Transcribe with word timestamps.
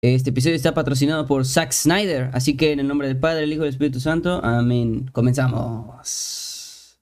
Este 0.00 0.30
episodio 0.30 0.54
está 0.54 0.74
patrocinado 0.74 1.26
por 1.26 1.44
Zack 1.44 1.72
Snyder, 1.72 2.30
así 2.32 2.56
que 2.56 2.70
en 2.70 2.78
el 2.78 2.86
nombre 2.86 3.08
del 3.08 3.16
Padre, 3.18 3.42
el 3.42 3.52
Hijo 3.52 3.62
y 3.62 3.64
del 3.64 3.70
Espíritu 3.70 3.98
Santo, 3.98 4.40
amén. 4.44 5.10
Comenzamos. 5.12 6.96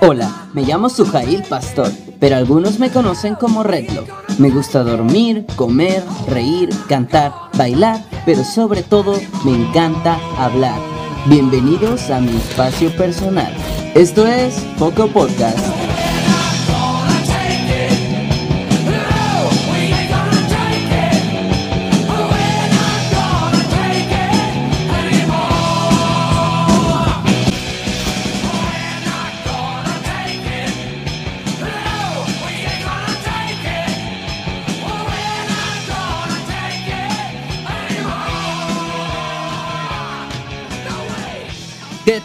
Hola, 0.00 0.50
me 0.54 0.62
llamo 0.62 0.88
Sujail 0.88 1.42
Pastor, 1.48 1.90
pero 2.20 2.36
algunos 2.36 2.78
me 2.78 2.90
conocen 2.90 3.34
como 3.34 3.64
Redlock. 3.64 4.08
Me 4.38 4.50
gusta 4.50 4.84
dormir, 4.84 5.46
comer, 5.56 6.04
reír, 6.28 6.68
cantar, 6.88 7.32
bailar, 7.58 8.04
pero 8.24 8.44
sobre 8.44 8.84
todo 8.84 9.18
me 9.44 9.50
encanta 9.50 10.16
hablar. 10.38 10.95
Bienvenidos 11.28 12.08
a 12.10 12.20
mi 12.20 12.36
espacio 12.36 12.88
personal. 12.96 13.52
Esto 13.96 14.28
es 14.28 14.54
Poco 14.78 15.08
Podcast. 15.08 15.85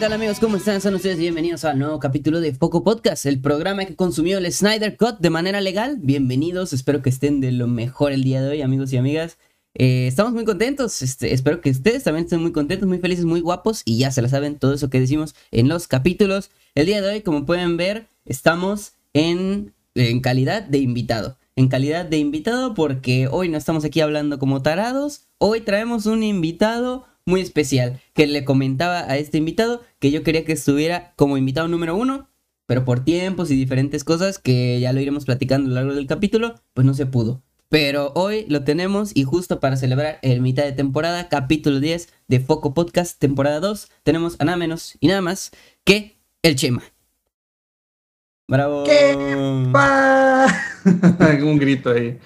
Tal 0.02 0.14
amigos? 0.14 0.40
¿Cómo 0.40 0.56
están? 0.56 0.80
Son 0.80 0.96
ustedes 0.96 1.16
bienvenidos 1.16 1.64
al 1.64 1.78
nuevo 1.78 2.00
capítulo 2.00 2.40
de 2.40 2.52
Foco 2.52 2.82
Podcast, 2.82 3.24
el 3.24 3.40
programa 3.40 3.84
que 3.84 3.94
consumió 3.94 4.38
el 4.38 4.52
Snyder 4.52 4.96
Cut 4.96 5.20
de 5.20 5.30
manera 5.30 5.60
legal. 5.60 5.96
Bienvenidos, 6.02 6.72
espero 6.72 7.02
que 7.02 7.08
estén 7.08 7.40
de 7.40 7.52
lo 7.52 7.68
mejor 7.68 8.10
el 8.10 8.24
día 8.24 8.42
de 8.42 8.48
hoy, 8.48 8.62
amigos 8.62 8.92
y 8.92 8.96
amigas. 8.96 9.38
Eh, 9.74 10.08
estamos 10.08 10.32
muy 10.32 10.44
contentos, 10.44 11.02
este, 11.02 11.32
espero 11.32 11.60
que 11.60 11.70
ustedes 11.70 12.02
también 12.02 12.24
estén 12.24 12.42
muy 12.42 12.50
contentos, 12.50 12.88
muy 12.88 12.98
felices, 12.98 13.24
muy 13.24 13.40
guapos 13.40 13.82
y 13.84 13.98
ya 13.98 14.10
se 14.10 14.22
la 14.22 14.28
saben 14.28 14.58
todo 14.58 14.74
eso 14.74 14.90
que 14.90 14.98
decimos 14.98 15.36
en 15.52 15.68
los 15.68 15.86
capítulos. 15.86 16.50
El 16.74 16.86
día 16.86 17.00
de 17.00 17.08
hoy, 17.08 17.20
como 17.20 17.46
pueden 17.46 17.76
ver, 17.76 18.08
estamos 18.24 18.94
en, 19.12 19.72
en 19.94 20.18
calidad 20.18 20.64
de 20.64 20.78
invitado. 20.78 21.38
En 21.54 21.68
calidad 21.68 22.06
de 22.06 22.18
invitado 22.18 22.74
porque 22.74 23.28
hoy 23.30 23.48
no 23.48 23.56
estamos 23.56 23.84
aquí 23.84 24.00
hablando 24.00 24.40
como 24.40 24.62
tarados, 24.62 25.28
hoy 25.38 25.60
traemos 25.60 26.06
un 26.06 26.24
invitado 26.24 27.06
muy 27.26 27.40
especial 27.40 28.00
que 28.14 28.26
le 28.26 28.44
comentaba 28.44 29.00
a 29.00 29.16
este 29.16 29.38
invitado 29.38 29.82
que 29.98 30.10
yo 30.10 30.22
quería 30.22 30.44
que 30.44 30.52
estuviera 30.52 31.12
como 31.16 31.36
invitado 31.36 31.68
número 31.68 31.96
uno, 31.96 32.28
pero 32.66 32.84
por 32.84 33.04
tiempos 33.04 33.50
y 33.50 33.56
diferentes 33.56 34.04
cosas 34.04 34.38
que 34.38 34.78
ya 34.80 34.92
lo 34.92 35.00
iremos 35.00 35.24
platicando 35.24 35.66
a 35.66 35.68
lo 35.70 35.74
largo 35.74 35.94
del 35.94 36.06
capítulo, 36.06 36.54
pues 36.74 36.86
no 36.86 36.94
se 36.94 37.06
pudo. 37.06 37.42
Pero 37.68 38.12
hoy 38.14 38.44
lo 38.48 38.64
tenemos 38.64 39.12
y 39.14 39.24
justo 39.24 39.58
para 39.58 39.76
celebrar 39.76 40.18
el 40.20 40.42
mitad 40.42 40.64
de 40.64 40.72
temporada, 40.72 41.30
capítulo 41.30 41.80
10 41.80 42.12
de 42.28 42.40
Foco 42.40 42.74
Podcast, 42.74 43.18
temporada 43.18 43.60
2, 43.60 43.88
tenemos 44.02 44.36
a 44.38 44.44
nada 44.44 44.58
menos 44.58 44.98
y 45.00 45.06
nada 45.06 45.22
más 45.22 45.52
que 45.84 46.18
el 46.42 46.56
Chema. 46.56 46.82
Bravo. 48.46 48.84
¿Qué? 48.84 49.16
Un 51.42 51.58
grito 51.58 51.90
ahí. 51.90 52.18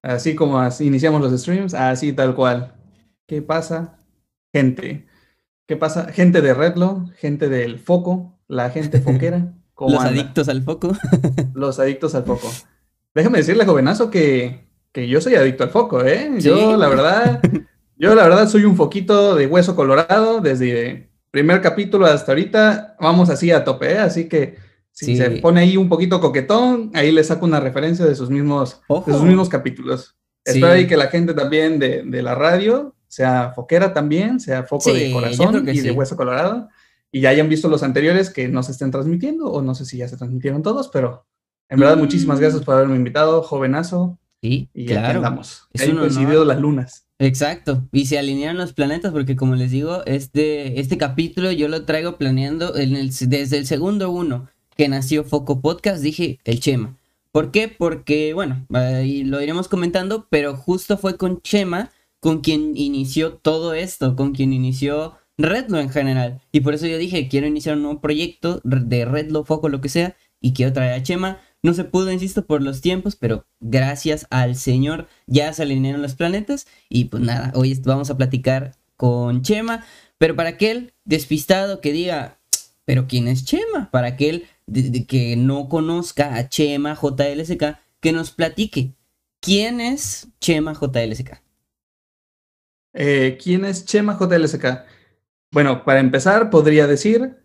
Así 0.00 0.34
como 0.34 0.66
iniciamos 0.80 1.20
los 1.20 1.38
streams, 1.38 1.74
así 1.74 2.14
tal 2.14 2.34
cual. 2.34 2.72
¿Qué 3.26 3.42
pasa? 3.42 3.98
Gente. 4.54 5.04
¿Qué 5.66 5.76
pasa? 5.76 6.12
Gente 6.12 6.40
de 6.40 6.54
Redlo, 6.54 7.10
gente 7.16 7.48
del 7.48 7.80
foco, 7.80 8.38
la 8.46 8.70
gente 8.70 9.00
foquera. 9.00 9.52
Los 9.76 9.98
anda? 9.98 10.10
adictos 10.10 10.48
al 10.48 10.62
foco. 10.62 10.96
Los 11.54 11.80
adictos 11.80 12.14
al 12.14 12.24
foco. 12.24 12.48
Déjame 13.14 13.38
decirle, 13.38 13.66
jovenazo, 13.66 14.10
que, 14.10 14.68
que 14.92 15.08
yo 15.08 15.20
soy 15.20 15.34
adicto 15.34 15.64
al 15.64 15.70
foco, 15.70 16.04
¿eh? 16.04 16.30
¿Sí? 16.38 16.48
Yo, 16.48 16.76
la 16.76 16.88
verdad, 16.88 17.40
yo, 17.96 18.14
la 18.14 18.22
verdad, 18.22 18.48
soy 18.48 18.64
un 18.64 18.76
foquito 18.76 19.34
de 19.34 19.46
hueso 19.48 19.74
colorado 19.74 20.40
desde 20.40 21.10
primer 21.32 21.60
capítulo 21.60 22.06
hasta 22.06 22.30
ahorita. 22.30 22.96
Vamos 23.00 23.30
así 23.30 23.50
a 23.50 23.64
tope, 23.64 23.94
¿eh? 23.94 23.98
Así 23.98 24.28
que 24.28 24.56
si 24.92 25.06
sí. 25.06 25.16
se 25.16 25.30
pone 25.40 25.62
ahí 25.62 25.76
un 25.76 25.88
poquito 25.88 26.20
coquetón, 26.20 26.92
ahí 26.94 27.10
le 27.10 27.24
saco 27.24 27.44
una 27.44 27.58
referencia 27.58 28.04
de 28.06 28.14
sus 28.14 28.30
mismos, 28.30 28.80
de 28.88 29.12
sus 29.12 29.22
mismos 29.22 29.48
capítulos. 29.48 30.16
Sí. 30.44 30.58
Espero 30.58 30.74
ahí 30.74 30.86
que 30.86 30.96
la 30.96 31.08
gente 31.08 31.34
también 31.34 31.80
de, 31.80 32.04
de 32.04 32.22
la 32.22 32.36
radio 32.36 32.94
sea 33.14 33.52
foquera 33.54 33.94
también, 33.94 34.40
sea 34.40 34.64
foco 34.64 34.90
sí, 34.90 34.98
de 34.98 35.12
corazón 35.12 35.68
y 35.68 35.76
sí. 35.76 35.82
de 35.82 35.92
hueso 35.92 36.16
colorado, 36.16 36.68
y 37.12 37.20
ya 37.20 37.28
hayan 37.28 37.48
visto 37.48 37.68
los 37.68 37.84
anteriores 37.84 38.28
que 38.28 38.48
no 38.48 38.64
se 38.64 38.72
estén 38.72 38.90
transmitiendo, 38.90 39.46
o 39.46 39.62
no 39.62 39.76
sé 39.76 39.84
si 39.84 39.98
ya 39.98 40.08
se 40.08 40.16
transmitieron 40.16 40.64
todos, 40.64 40.88
pero 40.88 41.24
en 41.68 41.78
verdad 41.78 41.96
mm. 41.96 42.00
muchísimas 42.00 42.40
gracias 42.40 42.64
por 42.64 42.74
haberme 42.74 42.96
invitado, 42.96 43.42
jovenazo. 43.44 44.18
Sí, 44.42 44.68
y 44.74 44.86
claro. 44.86 45.18
andamos. 45.18 45.68
Es 45.72 45.88
coincidido 45.88 46.44
las 46.44 46.58
lunas. 46.58 47.06
Exacto, 47.20 47.84
y 47.92 48.06
se 48.06 48.18
alinearon 48.18 48.56
los 48.56 48.72
planetas 48.72 49.12
porque 49.12 49.36
como 49.36 49.54
les 49.54 49.70
digo, 49.70 50.02
este, 50.06 50.80
este 50.80 50.98
capítulo 50.98 51.52
yo 51.52 51.68
lo 51.68 51.84
traigo 51.84 52.16
planeando 52.16 52.76
en 52.76 52.96
el, 52.96 53.10
desde 53.10 53.58
el 53.58 53.66
segundo 53.68 54.10
uno 54.10 54.48
que 54.76 54.88
nació 54.88 55.22
Foco 55.22 55.60
Podcast, 55.60 56.02
dije 56.02 56.40
el 56.42 56.58
Chema. 56.58 56.96
¿Por 57.30 57.52
qué? 57.52 57.68
Porque, 57.68 58.34
bueno, 58.34 58.66
ahí 58.72 59.22
lo 59.22 59.40
iremos 59.40 59.68
comentando, 59.68 60.26
pero 60.30 60.56
justo 60.56 60.98
fue 60.98 61.16
con 61.16 61.40
Chema 61.42 61.92
con 62.24 62.40
quien 62.40 62.74
inició 62.74 63.34
todo 63.34 63.74
esto, 63.74 64.16
con 64.16 64.32
quien 64.32 64.54
inició 64.54 65.18
Redlo 65.36 65.78
en 65.78 65.90
general. 65.90 66.40
Y 66.52 66.60
por 66.60 66.72
eso 66.72 66.86
yo 66.86 66.96
dije, 66.96 67.28
quiero 67.28 67.46
iniciar 67.46 67.76
un 67.76 67.82
nuevo 67.82 68.00
proyecto 68.00 68.62
de 68.64 69.04
Redlo, 69.04 69.44
Foco, 69.44 69.68
lo 69.68 69.82
que 69.82 69.90
sea, 69.90 70.16
y 70.40 70.54
quiero 70.54 70.72
traer 70.72 70.94
a 70.94 71.02
Chema. 71.02 71.42
No 71.62 71.74
se 71.74 71.84
pudo, 71.84 72.10
insisto, 72.10 72.46
por 72.46 72.62
los 72.62 72.80
tiempos, 72.80 73.14
pero 73.14 73.44
gracias 73.60 74.26
al 74.30 74.56
Señor 74.56 75.06
ya 75.26 75.52
se 75.52 75.64
alinearon 75.64 76.00
los 76.00 76.14
planetas. 76.14 76.66
Y 76.88 77.04
pues 77.06 77.22
nada, 77.22 77.52
hoy 77.54 77.78
vamos 77.84 78.08
a 78.08 78.16
platicar 78.16 78.74
con 78.96 79.42
Chema. 79.42 79.84
Pero 80.16 80.34
para 80.34 80.48
aquel 80.48 80.94
despistado 81.04 81.82
que 81.82 81.92
diga, 81.92 82.40
pero 82.86 83.06
¿quién 83.06 83.28
es 83.28 83.44
Chema? 83.44 83.90
Para 83.90 84.06
aquel 84.06 84.46
de, 84.66 85.04
que 85.04 85.36
no 85.36 85.68
conozca 85.68 86.36
a 86.36 86.48
Chema 86.48 86.98
JLSK, 86.98 87.78
que 88.00 88.12
nos 88.12 88.30
platique. 88.30 88.94
¿Quién 89.40 89.82
es 89.82 90.28
Chema 90.40 90.72
JLSK? 90.72 91.43
Eh, 92.94 93.38
¿Quién 93.42 93.64
es 93.64 93.84
Chema 93.84 94.16
JLSK? 94.18 94.64
Bueno, 95.50 95.84
para 95.84 96.00
empezar, 96.00 96.50
podría 96.50 96.86
decir 96.86 97.36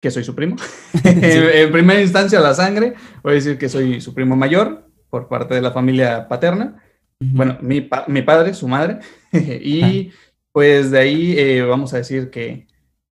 que 0.00 0.10
soy 0.10 0.24
su 0.24 0.34
primo. 0.34 0.56
sí. 0.92 1.00
en 1.04 1.72
primera 1.72 2.00
instancia, 2.00 2.40
la 2.40 2.54
sangre, 2.54 2.94
voy 3.22 3.32
a 3.32 3.34
decir 3.34 3.58
que 3.58 3.68
soy 3.68 4.00
su 4.00 4.14
primo 4.14 4.36
mayor 4.36 4.88
por 5.10 5.28
parte 5.28 5.54
de 5.54 5.62
la 5.62 5.72
familia 5.72 6.28
paterna. 6.28 6.82
Uh 7.20 7.24
-huh. 7.24 7.32
Bueno, 7.32 7.58
mi, 7.60 7.80
pa 7.80 8.04
mi, 8.06 8.22
padre, 8.22 8.54
su 8.54 8.68
madre. 8.68 9.00
y 9.32 10.12
pues 10.52 10.90
de 10.90 10.98
ahí 10.98 11.34
eh, 11.38 11.62
vamos 11.62 11.94
a 11.94 11.98
decir 11.98 12.30
que 12.30 12.66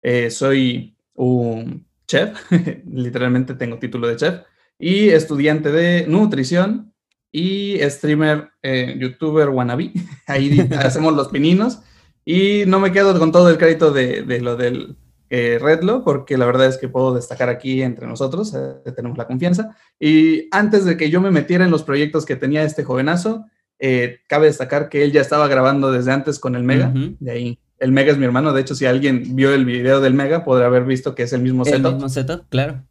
eh, 0.02 0.30
soy 0.30 0.96
un 1.14 1.86
chef, 2.08 2.38
literalmente 2.86 3.56
tengo 3.56 3.80
título 3.80 4.08
de 4.08 4.16
chef, 4.18 4.42
y 4.80 5.10
estudiante 5.10 5.72
de 5.72 6.06
nutrición 6.08 6.93
y 7.34 7.80
streamer, 7.90 8.52
eh, 8.62 8.96
youtuber 8.98 9.50
wannabe. 9.50 9.92
Ahí 10.28 10.58
hacemos 10.80 11.14
los 11.14 11.28
pininos. 11.28 11.80
Y 12.24 12.64
no 12.68 12.80
me 12.80 12.94
quedo 12.94 13.20
con 13.20 13.34
todo 13.34 13.50
el 13.50 13.58
crédito 13.58 13.92
de, 13.92 14.22
de 14.22 14.40
lo 14.40 14.56
del 14.56 14.96
eh, 15.30 15.58
Redlo, 15.60 16.04
porque 16.04 16.38
la 16.38 16.46
verdad 16.46 16.68
es 16.68 16.78
que 16.78 16.88
puedo 16.88 17.14
destacar 17.14 17.50
aquí 17.50 17.82
entre 17.82 18.06
nosotros, 18.06 18.54
eh, 18.54 18.92
tenemos 18.96 19.18
la 19.18 19.26
confianza. 19.26 19.76
Y 20.00 20.48
antes 20.52 20.86
de 20.86 20.96
que 20.96 21.10
yo 21.10 21.22
me 21.22 21.32
metiera 21.32 21.66
en 21.66 21.72
los 21.72 21.82
proyectos 21.82 22.26
que 22.26 22.36
tenía 22.36 22.64
este 22.64 22.84
jovenazo, 22.84 23.46
eh, 23.80 24.20
cabe 24.28 24.46
destacar 24.46 24.90
que 24.90 25.04
él 25.04 25.12
ya 25.12 25.22
estaba 25.22 25.48
grabando 25.48 25.92
desde 25.92 26.12
antes 26.12 26.38
con 26.38 26.56
el 26.56 26.64
Mega. 26.64 26.92
Uh 26.94 26.98
-huh. 26.98 27.18
De 27.20 27.32
ahí, 27.32 27.60
el 27.80 27.92
Mega 27.92 28.12
es 28.12 28.20
mi 28.20 28.26
hermano. 28.26 28.54
De 28.54 28.62
hecho, 28.62 28.76
si 28.76 28.86
alguien 28.86 29.36
vio 29.36 29.54
el 29.56 29.66
video 29.66 30.00
del 30.02 30.14
Mega, 30.14 30.44
podrá 30.44 30.68
haber 30.68 30.86
visto 30.86 31.16
que 31.16 31.24
es 31.24 31.34
el 31.34 31.42
mismo 31.42 31.64
el 31.64 31.72
setup. 31.72 31.88
El 31.88 31.94
mismo 31.94 32.10
setup, 32.10 32.48
claro. 32.50 32.84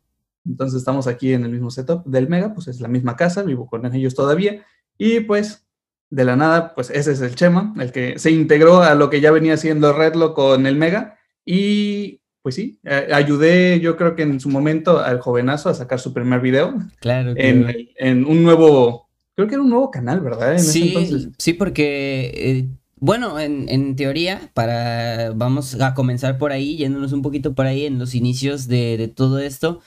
Entonces 0.46 0.78
estamos 0.78 1.06
aquí 1.06 1.32
en 1.32 1.44
el 1.44 1.50
mismo 1.50 1.70
setup 1.70 2.04
del 2.04 2.28
Mega, 2.28 2.54
pues 2.54 2.68
es 2.68 2.80
la 2.80 2.88
misma 2.88 3.16
casa, 3.16 3.42
vivo 3.42 3.66
con 3.66 3.84
ellos 3.94 4.14
todavía. 4.14 4.64
Y 4.98 5.20
pues 5.20 5.64
de 6.10 6.24
la 6.24 6.36
nada, 6.36 6.74
pues 6.74 6.90
ese 6.90 7.12
es 7.12 7.20
el 7.22 7.34
Chema, 7.34 7.72
el 7.80 7.90
que 7.90 8.18
se 8.18 8.30
integró 8.30 8.82
a 8.82 8.94
lo 8.94 9.08
que 9.08 9.20
ya 9.20 9.30
venía 9.30 9.54
haciendo 9.54 9.92
Redlo 9.92 10.34
con 10.34 10.66
el 10.66 10.76
Mega. 10.76 11.18
Y 11.44 12.20
pues 12.42 12.56
sí, 12.56 12.80
ayudé 13.12 13.80
yo 13.80 13.96
creo 13.96 14.16
que 14.16 14.22
en 14.22 14.40
su 14.40 14.48
momento 14.48 14.98
al 14.98 15.20
jovenazo 15.20 15.68
a 15.68 15.74
sacar 15.74 16.00
su 16.00 16.12
primer 16.12 16.40
video. 16.40 16.74
Claro. 17.00 17.32
En, 17.36 17.88
en, 17.96 18.26
un 18.26 18.42
nuevo, 18.42 19.08
creo 19.34 19.48
que 19.48 19.54
era 19.54 19.62
un 19.62 19.70
nuevo 19.70 19.90
canal, 19.90 20.20
¿verdad? 20.20 20.52
En 20.52 20.60
sí, 20.60 21.32
sí, 21.38 21.52
porque... 21.54 22.32
Eh, 22.34 22.68
bueno, 22.96 23.40
en, 23.40 23.68
en, 23.68 23.96
teoría, 23.96 24.50
para 24.54 25.32
vamos 25.34 25.80
a 25.80 25.92
comenzar 25.92 26.38
por 26.38 26.52
ahí, 26.52 26.76
yéndonos 26.76 27.12
un 27.12 27.22
poquito 27.22 27.52
por 27.52 27.66
ahí 27.66 27.84
en 27.84 27.98
los 27.98 28.14
inicios 28.14 28.68
de, 28.68 28.96
de 28.96 29.08
todo 29.08 29.40
esto 29.40 29.80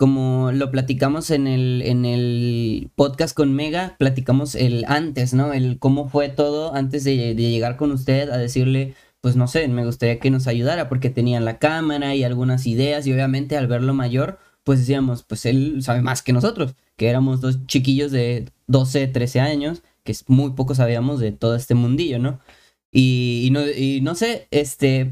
como 0.00 0.50
lo 0.50 0.70
platicamos 0.70 1.30
en 1.30 1.46
el, 1.46 1.82
en 1.84 2.06
el 2.06 2.88
podcast 2.94 3.36
con 3.36 3.52
Mega, 3.52 3.96
platicamos 3.98 4.54
el 4.54 4.86
antes, 4.88 5.34
¿no? 5.34 5.52
El 5.52 5.78
cómo 5.78 6.08
fue 6.08 6.30
todo 6.30 6.74
antes 6.74 7.04
de, 7.04 7.34
de, 7.34 7.50
llegar 7.50 7.76
con 7.76 7.92
usted 7.92 8.30
a 8.30 8.38
decirle, 8.38 8.94
pues 9.20 9.36
no 9.36 9.46
sé, 9.46 9.68
me 9.68 9.84
gustaría 9.84 10.18
que 10.18 10.30
nos 10.30 10.46
ayudara 10.46 10.88
porque 10.88 11.10
tenían 11.10 11.44
la 11.44 11.58
cámara 11.58 12.14
y 12.14 12.24
algunas 12.24 12.66
ideas 12.66 13.06
y 13.06 13.12
obviamente 13.12 13.58
al 13.58 13.66
verlo 13.66 13.92
mayor, 13.92 14.38
pues 14.64 14.78
decíamos, 14.78 15.22
pues 15.22 15.44
él 15.44 15.82
sabe 15.82 16.00
más 16.00 16.22
que 16.22 16.32
nosotros, 16.32 16.76
que 16.96 17.10
éramos 17.10 17.42
dos 17.42 17.66
chiquillos 17.66 18.10
de 18.10 18.48
12, 18.68 19.06
13 19.06 19.40
años, 19.40 19.82
que 20.02 20.16
muy 20.28 20.52
poco 20.52 20.74
sabíamos 20.74 21.20
de 21.20 21.32
todo 21.32 21.56
este 21.56 21.74
mundillo, 21.74 22.18
¿no? 22.18 22.40
Y, 22.90 23.50
no, 23.52 23.68
y 23.68 24.00
no 24.00 24.14
sé, 24.14 24.48
este, 24.50 25.10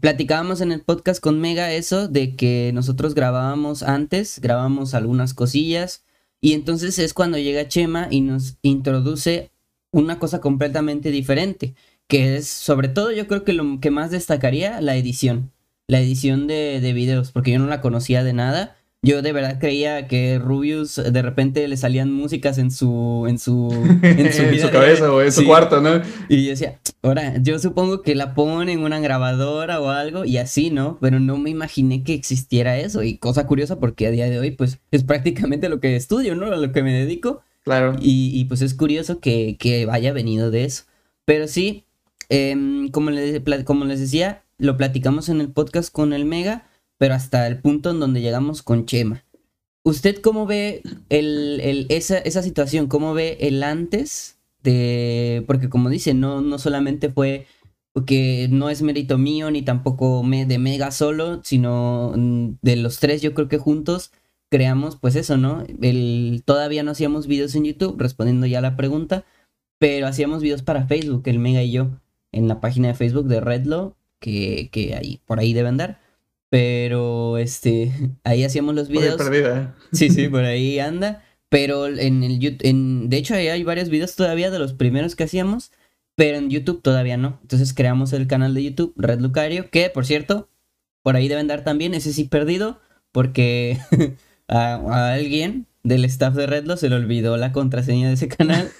platicábamos 0.00 0.60
en 0.60 0.72
el 0.72 0.82
podcast 0.82 1.20
con 1.20 1.40
Mega 1.40 1.72
eso 1.72 2.08
de 2.08 2.34
que 2.36 2.70
nosotros 2.74 3.14
grabábamos 3.14 3.82
antes, 3.82 4.40
grabábamos 4.40 4.94
algunas 4.94 5.34
cosillas, 5.34 6.04
y 6.40 6.54
entonces 6.54 6.98
es 6.98 7.14
cuando 7.14 7.38
llega 7.38 7.68
Chema 7.68 8.08
y 8.10 8.20
nos 8.20 8.56
introduce 8.62 9.50
una 9.92 10.18
cosa 10.18 10.40
completamente 10.40 11.10
diferente, 11.10 11.74
que 12.08 12.36
es 12.36 12.48
sobre 12.48 12.88
todo 12.88 13.12
yo 13.12 13.28
creo 13.28 13.44
que 13.44 13.52
lo 13.52 13.80
que 13.80 13.90
más 13.90 14.10
destacaría 14.10 14.80
la 14.80 14.96
edición, 14.96 15.52
la 15.86 16.00
edición 16.00 16.46
de, 16.46 16.80
de 16.80 16.92
videos, 16.92 17.30
porque 17.30 17.52
yo 17.52 17.58
no 17.58 17.66
la 17.66 17.80
conocía 17.80 18.24
de 18.24 18.32
nada 18.32 18.76
yo 19.04 19.20
de 19.20 19.32
verdad 19.32 19.58
creía 19.58 20.06
que 20.06 20.38
Rubius 20.38 20.94
de 20.94 21.22
repente 21.22 21.66
le 21.66 21.76
salían 21.76 22.12
músicas 22.12 22.56
en 22.58 22.70
su 22.70 23.26
en 23.28 23.40
su 23.40 23.68
en 24.02 24.32
su, 24.32 24.70
cabeza 24.72 25.12
o 25.12 25.20
en 25.20 25.32
su 25.32 25.44
cuarto, 25.44 25.80
¿no? 25.80 26.00
Y 26.28 26.44
yo 26.44 26.50
decía, 26.50 26.78
ahora, 27.02 27.36
yo 27.38 27.58
supongo 27.58 28.02
que 28.02 28.14
la 28.14 28.34
ponen 28.34 28.68
en 28.68 28.84
una 28.84 29.00
grabadora 29.00 29.80
o 29.80 29.90
algo 29.90 30.24
y 30.24 30.38
así, 30.38 30.70
¿no? 30.70 30.98
Pero 31.00 31.18
no 31.18 31.36
me 31.36 31.50
imaginé 31.50 32.04
que 32.04 32.14
existiera 32.14 32.78
eso 32.78 33.02
y 33.02 33.18
cosa 33.18 33.44
curiosa 33.48 33.80
porque 33.80 34.06
a 34.06 34.12
día 34.12 34.30
de 34.30 34.38
hoy 34.38 34.52
pues 34.52 34.78
es 34.92 35.02
prácticamente 35.02 35.68
lo 35.68 35.80
que 35.80 35.96
estudio, 35.96 36.36
¿no? 36.36 36.46
A 36.46 36.56
lo 36.56 36.70
que 36.70 36.84
me 36.84 36.92
dedico. 36.92 37.42
Claro. 37.64 37.96
Y, 38.00 38.44
pues 38.46 38.60
es 38.60 38.74
curioso 38.74 39.20
que, 39.20 39.56
que, 39.56 39.86
vaya 39.86 40.12
venido 40.12 40.50
de 40.50 40.64
eso. 40.64 40.84
Pero 41.24 41.46
sí, 41.46 41.84
em, 42.28 42.88
como, 42.90 43.10
les, 43.10 43.40
como 43.64 43.84
les 43.84 44.00
decía, 44.00 44.42
lo 44.58 44.76
platicamos 44.76 45.28
en 45.28 45.40
el 45.40 45.48
podcast 45.48 45.92
con 45.92 46.12
el 46.12 46.24
Mega 46.24 46.66
pero 47.02 47.16
hasta 47.16 47.48
el 47.48 47.58
punto 47.58 47.90
en 47.90 47.98
donde 47.98 48.20
llegamos 48.20 48.62
con 48.62 48.86
Chema. 48.86 49.24
¿Usted 49.82 50.20
cómo 50.20 50.46
ve 50.46 50.82
el, 51.08 51.86
esa, 51.88 52.22
situación? 52.42 52.86
¿Cómo 52.86 53.12
ve 53.12 53.38
el 53.40 53.64
antes 53.64 54.38
de...? 54.62 55.42
Porque 55.48 55.68
como 55.68 55.90
dice, 55.90 56.14
no, 56.14 56.40
no 56.42 56.60
solamente 56.60 57.10
fue 57.10 57.48
que 58.06 58.46
no 58.52 58.70
es 58.70 58.82
mérito 58.82 59.18
mío 59.18 59.50
ni 59.50 59.62
tampoco 59.62 60.22
me, 60.22 60.46
de 60.46 60.60
Mega 60.60 60.92
solo, 60.92 61.40
sino 61.42 62.12
mm, 62.14 62.58
de 62.62 62.76
los 62.76 63.00
tres 63.00 63.20
yo 63.20 63.34
creo 63.34 63.48
que 63.48 63.58
juntos 63.58 64.12
creamos 64.48 64.94
pues 64.94 65.16
eso, 65.16 65.36
¿no? 65.36 65.64
El, 65.80 66.44
todavía 66.44 66.84
no 66.84 66.92
hacíamos 66.92 67.26
videos 67.26 67.56
en 67.56 67.64
YouTube, 67.64 67.98
respondiendo 67.98 68.46
ya 68.46 68.58
a 68.58 68.62
la 68.62 68.76
pregunta, 68.76 69.24
pero 69.80 70.06
hacíamos 70.06 70.40
videos 70.40 70.62
para 70.62 70.86
Facebook, 70.86 71.24
el 71.24 71.40
Mega 71.40 71.64
y 71.64 71.72
yo, 71.72 72.00
en 72.30 72.46
la 72.46 72.60
página 72.60 72.86
de 72.86 72.94
Facebook 72.94 73.26
de 73.26 73.40
Redlo, 73.40 73.96
que, 74.20 74.70
que 74.70 74.94
ahí, 74.94 75.20
por 75.26 75.40
ahí 75.40 75.52
debe 75.52 75.68
andar. 75.68 76.01
Pero 76.52 77.38
este, 77.38 77.92
ahí 78.24 78.44
hacíamos 78.44 78.74
los 78.74 78.88
videos. 78.88 79.16
perdida. 79.16 79.74
Sí, 79.90 80.10
sí, 80.10 80.28
por 80.28 80.44
ahí 80.44 80.78
anda. 80.78 81.24
Pero 81.48 81.86
en 81.86 82.22
el 82.22 82.40
YouTube, 82.40 82.68
en, 82.68 83.08
de 83.08 83.16
hecho 83.16 83.34
ahí 83.34 83.48
hay 83.48 83.64
varios 83.64 83.88
videos 83.88 84.16
todavía 84.16 84.50
de 84.50 84.58
los 84.58 84.74
primeros 84.74 85.16
que 85.16 85.24
hacíamos, 85.24 85.72
pero 86.14 86.36
en 86.36 86.50
YouTube 86.50 86.82
todavía 86.82 87.16
no. 87.16 87.38
Entonces 87.40 87.72
creamos 87.72 88.12
el 88.12 88.26
canal 88.26 88.52
de 88.52 88.64
YouTube, 88.64 88.92
Red 88.96 89.20
Lucario, 89.20 89.70
que 89.70 89.88
por 89.88 90.04
cierto, 90.04 90.50
por 91.02 91.16
ahí 91.16 91.26
deben 91.26 91.46
dar 91.46 91.64
también, 91.64 91.94
ese 91.94 92.12
sí 92.12 92.24
perdido, 92.24 92.80
porque 93.12 93.78
a 94.46 95.14
alguien 95.14 95.66
del 95.84 96.04
staff 96.04 96.34
de 96.34 96.46
Redlo 96.46 96.76
se 96.76 96.88
le 96.88 96.94
olvidó 96.94 97.36
la 97.36 97.50
contraseña 97.50 98.06
de 98.08 98.14
ese 98.14 98.28
canal 98.28 98.70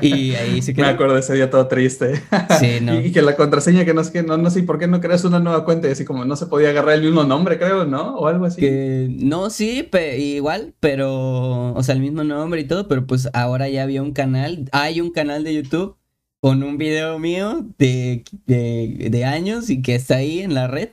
y 0.00 0.34
ahí 0.34 0.62
se 0.62 0.74
quedó. 0.74 0.86
Me 0.86 0.92
acuerdo 0.92 1.16
ese 1.16 1.34
día 1.34 1.48
todo 1.48 1.68
triste. 1.68 2.20
Sí, 2.58 2.78
no. 2.82 3.00
y, 3.00 3.12
que 3.12 3.22
la 3.22 3.36
contraseña 3.36 3.84
que 3.84 3.94
no 3.94 4.00
es 4.00 4.10
que 4.10 4.22
no, 4.22 4.36
no 4.36 4.50
sé 4.50 4.62
por 4.64 4.78
qué 4.78 4.88
no 4.88 5.00
creas 5.00 5.24
una 5.24 5.38
nueva 5.38 5.64
cuenta 5.64 5.88
y 5.88 5.92
así 5.92 6.04
como 6.04 6.24
no 6.24 6.34
se 6.34 6.46
podía 6.46 6.70
agarrar 6.70 6.94
el 6.94 7.02
mismo 7.02 7.24
nombre, 7.24 7.58
creo, 7.58 7.84
¿no? 7.84 8.16
O 8.16 8.26
algo 8.26 8.46
así. 8.46 8.60
Que 8.60 9.08
no, 9.10 9.48
sí, 9.50 9.88
igual, 10.18 10.74
pero, 10.80 11.72
o 11.72 11.82
sea, 11.82 11.94
el 11.94 12.00
mismo 12.00 12.24
nombre 12.24 12.60
y 12.62 12.64
todo, 12.64 12.88
pero 12.88 13.06
pues 13.06 13.28
ahora 13.32 13.68
ya 13.68 13.84
había 13.84 14.02
un 14.02 14.12
canal, 14.12 14.68
hay 14.72 15.00
un 15.00 15.10
canal 15.12 15.44
de 15.44 15.54
YouTube 15.54 15.96
con 16.40 16.62
un 16.62 16.76
video 16.78 17.18
mío 17.18 17.64
de, 17.78 18.24
de, 18.46 19.08
de 19.10 19.24
años 19.24 19.70
y 19.70 19.82
que 19.82 19.94
está 19.94 20.16
ahí 20.16 20.40
en 20.40 20.54
la 20.54 20.66
red 20.66 20.90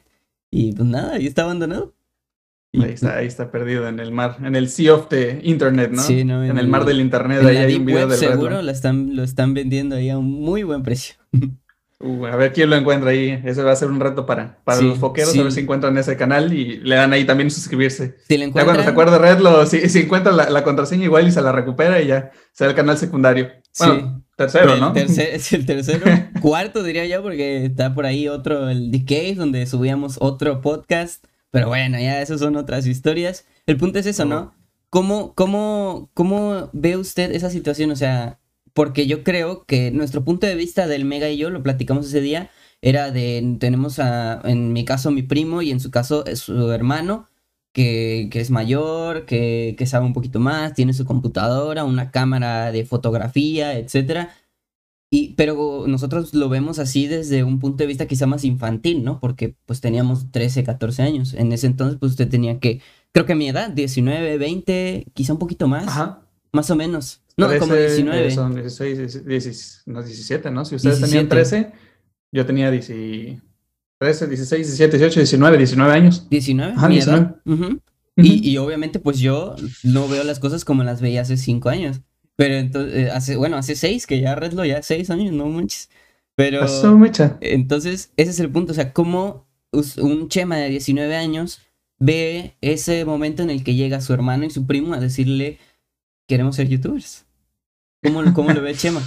y 0.52 0.74
pues 0.74 0.88
nada, 0.88 1.14
ahí 1.14 1.26
está 1.26 1.44
abandonado. 1.44 1.94
Ahí 2.74 2.92
está, 2.92 3.18
ahí 3.18 3.28
está 3.28 3.52
perdido 3.52 3.88
en 3.88 4.00
el 4.00 4.12
mar, 4.12 4.38
en 4.44 4.56
el 4.56 4.70
sea 4.70 4.94
of 4.94 5.10
the 5.10 5.42
internet, 5.44 5.92
¿no? 5.92 6.02
Sí, 6.02 6.24
no 6.24 6.42
en, 6.44 6.58
el 6.58 6.68
mar 6.70 6.86
del 6.86 7.02
internet, 7.02 7.44
ahí 7.46 7.58
hay 7.58 7.76
un 7.76 7.86
video 7.86 8.08
del 8.08 8.18
Seguro 8.18 8.62
lo 8.62 8.72
están, 8.72 9.14
lo 9.16 9.24
están 9.24 9.54
vendiendo 9.54 9.98
ahí 9.98 10.10
a 10.10 10.18
un 10.18 10.32
muy 10.32 10.64
buen 10.64 10.82
precio. 10.82 11.16
Uh, 12.04 12.26
a 12.26 12.36
ver 12.36 12.52
quién 12.52 12.68
lo 12.70 12.76
encuentra 12.76 13.12
ahí. 13.12 13.40
Ese 13.46 13.62
va 13.62 13.72
a 13.72 13.76
ser 13.76 13.90
un 13.90 14.00
reto 14.00 14.26
para, 14.26 14.58
para 14.64 14.82
los 14.82 14.98
foqueros, 14.98 15.38
a 15.38 15.44
ver 15.44 15.52
si 15.52 15.60
encuentran 15.60 15.96
ese 16.00 16.18
canal 16.18 16.52
y 16.52 16.80
le 16.80 16.96
dan 16.96 17.14
ahí 17.14 17.26
también 17.26 17.52
suscribirse. 17.52 18.16
Si 18.28 18.38
le 18.40 18.46
encuentran... 18.46 18.66
Ya 18.66 18.66
cuando 18.66 18.84
se 18.84 18.90
acuerde 18.90 19.20
Red, 19.20 19.40
lo, 19.40 19.66
si, 19.68 19.88
si 19.88 20.00
encuentra 20.00 20.32
la, 20.32 20.64
contraseña 20.64 21.04
igual 21.04 21.28
y 21.28 21.32
se 21.32 21.44
la 21.44 21.52
recupera 21.52 22.02
y 22.02 22.08
ya 22.08 22.32
será 22.54 22.72
el 22.72 22.76
canal 22.76 22.98
secundario. 22.98 23.52
Bueno, 23.78 24.24
tercero, 24.36 24.78
¿no? 24.78 24.94
es 24.96 25.54
el 25.54 25.66
tercero. 25.68 26.06
Cuarto 26.42 26.82
diría 26.82 27.06
yo 27.06 27.22
porque 27.22 27.66
está 27.66 27.94
por 27.94 28.08
ahí 28.08 28.28
otro, 28.28 28.70
el 28.70 28.90
Decay, 28.90 29.36
donde 29.36 29.68
subíamos 29.68 30.18
otro 30.20 30.60
podcast 30.62 31.24
pero 31.52 31.68
bueno, 31.68 32.00
ya 32.00 32.22
esas 32.22 32.40
son 32.40 32.56
otras 32.56 32.88
historias. 32.88 33.46
El 33.68 33.78
punto 33.78 34.00
es 34.00 34.06
eso, 34.06 34.26
¿no? 34.26 34.54
¿Cómo, 34.90 35.36
cómo, 35.36 36.10
cómo 36.14 36.70
ve 36.74 36.98
usted 36.98 37.32
esa 37.32 37.50
situación? 37.50 37.92
O 37.92 37.96
sea, 37.96 38.40
porque 38.74 39.08
yo 39.08 39.24
creo 39.24 39.66
que 39.66 39.92
nuestro 39.92 40.24
punto 40.24 40.48
de 40.48 40.56
vista 40.56 40.88
del 40.88 41.06
Mega 41.06 41.30
y 41.30 41.38
yo, 41.38 41.50
lo 41.50 41.62
platicamos 41.62 42.08
ese 42.08 42.22
día, 42.22 42.50
era 42.82 43.12
de, 43.12 43.58
tenemos 43.60 44.00
a, 44.00 44.42
en 44.44 44.74
mi 44.74 44.86
caso 44.86 45.12
mi 45.12 45.24
primo 45.24 45.62
y 45.62 45.72
en 45.72 45.80
su 45.80 45.92
caso 45.92 46.24
su 46.36 46.72
hermano, 46.72 47.28
que, 47.74 48.28
que 48.32 48.42
es 48.42 48.50
mayor, 48.50 49.26
que, 49.26 49.76
que, 49.78 49.86
sabe 49.86 50.06
un 50.06 50.14
poquito 50.14 50.40
más, 50.40 50.74
tiene 50.74 50.94
su 50.94 51.06
computadora, 51.06 51.84
una 51.86 52.12
cámara 52.12 52.72
de 52.72 52.86
fotografía, 52.86 53.78
etcétera. 53.78 54.34
Y, 55.14 55.34
pero 55.36 55.84
nosotros 55.88 56.34
lo 56.34 56.48
vemos 56.48 56.80
así 56.80 57.06
desde 57.06 57.44
un 57.44 57.60
punto 57.60 57.84
de 57.84 57.88
vista 57.88 58.06
quizá 58.06 58.28
más 58.28 58.46
infantil, 58.46 59.04
¿no? 59.04 59.20
Porque 59.20 59.56
pues 59.66 59.82
teníamos 59.82 60.32
13, 60.32 60.64
14 60.64 61.02
años. 61.04 61.34
En 61.34 61.52
ese 61.52 61.68
entonces 61.68 62.00
pues 62.00 62.14
usted 62.14 62.30
tenía 62.30 62.62
que, 62.62 62.80
creo 63.12 63.26
que 63.26 63.34
a 63.34 63.36
mi 63.36 63.50
edad, 63.50 63.72
19, 63.72 64.38
20, 64.38 65.08
quizá 65.14 65.34
un 65.34 65.40
poquito 65.40 65.68
más. 65.68 65.86
Ajá. 65.90 66.22
Más 66.54 66.70
o 66.72 66.78
menos. 66.78 67.22
No, 67.36 67.48
como 67.60 67.76
19. 67.76 68.32
Son 68.32 68.56
16, 68.56 69.26
16, 69.26 69.84
no, 69.88 70.02
17, 70.02 70.50
¿no? 70.50 70.64
Si 70.64 70.76
ustedes 70.76 71.02
tenían 71.02 71.28
13, 71.28 71.74
yo 72.32 72.46
tenía 72.46 72.70
13, 72.70 73.42
16, 74.00 74.28
17, 74.28 74.98
18, 74.98 75.20
19, 75.20 75.58
19 75.58 75.94
años. 75.94 76.28
19, 76.30 76.74
Ajá, 76.74 76.88
mi 76.88 76.96
19. 76.96 77.26
Edad. 77.26 77.72
y, 78.16 78.50
y 78.50 78.58
obviamente 78.58 79.00
pues 79.00 79.20
yo 79.20 79.58
no 79.84 80.08
veo 80.08 80.24
las 80.24 80.40
cosas 80.40 80.64
como 80.64 80.86
las 80.86 81.02
veía 81.02 81.22
hace 81.22 81.36
5 81.36 81.68
años. 81.68 82.00
Pero 82.42 82.56
entonces, 82.56 82.96
eh, 82.96 83.12
hace, 83.12 83.36
bueno, 83.36 83.56
hace 83.56 83.76
seis, 83.76 84.08
que 84.08 84.20
ya 84.20 84.34
Redlo 84.34 84.66
ya 84.66 84.82
seis 84.82 85.12
años, 85.12 85.32
no 85.32 85.46
manches. 85.46 85.92
Pero. 86.34 86.62
Entonces, 87.40 88.14
ese 88.18 88.32
es 88.32 88.40
el 88.40 88.50
punto. 88.50 88.72
O 88.72 88.76
sea, 88.76 88.94
cómo 88.94 89.46
un 90.00 90.28
Chema 90.28 90.58
de 90.58 90.70
19 90.70 91.16
años 91.16 91.62
ve 92.00 92.58
ese 92.62 93.06
momento 93.06 93.44
en 93.44 93.52
el 93.52 93.64
que 93.64 93.76
llega 93.76 94.02
su 94.02 94.12
hermano 94.14 94.46
y 94.46 94.50
su 94.50 94.66
primo 94.66 94.96
a 94.96 95.00
decirle: 95.00 95.60
Queremos 96.28 96.56
ser 96.56 96.68
youtubers. 96.68 97.28
¿Cómo, 98.04 98.34
cómo 98.34 98.50
lo 98.50 98.64
ve 98.64 98.74
Chema? 98.74 99.04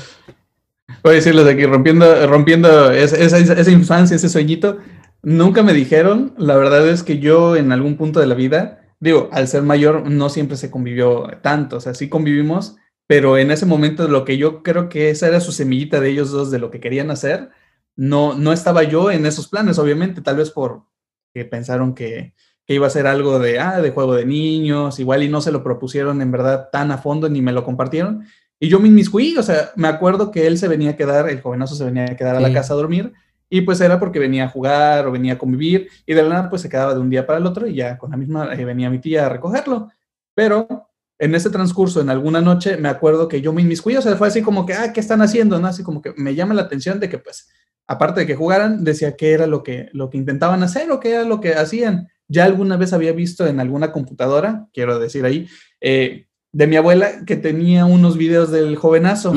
Voy 1.02 1.14
a 1.14 1.16
decirles 1.16 1.48
aquí, 1.48 1.66
rompiendo, 1.66 2.28
rompiendo 2.28 2.92
esa, 2.92 3.16
esa, 3.16 3.38
esa, 3.38 3.70
infancia, 3.72 4.14
ese 4.14 4.28
sueñito, 4.28 4.78
nunca 5.22 5.64
me 5.64 5.72
dijeron, 5.72 6.34
la 6.38 6.56
verdad 6.56 6.88
es 6.88 7.02
que 7.02 7.18
yo 7.18 7.56
en 7.56 7.72
algún 7.72 7.96
punto 7.96 8.20
de 8.20 8.26
la 8.26 8.34
vida, 8.34 8.82
digo, 9.00 9.28
al 9.32 9.48
ser 9.48 9.62
mayor 9.62 10.08
no 10.08 10.28
siempre 10.28 10.56
se 10.56 10.70
convivió 10.70 11.26
tanto, 11.42 11.78
o 11.78 11.80
sea, 11.80 11.94
sí 11.94 12.08
convivimos, 12.08 12.76
pero 13.06 13.38
en 13.38 13.50
ese 13.50 13.66
momento 13.66 14.08
lo 14.08 14.24
que 14.24 14.38
yo 14.38 14.62
creo 14.62 14.88
que 14.88 15.10
esa 15.10 15.28
era 15.28 15.40
su 15.40 15.52
semillita 15.52 16.00
de 16.00 16.10
ellos 16.10 16.30
dos, 16.30 16.50
de 16.50 16.58
lo 16.58 16.70
que 16.70 16.80
querían 16.80 17.10
hacer, 17.10 17.50
no, 17.96 18.34
no 18.34 18.52
estaba 18.52 18.82
yo 18.82 19.10
en 19.10 19.26
esos 19.26 19.48
planes, 19.48 19.78
obviamente, 19.78 20.20
tal 20.20 20.36
vez 20.36 20.50
por 20.50 20.84
que 21.32 21.44
pensaron 21.44 21.94
que, 21.94 22.34
que 22.66 22.74
iba 22.74 22.86
a 22.86 22.90
ser 22.90 23.06
algo 23.06 23.38
de, 23.38 23.58
ah, 23.58 23.80
de 23.80 23.90
juego 23.90 24.14
de 24.14 24.24
niños, 24.24 24.98
igual 24.98 25.22
y 25.22 25.28
no 25.28 25.40
se 25.40 25.52
lo 25.52 25.62
propusieron 25.62 26.22
en 26.22 26.30
verdad 26.30 26.68
tan 26.72 26.90
a 26.90 26.98
fondo 26.98 27.28
ni 27.28 27.42
me 27.42 27.52
lo 27.52 27.64
compartieron. 27.64 28.24
Y 28.58 28.68
yo 28.68 28.80
me 28.80 28.88
inmiscuí, 28.88 29.36
o 29.36 29.42
sea, 29.42 29.72
me 29.76 29.88
acuerdo 29.88 30.30
que 30.30 30.46
él 30.46 30.56
se 30.58 30.68
venía 30.68 30.90
a 30.90 30.96
quedar, 30.96 31.28
el 31.28 31.42
jovenazo 31.42 31.74
se 31.74 31.84
venía 31.84 32.04
a 32.04 32.16
quedar 32.16 32.36
a 32.36 32.40
la 32.40 32.52
casa 32.52 32.72
a 32.72 32.76
dormir, 32.76 33.12
y 33.50 33.60
pues 33.60 33.80
era 33.80 34.00
porque 34.00 34.18
venía 34.18 34.44
a 34.44 34.48
jugar 34.48 35.06
o 35.06 35.12
venía 35.12 35.34
a 35.34 35.38
convivir, 35.38 35.88
y 36.06 36.14
de 36.14 36.22
la 36.22 36.28
nada 36.28 36.50
pues 36.50 36.62
se 36.62 36.68
quedaba 36.68 36.94
de 36.94 37.00
un 37.00 37.10
día 37.10 37.26
para 37.26 37.38
el 37.38 37.46
otro 37.46 37.66
y 37.66 37.74
ya 37.74 37.98
con 37.98 38.10
la 38.10 38.16
misma 38.16 38.54
eh, 38.54 38.64
venía 38.64 38.88
mi 38.90 39.00
tía 39.00 39.26
a 39.26 39.28
recogerlo. 39.28 39.90
Pero 40.34 40.88
en 41.24 41.34
ese 41.34 41.48
transcurso, 41.48 42.02
en 42.02 42.10
alguna 42.10 42.42
noche, 42.42 42.76
me 42.76 42.90
acuerdo 42.90 43.28
que 43.28 43.40
yo 43.40 43.54
me 43.54 43.62
inmiscuí, 43.62 43.96
o 43.96 44.02
sea, 44.02 44.14
fue 44.16 44.28
así 44.28 44.42
como 44.42 44.66
que, 44.66 44.74
ah, 44.74 44.92
¿qué 44.92 45.00
están 45.00 45.22
haciendo? 45.22 45.58
¿No? 45.58 45.66
Así 45.66 45.82
como 45.82 46.02
que 46.02 46.12
me 46.18 46.34
llama 46.34 46.52
la 46.52 46.62
atención 46.62 47.00
de 47.00 47.08
que, 47.08 47.16
pues, 47.16 47.48
aparte 47.86 48.20
de 48.20 48.26
que 48.26 48.36
jugaran, 48.36 48.84
decía 48.84 49.16
qué 49.16 49.32
era 49.32 49.46
lo 49.46 49.62
que, 49.62 49.88
lo 49.92 50.10
que 50.10 50.18
intentaban 50.18 50.62
hacer 50.62 50.90
o 50.90 51.00
qué 51.00 51.12
era 51.12 51.24
lo 51.24 51.40
que 51.40 51.54
hacían. 51.54 52.08
Ya 52.28 52.44
alguna 52.44 52.76
vez 52.76 52.92
había 52.92 53.12
visto 53.12 53.46
en 53.46 53.58
alguna 53.58 53.90
computadora, 53.90 54.68
quiero 54.74 54.98
decir 54.98 55.24
ahí, 55.24 55.48
eh, 55.80 56.26
de 56.52 56.66
mi 56.66 56.76
abuela 56.76 57.24
que 57.24 57.36
tenía 57.36 57.86
unos 57.86 58.18
videos 58.18 58.50
del 58.50 58.76
jovenazo, 58.76 59.34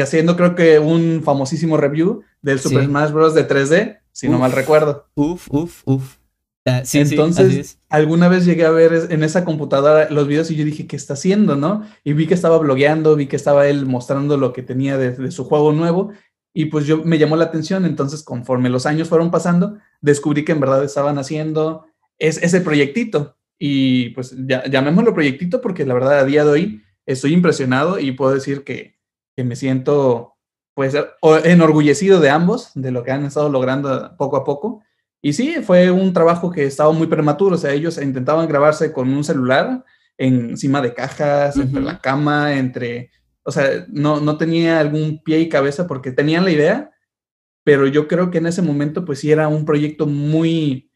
haciendo 0.00 0.36
creo 0.36 0.54
que 0.54 0.78
un 0.78 1.22
famosísimo 1.24 1.78
review 1.78 2.22
del 2.42 2.60
Super 2.60 2.84
Smash 2.84 3.12
Bros. 3.12 3.34
de 3.34 3.48
3D, 3.48 3.98
si 4.12 4.28
no 4.28 4.38
mal 4.38 4.52
recuerdo. 4.52 5.06
Uf, 5.14 5.48
uf, 5.50 5.82
uf. 5.86 6.19
Ah, 6.66 6.82
sí, 6.84 6.98
Entonces, 6.98 7.78
alguna 7.88 8.28
vez 8.28 8.44
llegué 8.44 8.66
a 8.66 8.70
ver 8.70 9.08
en 9.10 9.22
esa 9.24 9.46
computadora 9.46 10.10
los 10.10 10.28
videos 10.28 10.50
y 10.50 10.56
yo 10.56 10.64
dije, 10.64 10.86
¿qué 10.86 10.94
está 10.94 11.14
haciendo, 11.14 11.56
no? 11.56 11.86
Y 12.04 12.12
vi 12.12 12.26
que 12.26 12.34
estaba 12.34 12.58
blogueando, 12.58 13.16
vi 13.16 13.26
que 13.26 13.36
estaba 13.36 13.66
él 13.66 13.86
mostrando 13.86 14.36
lo 14.36 14.52
que 14.52 14.62
tenía 14.62 14.98
de, 14.98 15.30
su 15.30 15.44
juego 15.44 15.72
nuevo 15.72 16.12
y 16.52 16.66
pues 16.66 16.84
yo 16.84 17.02
me 17.02 17.18
llamó 17.18 17.36
la 17.36 17.46
atención. 17.46 17.86
Entonces, 17.86 18.22
conforme 18.22 18.68
los 18.68 18.84
años 18.84 19.08
fueron 19.08 19.30
pasando, 19.30 19.78
descubrí 20.02 20.44
que 20.44 20.52
en 20.52 20.60
verdad 20.60 20.84
estaban 20.84 21.16
haciendo 21.18 21.86
ese 22.18 22.60
proyectito. 22.60 23.36
Y 23.58 24.10
pues 24.10 24.34
ya, 24.46 24.64
llamémoslo 24.64 25.14
proyectito 25.14 25.62
porque 25.62 25.86
la 25.86 25.94
verdad 25.94 26.18
a 26.18 26.24
día 26.24 26.44
de 26.44 26.50
hoy 26.50 26.82
estoy 27.06 27.32
impresionado 27.32 27.98
y 27.98 28.12
puedo 28.12 28.34
decir 28.34 28.64
que, 28.64 28.98
que 29.34 29.44
me 29.44 29.56
siento 29.56 30.34
pues 30.74 30.94
enorgullecido 31.44 32.20
de 32.20 32.30
ambos, 32.30 32.70
de 32.74 32.90
lo 32.90 33.02
que 33.02 33.12
han 33.12 33.24
estado 33.24 33.48
logrando 33.48 34.14
poco 34.16 34.36
a 34.36 34.44
poco 34.44 34.82
y 35.22 35.32
sí, 35.34 35.56
fue 35.62 35.90
un 35.90 36.12
trabajo 36.12 36.50
que 36.50 36.64
estaba 36.64 36.92
muy 36.92 37.06
prematuro, 37.06 37.56
o 37.56 37.58
sea, 37.58 37.72
ellos 37.72 38.00
intentaban 38.00 38.48
grabarse 38.48 38.92
con 38.92 39.12
un 39.12 39.22
celular 39.22 39.84
encima 40.16 40.80
de 40.80 40.94
cajas, 40.94 41.56
entre 41.56 41.80
la 41.80 41.98
cama, 41.98 42.56
entre, 42.56 43.10
o 43.42 43.50
sea, 43.50 43.86
no, 43.88 44.20
no 44.20 44.36
tenía 44.36 44.80
algún 44.80 45.22
pie 45.22 45.40
y 45.40 45.48
cabeza 45.48 45.86
porque 45.86 46.12
tenían 46.12 46.44
la 46.44 46.50
idea, 46.50 46.90
pero 47.64 47.86
yo 47.86 48.08
creo 48.08 48.30
que 48.30 48.38
en 48.38 48.46
ese 48.46 48.62
momento 48.62 49.04
pues 49.04 49.20
sí 49.20 49.30
era 49.30 49.48
un 49.48 49.64
proyecto 49.64 50.06
muy, 50.06 50.90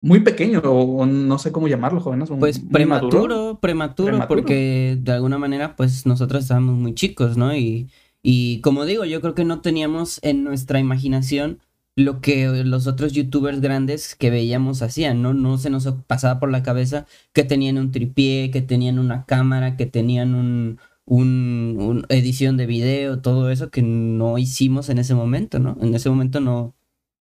muy 0.00 0.20
pequeño, 0.20 0.60
o 0.60 1.06
no 1.06 1.38
sé 1.38 1.52
cómo 1.52 1.68
llamarlo, 1.68 2.00
jóvenes. 2.00 2.30
Pues 2.38 2.58
prematuro, 2.58 3.58
prematuro, 3.60 4.26
porque 4.28 4.98
de 5.00 5.12
alguna 5.12 5.38
manera 5.38 5.76
pues 5.76 6.04
nosotros 6.06 6.42
estábamos 6.42 6.76
muy 6.76 6.94
chicos, 6.94 7.36
¿no? 7.36 7.54
Y, 7.54 7.90
y 8.22 8.60
como 8.60 8.84
digo, 8.84 9.04
yo 9.04 9.20
creo 9.20 9.34
que 9.34 9.44
no 9.44 9.60
teníamos 9.60 10.18
en 10.22 10.44
nuestra 10.44 10.78
imaginación 10.78 11.60
lo 11.96 12.20
que 12.20 12.64
los 12.64 12.86
otros 12.86 13.12
youtubers 13.12 13.60
grandes 13.60 14.16
que 14.16 14.30
veíamos 14.30 14.82
hacían, 14.82 15.22
¿no? 15.22 15.32
No 15.32 15.58
se 15.58 15.70
nos 15.70 15.86
pasaba 16.06 16.40
por 16.40 16.50
la 16.50 16.62
cabeza 16.62 17.06
que 17.32 17.44
tenían 17.44 17.78
un 17.78 17.92
tripié, 17.92 18.50
que 18.50 18.62
tenían 18.62 18.98
una 18.98 19.24
cámara, 19.26 19.76
que 19.76 19.86
tenían 19.86 20.34
un, 20.34 20.80
un, 21.06 22.04
edición 22.08 22.56
de 22.56 22.66
video, 22.66 23.20
todo 23.20 23.50
eso 23.50 23.70
que 23.70 23.82
no 23.82 24.38
hicimos 24.38 24.88
en 24.88 24.98
ese 24.98 25.14
momento, 25.14 25.60
¿no? 25.60 25.76
En 25.80 25.94
ese 25.94 26.10
momento 26.10 26.40
no. 26.40 26.74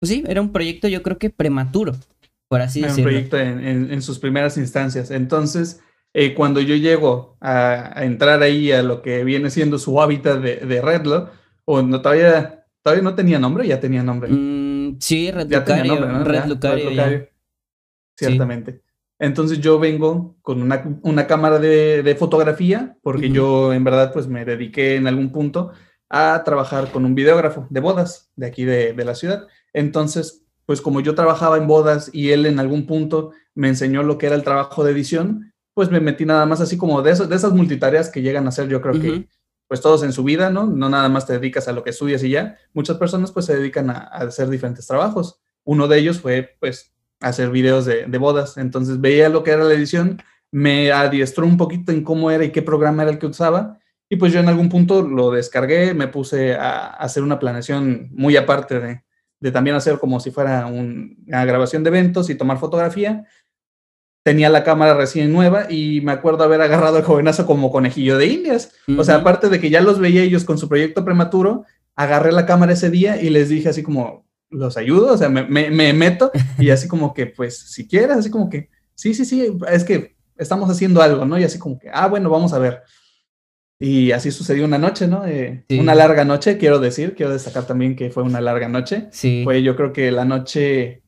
Pues 0.01 0.11
sí, 0.11 0.25
era 0.27 0.41
un 0.41 0.53
proyecto 0.53 0.89
yo 0.89 1.03
creo 1.03 1.19
que 1.19 1.31
prematuro, 1.31 1.95
por 2.49 2.61
así 2.61 2.81
decirlo. 2.81 3.05
Un 3.05 3.29
proyecto 3.29 3.39
en, 3.39 4.03
sus 4.03 4.19
primeras 4.19 4.57
instancias. 4.57 5.13
Entonces, 5.13 5.81
eh, 6.15 6.35
cuando 6.35 6.61
yo 6.61 6.75
llego 6.75 7.37
a, 7.41 8.05
entrar 8.05 8.43
ahí 8.43 8.73
a 8.73 8.83
lo 8.83 9.03
que 9.03 9.23
viene 9.23 9.51
siendo 9.51 9.79
su 9.79 10.01
hábitat 10.01 10.41
de, 10.41 10.57
de 10.57 10.81
Redlo, 10.81 11.31
o 11.65 11.83
no 11.83 12.01
todavía 12.01 12.58
¿Todavía 12.83 13.03
no 13.03 13.15
tenía 13.15 13.39
nombre? 13.39 13.67
Ya 13.67 13.81
tenía 13.81 14.03
nombre. 14.03 14.31
Mm, 14.31 14.99
sí, 15.01 15.31
Red 15.31 15.53
Lucario. 15.53 16.25
Red, 16.25 16.45
Lucario, 16.47 17.29
Ciertamente. 18.17 18.83
Entonces 19.19 19.61
yo 19.61 19.79
vengo 19.79 20.37
con 20.43 20.63
una, 20.63 21.27
cámara 21.27 21.59
de, 21.59 22.17
fotografía, 22.19 22.97
porque 23.03 23.31
yo 23.31 23.73
en 23.73 23.83
verdad 23.83 24.13
pues 24.13 24.29
me 24.29 24.45
dediqué 24.45 24.95
en 24.95 25.09
algún 25.09 25.33
punto 25.33 25.73
a 26.09 26.43
trabajar 26.45 26.91
con 26.93 27.05
un 27.05 27.15
videógrafo 27.15 27.67
de 27.69 27.81
bodas 27.81 28.31
de 28.37 28.47
aquí 28.47 28.65
de, 28.65 28.95
la 29.05 29.15
ciudad. 29.17 29.49
Entonces, 29.73 30.45
pues 30.67 30.81
como 30.81 31.01
yo 31.01 31.15
trabajaba 31.17 31.57
en 31.59 31.67
bodas 31.67 32.11
y 32.13 32.31
él 32.31 32.47
en 32.47 32.61
algún 32.61 32.87
punto 32.87 33.33
me 33.55 33.69
enseñó 33.69 34.05
lo 34.05 34.19
que 34.19 34.27
era 34.27 34.37
el 34.37 34.45
trabajo 34.45 34.85
de 34.85 34.93
edición, 34.93 35.53
pues 35.75 35.91
me 35.91 36.01
metí 36.01 36.25
nada 36.25 36.47
más 36.47 36.61
así 36.61 36.77
como 36.77 37.03
de, 37.03 37.15
de 37.15 37.37
esas 37.37 37.53
multitareas 37.53 38.11
que 38.11 38.23
llegan 38.23 38.47
a 38.47 38.53
ser 38.53 38.69
yo 38.69 38.81
creo 38.81 39.01
que 39.01 39.29
pues 39.69 39.83
todos 39.83 40.03
en 40.03 40.13
su 40.13 40.25
vida, 40.25 40.51
¿no? 40.51 40.67
No 40.67 40.89
nada 40.89 41.09
más 41.11 41.27
te 41.27 41.35
dedicas 41.35 41.69
a 41.69 41.73
lo 41.73 41.85
que 41.85 41.91
estudias 41.91 42.25
y 42.25 42.31
ya. 42.31 42.57
Muchas 42.73 42.97
personas 42.97 43.31
pues 43.31 43.47
se 43.47 43.57
dedican 43.57 43.91
a, 43.91 43.99
hacer 43.99 44.49
diferentes 44.49 44.87
trabajos. 44.87 45.41
Uno 45.63 45.87
de 45.87 45.99
ellos 45.99 46.21
fue 46.21 46.57
pues 46.59 46.95
hacer 47.21 47.51
videos 47.51 47.85
de, 47.85 48.07
bodas. 48.19 48.57
Entonces 48.57 49.01
veía 49.01 49.29
lo 49.29 49.45
que 49.45 49.51
era 49.51 49.65
la 49.65 49.75
edición, 49.75 50.23
me 50.51 50.91
adiestró 50.91 51.47
un 51.47 51.59
poquito 51.59 51.93
en 51.93 52.03
cómo 52.03 52.31
era 52.31 52.45
y 52.45 52.51
qué 52.51 52.63
programa 52.63 53.03
era 53.03 53.13
el 53.13 53.19
que 53.19 53.27
usaba. 53.27 53.79
Y 54.09 54.17
pues 54.17 54.33
yo 54.33 54.41
en 54.41 54.49
algún 54.49 54.71
punto 54.71 55.03
lo 55.03 55.31
descargué, 55.31 55.93
me 55.93 56.09
puse 56.09 56.55
a, 56.55 56.87
hacer 56.87 57.23
una 57.23 57.39
planeación 57.39 58.09
muy 58.13 58.39
aparte 58.39 58.81
de, 58.81 59.05
de 59.39 59.53
también 59.53 59.77
hacer 59.77 59.99
como 59.99 60.19
si 60.19 60.31
fuera 60.31 60.67
una 60.67 61.45
grabación 61.45 61.85
de 61.85 61.89
eventos 61.89 62.31
y 62.31 62.35
tomar 62.35 62.59
fotografía 62.59 63.27
tenía 64.29 64.51
la 64.51 64.63
cámara 64.63 64.93
recién 64.93 65.33
nueva 65.33 65.73
y 65.73 66.03
me 66.03 66.13
acuerdo 66.13 66.45
haber 66.45 66.61
agarrado 66.61 66.99
al 66.99 67.03
jovenazo 67.03 67.47
como 67.47 67.73
conejillo 67.73 68.19
de 68.19 68.27
indias. 68.27 68.73
O 68.99 69.03
sea, 69.03 69.15
aparte 69.15 69.49
de 69.49 69.59
que 69.59 69.71
ya 69.71 69.81
los 69.81 69.99
veía 69.99 70.23
ellos 70.23 70.45
con 70.45 70.59
su 70.59 70.69
proyecto 70.69 71.03
prematuro, 71.03 71.65
agarré 71.97 72.31
la 72.31 72.45
cámara 72.45 72.75
ese 72.75 72.91
día 72.91 73.19
y 73.23 73.31
les 73.31 73.49
dije 73.49 73.71
así 73.71 73.83
como, 73.83 74.27
los 74.51 74.77
ayudo, 74.77 75.15
o 75.15 75.17
sea, 75.17 75.31
me, 75.31 75.45
me, 75.47 75.93
meto 75.95 76.31
y 76.59 76.69
así 76.69 76.89
como 76.89 77.15
que, 77.15 77.25
pues, 77.25 77.57
si 77.57 77.89
quieres, 77.89 78.19
así 78.19 78.31
como 78.31 78.51
que, 78.51 78.69
sí, 78.95 79.15
sí, 79.15 79.25
sí, 79.25 79.51
es 79.67 79.83
que 79.83 80.17
estamos 80.37 80.69
haciendo 80.69 81.01
algo, 81.01 81.25
¿no? 81.25 81.39
Y 81.39 81.45
así 81.45 81.59
como 81.59 81.79
que, 81.79 81.89
ah, 81.91 82.07
bueno, 82.07 82.29
vamos 82.29 82.53
a 82.53 82.59
ver. 82.59 82.83
Y 83.81 84.13
así 84.13 84.31
sucedió 84.31 84.67
una 84.67 84.77
noche, 84.77 85.07
¿no? 85.07 85.27
Eh, 85.27 85.65
una 85.71 85.95
larga 85.95 86.27
noche, 86.27 86.59
quiero 86.59 86.81
decir, 86.81 87.15
quiero 87.15 87.33
destacar 87.33 87.67
también 87.67 87.97
que 87.97 88.11
fue 88.11 88.25
una 88.25 88.43
larga 88.43 88.69
noche. 88.69 89.09
Sí. 89.11 89.41
Fue 89.43 89.63
yo 89.63 89.75
creo 89.75 89.95
que 89.95 90.13
la 90.13 90.27
noche 90.27 91.03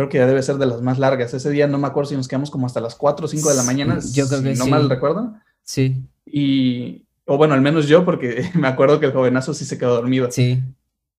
creo 0.00 0.08
que 0.08 0.18
ya 0.18 0.26
debe 0.26 0.42
ser 0.42 0.56
de 0.56 0.64
las 0.64 0.80
más 0.80 0.98
largas. 0.98 1.34
Ese 1.34 1.50
día 1.50 1.66
no 1.66 1.76
me 1.76 1.86
acuerdo 1.86 2.08
si 2.08 2.16
nos 2.16 2.26
quedamos 2.26 2.50
como 2.50 2.66
hasta 2.66 2.80
las 2.80 2.94
4 2.94 3.26
o 3.26 3.28
5 3.28 3.50
de 3.50 3.54
la 3.54 3.62
mañana. 3.64 3.98
Yo 4.12 4.26
creo 4.26 4.42
que 4.42 4.54
no 4.54 4.66
mal 4.66 4.88
recuerdo. 4.88 5.34
Sí. 5.62 6.02
Y, 6.24 7.04
o 7.26 7.36
bueno, 7.36 7.52
al 7.52 7.60
menos 7.60 7.86
yo, 7.86 8.04
porque 8.04 8.48
me 8.54 8.68
acuerdo 8.68 8.98
que 8.98 9.06
el 9.06 9.12
jovenazo 9.12 9.52
sí 9.52 9.66
se 9.66 9.76
quedó 9.76 9.94
dormido. 9.94 10.30
Sí. 10.30 10.62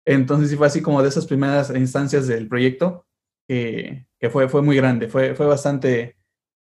Entonces 0.04 0.50
sí 0.50 0.56
fue 0.56 0.66
así 0.66 0.82
como 0.82 1.04
de 1.04 1.10
esas 1.10 1.28
primeras 1.28 1.70
instancias 1.70 2.26
del 2.26 2.48
proyecto, 2.48 3.06
que, 3.48 4.08
que 4.20 4.32
fue, 4.32 4.50
fue 4.50 4.64
muy 4.64 4.76
grande, 4.76 5.08
fue, 5.08 5.36
fue 5.36 5.46
bastante, 5.46 6.16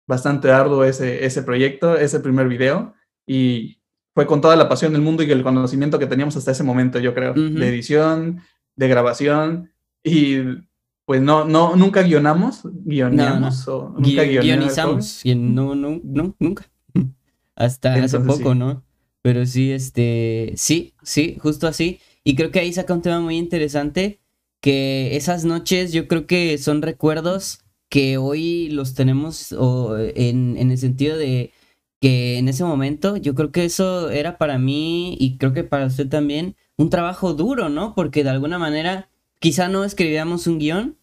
bastante 0.07 0.49
arduo 0.49 0.83
ese, 0.83 1.23
ese 1.23 1.43
proyecto, 1.43 1.97
ese 1.97 2.19
primer 2.19 2.47
video, 2.47 2.95
y 3.27 3.79
fue 4.15 4.25
con 4.25 4.41
toda 4.41 4.55
la 4.55 4.67
pasión 4.67 4.91
del 4.91 5.03
mundo 5.03 5.21
y 5.21 5.31
el 5.31 5.43
conocimiento 5.43 5.99
que 5.99 6.07
teníamos 6.07 6.35
hasta 6.35 6.49
ese 6.49 6.63
momento, 6.63 6.97
yo 6.97 7.13
creo, 7.13 7.35
de 7.35 7.67
edición, 7.67 8.41
de 8.75 8.87
grabación, 8.87 9.71
y 10.03 10.66
pues 11.07 11.21
no, 11.21 11.45
no, 11.45 11.77
nunca 11.77 12.01
guionamos, 12.01 12.63
guionamos 12.83 13.65
o 13.69 13.95
nunca 13.97 14.23
guionizamos. 14.23 15.21
no, 15.23 15.73
no, 15.73 16.01
no, 16.03 16.35
nunca. 16.37 16.69
Hasta 17.55 17.93
hace 17.93 18.19
poco, 18.19 18.53
¿no? 18.53 18.83
Pero 19.21 19.45
sí, 19.45 19.71
este, 19.71 20.51
sí, 20.57 20.95
sí, 21.03 21.37
justo 21.39 21.65
así. 21.65 22.01
Y 22.25 22.35
creo 22.35 22.51
que 22.51 22.59
ahí 22.59 22.73
saca 22.73 22.93
un 22.93 23.01
tema 23.01 23.21
muy 23.21 23.37
interesante, 23.37 24.19
que 24.59 25.15
esas 25.15 25.45
noches 25.45 25.93
yo 25.93 26.09
creo 26.09 26.27
que 26.27 26.57
son 26.57 26.81
recuerdos 26.81 27.63
que 27.87 28.17
hoy 28.17 28.67
los 28.67 28.93
tenemos 28.93 29.53
en, 29.53 30.57
en 30.57 30.71
el 30.71 30.77
sentido 30.77 31.17
de 31.17 31.53
que 32.01 32.37
en 32.37 32.49
ese 32.49 32.65
momento 32.65 33.15
yo 33.15 33.33
creo 33.33 33.53
que 33.53 33.63
eso 33.63 34.09
era 34.09 34.37
para 34.37 34.57
mí 34.57 35.15
y 35.21 35.37
creo 35.37 35.53
que 35.53 35.63
para 35.63 35.85
usted 35.85 36.09
también 36.09 36.57
un 36.75 36.89
trabajo 36.89 37.33
duro, 37.33 37.69
¿no? 37.69 37.95
Porque 37.95 38.25
de 38.25 38.31
alguna 38.31 38.59
manera 38.59 39.09
quizá 39.39 39.69
no 39.69 39.85
escribíamos 39.85 40.47
un 40.47 40.59
guion, 40.59 40.96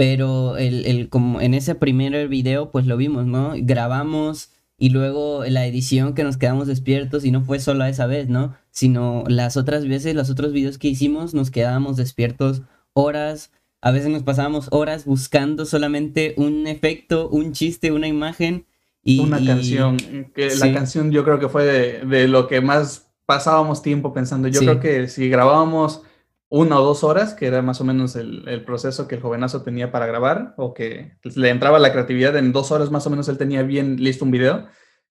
pero 0.00 0.56
el, 0.56 0.86
el, 0.86 1.10
como 1.10 1.42
en 1.42 1.52
ese 1.52 1.74
primer 1.74 2.26
video 2.28 2.70
pues 2.70 2.86
lo 2.86 2.96
vimos, 2.96 3.26
¿no? 3.26 3.52
Grabamos 3.54 4.50
y 4.78 4.88
luego 4.88 5.44
la 5.46 5.66
edición 5.66 6.14
que 6.14 6.24
nos 6.24 6.38
quedamos 6.38 6.68
despiertos 6.68 7.26
y 7.26 7.30
no 7.30 7.42
fue 7.42 7.60
solo 7.60 7.84
esa 7.84 8.06
vez, 8.06 8.26
¿no? 8.26 8.56
Sino 8.70 9.24
las 9.28 9.58
otras 9.58 9.86
veces, 9.86 10.14
los 10.14 10.30
otros 10.30 10.54
videos 10.54 10.78
que 10.78 10.88
hicimos 10.88 11.34
nos 11.34 11.50
quedábamos 11.50 11.98
despiertos 11.98 12.62
horas, 12.94 13.52
a 13.82 13.90
veces 13.90 14.08
nos 14.08 14.22
pasábamos 14.22 14.68
horas 14.70 15.04
buscando 15.04 15.66
solamente 15.66 16.32
un 16.38 16.66
efecto, 16.66 17.28
un 17.28 17.52
chiste, 17.52 17.92
una 17.92 18.08
imagen. 18.08 18.64
Y, 19.02 19.20
una 19.20 19.44
canción, 19.44 19.98
que 20.34 20.48
la 20.56 20.72
canción 20.72 21.10
yo 21.10 21.24
creo 21.24 21.38
que 21.38 21.50
fue 21.50 21.66
de, 21.66 22.06
de, 22.06 22.26
lo 22.26 22.48
que 22.48 22.62
más 22.62 23.10
pasábamos 23.26 23.82
tiempo 23.82 24.14
pensando. 24.14 24.48
Yo 24.48 24.60
creo 24.60 24.80
que 24.80 25.08
si 25.08 25.28
grabábamos 25.28 26.04
una 26.50 26.80
o 26.80 26.84
dos 26.84 27.04
horas, 27.04 27.32
que 27.34 27.46
era 27.46 27.62
más 27.62 27.80
o 27.80 27.84
menos 27.84 28.16
el, 28.16 28.46
el, 28.48 28.64
proceso 28.64 29.06
que 29.06 29.14
el 29.14 29.22
jovenazo 29.22 29.62
tenía 29.62 29.92
para 29.92 30.06
grabar, 30.06 30.52
o 30.56 30.74
que 30.74 31.12
le 31.22 31.48
entraba 31.48 31.78
la 31.78 31.92
creatividad, 31.92 32.36
en 32.36 32.52
dos 32.52 32.72
horas 32.72 32.90
más 32.90 33.06
o 33.06 33.10
menos 33.10 33.28
él 33.28 33.38
tenía 33.38 33.62
bien 33.62 34.02
listo 34.02 34.24
un 34.24 34.32
video. 34.32 34.66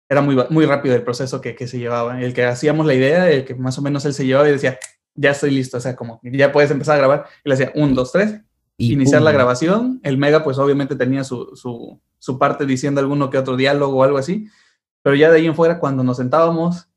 Era 0.09 0.23
muy, 0.23 0.37
muy 0.49 0.64
rápido 0.64 0.95
el 0.95 1.02
proceso 1.02 1.43
que, 1.43 1.55
que 1.55 1.66
se 1.66 1.78
llevaba. 1.78 2.23
El 2.23 2.33
que 2.33 2.45
hacíamos 2.45 2.87
la 2.87 2.95
idea, 2.95 3.31
el 3.31 3.45
que 3.45 3.55
más 3.55 3.78
o 3.78 3.83
menos 3.83 4.07
él 4.07 4.14
se 4.14 4.25
llevaba 4.25 4.49
y 4.49 4.52
decía, 4.52 4.78
ya 5.14 5.33
estoy 5.33 5.50
listo, 5.50 5.76
o 5.76 5.81
sea, 5.81 5.95
como 5.95 6.21
ya 6.23 6.52
puedes 6.52 6.71
empezar 6.71 6.95
a 6.95 6.99
grabar. 6.99 7.26
Y 7.45 7.50
le 7.50 7.57
decía, 7.57 7.73
un, 7.75 7.95
dos, 7.95 8.12
tres, 8.12 8.40
iniciar 8.78 9.21
la 9.21 9.33
grabación. 9.33 10.00
El 10.05 10.16
Mega, 10.16 10.43
pues 10.43 10.59
obviamente 10.59 10.97
tenía 10.97 11.23
su, 11.23 11.55
su, 11.55 12.00
su 12.19 12.38
parte 12.38 12.64
diciendo 12.64 13.00
alguno 13.00 13.28
que 13.28 13.37
otro 13.37 13.57
diálogo 13.57 13.99
o 13.99 14.05
algo 14.05 14.16
así. 14.16 14.49
Pero 15.02 15.16
ya 15.16 15.31
de 15.31 15.37
ahí 15.37 15.47
en 15.47 15.55
fuera, 15.55 15.81
cuando 15.81 16.02
nos 16.02 16.16
sentábamos, 16.16 16.88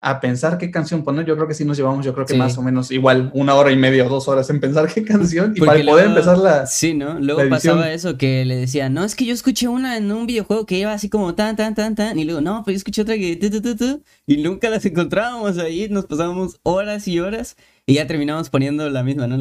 a 0.00 0.20
pensar 0.20 0.58
qué 0.58 0.70
canción 0.70 1.02
poner, 1.02 1.26
yo 1.26 1.34
creo 1.34 1.48
que 1.48 1.54
sí 1.54 1.64
nos 1.64 1.76
llevamos, 1.76 2.04
yo 2.04 2.14
creo 2.14 2.24
que 2.24 2.34
más 2.34 2.56
o 2.56 2.62
menos 2.62 2.92
igual 2.92 3.32
una 3.34 3.56
hora 3.56 3.72
y 3.72 3.76
media 3.76 4.06
o 4.06 4.08
dos 4.08 4.28
horas 4.28 4.48
en 4.48 4.60
pensar 4.60 4.86
qué 4.92 5.02
canción 5.04 5.54
y 5.56 5.60
para 5.60 5.84
poder 5.84 6.06
empezar 6.06 6.38
la. 6.38 6.66
Sí, 6.66 6.94
¿no? 6.94 7.18
Luego 7.18 7.42
pasaba 7.48 7.90
eso 7.90 8.16
que 8.16 8.44
le 8.44 8.54
decía, 8.54 8.88
no, 8.88 9.04
es 9.04 9.16
que 9.16 9.24
yo 9.24 9.34
escuché 9.34 9.66
una 9.66 9.96
en 9.96 10.12
un 10.12 10.26
videojuego 10.26 10.66
que 10.66 10.78
iba 10.78 10.92
así 10.92 11.08
como 11.08 11.34
tan, 11.34 11.56
tan, 11.56 11.74
tan, 11.74 11.96
tan, 11.96 12.16
y 12.18 12.24
luego, 12.24 12.40
no, 12.40 12.62
pues 12.62 12.74
yo 12.74 12.78
escuché 12.78 13.02
otra 13.02 13.16
que 13.16 13.34
tu, 13.36 13.50
tu, 13.60 13.76
tu, 13.76 14.02
y 14.26 14.36
nunca 14.36 14.70
las 14.70 14.84
encontrábamos 14.84 15.58
ahí, 15.58 15.88
nos 15.88 16.06
pasábamos 16.06 16.60
horas 16.62 17.08
y 17.08 17.18
horas 17.18 17.56
y 17.84 17.94
ya 17.94 18.06
terminamos 18.06 18.50
poniendo 18.50 18.88
la 18.90 19.02
misma, 19.02 19.26
¿no? 19.26 19.36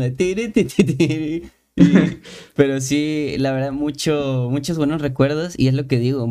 pero 2.55 2.81
sí, 2.81 3.35
la 3.37 3.51
verdad, 3.51 3.71
mucho, 3.71 4.47
muchos 4.49 4.77
buenos 4.77 4.99
recuerdos 5.01 5.53
y 5.57 5.67
es 5.67 5.75
lo 5.75 5.87
que 5.87 5.99
digo. 5.99 6.27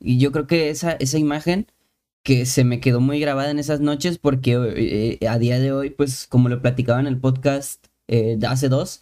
y 0.00 0.18
yo 0.18 0.32
creo 0.32 0.46
que 0.46 0.70
esa, 0.70 0.92
esa 0.92 1.18
imagen 1.18 1.66
que 2.22 2.46
se 2.46 2.64
me 2.64 2.80
quedó 2.80 3.00
muy 3.00 3.20
grabada 3.20 3.50
en 3.50 3.58
esas 3.58 3.80
noches 3.80 4.18
porque 4.18 5.18
eh, 5.22 5.26
a 5.26 5.38
día 5.38 5.58
de 5.58 5.72
hoy, 5.72 5.90
pues 5.90 6.26
como 6.26 6.48
lo 6.48 6.60
platicaba 6.62 7.00
en 7.00 7.06
el 7.06 7.18
podcast 7.18 7.86
eh, 8.08 8.38
hace 8.46 8.68
dos, 8.68 9.00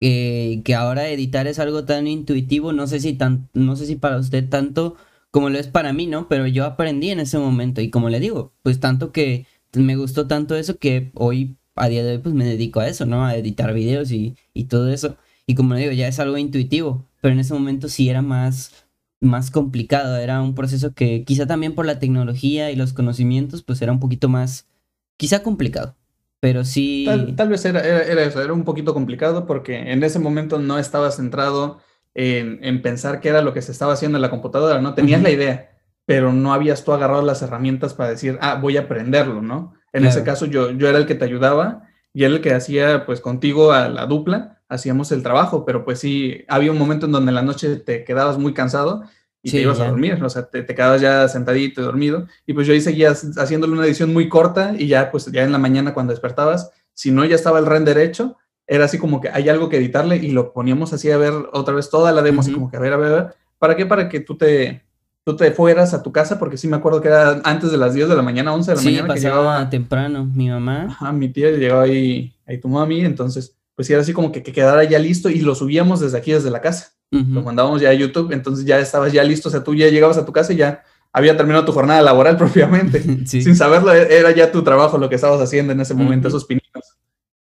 eh, 0.00 0.62
que 0.64 0.74
ahora 0.74 1.08
editar 1.08 1.46
es 1.46 1.58
algo 1.58 1.84
tan 1.84 2.06
intuitivo, 2.06 2.72
no 2.72 2.86
sé 2.86 3.00
si 3.00 3.14
tan, 3.14 3.48
no 3.54 3.76
sé 3.76 3.86
si 3.86 3.96
para 3.96 4.18
usted 4.18 4.48
tanto 4.48 4.96
como 5.30 5.50
lo 5.50 5.58
es 5.58 5.68
para 5.68 5.92
mí, 5.92 6.06
¿no? 6.06 6.28
Pero 6.28 6.46
yo 6.46 6.64
aprendí 6.64 7.10
en 7.10 7.20
ese 7.20 7.38
momento 7.38 7.80
y 7.80 7.90
como 7.90 8.08
le 8.10 8.20
digo, 8.20 8.52
pues 8.62 8.80
tanto 8.80 9.12
que 9.12 9.46
me 9.74 9.96
gustó 9.96 10.26
tanto 10.26 10.56
eso 10.56 10.78
que 10.78 11.10
hoy 11.14 11.56
a 11.74 11.88
día 11.88 12.04
de 12.04 12.12
hoy 12.12 12.18
pues 12.18 12.34
me 12.34 12.44
dedico 12.44 12.80
a 12.80 12.88
eso, 12.88 13.06
¿no? 13.06 13.24
A 13.24 13.36
editar 13.36 13.72
videos 13.74 14.10
y, 14.12 14.36
y 14.54 14.64
todo 14.64 14.90
eso. 14.92 15.16
Y 15.46 15.54
como 15.54 15.74
le 15.74 15.80
digo, 15.80 15.92
ya 15.92 16.08
es 16.08 16.18
algo 16.18 16.38
intuitivo, 16.38 17.04
pero 17.20 17.34
en 17.34 17.40
ese 17.40 17.54
momento 17.54 17.88
sí 17.88 18.08
era 18.08 18.22
más, 18.22 18.85
más 19.20 19.50
complicado, 19.50 20.16
era 20.16 20.40
un 20.42 20.54
proceso 20.54 20.94
que 20.94 21.24
quizá 21.24 21.46
también 21.46 21.74
por 21.74 21.86
la 21.86 21.98
tecnología 21.98 22.70
y 22.70 22.76
los 22.76 22.92
conocimientos 22.92 23.62
pues 23.62 23.80
era 23.82 23.92
un 23.92 24.00
poquito 24.00 24.28
más, 24.28 24.68
quizá 25.16 25.42
complicado. 25.42 25.96
Pero 26.40 26.64
sí. 26.64 27.06
Tal, 27.34 27.48
vez 27.48 27.64
era, 27.64 27.80
era, 27.80 28.22
eso, 28.22 28.42
era 28.42 28.52
un 28.52 28.64
poquito 28.64 28.92
complicado 28.92 29.46
porque 29.46 29.90
en 29.92 30.02
ese 30.02 30.18
momento 30.18 30.58
no 30.58 30.78
estaba 30.78 31.10
centrado 31.10 31.80
en, 32.14 32.62
en, 32.62 32.82
pensar 32.82 33.20
qué 33.20 33.30
era 33.30 33.42
lo 33.42 33.52
que 33.52 33.62
se 33.62 33.72
estaba 33.72 33.94
haciendo 33.94 34.18
en 34.18 34.22
la 34.22 34.30
computadora, 34.30 34.80
¿no? 34.80 34.94
Tenías 34.94 35.22
la 35.22 35.30
idea, 35.30 35.70
pero 36.04 36.32
no 36.32 36.52
habías 36.52 36.84
tú 36.84 36.92
agarrado 36.92 37.22
las 37.22 37.42
herramientas 37.42 37.94
para 37.94 38.10
decir, 38.10 38.38
ah, 38.40 38.58
voy 38.60 38.76
a 38.76 38.82
aprenderlo, 38.82 39.42
¿no? 39.42 39.74
En 39.92 40.04
ese 40.04 40.24
caso 40.24 40.44
yo, 40.44 40.70
yo 40.72 40.88
era 40.88 40.98
el 40.98 41.06
que 41.06 41.14
te 41.14 41.24
ayudaba 41.24 41.88
y 42.16 42.24
era 42.24 42.32
el 42.32 42.40
que 42.40 42.54
hacía 42.54 43.04
pues 43.04 43.20
contigo 43.20 43.72
a 43.72 43.90
la 43.90 44.06
dupla, 44.06 44.62
hacíamos 44.70 45.12
el 45.12 45.22
trabajo, 45.22 45.66
pero 45.66 45.84
pues 45.84 45.98
sí, 45.98 46.46
había 46.48 46.72
un 46.72 46.78
momento 46.78 47.04
en 47.04 47.12
donde 47.12 47.28
en 47.28 47.34
la 47.34 47.42
noche 47.42 47.76
te 47.76 48.04
quedabas 48.04 48.38
muy 48.38 48.54
cansado 48.54 49.02
y 49.42 49.50
te 49.50 49.60
ibas 49.60 49.80
a 49.80 49.88
dormir, 49.88 50.24
o 50.24 50.30
sea, 50.30 50.48
te, 50.48 50.62
te, 50.62 50.74
quedabas 50.74 51.02
ya 51.02 51.28
sentadito 51.28 51.82
dormido. 51.82 52.26
Y 52.46 52.54
pues 52.54 52.66
yo 52.66 52.72
ahí 52.72 52.80
seguía 52.80 53.10
haciéndole 53.10 53.74
una 53.74 53.84
edición 53.84 54.14
muy 54.14 54.30
corta 54.30 54.74
y 54.78 54.86
ya 54.86 55.10
pues 55.10 55.26
ya 55.26 55.44
en 55.44 55.52
la 55.52 55.58
mañana 55.58 55.92
cuando 55.92 56.14
despertabas, 56.14 56.70
si 56.94 57.10
no 57.10 57.22
ya 57.26 57.34
estaba 57.34 57.58
el 57.58 57.66
render 57.66 57.98
hecho, 57.98 58.38
era 58.66 58.86
así 58.86 58.96
como 58.96 59.20
que 59.20 59.28
hay 59.28 59.50
algo 59.50 59.68
que 59.68 59.76
editarle 59.76 60.16
y 60.16 60.30
lo 60.30 60.54
poníamos 60.54 60.94
así 60.94 61.10
a 61.10 61.18
ver 61.18 61.34
otra 61.52 61.74
vez 61.74 61.90
toda 61.90 62.12
la 62.12 62.22
demo, 62.22 62.40
así 62.40 62.50
como 62.50 62.70
que 62.70 62.78
a 62.78 62.80
ver, 62.80 62.94
a 62.94 62.96
ver, 62.96 63.12
a 63.12 63.14
ver, 63.14 63.34
¿para 63.58 63.76
qué? 63.76 63.84
Para 63.84 64.08
que 64.08 64.20
tú 64.20 64.38
te, 64.38 64.85
tú 65.26 65.34
te 65.34 65.50
fueras 65.50 65.92
a 65.92 66.04
tu 66.04 66.12
casa, 66.12 66.38
porque 66.38 66.56
sí 66.56 66.68
me 66.68 66.76
acuerdo 66.76 67.00
que 67.00 67.08
era 67.08 67.40
antes 67.42 67.72
de 67.72 67.76
las 67.76 67.94
10 67.94 68.08
de 68.08 68.14
la 68.14 68.22
mañana, 68.22 68.54
11 68.54 68.70
de 68.70 68.76
la 68.76 68.82
mañana. 68.82 69.14
que 69.14 69.20
llegaba 69.20 69.68
temprano, 69.68 70.24
mi 70.24 70.48
mamá. 70.48 70.84
Ajá, 70.84 71.12
mi 71.12 71.28
tía 71.28 71.50
llegaba 71.50 71.82
ahí, 71.82 72.32
ahí 72.46 72.58
tu 72.58 72.68
mami, 72.68 73.04
entonces 73.04 73.56
pues 73.74 73.90
era 73.90 74.00
así 74.00 74.12
como 74.12 74.30
que, 74.30 74.44
que 74.44 74.52
quedara 74.52 74.84
ya 74.84 75.00
listo 75.00 75.28
y 75.28 75.40
lo 75.40 75.56
subíamos 75.56 75.98
desde 75.98 76.16
aquí, 76.16 76.30
desde 76.30 76.50
la 76.50 76.60
casa. 76.60 76.92
Lo 77.10 77.42
mandábamos 77.42 77.80
ya 77.80 77.90
a 77.90 77.94
YouTube, 77.94 78.32
entonces 78.32 78.64
ya 78.64 78.78
estabas 78.78 79.12
ya 79.12 79.22
listo, 79.24 79.48
o 79.48 79.52
sea, 79.52 79.64
tú 79.64 79.74
ya 79.74 79.88
llegabas 79.88 80.16
a 80.16 80.24
tu 80.24 80.32
casa 80.32 80.52
y 80.52 80.56
ya 80.56 80.82
había 81.12 81.36
terminado 81.36 81.64
tu 81.64 81.72
jornada 81.72 82.02
laboral 82.02 82.36
propiamente. 82.38 83.02
Sin 83.26 83.56
saberlo, 83.56 83.92
e-, 83.92 84.18
era 84.18 84.30
ya 84.30 84.52
tu 84.52 84.62
trabajo 84.62 84.96
lo 84.96 85.08
que 85.08 85.16
estabas 85.16 85.40
haciendo 85.40 85.72
en 85.72 85.80
ese 85.80 85.94
momento, 85.94 86.28
esos 86.28 86.44
pinitos. 86.44 86.96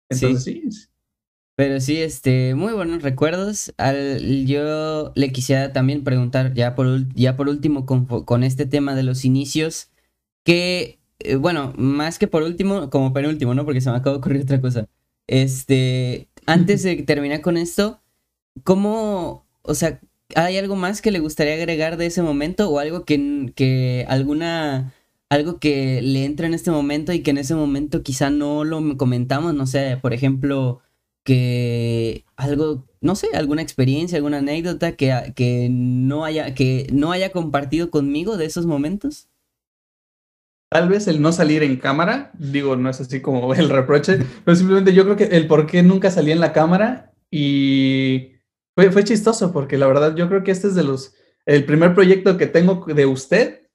Entonces 0.10 0.43
sí. 0.43 0.63
Pero 1.58 1.82
sí, 1.82 1.98
este, 1.98 2.54
muy 2.54 2.74
buenos 2.74 3.02
recuerdos. 3.02 3.74
Al, 3.78 4.46
yo 4.46 5.12
le 5.16 5.32
quisiera 5.32 5.74
también 5.74 6.04
preguntar, 6.04 6.54
ya 6.54 6.76
por, 6.76 7.12
ya 7.16 7.36
por 7.36 7.50
último, 7.50 7.88
con, 7.88 8.06
con 8.06 8.44
este 8.44 8.68
tema 8.68 8.94
de 8.94 9.02
los 9.02 9.26
inicios, 9.26 9.90
que, 10.44 11.00
eh, 11.20 11.36
bueno, 11.36 11.74
más 11.76 12.20
que 12.20 12.28
por 12.28 12.44
último, 12.44 12.92
como 12.92 13.12
penúltimo, 13.12 13.56
¿no? 13.56 13.66
Porque 13.66 13.82
se 13.82 13.90
me 13.90 13.98
acaba 13.98 14.14
de 14.14 14.20
ocurrir 14.20 14.44
otra 14.44 14.62
cosa. 14.62 14.88
Este, 15.26 16.30
antes 16.46 16.84
de 16.84 16.96
terminar 17.04 17.42
con 17.42 17.58
esto, 17.58 18.02
¿cómo, 18.64 19.48
o 19.64 19.74
sea, 19.74 20.00
hay 20.36 20.58
algo 20.58 20.76
más 20.76 21.02
que 21.02 21.12
le 21.12 21.20
gustaría 21.20 21.56
agregar 21.56 21.98
de 21.98 22.06
ese 22.08 22.22
momento 22.22 22.70
o 22.70 22.78
algo 22.78 23.04
que, 23.04 23.52
que 23.56 24.06
alguna, 24.10 24.94
algo 25.30 25.60
que 25.60 26.04
le 26.04 26.26
entra 26.26 26.46
en 26.48 26.54
este 26.54 26.70
momento 26.70 27.14
y 27.14 27.24
que 27.24 27.32
en 27.32 27.40
ese 27.40 27.56
momento 27.56 28.04
quizá 28.04 28.30
no 28.30 28.63
lo 28.63 28.96
comentamos, 28.98 29.56
no 29.56 29.65
sé, 29.65 29.98
por 30.00 30.13
ejemplo, 30.13 30.82
que 31.28 32.24
algo, 32.38 32.86
no 33.02 33.18
sé, 33.18 33.28
alguna 33.34 33.62
experiencia, 33.62 34.16
alguna 34.16 34.38
anécdota 34.38 34.94
que, 34.94 35.34
que, 35.36 35.68
no, 35.70 36.24
haya, 36.24 36.56
que 36.56 36.88
no 36.94 37.12
haya 37.12 37.34
compartido 37.34 37.90
conmigo 37.90 38.38
de 38.38 38.46
esos 38.46 38.66
momentos? 38.66 39.28
Tal 40.72 40.88
vez 40.88 41.06
el 41.10 41.22
no 41.22 41.34
salir 41.34 41.63
en 41.63 41.76
cámara, 41.76 42.32
digo, 42.40 42.78
no 42.78 42.90
es 42.90 43.02
así 43.02 43.20
como 43.20 43.54
el 43.56 43.68
reproche, 43.68 44.20
pero 44.46 44.56
simplemente 44.56 44.94
yo 44.94 45.04
creo 45.04 45.18
que 45.18 45.26
el 45.26 45.48
por 45.48 45.68
qué 45.68 45.84
nunca 45.84 46.12
salí 46.12 46.32
en 46.32 46.40
la 46.40 46.54
cámara 46.54 47.12
y 47.30 48.38
fue, 48.74 48.90
fue 48.90 49.04
chistoso, 49.04 49.52
porque 49.52 49.78
la 49.78 49.88
verdad 49.88 50.16
yo 50.16 50.30
creo 50.30 50.46
que 50.46 50.52
este 50.52 50.68
es 50.68 50.76
de 50.76 50.86
los, 50.86 51.13
el 51.46 51.66
primer 51.66 51.94
proyecto 51.94 52.38
que 52.38 52.48
tengo 52.48 52.86
de 52.88 53.06
usted, 53.06 53.68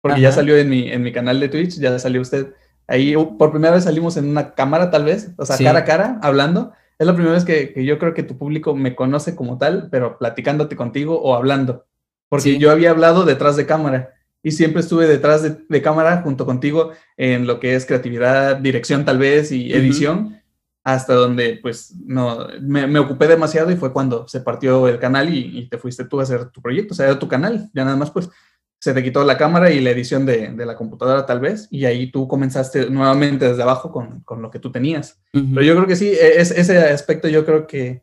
porque 0.00 0.20
ya 0.20 0.30
salió 0.30 0.56
en 0.56 0.68
mi, 0.68 0.88
en 0.88 1.02
mi 1.02 1.12
canal 1.12 1.40
de 1.40 1.48
Twitch, 1.48 1.80
ya 1.80 1.98
salió 1.98 2.20
usted. 2.20 2.54
Ahí 2.86 3.16
por 3.36 3.50
primera 3.50 3.74
vez 3.74 3.82
salimos 3.82 4.16
en 4.16 4.28
una 4.28 4.54
cámara 4.54 4.92
tal 4.92 5.04
vez, 5.04 5.32
o 5.38 5.44
sea, 5.44 5.58
cara 5.58 5.80
a 5.80 5.84
cara, 5.84 6.20
hablando. 6.22 6.72
Es 7.00 7.06
la 7.06 7.14
primera 7.14 7.32
vez 7.34 7.46
que, 7.46 7.72
que, 7.72 7.84
yo 7.86 7.98
creo 7.98 8.12
que 8.12 8.22
tu 8.22 8.36
público 8.36 8.76
me 8.76 8.94
conoce 8.94 9.34
como 9.34 9.56
tal, 9.56 9.88
pero 9.90 10.18
platicándote 10.18 10.76
contigo 10.76 11.18
o 11.18 11.34
hablando. 11.34 11.86
Porque 12.28 12.58
yo 12.58 12.70
había 12.70 12.90
hablado 12.90 13.24
detrás 13.24 13.56
de 13.56 13.64
cámara 13.64 14.10
y 14.42 14.52
siempre 14.52 14.80
estuve 14.80 15.06
detrás 15.06 15.42
de, 15.42 15.82
cámara 15.82 16.20
junto 16.22 16.44
contigo 16.44 16.92
en 17.16 17.46
lo 17.46 17.58
que 17.58 17.74
es 17.74 17.86
creatividad, 17.86 18.56
dirección 18.56 19.06
tal 19.06 19.18
vez 19.18 19.50
y 19.50 19.72
edición, 19.72 20.40
hasta 20.84 21.14
donde 21.14 21.58
pues 21.60 21.94
no, 22.04 22.48
me, 22.60 22.98
ocupé 22.98 23.28
demasiado 23.28 23.70
y 23.70 23.76
fue 23.76 23.94
cuando 23.94 24.28
se 24.28 24.40
partió 24.42 24.86
el 24.86 24.98
canal 24.98 25.34
y, 25.34 25.68
te 25.70 25.78
fuiste 25.78 26.04
tú 26.04 26.20
a 26.20 26.24
hacer 26.24 26.50
tu 26.50 26.60
proyecto, 26.62 26.92
o 26.92 26.96
sea, 26.96 27.06
era 27.06 27.18
tu 27.18 27.28
canal, 27.28 27.70
ya 27.74 27.84
nada 27.84 27.96
más 27.96 28.10
pues 28.10 28.28
se 28.80 28.94
te 28.94 29.02
quitó 29.02 29.24
la 29.24 29.36
cámara 29.36 29.70
y 29.70 29.80
la 29.80 29.90
edición 29.90 30.24
de, 30.24 30.52
la 30.56 30.74
computadora 30.74 31.26
tal 31.26 31.38
vez, 31.38 31.68
y 31.70 31.84
ahí 31.84 32.10
tú 32.10 32.26
comenzaste 32.26 32.88
nuevamente 32.88 33.46
desde 33.46 33.62
abajo 33.62 33.92
con, 33.92 34.20
con 34.20 34.40
lo 34.40 34.50
que 34.50 34.58
tú 34.58 34.72
tenías. 34.72 35.20
Pero 35.32 35.62
yo 35.62 35.74
creo 35.74 35.86
que 35.86 35.96
sí, 35.96 36.08
e, 36.08 36.40
es, 36.40 36.50
ese 36.50 36.78
aspecto 36.78 37.28
yo 37.28 37.44
creo 37.44 37.66
que, 37.66 38.02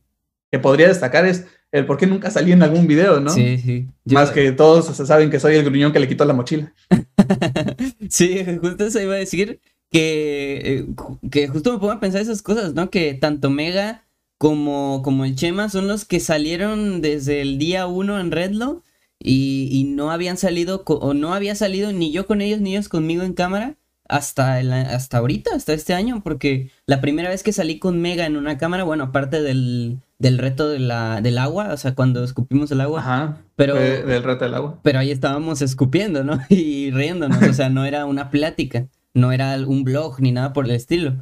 que 0.52 0.60
podría 0.60 0.88
destacar 0.88 1.26
es 1.26 1.48
el 1.72 1.86
por 1.88 1.98
qué 1.98 2.06
nunca 2.06 2.30
salí 2.30 2.52
en 2.52 2.62
algún 2.62 2.88
video, 2.88 3.20
¿no? 3.20 3.32
Sí, 3.32 3.58
sí. 3.58 3.88
Más 4.06 4.30
que 4.30 4.52
todos 4.52 4.86
saben 4.86 5.32
que 5.32 5.40
soy 5.40 5.56
el 5.56 5.66
gruñón 5.66 5.92
que 5.92 6.00
le 6.00 6.08
quitó 6.08 6.26
la 6.26 6.34
mochila. 6.34 6.72
sí, 8.10 8.46
justo 8.62 8.86
eso 8.86 9.02
iba 9.02 9.16
a 9.16 9.18
decir 9.18 9.60
que, 9.92 10.62
eh, 10.64 10.86
que 11.32 11.48
justo 11.48 11.74
me 11.74 11.80
pongo 11.80 11.94
a 11.94 12.00
pensar 12.00 12.22
esas 12.22 12.44
cosas, 12.44 12.76
¿no? 12.76 12.92
Que 12.92 13.16
tanto 13.16 13.50
Mega 13.50 14.06
como, 14.38 15.02
como 15.04 15.26
el 15.26 15.36
Chema 15.36 15.70
son 15.70 15.88
los 15.88 16.06
que 16.06 16.20
salieron 16.20 17.02
desde 17.02 17.42
el 17.42 17.58
día 17.58 17.88
uno 17.88 18.20
en 18.20 18.32
Redlo 18.32 18.84
y, 19.20 19.70
y 19.72 19.84
no 19.84 20.12
habían 20.12 20.38
salido, 20.38 20.84
o 20.86 21.14
no 21.14 21.34
había 21.34 21.56
salido 21.56 21.92
ni 21.92 22.12
yo 22.12 22.28
con 22.28 22.42
ellos 22.42 22.62
ni 22.62 22.72
ellos 22.72 22.90
conmigo 22.90 23.24
en 23.24 23.34
cámara 23.34 23.78
hasta, 24.10 24.58
hasta 24.58 25.18
ahorita, 25.18 25.56
hasta 25.56 25.74
este 25.74 25.94
año, 25.94 26.22
porque 26.24 26.70
la 26.86 27.02
primera 27.02 27.30
vez 27.30 27.44
que 27.44 27.54
salí 27.54 27.80
con 27.80 28.02
Mega 28.02 28.26
en 28.26 28.38
una 28.38 28.58
cámara, 28.58 28.84
bueno, 28.84 29.06
aparte 29.06 29.42
del, 29.42 30.00
del 30.20 30.38
reto 30.38 30.70
de 30.70 30.80
la, 30.80 31.22
del 31.22 31.38
agua, 31.38 31.74
o 31.74 31.78
sea, 31.78 31.96
cuando 31.96 32.24
escupimos 32.24 32.72
el 32.72 32.82
agua. 32.82 33.02
Ajá. 33.02 33.38
Pero, 33.56 33.76
del 33.76 34.24
reto 34.24 34.46
del 34.46 34.54
agua. 34.54 34.80
Pero 34.84 35.00
ahí 35.00 35.12
estábamos 35.12 35.62
escupiendo, 35.62 36.24
¿no? 36.24 36.40
Y 36.50 36.92
riéndonos, 36.92 37.42
o 37.44 37.54
sea, 37.54 37.70
no 37.70 37.86
era 37.86 38.06
una 38.06 38.30
plática, 38.30 38.88
no 39.14 39.32
era 39.32 39.58
un 39.66 39.84
blog 39.84 40.20
ni 40.22 40.32
nada 40.32 40.54
por 40.54 40.66
el 40.66 40.72
estilo. 40.72 41.16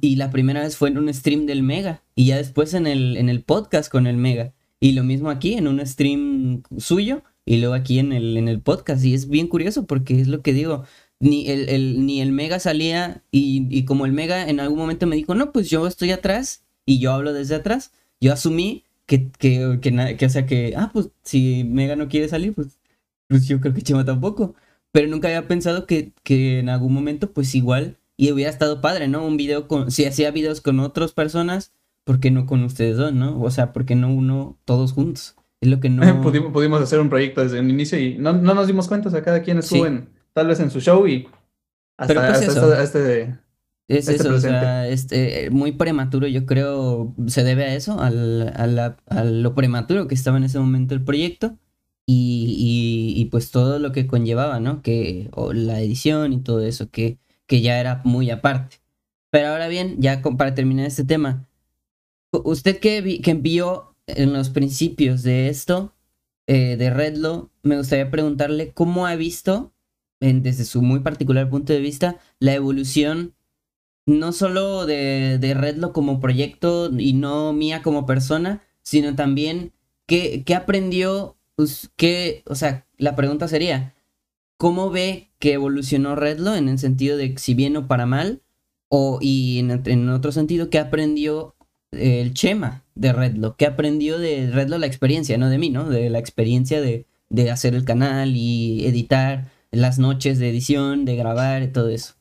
y 0.00 0.16
la 0.16 0.30
primera 0.30 0.60
vez 0.60 0.76
fue 0.76 0.90
en 0.90 0.98
un 0.98 1.12
stream 1.12 1.46
del 1.46 1.62
Mega, 1.62 2.02
y 2.14 2.26
ya 2.26 2.36
después 2.36 2.74
en 2.74 2.86
el, 2.86 3.16
en 3.16 3.28
el 3.28 3.42
podcast 3.42 3.90
con 3.90 4.06
el 4.06 4.16
Mega. 4.16 4.52
Y 4.82 4.92
lo 4.94 5.04
mismo 5.04 5.30
aquí, 5.30 5.54
en 5.54 5.68
un 5.68 5.86
stream 5.86 6.64
suyo, 6.76 7.22
y 7.44 7.58
luego 7.58 7.74
aquí 7.74 8.00
en 8.00 8.12
el, 8.12 8.36
en 8.36 8.48
el 8.48 8.60
podcast. 8.60 9.04
Y 9.04 9.14
es 9.14 9.28
bien 9.28 9.46
curioso 9.46 9.86
porque 9.86 10.20
es 10.20 10.26
lo 10.26 10.42
que 10.42 10.52
digo, 10.52 10.82
ni 11.20 11.48
el, 11.48 12.04
ni 12.04 12.20
el 12.20 12.32
Mega 12.32 12.58
salía 12.58 13.22
y, 13.30 13.68
y, 13.70 13.84
como 13.84 14.06
el 14.06 14.12
Mega 14.12 14.48
en 14.48 14.58
algún 14.58 14.78
momento 14.78 15.06
me 15.06 15.14
dijo, 15.14 15.36
no, 15.36 15.52
pues 15.52 15.70
yo 15.70 15.86
estoy 15.86 16.10
atrás 16.10 16.64
y 16.84 16.98
yo 16.98 17.12
hablo 17.12 17.32
desde 17.32 17.54
atrás, 17.54 17.92
yo 18.20 18.32
asumí 18.32 18.82
que, 19.06 19.30
que, 19.38 19.78
que, 19.80 20.16
que 20.16 20.26
o 20.26 20.28
sea, 20.28 20.46
que, 20.46 20.74
ah, 20.76 20.90
pues 20.92 21.10
si 21.22 21.62
Mega 21.62 21.94
no 21.94 22.08
quiere 22.08 22.28
salir, 22.28 22.52
pues, 22.52 22.80
pues 23.28 23.46
yo 23.46 23.60
creo 23.60 23.74
que 23.74 23.82
Chema 23.82 24.04
tampoco. 24.04 24.56
Pero 24.90 25.06
nunca 25.06 25.28
había 25.28 25.46
pensado 25.46 25.86
que, 25.86 26.10
que 26.24 26.58
en 26.58 26.68
algún 26.68 26.92
momento, 26.92 27.32
pues 27.32 27.54
igual, 27.54 27.98
y 28.16 28.32
hubiera 28.32 28.50
estado 28.50 28.80
padre, 28.80 29.06
¿no? 29.06 29.24
Un 29.24 29.36
video 29.36 29.68
con, 29.68 29.92
si 29.92 30.06
hacía 30.06 30.32
videos 30.32 30.60
con 30.60 30.80
otras 30.80 31.12
personas, 31.12 31.70
¿por 32.04 32.20
qué 32.20 32.30
no 32.30 32.46
con 32.46 32.62
ustedes 32.64 32.96
dos, 32.96 33.12
no? 33.12 33.40
O 33.40 33.50
sea, 33.50 33.72
¿por 33.72 33.84
qué 33.84 33.94
no 33.94 34.12
uno 34.12 34.58
todos 34.64 34.92
juntos? 34.92 35.36
Es 35.60 35.68
lo 35.68 35.80
que 35.80 35.88
no... 35.88 36.02
pudimos, 36.22 36.52
pudimos 36.52 36.80
hacer 36.80 37.00
un 37.00 37.08
proyecto 37.08 37.42
desde 37.42 37.58
el 37.58 37.70
inicio 37.70 37.98
y 37.98 38.16
no, 38.18 38.32
no 38.32 38.54
nos 38.54 38.66
dimos 38.66 38.88
cuenta, 38.88 39.08
o 39.08 39.12
sea, 39.12 39.22
cada 39.22 39.42
quien 39.42 39.58
estuvo 39.58 39.86
en 39.86 40.08
tal 40.32 40.46
vez 40.46 40.60
en 40.60 40.70
su 40.70 40.80
show 40.80 41.06
y 41.06 41.28
hasta, 41.96 42.14
pues 42.14 42.48
hasta, 42.48 42.82
este, 42.82 43.38
es 43.88 44.08
este 44.08 44.14
eso, 44.14 44.34
o 44.34 44.40
sea, 44.40 44.88
este, 44.88 45.50
muy 45.50 45.72
prematuro, 45.72 46.26
yo 46.26 46.46
creo, 46.46 47.14
se 47.26 47.44
debe 47.44 47.64
a 47.64 47.74
eso, 47.74 48.00
al, 48.00 48.48
a, 48.48 49.24
lo 49.24 49.54
prematuro 49.54 50.08
que 50.08 50.14
estaba 50.14 50.38
en 50.38 50.44
ese 50.44 50.58
momento 50.58 50.94
el 50.94 51.04
proyecto 51.04 51.58
y, 52.06 53.14
y, 53.16 53.24
pues 53.26 53.50
todo 53.50 53.78
lo 53.78 53.92
que 53.92 54.06
conllevaba, 54.06 54.58
¿no? 54.58 54.82
Que 54.82 55.30
la 55.52 55.80
edición 55.80 56.32
y 56.32 56.40
todo 56.40 56.62
eso, 56.62 56.90
que, 56.90 57.18
que 57.46 57.60
ya 57.60 57.78
era 57.78 58.00
muy 58.04 58.30
aparte. 58.30 58.78
Pero 59.30 59.48
ahora 59.48 59.68
bien, 59.68 59.96
ya 59.98 60.20
para 60.20 60.54
terminar 60.54 60.86
este 60.86 61.04
tema, 61.04 61.46
usted 62.32 62.78
que, 62.78 63.20
que 63.22 63.34
vio 63.34 63.94
en 64.06 64.32
los 64.32 64.50
principios 64.50 65.22
de 65.22 65.48
esto, 65.48 65.94
eh, 66.46 66.76
de 66.76 66.90
Redlo, 66.90 67.50
me 67.62 67.76
gustaría 67.76 68.10
preguntarle 68.10 68.72
cómo 68.72 69.06
ha 69.06 69.14
visto, 69.16 69.72
desde 70.20 70.64
su 70.64 70.82
muy 70.82 71.00
particular 71.00 71.50
punto 71.50 71.72
de 71.72 71.80
vista, 71.80 72.18
la 72.38 72.54
evolución 72.54 73.34
no 74.06 74.32
solo 74.32 74.86
de, 74.86 75.38
de 75.38 75.54
Redlo 75.54 75.92
como 75.92 76.20
proyecto 76.20 76.90
y 76.96 77.12
no 77.12 77.52
mía 77.52 77.82
como 77.82 78.06
persona, 78.06 78.62
sino 78.82 79.14
también 79.14 79.72
qué, 80.06 80.42
qué 80.44 80.54
aprendió, 80.54 81.36
qué, 81.96 82.42
o 82.46 82.54
sea, 82.54 82.86
la 82.98 83.16
pregunta 83.16 83.48
sería, 83.48 83.94
¿cómo 84.56 84.90
ve 84.90 85.30
que 85.38 85.54
evolucionó 85.54 86.14
Redlo 86.16 86.54
en 86.54 86.68
el 86.68 86.78
sentido 86.78 87.16
de 87.16 87.36
si 87.38 87.54
bien 87.54 87.76
o 87.76 87.88
para 87.88 88.06
mal? 88.06 88.42
O, 88.88 89.18
y 89.20 89.58
en, 89.58 89.82
en 89.86 90.08
otro 90.10 90.32
sentido, 90.32 90.70
¿qué 90.70 90.78
aprendió 90.78 91.56
el 91.92 92.34
Chema 92.34 92.84
de 92.94 93.12
Redlo? 93.12 93.56
¿Qué 93.56 93.66
aprendió 93.66 94.18
de 94.18 94.50
Redlo 94.50 94.78
la 94.78 94.86
experiencia, 94.86 95.38
no 95.38 95.48
de 95.48 95.58
mí, 95.58 95.70
¿no? 95.70 95.88
De 95.88 96.10
la 96.10 96.18
experiencia 96.18 96.80
de, 96.80 97.06
de 97.28 97.50
hacer 97.50 97.74
el 97.74 97.84
canal 97.84 98.32
y 98.34 98.86
editar 98.86 99.52
las 99.70 99.98
noches 99.98 100.38
de 100.38 100.50
edición, 100.50 101.04
de 101.04 101.16
grabar 101.16 101.62
y 101.62 101.68
todo 101.68 101.88
eso. 101.88 102.14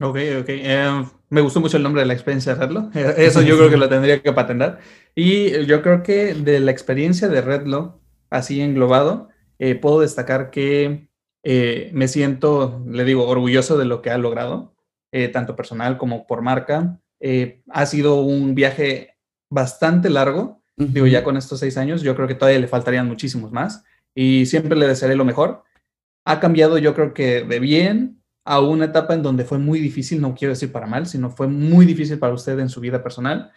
Ok, 0.00 0.16
ok. 0.40 0.48
Eh, 0.48 1.04
me 1.28 1.40
gustó 1.40 1.60
mucho 1.60 1.76
el 1.76 1.82
nombre 1.82 2.02
de 2.02 2.06
la 2.06 2.14
experiencia 2.14 2.54
de 2.54 2.60
Redlo. 2.60 2.90
Eso 2.94 3.42
yo 3.42 3.56
creo 3.56 3.70
que 3.70 3.76
lo 3.76 3.88
tendría 3.90 4.20
que 4.20 4.32
patentar. 4.32 4.80
Y 5.14 5.66
yo 5.66 5.82
creo 5.82 6.02
que 6.02 6.34
de 6.34 6.60
la 6.60 6.70
experiencia 6.70 7.28
de 7.28 7.40
Redlo, 7.40 8.00
así 8.30 8.60
englobado, 8.60 9.28
eh, 9.58 9.74
puedo 9.74 10.00
destacar 10.00 10.50
que 10.50 11.08
eh, 11.42 11.90
me 11.92 12.08
siento, 12.08 12.82
le 12.88 13.04
digo, 13.04 13.28
orgulloso 13.28 13.78
de 13.78 13.84
lo 13.84 14.02
que 14.02 14.10
ha 14.10 14.18
logrado, 14.18 14.74
tanto 15.32 15.56
personal 15.56 15.98
como 15.98 16.26
por 16.26 16.40
marca. 16.40 17.00
Ha 17.68 17.86
sido 17.86 18.22
un 18.22 18.54
viaje 18.54 19.16
bastante 19.50 20.10
largo. 20.10 20.62
Digo, 20.76 21.06
ya 21.06 21.22
con 21.22 21.36
estos 21.36 21.60
seis 21.60 21.76
años, 21.76 22.02
yo 22.02 22.16
creo 22.16 22.26
que 22.26 22.34
todavía 22.34 22.60
le 22.60 22.68
faltarían 22.68 23.06
muchísimos 23.06 23.52
más. 23.52 23.84
Y 24.14 24.46
siempre 24.46 24.76
le 24.76 24.86
desearé 24.86 25.14
lo 25.14 25.24
mejor. 25.24 25.62
Ha 26.24 26.40
cambiado, 26.40 26.78
yo 26.78 26.94
creo 26.94 27.12
que 27.12 27.44
de 27.44 27.60
bien, 27.60 28.20
a 28.44 28.60
una 28.60 28.86
etapa 28.86 29.14
en 29.14 29.22
donde 29.22 29.44
fue 29.44 29.58
muy 29.58 29.80
difícil, 29.80 30.20
no 30.20 30.34
quiero 30.34 30.52
decir 30.52 30.72
para 30.72 30.86
mal, 30.86 31.06
sino 31.06 31.30
fue 31.30 31.46
muy 31.46 31.86
difícil 31.86 32.18
para 32.18 32.34
usted 32.34 32.58
en 32.58 32.68
su 32.68 32.80
vida 32.80 33.02
personal. 33.02 33.52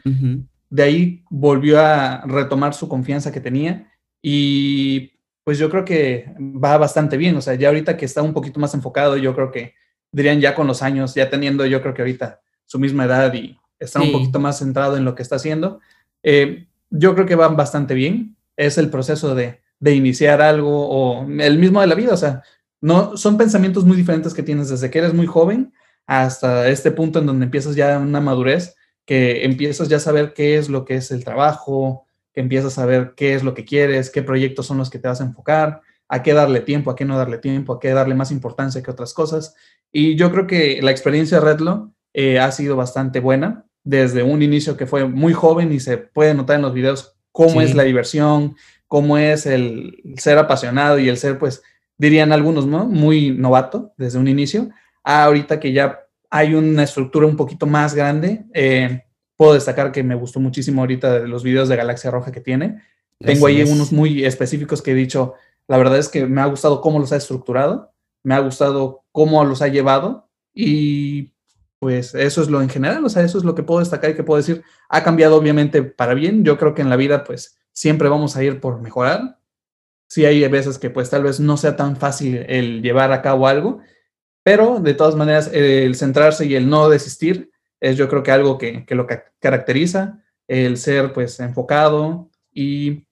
De 0.70 0.84
ahí 0.84 1.24
volvió 1.30 1.80
a 1.80 2.22
retomar 2.26 2.74
su 2.74 2.88
confianza 2.88 3.32
que 3.32 3.40
tenía 3.40 3.92
y 4.22 5.14
pues 5.44 5.58
yo 5.58 5.70
creo 5.70 5.84
que 5.84 6.34
va 6.40 6.78
bastante 6.78 7.18
bien, 7.18 7.36
o 7.36 7.42
sea, 7.42 7.56
ya 7.56 7.68
ahorita 7.68 7.98
que 7.98 8.06
está 8.06 8.22
un 8.22 8.34
poquito 8.34 8.60
más 8.60 8.74
enfocado, 8.74 9.18
yo 9.18 9.36
creo 9.36 9.52
que 9.52 9.74
dirían 10.12 10.40
ya 10.40 10.56
con 10.56 10.68
los 10.68 10.82
años, 10.82 11.14
ya 11.16 11.30
teniendo 11.30 11.66
yo 11.66 11.82
creo 11.82 11.94
que 11.94 12.02
ahorita 12.02 12.42
su 12.74 12.80
misma 12.80 13.06
edad 13.06 13.32
y 13.36 13.56
está 13.78 14.02
un 14.02 14.12
poquito 14.12 14.40
más 14.40 14.58
centrado 14.58 14.98
en 14.98 15.06
lo 15.06 15.14
que 15.14 15.22
está 15.22 15.36
haciendo, 15.36 15.80
eh, 16.24 16.66
yo 16.90 17.14
creo 17.14 17.28
que 17.28 17.36
va 17.36 17.50
bastante 17.50 17.94
bien. 17.94 18.36
Es 18.58 18.80
el 18.80 18.90
proceso 18.90 19.36
de, 19.36 19.62
de 19.80 19.94
iniciar 19.94 20.42
algo 20.42 20.90
o 20.90 21.30
el 21.30 21.60
mismo 21.60 21.82
de 21.82 21.88
la 21.88 21.94
vida, 21.94 22.16
o 22.16 22.18
sea, 22.18 22.42
no, 22.82 23.16
son 23.16 23.38
pensamientos 23.38 23.86
muy 23.86 23.96
diferentes 23.96 24.34
que 24.34 24.42
tienes 24.42 24.70
desde 24.70 24.90
que 24.90 24.98
eres 24.98 25.14
muy 25.14 25.28
joven 25.28 25.72
hasta 26.08 26.68
este 26.68 26.90
punto 26.90 27.20
en 27.20 27.28
donde 27.28 27.46
empiezas 27.46 27.76
ya 27.76 28.00
una 28.00 28.20
madurez, 28.22 28.76
que 29.06 29.46
empiezas 29.46 29.88
ya 29.88 29.98
a 29.98 30.00
saber 30.00 30.34
qué 30.34 30.58
es 30.58 30.68
lo 30.68 30.84
que 30.84 30.96
es 30.96 31.12
el 31.12 31.24
trabajo, 31.24 32.08
que 32.34 32.42
empiezas 32.42 32.74
a 32.74 32.82
saber 32.82 33.14
qué 33.16 33.36
es 33.36 33.44
lo 33.44 33.54
que 33.54 33.66
quieres, 33.66 34.10
qué 34.10 34.24
proyectos 34.24 34.66
son 34.66 34.80
los 34.80 34.90
que 34.90 34.98
te 34.98 35.08
vas 35.08 35.22
a 35.22 35.26
enfocar, 35.26 35.82
a 36.08 36.24
qué 36.24 36.34
darle 36.34 36.62
tiempo, 36.62 36.90
a 36.90 36.96
qué 36.96 37.06
no 37.06 37.20
darle 37.20 37.38
tiempo, 37.38 37.74
a 37.74 37.80
qué 37.80 37.90
darle 37.90 38.16
más 38.16 38.32
importancia 38.32 38.82
que 38.82 38.90
otras 38.90 39.14
cosas. 39.14 39.54
Y 39.92 40.16
yo 40.16 40.32
creo 40.32 40.48
que 40.48 40.82
la 40.82 40.90
experiencia 40.90 41.40
de 41.40 41.46
Redlo 41.46 41.93
eh, 42.14 42.40
ha 42.40 42.52
sido 42.52 42.76
bastante 42.76 43.20
buena 43.20 43.66
desde 43.84 44.24
un 44.24 44.42
inicio 44.42 44.78
que 44.78 44.86
fue 44.86 45.06
muy 45.06 45.34
joven 45.34 45.72
y 45.74 45.80
se 45.80 45.98
puede 45.98 46.34
notar 46.34 46.58
en 46.58 46.62
los 46.62 46.74
videos 46.74 47.16
cómo 47.32 47.62
es 47.62 47.76
la 47.76 47.84
diversión, 47.84 48.56
cómo 48.88 49.18
es 49.18 49.46
el 49.46 49.98
ser 50.18 50.38
apasionado 50.38 51.00
y 51.00 51.10
el 51.10 51.18
ser 51.18 51.38
pues 51.38 51.64
dirían 51.98 52.32
algunos, 52.32 52.66
¿no? 52.66 52.86
Muy 52.86 53.32
novato 53.32 53.94
desde 53.98 54.20
un 54.20 54.28
inicio, 54.28 54.70
ahorita 55.04 55.60
que 55.60 55.74
ya 55.74 56.00
hay 56.30 56.56
una 56.56 56.84
estructura 56.84 57.28
un 57.28 57.36
poquito 57.36 57.66
más 57.66 57.94
grande. 57.94 58.46
Eh, 58.54 59.04
puedo 59.36 59.54
destacar 59.54 59.92
que 59.92 60.04
me 60.04 60.16
gustó 60.16 60.40
muchísimo 60.40 60.82
ahorita 60.82 61.20
de 61.20 61.28
los 61.28 61.44
videos 61.44 61.70
de 61.70 61.76
Galaxia 61.76 62.12
Roja 62.12 62.32
que 62.32 62.42
tiene. 62.42 62.82
Tengo 63.20 63.48
ahí 63.48 63.64
unos 63.64 63.92
muy 63.92 64.26
específicos 64.26 64.82
que 64.82 64.92
he 64.92 64.96
dicho, 64.96 65.34
la 65.68 65.78
verdad 65.78 65.98
es 65.98 66.10
que 66.10 66.26
me 66.26 66.42
ha 66.42 66.46
gustado 66.46 66.82
cómo 66.82 67.00
los 67.00 67.12
ha 67.14 67.18
estructurado, 67.18 67.94
me 68.24 68.36
ha 68.36 68.40
gustado 68.40 69.04
cómo 69.12 69.44
los 69.46 69.62
ha 69.62 69.68
llevado 69.68 70.30
y 70.54 71.33
pues 71.84 72.16
eso 72.16 72.42
es 72.42 72.50
lo 72.50 72.62
en 72.62 72.70
general, 72.70 73.04
o 73.04 73.10
sea, 73.10 73.24
eso 73.24 73.38
es 73.38 73.44
lo 73.44 73.56
que 73.56 73.64
puedo 73.64 73.82
destacar 73.82 74.12
y 74.12 74.16
que 74.16 74.24
puedo 74.24 74.38
decir, 74.38 74.64
ha 74.88 75.04
cambiado 75.04 75.36
obviamente 75.36 75.84
para 75.84 76.14
bien, 76.14 76.46
yo 76.46 76.58
creo 76.58 76.74
que 76.74 76.82
en 76.82 76.90
la 76.90 76.96
vida 76.96 77.26
pues 77.26 77.60
siempre 77.74 78.08
vamos 78.08 78.38
a 78.38 78.44
ir 78.46 78.62
por 78.62 78.82
mejorar, 78.82 79.38
sí 80.08 80.24
hay 80.24 80.48
veces 80.48 80.80
que 80.80 80.90
pues 80.90 81.10
tal 81.10 81.24
vez 81.24 81.42
no 81.42 81.58
sea 81.58 81.76
tan 81.76 81.98
fácil 81.98 82.46
el 82.48 82.82
llevar 82.82 83.12
a 83.12 83.22
cabo 83.22 83.48
algo, 83.48 83.82
pero 84.44 84.80
de 84.80 84.94
todas 84.94 85.16
maneras 85.16 85.52
el 85.52 85.94
centrarse 85.96 86.46
y 86.46 86.56
el 86.56 86.70
no 86.70 86.88
desistir 86.88 87.52
es 87.82 87.98
yo 87.98 88.08
creo 88.08 88.24
que 88.24 88.32
algo 88.32 88.58
que, 88.58 88.86
que 88.86 88.96
lo 88.96 89.06
caracteriza, 89.42 90.24
el 90.48 90.78
ser 90.78 91.12
pues 91.12 91.42
enfocado 91.42 92.30
y 92.50 93.06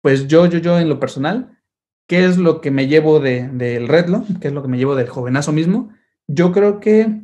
pues 0.00 0.28
yo, 0.28 0.46
yo, 0.46 0.60
yo 0.60 0.78
en 0.78 0.88
lo 0.88 1.00
personal, 1.00 1.58
¿qué 2.06 2.24
es 2.24 2.38
lo 2.38 2.60
que 2.60 2.70
me 2.70 2.86
llevo 2.86 3.18
del 3.18 3.58
de, 3.58 3.80
Redlo? 3.80 4.24
¿Qué 4.40 4.46
es 4.46 4.54
lo 4.54 4.62
que 4.62 4.68
me 4.68 4.78
llevo 4.78 4.94
del 4.94 5.08
jovenazo 5.08 5.52
mismo? 5.52 5.90
Yo 6.28 6.52
creo 6.52 6.78
que 6.78 7.21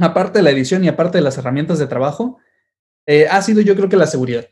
aparte 0.00 0.38
de 0.38 0.42
la 0.42 0.50
edición 0.50 0.84
y 0.84 0.88
aparte 0.88 1.18
de 1.18 1.24
las 1.24 1.38
herramientas 1.38 1.78
de 1.78 1.86
trabajo, 1.86 2.38
eh, 3.06 3.26
ha 3.30 3.42
sido 3.42 3.60
yo 3.60 3.76
creo 3.76 3.88
que 3.88 3.96
la 3.96 4.06
seguridad 4.06 4.46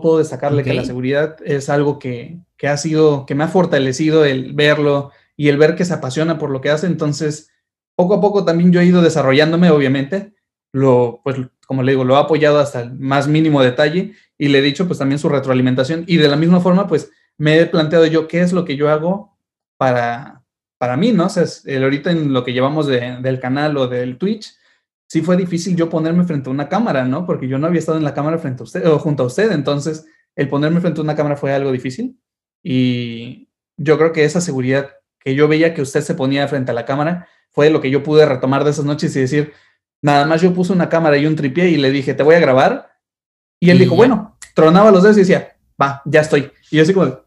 puedo 0.00 0.18
destacarle 0.18 0.62
que 0.62 0.74
la 0.74 0.84
seguridad 0.84 1.36
es 1.44 1.68
algo 1.68 1.98
que, 1.98 2.38
que, 2.56 2.68
ha 2.68 2.76
sido, 2.76 3.26
que 3.26 3.34
me 3.34 3.44
ha 3.44 3.48
fortalecido 3.48 4.24
el 4.24 4.52
verlo 4.52 5.12
y 5.36 5.48
el 5.48 5.56
ver 5.56 5.74
que 5.74 5.84
se 5.84 5.94
apasiona 5.94 6.38
por 6.38 6.50
lo 6.50 6.60
que 6.60 6.70
hace. 6.70 6.86
Entonces, 6.86 7.50
poco 7.94 8.14
a 8.14 8.20
poco 8.20 8.44
también 8.44 8.72
yo 8.72 8.80
he 8.80 8.84
ido 8.84 9.02
desarrollándome, 9.02 9.70
obviamente. 9.70 10.34
Lo, 10.72 11.20
pues, 11.24 11.36
como 11.66 11.82
le 11.82 11.92
digo, 11.92 12.04
lo 12.04 12.16
he 12.16 12.20
apoyado 12.20 12.58
hasta 12.58 12.80
el 12.80 12.94
más 12.98 13.28
mínimo 13.28 13.62
detalle 13.62 14.14
y 14.38 14.48
le 14.48 14.58
he 14.58 14.62
dicho, 14.62 14.86
pues, 14.86 14.98
también 14.98 15.18
su 15.18 15.28
retroalimentación. 15.28 16.04
Y 16.06 16.16
de 16.16 16.28
la 16.28 16.36
misma 16.36 16.60
forma, 16.60 16.86
pues, 16.86 17.10
me 17.38 17.58
he 17.58 17.66
planteado 17.66 18.06
yo 18.06 18.28
qué 18.28 18.40
es 18.40 18.52
lo 18.52 18.64
que 18.64 18.76
yo 18.76 18.90
hago 18.90 19.36
para, 19.76 20.42
para 20.78 20.96
mí, 20.96 21.12
¿no? 21.12 21.26
O 21.26 21.28
sea, 21.28 21.44
el, 21.66 21.82
ahorita 21.82 22.10
en 22.10 22.32
lo 22.32 22.44
que 22.44 22.52
llevamos 22.52 22.86
del 22.86 23.40
canal 23.40 23.76
o 23.76 23.88
del 23.88 24.18
Twitch, 24.18 24.54
sí 25.12 25.20
fue 25.20 25.36
difícil 25.36 25.76
yo 25.76 25.90
ponerme 25.90 26.24
frente 26.24 26.48
a 26.48 26.52
una 26.52 26.70
cámara, 26.70 27.04
¿no? 27.04 27.26
Porque 27.26 27.46
yo 27.46 27.58
no 27.58 27.66
había 27.66 27.80
estado 27.80 27.98
en 27.98 28.04
la 28.04 28.14
cámara 28.14 28.38
frente 28.38 28.62
a 28.62 28.64
usted 28.64 28.86
o 28.86 28.98
junto 28.98 29.24
a 29.24 29.26
usted, 29.26 29.52
entonces 29.52 30.06
el 30.34 30.48
ponerme 30.48 30.80
frente 30.80 31.00
a 31.00 31.04
una 31.04 31.14
cámara 31.14 31.36
fue 31.36 31.52
algo 31.52 31.70
difícil 31.70 32.18
y 32.62 33.50
yo 33.76 33.98
creo 33.98 34.12
que 34.12 34.24
esa 34.24 34.40
seguridad 34.40 34.88
que 35.18 35.34
yo 35.34 35.48
veía 35.48 35.74
que 35.74 35.82
usted 35.82 36.00
se 36.00 36.14
ponía 36.14 36.48
frente 36.48 36.70
a 36.70 36.74
la 36.74 36.86
cámara 36.86 37.28
fue 37.50 37.68
lo 37.68 37.82
que 37.82 37.90
yo 37.90 38.02
pude 38.02 38.24
retomar 38.24 38.64
de 38.64 38.70
esas 38.70 38.86
noches 38.86 39.14
y 39.14 39.20
decir, 39.20 39.52
nada 40.00 40.24
más 40.24 40.40
yo 40.40 40.54
puse 40.54 40.72
una 40.72 40.88
cámara 40.88 41.18
y 41.18 41.26
un 41.26 41.36
tripié 41.36 41.68
y 41.68 41.76
le 41.76 41.90
dije, 41.90 42.14
te 42.14 42.22
voy 42.22 42.36
a 42.36 42.40
grabar. 42.40 42.92
Y 43.60 43.68
él 43.68 43.78
dijo, 43.78 43.94
bueno, 43.94 44.38
tronaba 44.54 44.90
los 44.90 45.02
dedos 45.02 45.18
y 45.18 45.20
decía, 45.20 45.58
va, 45.78 46.00
ya 46.06 46.22
estoy. 46.22 46.50
Y 46.70 46.78
yo 46.78 46.84
así 46.84 46.94
como, 46.94 47.20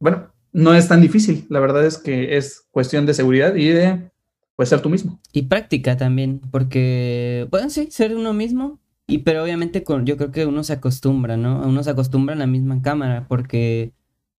bueno, 0.00 0.32
no 0.52 0.74
es 0.74 0.88
tan 0.88 1.02
difícil. 1.02 1.44
La 1.50 1.60
verdad 1.60 1.84
es 1.84 1.98
que 1.98 2.38
es 2.38 2.66
cuestión 2.70 3.04
de 3.04 3.12
seguridad 3.12 3.54
y 3.56 3.68
de 3.68 4.10
Puedes 4.56 4.70
ser 4.70 4.80
tú 4.80 4.88
mismo. 4.88 5.20
Y 5.32 5.42
práctica 5.42 5.96
también, 5.96 6.40
porque 6.50 7.46
pueden 7.50 7.70
sí, 7.70 7.88
ser 7.90 8.16
uno 8.16 8.32
mismo, 8.32 8.80
y 9.06 9.18
pero 9.18 9.42
obviamente 9.42 9.84
con, 9.84 10.06
yo 10.06 10.16
creo 10.16 10.32
que 10.32 10.46
uno 10.46 10.64
se 10.64 10.72
acostumbra, 10.72 11.36
¿no? 11.36 11.60
Uno 11.60 11.82
se 11.82 11.90
acostumbra 11.90 12.34
a 12.34 12.38
la 12.38 12.46
misma 12.46 12.80
cámara, 12.82 13.26
porque 13.28 13.92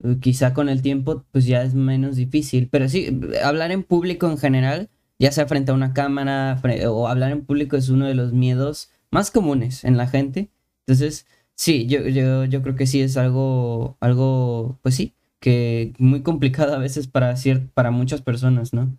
eh, 0.04 0.18
quizá 0.20 0.54
con 0.54 0.70
el 0.70 0.82
tiempo 0.82 1.24
pues 1.32 1.46
ya 1.46 1.64
es 1.64 1.74
menos 1.76 2.16
difícil, 2.16 2.68
pero 2.70 2.90
sí, 2.90 3.20
hablar 3.44 3.72
en 3.72 3.84
público 3.84 4.30
en 4.30 4.38
general, 4.38 4.90
ya 5.20 5.32
sea 5.32 5.48
frente 5.48 5.72
a 5.72 5.76
una 5.76 5.94
cámara 5.94 6.62
o 6.90 7.08
hablar 7.08 7.32
en 7.32 7.46
público 7.46 7.78
es 7.78 7.90
uno 7.90 8.08
de 8.08 8.16
los 8.16 8.34
miedos 8.34 8.92
más 9.12 9.32
comunes 9.32 9.84
en 9.84 9.98
la 9.98 10.08
gente. 10.08 10.50
Entonces, 10.86 11.28
sí, 11.56 11.88
yo, 11.88 12.08
yo, 12.08 12.46
yo 12.46 12.62
creo 12.62 12.76
que 12.76 12.88
sí 12.88 13.02
es 13.02 13.18
algo, 13.18 13.98
algo, 14.00 14.80
pues 14.84 14.96
sí, 14.96 15.14
que 15.40 15.94
muy 16.00 16.22
complicado 16.24 16.74
a 16.76 16.80
veces 16.80 17.08
para, 17.08 17.36
para 17.74 17.92
muchas 17.92 18.22
personas, 18.22 18.74
¿no? 18.74 18.98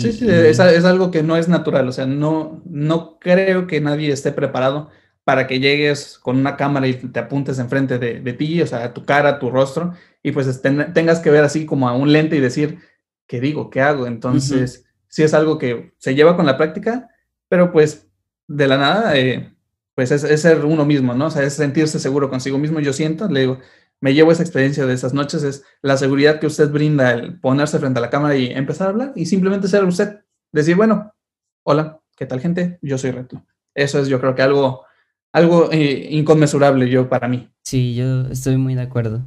Sí, 0.00 0.12
sí, 0.12 0.26
es, 0.28 0.60
algo 0.60 1.10
que 1.10 1.22
no 1.22 1.36
es 1.36 1.48
natural, 1.48 1.88
o 1.88 1.92
sea, 1.92 2.06
no, 2.06 2.62
no 2.66 3.18
creo 3.18 3.66
que 3.66 3.80
nadie 3.80 4.12
esté 4.12 4.32
preparado 4.32 4.90
para 5.24 5.46
que 5.46 5.60
llegues 5.60 6.18
con 6.18 6.38
una 6.38 6.56
cámara 6.56 6.86
y 6.86 6.94
te 6.94 7.20
apuntes 7.20 7.58
enfrente 7.58 7.98
de, 7.98 8.20
de 8.20 8.32
ti, 8.34 8.60
o 8.60 8.66
sea, 8.66 8.92
tu 8.92 9.04
cara, 9.04 9.38
tu 9.38 9.50
rostro, 9.50 9.94
y 10.22 10.32
pues 10.32 10.60
tengas 10.62 11.20
que 11.20 11.30
ver 11.30 11.44
así 11.44 11.66
como 11.66 11.88
a 11.88 11.96
un 11.96 12.12
lente 12.12 12.36
y 12.36 12.40
decir, 12.40 12.78
¿qué 13.26 13.40
digo? 13.40 13.70
¿Qué 13.70 13.80
hago? 13.80 14.06
Entonces, 14.06 14.86
sí 15.08 15.22
es 15.22 15.34
algo 15.34 15.58
que 15.58 15.94
se 15.98 16.14
lleva 16.14 16.36
con 16.36 16.46
la 16.46 16.56
práctica, 16.56 17.08
pero 17.48 17.72
pues 17.72 18.08
de 18.46 18.68
la 18.68 18.76
nada, 18.76 19.16
eh, 19.16 19.54
pues 19.94 20.10
es, 20.10 20.24
es, 20.24 20.40
ser 20.40 20.64
uno 20.64 20.84
mismo, 20.84 21.14
¿no? 21.14 21.26
O 21.26 21.30
sea, 21.30 21.42
es 21.42 21.54
sentirse 21.54 21.98
seguro 21.98 22.30
consigo 22.30 22.58
mismo. 22.58 22.80
Yo 22.80 22.92
siento, 22.92 23.28
le 23.28 23.40
digo, 23.40 23.58
me 24.04 24.12
llevo 24.12 24.32
esa 24.32 24.42
experiencia 24.42 24.84
de 24.84 24.92
esas 24.92 25.14
noches, 25.14 25.42
es 25.44 25.64
la 25.80 25.96
seguridad 25.96 26.38
que 26.38 26.46
usted 26.46 26.70
brinda 26.70 27.12
el 27.12 27.40
ponerse 27.40 27.78
frente 27.78 28.00
a 28.00 28.02
la 28.02 28.10
cámara 28.10 28.36
y 28.36 28.50
empezar 28.50 28.88
a 28.88 28.90
hablar 28.90 29.12
y 29.16 29.24
simplemente 29.24 29.66
ser 29.66 29.82
usted. 29.82 30.20
Decir, 30.52 30.76
bueno, 30.76 31.14
hola, 31.62 32.02
¿qué 32.14 32.26
tal 32.26 32.38
gente? 32.38 32.78
Yo 32.82 32.98
soy 32.98 33.12
Reto. 33.12 33.42
Eso 33.74 33.98
es 33.98 34.08
yo 34.08 34.20
creo 34.20 34.34
que 34.34 34.42
algo 34.42 34.84
algo 35.32 35.72
eh, 35.72 36.08
inconmensurable 36.10 36.90
yo 36.90 37.08
para 37.08 37.28
mí. 37.28 37.48
Sí, 37.62 37.94
yo 37.94 38.26
estoy 38.26 38.58
muy 38.58 38.74
de 38.74 38.82
acuerdo. 38.82 39.22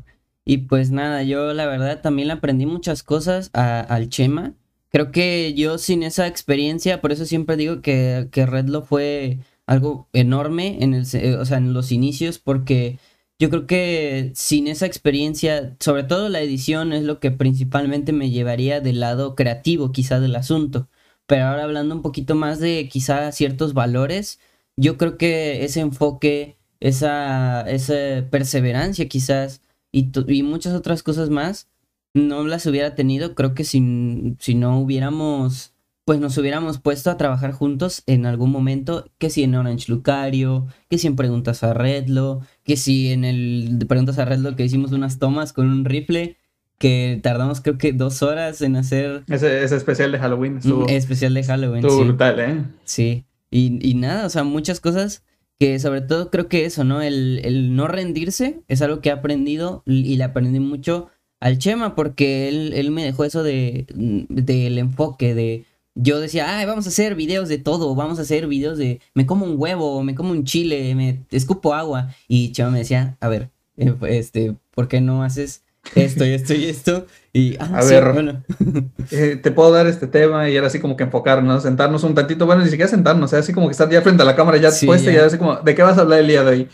Y 0.46 0.60
pues 0.60 0.92
nada, 0.92 1.24
yo 1.24 1.54
la 1.54 1.66
verdad 1.66 2.04
también 2.04 2.30
aprendí 2.30 2.68
muchas 2.68 3.02
cosas 3.02 3.50
al 3.54 4.10
Chema. 4.10 4.54
Creo 4.92 5.12
que 5.12 5.56
yo 5.56 5.80
sin 5.80 6.04
esa 6.04 6.28
experiencia, 6.28 7.02
por 7.02 7.12
eso 7.12 7.26
siempre 7.26 7.58
digo 7.58 7.82
que, 7.82 8.28
que 8.32 8.46
Redlo 8.46 8.84
fue 8.84 9.40
algo 9.66 10.08
enorme 10.13 10.78
en, 10.82 10.94
el, 10.94 11.02
o 11.40 11.46
sea, 11.46 11.58
en 11.58 11.74
los 11.74 11.92
inicios, 11.92 12.38
porque 12.38 13.00
yo 13.39 13.50
creo 13.50 13.67
que 13.67 14.32
sin 14.36 14.67
esa 14.67 14.86
experiencia, 14.86 15.76
sobre 15.80 16.04
todo 16.04 16.30
la 16.30 16.41
edición, 16.41 16.93
es 16.93 17.04
lo 17.04 17.19
que 17.19 17.32
principalmente 17.32 18.13
me 18.13 18.32
llevaría 18.32 18.82
del 18.82 19.00
lado 19.00 19.36
creativo 19.36 19.91
quizá 19.91 20.19
del 20.19 20.36
asunto. 20.36 20.89
Pero 21.28 21.45
ahora 21.45 21.63
hablando 21.65 21.95
un 21.95 22.02
poquito 22.02 22.36
más 22.36 22.60
de 22.60 22.89
quizá 22.89 23.32
ciertos 23.32 23.73
valores, 23.73 24.39
yo 24.78 24.97
creo 24.97 25.17
que 25.17 25.65
ese 25.65 25.82
enfoque, 25.82 26.58
esa, 26.80 27.62
esa 27.69 28.30
perseverancia 28.30 29.08
quizás 29.10 29.62
y, 29.91 30.12
y 30.28 30.43
muchas 30.43 30.73
otras 30.73 31.04
cosas 31.04 31.30
más, 31.30 31.67
no 32.13 32.43
las 32.45 32.65
hubiera 32.65 32.95
tenido, 32.95 33.36
creo 33.36 33.54
que 33.54 33.63
si, 33.63 34.36
si 34.39 34.56
no 34.56 34.80
hubiéramos, 34.80 35.73
pues 36.06 36.19
nos 36.19 36.38
hubiéramos 36.38 36.80
puesto 36.80 37.12
a 37.12 37.17
trabajar 37.17 37.52
juntos 37.52 38.04
en 38.08 38.26
algún 38.26 38.52
momento, 38.52 39.10
que 39.17 39.30
si 39.30 39.43
en 39.43 39.56
Orange 39.56 39.91
Lucario, 39.91 40.67
que 40.89 40.97
si 40.97 41.08
en 41.08 41.15
Preguntas 41.15 41.63
a 41.63 41.73
Redlo, 41.73 42.41
que 42.68 42.76
si 42.76 43.14
en 43.14 43.24
el 43.24 43.80
Preguntas 43.88 44.20
a 44.20 44.26
Redlo 44.26 44.58
que 44.58 44.66
hicimos 44.66 44.92
unas 44.92 45.20
tomas 45.20 45.54
con 45.54 45.70
un 45.70 45.86
rifle, 45.86 46.36
que 46.78 47.18
tardamos 47.24 47.62
creo 47.62 47.78
que 47.78 47.94
dos 47.94 48.22
horas 48.22 48.62
en 48.62 48.76
hacer... 48.76 49.24
Ese, 49.30 49.64
especial 49.64 50.12
de 50.12 50.20
Halloween. 50.20 50.58
Estuvo, 50.58 50.86
especial 50.90 51.34
de 51.34 51.46
Halloween. 51.46 51.86
Estuvo 51.86 52.04
brutal, 52.04 52.40
¿eh? 52.42 52.66
Sí. 52.84 53.24
Y, 53.50 53.80
y, 53.82 53.94
nada, 53.94 54.26
o 54.26 54.30
sea, 54.30 54.44
muchas 54.44 54.82
cosas 54.82 55.24
que 55.58 55.80
sobre 55.80 56.02
todo 56.02 56.30
creo 56.30 56.50
que 56.50 56.66
eso, 56.66 56.84
¿no? 56.84 57.02
El, 57.02 57.40
el 57.46 57.74
no 57.74 57.88
rendirse 57.88 58.60
es 58.68 58.82
algo 58.82 59.00
que 59.00 59.10
he 59.10 59.14
aprendido 59.14 59.82
y 59.86 60.18
le 60.18 60.24
aprendí 60.26 60.60
mucho 60.60 61.08
al 61.40 61.60
Chema 61.60 61.96
porque 61.96 62.50
él, 62.50 62.74
él 62.76 62.92
me 62.92 63.06
dejó 63.06 63.24
eso 63.24 63.44
de 63.44 63.86
del 64.28 64.78
enfoque 64.78 65.34
de 65.34 65.66
yo 66.00 66.20
decía, 66.20 66.58
ay, 66.58 66.66
vamos 66.66 66.86
a 66.86 66.90
hacer 66.90 67.16
videos 67.16 67.50
de 67.50 67.58
todo, 67.58 67.96
vamos 67.96 68.20
a 68.20 68.22
hacer 68.22 68.48
videos 68.48 68.78
de 68.78 69.02
me 69.14 69.26
como 69.26 69.46
un 69.46 69.56
huevo, 69.58 70.04
me 70.04 70.16
como 70.16 70.32
un 70.32 70.44
chile, 70.44 70.94
me 70.96 71.24
escupo 71.32 71.74
agua 71.74 72.14
y 72.28 72.52
Chema 72.52 72.70
me 72.70 72.80
decía, 72.80 73.18
a 73.20 73.28
ver, 73.28 73.50
eh, 73.78 73.96
este, 74.08 74.56
¿por 74.74 74.88
qué 74.88 75.02
no 75.02 75.24
haces 75.24 75.64
esto 75.96 76.26
y 76.26 76.34
esto 76.34 76.54
y 76.54 76.66
esto. 76.66 77.06
Y, 77.34 77.56
ah, 77.60 77.80
a 77.80 77.86
ver, 77.86 78.14
bueno. 78.14 78.44
Eh, 79.10 79.38
te 79.38 79.52
puedo 79.52 79.72
dar 79.72 79.88
este 79.88 80.06
tema 80.06 80.50
y 80.50 80.58
era 80.58 80.68
así 80.68 80.82
como 80.82 80.98
que 80.98 81.04
enfocarnos, 81.04 81.64
sentarnos 81.64 82.04
un 82.04 82.14
tantito, 82.14 82.46
bueno, 82.46 82.62
ni 82.62 82.70
siquiera 82.70 82.90
sentarnos, 82.90 83.34
así 83.34 83.54
como 83.54 83.68
que 83.68 83.72
estar 83.72 83.90
ya 83.90 84.02
frente 84.02 84.22
a 84.22 84.26
la 84.26 84.36
cámara 84.36 84.58
ya 84.58 84.70
puesta 84.86 85.12
y 85.12 85.16
así 85.16 85.38
como, 85.38 85.56
¿de 85.56 85.74
qué 85.74 85.82
vas 85.82 85.98
a 85.98 86.02
hablar 86.02 86.20
el 86.20 86.28
día 86.28 86.44
de 86.44 86.50
hoy? 86.50 86.70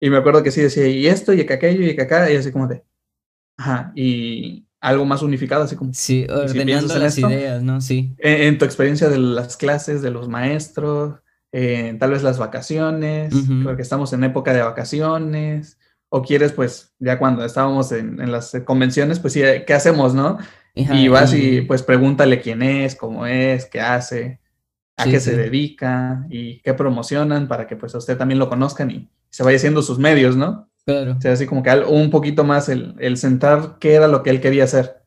Y 0.00 0.10
me 0.10 0.16
acuerdo 0.16 0.42
que 0.42 0.50
sí 0.50 0.60
decía, 0.60 0.88
y 0.88 1.06
esto, 1.06 1.32
y 1.32 1.42
aquello, 1.42 1.84
y 1.84 1.90
acá, 2.00 2.28
y 2.28 2.34
así 2.34 2.50
como 2.50 2.66
de, 2.66 2.82
ajá, 3.56 3.92
y 3.94 4.65
algo 4.86 5.04
más 5.04 5.22
unificado, 5.22 5.64
así 5.64 5.74
como. 5.74 5.92
Sí, 5.92 6.26
ordenando 6.30 6.96
las 6.96 7.18
ideas, 7.18 7.60
¿no? 7.60 7.80
Sí. 7.80 8.14
En, 8.18 8.56
tu 8.56 8.64
experiencia 8.64 9.08
de 9.08 9.18
las 9.18 9.56
clases, 9.56 10.00
de 10.00 10.12
los 10.12 10.28
maestros, 10.28 11.16
tal 11.50 12.10
vez 12.10 12.22
las 12.22 12.38
vacaciones, 12.38 13.34
porque 13.64 13.82
estamos 13.82 14.12
en 14.12 14.22
época 14.22 14.52
de 14.52 14.62
vacaciones, 14.62 15.78
o 16.08 16.22
quieres, 16.22 16.52
pues, 16.52 16.94
ya 17.00 17.18
cuando 17.18 17.44
estábamos 17.44 17.90
en, 17.90 18.30
las 18.30 18.56
convenciones, 18.64 19.18
pues 19.18 19.32
sí, 19.32 19.42
¿qué 19.66 19.74
hacemos, 19.74 20.14
no? 20.14 20.38
y 20.74 21.08
vas 21.08 21.34
y, 21.34 21.62
pues 21.62 21.82
pregúntale 21.82 22.40
quién 22.40 22.62
es, 22.62 22.94
cómo 22.94 23.26
es, 23.26 23.64
qué 23.64 23.80
hace, 23.80 24.40
a 24.96 25.04
qué 25.04 25.18
se 25.18 25.36
dedica 25.36 26.26
y 26.30 26.60
qué 26.60 26.74
promocionan 26.74 27.48
para 27.48 27.66
que 27.66 27.76
pues 27.76 27.94
a 27.94 27.98
usted 27.98 28.16
también 28.16 28.38
lo 28.38 28.48
conozcan 28.48 28.90
y 28.90 29.08
se 29.30 29.42
vaya 29.42 29.56
haciendo 29.56 29.82
sus 29.82 29.98
medios, 29.98 30.36
¿no? 30.36 30.68
Claro. 30.86 31.16
O 31.18 31.20
sea, 31.20 31.32
así 31.32 31.46
como 31.46 31.62
que 31.62 31.70
un 31.70 32.10
poquito 32.10 32.44
más 32.44 32.68
el, 32.68 32.94
el 32.98 33.16
sentar 33.16 33.76
qué 33.80 33.94
era 33.94 34.08
lo 34.08 34.22
que 34.22 34.30
él 34.30 34.40
quería 34.40 34.64
hacer. 34.64 35.02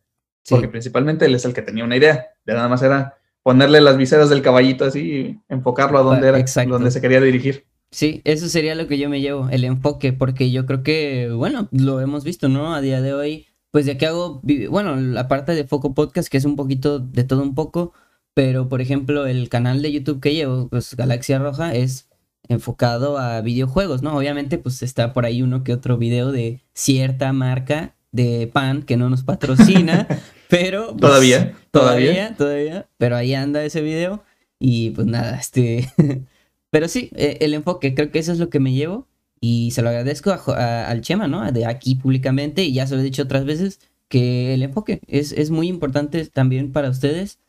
Porque 0.49 0.67
principalmente 0.67 1.25
él 1.25 1.35
es 1.35 1.45
el 1.45 1.53
que 1.53 1.61
tenía 1.61 1.83
una 1.83 1.95
idea. 1.95 2.27
De 2.45 2.53
nada 2.53 2.67
más 2.67 2.81
era 2.81 3.17
ponerle 3.43 3.81
las 3.81 3.97
viseras 3.97 4.29
del 4.29 4.41
caballito 4.41 4.85
así 4.85 4.99
y 4.99 5.39
enfocarlo 5.47 5.99
a 5.99 6.03
donde 6.03 6.27
era, 6.27 6.43
donde 6.65 6.91
se 6.91 7.01
quería 7.01 7.21
dirigir. 7.21 7.65
Sí, 7.91 8.21
eso 8.23 8.47
sería 8.47 8.75
lo 8.75 8.87
que 8.87 8.99
yo 8.99 9.09
me 9.09 9.21
llevo, 9.21 9.49
el 9.49 9.63
enfoque, 9.63 10.13
porque 10.13 10.51
yo 10.51 10.65
creo 10.67 10.83
que, 10.83 11.31
bueno, 11.31 11.67
lo 11.71 12.01
hemos 12.01 12.23
visto, 12.23 12.47
¿no? 12.47 12.75
A 12.75 12.81
día 12.81 13.01
de 13.01 13.13
hoy, 13.13 13.47
pues 13.71 13.87
de 13.87 13.97
que 13.97 14.05
hago, 14.05 14.41
bueno, 14.69 14.95
la 14.95 15.27
parte 15.27 15.55
de 15.55 15.63
Foco 15.63 15.95
Podcast, 15.95 16.29
que 16.29 16.37
es 16.37 16.45
un 16.45 16.55
poquito 16.55 16.99
de 16.99 17.23
todo 17.23 17.41
un 17.41 17.55
poco, 17.55 17.93
pero 18.35 18.69
por 18.69 18.81
ejemplo, 18.81 19.25
el 19.25 19.49
canal 19.49 19.81
de 19.81 19.91
YouTube 19.91 20.19
que 20.19 20.35
llevo, 20.35 20.67
pues 20.69 20.95
Galaxia 20.95 21.39
Roja, 21.39 21.73
es 21.73 22.08
enfocado 22.49 23.17
a 23.17 23.39
videojuegos, 23.41 24.01
¿no? 24.01 24.17
Obviamente, 24.17 24.57
pues 24.57 24.81
está 24.81 25.13
por 25.13 25.25
ahí 25.25 25.41
uno 25.41 25.63
que 25.63 25.71
otro 25.71 25.97
video 25.97 26.31
de 26.31 26.61
cierta 26.73 27.31
marca 27.31 27.95
de 28.11 28.49
pan 28.51 28.83
que 28.83 28.97
no 28.97 29.09
nos 29.09 29.23
patrocina, 29.23 30.07
pero... 30.49 30.87
Pues, 30.87 30.99
todavía, 30.99 31.55
todavía, 31.71 32.35
todavía, 32.35 32.87
pero 32.97 33.15
ahí 33.15 33.33
anda 33.33 33.63
ese 33.63 33.81
video 33.81 34.23
y 34.59 34.89
pues 34.91 35.07
nada, 35.07 35.37
este... 35.37 35.89
Pero 36.71 36.87
sí, 36.87 37.09
eh, 37.15 37.39
el 37.41 37.55
enfoque, 37.55 37.95
creo 37.95 38.11
que 38.11 38.19
eso 38.19 38.31
es 38.31 38.37
lo 38.37 38.51
que 38.51 38.59
me 38.59 38.73
llevo 38.73 39.07
y 39.41 39.71
se 39.71 39.81
lo 39.81 39.89
agradezco 39.89 40.31
al 40.31 41.01
Chema, 41.01 41.27
¿no? 41.27 41.51
De 41.51 41.65
aquí 41.65 41.95
públicamente 41.95 42.63
y 42.63 42.73
ya 42.73 42.85
se 42.85 42.95
lo 42.95 43.01
he 43.01 43.03
dicho 43.03 43.23
otras 43.23 43.45
veces, 43.45 43.79
que 44.07 44.53
el 44.53 44.63
enfoque 44.63 44.99
es, 45.07 45.49
muy 45.51 45.67
importante 45.67 46.25
también 46.25 46.71
para 46.71 46.89
ustedes. 46.89 47.39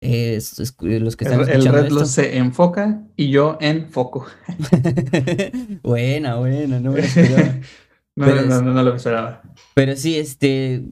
Los 0.00 1.16
que 1.16 1.24
están 1.24 1.40
el, 1.48 1.48
el 1.48 1.66
red 1.66 2.04
se 2.04 2.36
enfoca 2.36 3.02
y 3.16 3.30
yo 3.30 3.56
enfoco. 3.60 4.26
buena, 5.82 6.36
buena, 6.36 6.80
no 6.80 6.92
me 6.92 7.02
no, 8.16 8.26
no, 8.26 8.62
no, 8.62 8.74
no, 8.74 8.82
lo 8.82 8.94
esperaba. 8.94 9.42
Pero 9.74 9.96
sí, 9.96 10.16
este, 10.16 10.84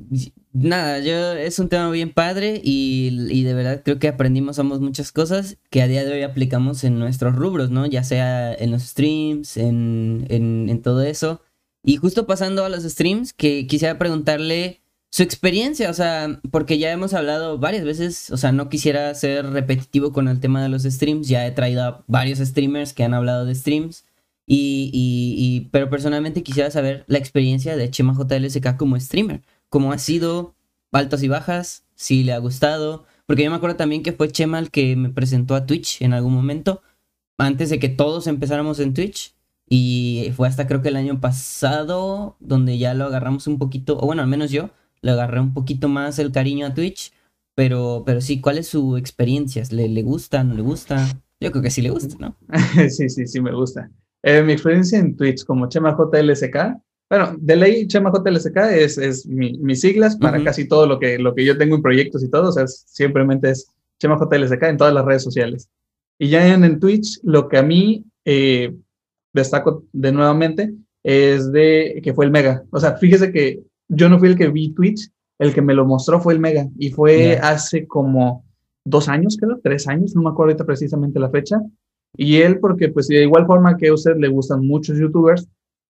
nada, 0.52 1.00
yo 1.00 1.32
es 1.32 1.58
un 1.58 1.68
tema 1.68 1.90
bien 1.90 2.12
padre 2.12 2.60
y, 2.62 3.42
de 3.44 3.54
verdad 3.54 3.82
creo 3.84 3.98
que 3.98 4.08
aprendimos 4.08 4.56
somos 4.56 4.80
muchas 4.80 5.12
cosas 5.12 5.58
que 5.70 5.82
a 5.82 5.88
día 5.88 6.04
de 6.04 6.12
hoy 6.12 6.22
aplicamos 6.22 6.84
en 6.84 6.98
nuestros 6.98 7.34
rubros, 7.34 7.70
¿no? 7.70 7.86
Ya 7.86 8.04
sea 8.04 8.54
en 8.54 8.70
los 8.70 8.82
streams, 8.82 9.56
en, 9.56 10.26
en, 10.30 10.82
todo 10.82 11.02
eso. 11.02 11.42
Y 11.82 11.96
justo 11.96 12.26
pasando 12.26 12.64
a 12.64 12.68
los 12.70 12.84
streams, 12.84 13.34
que 13.34 13.66
quisiera 13.66 13.98
preguntarle 13.98 14.83
su 15.14 15.22
experiencia, 15.22 15.90
o 15.90 15.94
sea, 15.94 16.40
porque 16.50 16.76
ya 16.76 16.90
hemos 16.90 17.14
hablado 17.14 17.56
varias 17.56 17.84
veces, 17.84 18.32
o 18.32 18.36
sea, 18.36 18.50
no 18.50 18.68
quisiera 18.68 19.14
ser 19.14 19.46
repetitivo 19.46 20.12
con 20.12 20.26
el 20.26 20.40
tema 20.40 20.60
de 20.60 20.68
los 20.68 20.82
streams, 20.82 21.28
ya 21.28 21.46
he 21.46 21.52
traído 21.52 21.84
a 21.84 22.04
varios 22.08 22.40
streamers 22.40 22.92
que 22.92 23.04
han 23.04 23.14
hablado 23.14 23.44
de 23.46 23.54
streams. 23.54 24.06
Y, 24.44 24.90
y, 24.92 25.36
y 25.38 25.60
pero 25.70 25.88
personalmente 25.88 26.42
quisiera 26.42 26.68
saber 26.72 27.04
la 27.06 27.18
experiencia 27.18 27.76
de 27.76 27.90
Chema 27.90 28.12
JLSK 28.12 28.76
como 28.76 28.98
streamer 28.98 29.42
cómo 29.68 29.92
ha 29.92 29.98
sido, 29.98 30.56
altas 30.90 31.22
y 31.22 31.28
bajas, 31.28 31.84
si 31.94 32.24
le 32.24 32.32
ha 32.32 32.38
gustado. 32.38 33.04
Porque 33.26 33.44
yo 33.44 33.50
me 33.50 33.56
acuerdo 33.56 33.76
también 33.76 34.02
que 34.02 34.12
fue 34.14 34.32
Chema 34.32 34.58
el 34.58 34.72
que 34.72 34.96
me 34.96 35.10
presentó 35.10 35.54
a 35.54 35.64
Twitch 35.64 36.02
en 36.02 36.12
algún 36.12 36.34
momento, 36.34 36.82
antes 37.38 37.70
de 37.70 37.78
que 37.78 37.88
todos 37.88 38.26
empezáramos 38.26 38.80
en 38.80 38.94
Twitch. 38.94 39.32
Y 39.68 40.32
fue 40.36 40.48
hasta 40.48 40.66
creo 40.66 40.82
que 40.82 40.88
el 40.88 40.96
año 40.96 41.20
pasado 41.20 42.36
donde 42.40 42.78
ya 42.78 42.94
lo 42.94 43.04
agarramos 43.04 43.46
un 43.46 43.58
poquito, 43.58 43.96
o 43.96 44.06
bueno, 44.06 44.22
al 44.22 44.28
menos 44.28 44.50
yo, 44.50 44.70
le 45.04 45.12
agarré 45.12 45.40
un 45.40 45.54
poquito 45.54 45.88
más 45.88 46.18
el 46.18 46.32
cariño 46.32 46.66
a 46.66 46.74
Twitch. 46.74 47.12
Pero, 47.54 48.02
pero 48.04 48.20
sí, 48.20 48.40
¿cuál 48.40 48.58
es 48.58 48.66
su 48.66 48.96
experiencia? 48.96 49.62
¿Le, 49.70 49.88
¿Le 49.88 50.02
gusta? 50.02 50.42
¿No 50.42 50.54
le 50.54 50.62
gusta? 50.62 51.06
Yo 51.38 51.52
creo 51.52 51.62
que 51.62 51.70
sí 51.70 51.82
le 51.82 51.90
gusta, 51.90 52.16
¿no? 52.18 52.36
sí, 52.90 53.08
sí, 53.08 53.26
sí, 53.26 53.40
me 53.40 53.52
gusta. 53.52 53.88
Eh, 54.22 54.42
mi 54.42 54.54
experiencia 54.54 54.98
en 54.98 55.16
Twitch 55.16 55.44
como 55.44 55.68
Chema 55.68 55.96
JLSK 55.96 56.56
bueno, 57.10 57.36
de 57.38 57.56
ley 57.56 57.86
Chema 57.86 58.10
JLSK 58.10 58.56
es, 58.72 58.98
es 58.98 59.26
mi, 59.26 59.58
mis 59.58 59.80
siglas 59.80 60.16
para 60.16 60.42
casi 60.42 60.66
todo 60.66 60.86
lo 60.86 60.98
que, 60.98 61.18
lo 61.18 61.34
que 61.34 61.44
yo 61.44 61.56
tengo 61.56 61.76
en 61.76 61.82
proyectos 61.82 62.24
y 62.24 62.30
todo, 62.30 62.48
o 62.48 62.52
sea, 62.52 62.66
simplemente 62.66 63.50
es 63.50 63.68
Chema 63.98 64.18
JLSK 64.18 64.62
en 64.64 64.76
todas 64.76 64.94
las 64.94 65.04
redes 65.04 65.22
sociales. 65.22 65.68
Y 66.18 66.28
ya 66.28 66.52
en, 66.52 66.64
en 66.64 66.80
Twitch, 66.80 67.20
lo 67.22 67.48
que 67.48 67.58
a 67.58 67.62
mí 67.62 68.04
eh, 68.24 68.74
destaco 69.32 69.84
de 69.92 70.12
nuevamente 70.12 70.74
es 71.02 71.52
de 71.52 72.00
que 72.02 72.14
fue 72.14 72.24
el 72.24 72.30
Mega. 72.30 72.64
O 72.70 72.80
sea, 72.80 72.96
fíjese 72.96 73.30
que 73.30 73.60
yo 73.88 74.08
no 74.08 74.18
fui 74.18 74.28
el 74.28 74.36
que 74.36 74.48
vi 74.48 74.72
Twitch, 74.72 75.10
el 75.38 75.52
que 75.52 75.62
me 75.62 75.74
lo 75.74 75.84
mostró 75.84 76.20
fue 76.20 76.34
el 76.34 76.40
Mega. 76.40 76.68
Y 76.78 76.90
fue 76.90 77.36
hace 77.38 77.86
como 77.86 78.44
dos 78.84 79.08
años, 79.08 79.36
creo, 79.38 79.60
tres 79.62 79.88
años, 79.88 80.14
no 80.14 80.22
me 80.22 80.30
acuerdo 80.30 80.50
ahorita 80.50 80.64
precisamente 80.64 81.18
la 81.18 81.30
fecha. 81.30 81.60
Y 82.16 82.36
él, 82.36 82.60
porque 82.60 82.88
pues 82.88 83.08
de 83.08 83.22
igual 83.22 83.46
forma 83.46 83.76
que 83.76 83.88
a 83.88 83.94
usted 83.94 84.16
le 84.16 84.28
gustan 84.28 84.66
muchos 84.66 84.98
youtubers, 84.98 85.48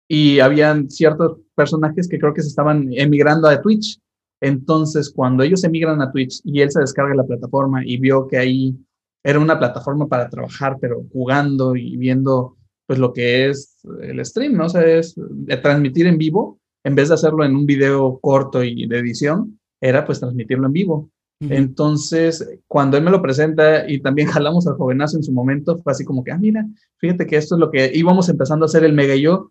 y 0.08 0.40
habían 0.40 0.90
ciertos 0.90 1.38
personajes 1.54 2.08
que 2.08 2.18
creo 2.18 2.34
que 2.34 2.42
se 2.42 2.48
estaban 2.48 2.88
emigrando 2.92 3.48
a 3.48 3.60
Twitch. 3.60 3.98
Entonces, 4.40 5.10
cuando 5.10 5.42
ellos 5.42 5.64
emigran 5.64 6.02
a 6.02 6.12
Twitch 6.12 6.40
y 6.44 6.60
él 6.60 6.70
se 6.70 6.80
descarga 6.80 7.14
la 7.14 7.24
plataforma 7.24 7.84
y 7.84 7.96
vio 7.96 8.28
que 8.28 8.36
ahí 8.36 8.76
era 9.22 9.38
una 9.38 9.58
plataforma 9.58 10.06
para 10.06 10.28
trabajar, 10.28 10.76
pero 10.80 11.04
jugando 11.10 11.76
y 11.76 11.96
viendo 11.96 12.56
pues 12.86 12.98
lo 12.98 13.14
que 13.14 13.48
es 13.48 13.78
el 14.02 14.22
stream, 14.24 14.54
¿no? 14.54 14.66
O 14.66 14.68
sea, 14.68 14.84
es 14.84 15.14
transmitir 15.62 16.06
en 16.06 16.18
vivo, 16.18 16.60
en 16.84 16.94
vez 16.94 17.08
de 17.08 17.14
hacerlo 17.14 17.44
en 17.44 17.56
un 17.56 17.66
video 17.66 18.18
corto 18.20 18.62
y 18.62 18.86
de 18.86 18.98
edición, 18.98 19.58
era 19.80 20.04
pues 20.04 20.20
transmitirlo 20.20 20.66
en 20.66 20.72
vivo. 20.72 21.10
Entonces, 21.40 22.48
cuando 22.68 22.96
él 22.96 23.02
me 23.02 23.10
lo 23.10 23.20
presenta 23.20 23.88
y 23.90 24.00
también 24.00 24.28
jalamos 24.30 24.66
al 24.66 24.76
jovenazo 24.76 25.16
en 25.16 25.24
su 25.24 25.32
momento, 25.32 25.76
fue 25.78 25.92
así 25.92 26.04
como 26.04 26.22
que, 26.22 26.32
ah, 26.32 26.38
mira, 26.38 26.64
fíjate 26.98 27.26
que 27.26 27.36
esto 27.36 27.56
es 27.56 27.58
lo 27.58 27.70
que 27.70 27.90
íbamos 27.94 28.28
empezando 28.28 28.64
a 28.64 28.68
hacer 28.68 28.84
el 28.84 28.92
Mega 28.92 29.14
y 29.14 29.22
yo. 29.22 29.50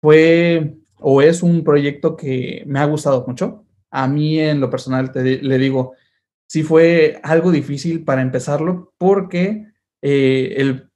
Fue 0.00 0.76
o 1.00 1.22
es 1.22 1.42
un 1.42 1.64
proyecto 1.64 2.16
que 2.16 2.62
me 2.66 2.78
ha 2.78 2.84
gustado 2.84 3.24
mucho. 3.26 3.64
A 3.90 4.06
mí 4.08 4.38
en 4.38 4.60
lo 4.60 4.70
personal 4.70 5.10
le 5.14 5.58
digo, 5.58 5.94
sí 6.46 6.62
fue 6.62 7.20
algo 7.22 7.50
difícil 7.50 8.04
para 8.04 8.22
empezarlo 8.22 8.92
porque 8.98 9.66
eh, 10.02 10.54
el 10.56 10.88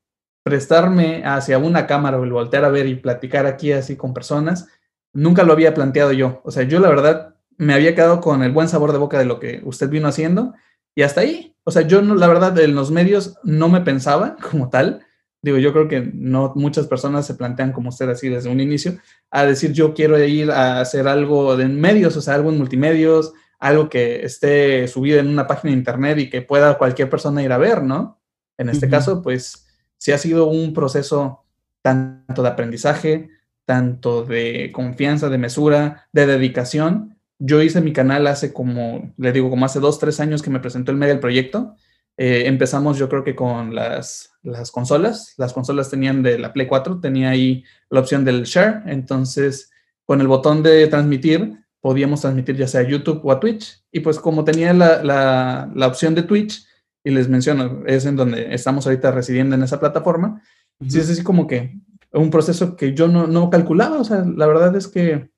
prestarme 0.45 1.23
hacia 1.25 1.59
una 1.59 1.87
cámara 1.87 2.19
o 2.19 2.25
el 2.25 2.33
voltear 2.33 2.65
a 2.65 2.71
ver 2.71 2.87
y 2.87 2.97
platicar 2.97 3.47
aquí 3.47 3.73
así 3.73 3.97
con 3.97 4.13
personas, 4.13 4.69
nunca 5.13 5.45
lo 5.45 5.53
había 5.53 5.75
planteado 5.75 6.13
yo. 6.13 6.41
O 6.45 6.51
sea, 6.51 6.65
yo 6.65 6.81
la 6.81 6.89
verdad 6.89 7.35
me 7.57 7.75
había 7.75 7.95
quedado 7.95 8.21
con 8.21 8.43
el 8.43 8.53
buen 8.53 8.69
sabor 8.69 8.93
de 8.93 8.99
boca 8.99 9.19
de 9.19 9.25
lo 9.25 9.39
que 9.39 9.61
usted 9.65 9.89
vino 9.89 10.09
haciendo 10.09 10.55
y 10.95 11.03
hasta 11.03 11.21
ahí. 11.23 11.55
O 11.65 11.71
sea, 11.71 11.83
yo 11.83 12.03
no, 12.03 12.15
la 12.15 12.27
verdad 12.27 12.59
en 12.59 12.75
los 12.75 12.91
medios 12.91 13.37
no 13.45 13.69
me 13.69 13.81
pensaba 13.81 14.37
como 14.51 14.71
tal. 14.71 15.05
Digo, 15.43 15.59
yo 15.59 15.73
creo 15.73 15.89
que 15.89 16.11
no 16.15 16.53
muchas 16.55 16.87
personas 16.87 17.27
se 17.27 17.35
plantean 17.35 17.73
como 17.73 17.89
usted 17.89 18.09
así 18.09 18.29
desde 18.29 18.49
un 18.49 18.61
inicio, 18.61 18.99
a 19.31 19.45
decir 19.45 19.73
yo 19.73 19.93
quiero 19.93 20.23
ir 20.23 20.53
a 20.53 20.81
hacer 20.81 21.09
algo 21.09 21.57
de 21.57 21.67
medios, 21.67 22.17
o 22.17 22.21
sea, 22.21 22.35
algo 22.35 22.51
en 22.51 22.59
multimedios, 22.59 23.33
algo 23.59 23.89
que 23.89 24.25
esté 24.25 24.87
subido 24.87 25.19
en 25.19 25.29
una 25.29 25.49
página 25.49 25.73
de 25.73 25.79
internet 25.79 26.19
y 26.19 26.31
que 26.31 26.43
pueda 26.43 26.79
cualquier 26.79 27.11
persona 27.11 27.43
ir 27.43 27.51
a 27.51 27.59
ver, 27.59 27.83
¿no? 27.83 28.21
En 28.57 28.69
este 28.69 28.89
caso, 28.89 29.21
pues 29.21 29.67
sí 29.99 30.13
ha 30.13 30.19
sido 30.19 30.47
un 30.47 30.73
proceso 30.73 31.45
tanto 31.83 32.43
de 32.43 32.49
aprendizaje, 32.49 33.29
tanto 33.65 34.25
de 34.25 34.71
confianza, 34.73 35.29
de 35.29 35.39
mesura, 35.39 36.09
de 36.13 36.27
dedicación. 36.27 37.19
Yo 37.39 37.63
hice 37.63 37.81
mi 37.81 37.93
canal 37.93 38.27
hace 38.27 38.53
como, 38.53 39.15
le 39.17 39.33
digo, 39.33 39.51
como 39.51 39.67
hace 39.67 39.81
dos, 39.81 39.99
tres 39.99 40.21
años 40.21 40.43
que 40.43 40.51
me 40.51 40.61
presentó 40.61 40.93
el 40.93 40.99
medio 40.99 41.15
del 41.15 41.21
proyecto. 41.21 41.77
Eh, 42.17 42.45
empezamos 42.47 42.99
yo 42.99 43.09
creo 43.09 43.25
que 43.25 43.35
con 43.35 43.75
las, 43.75 44.33
las 44.43 44.71
consolas. 44.71 45.35
Las 45.39 45.53
consolas 45.53 45.91
tenían 45.91 46.23
de 46.23 46.39
la 46.39 46.53
Play 46.53 46.67
4, 46.67 47.01
tenía 47.01 47.31
ahí 47.31 47.65
la 47.91 48.01
opción 48.01 48.25
del 48.25 48.45
share. 48.45 48.83
Entonces, 48.87 49.71
con 50.05 50.21
el 50.21 50.29
botón 50.29 50.63
de 50.63 50.87
transmitir, 50.89 51.59
podíamos 51.81 52.21
transmitir 52.21 52.57
ya 52.57 52.69
sea 52.69 52.83
a 52.83 52.89
YouTube 52.89 53.21
o 53.25 53.33
a 53.33 53.41
Twitch. 53.41 53.83
Y 53.91 54.01
pues 54.01 54.19
como 54.19 54.45
tenía 54.45 54.73
la, 54.73 55.03
la, 55.03 55.71
la, 55.75 55.87
opción 55.87 56.15
de 56.15 56.23
Twitch, 56.23 56.67
y 57.05 57.11
les 57.11 57.29
menciono, 57.29 57.83
es 57.87 58.07
en 58.07 58.17
donde 58.17 58.55
estamos 58.55 58.87
ahorita 58.87 59.11
residiendo 59.11 59.57
en 59.57 59.63
esa 59.63 59.81
plataforma, 59.81 60.41
sí 60.87 60.99
es 61.01 61.11
así 61.11 61.23
como 61.23 61.47
que 61.47 61.81
un 62.13 62.31
proceso 62.31 62.77
que 62.77 62.95
yo 62.95 63.09
no, 63.09 63.27
no, 63.27 63.51
calculaba, 63.51 63.99
o 63.99 64.05
sea, 64.05 64.25
la 64.25 64.47
verdad 64.47 64.75
es 64.77 64.89
que 64.89 65.31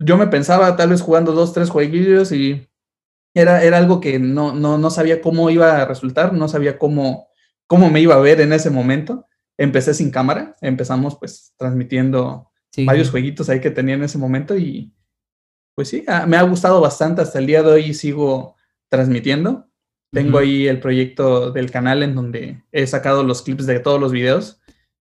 yo 0.00 0.16
me 0.16 0.26
pensaba 0.26 0.76
tal 0.76 0.90
vez 0.90 1.00
jugando 1.00 1.32
dos, 1.32 1.52
tres 1.52 1.70
jueguillos 1.70 2.32
y 2.32 2.68
era, 3.34 3.62
era 3.62 3.78
algo 3.78 4.00
que 4.00 4.18
no, 4.18 4.54
no, 4.54 4.78
no 4.78 4.90
sabía 4.90 5.20
cómo 5.20 5.50
iba 5.50 5.80
a 5.80 5.84
resultar, 5.84 6.32
no 6.32 6.48
sabía 6.48 6.78
cómo, 6.78 7.28
cómo 7.66 7.90
me 7.90 8.00
iba 8.00 8.14
a 8.14 8.20
ver 8.20 8.40
en 8.40 8.52
ese 8.52 8.70
momento. 8.70 9.26
Empecé 9.56 9.94
sin 9.94 10.10
cámara, 10.10 10.56
empezamos 10.60 11.16
pues 11.16 11.54
transmitiendo 11.56 12.50
varios 12.84 13.10
jueguitos 13.10 13.48
ahí 13.48 13.60
que 13.60 13.72
tenía 13.72 13.96
en 13.96 14.04
ese 14.04 14.18
momento 14.18 14.56
y, 14.56 14.94
pues 15.74 15.88
sí, 15.88 16.04
me 16.26 16.36
ha 16.36 16.42
gustado 16.42 16.80
bastante. 16.80 17.22
Hasta 17.22 17.40
el 17.40 17.46
día 17.46 17.62
de 17.62 17.72
hoy 17.72 17.94
sigo 17.94 18.56
transmitiendo. 18.88 19.68
Tengo 20.12 20.38
ahí 20.38 20.68
el 20.68 20.80
proyecto 20.80 21.50
del 21.50 21.70
canal 21.70 22.02
en 22.02 22.14
donde 22.14 22.64
he 22.72 22.86
sacado 22.86 23.24
los 23.24 23.42
clips 23.42 23.66
de 23.66 23.78
todos 23.80 24.00
los 24.00 24.10
videos 24.10 24.60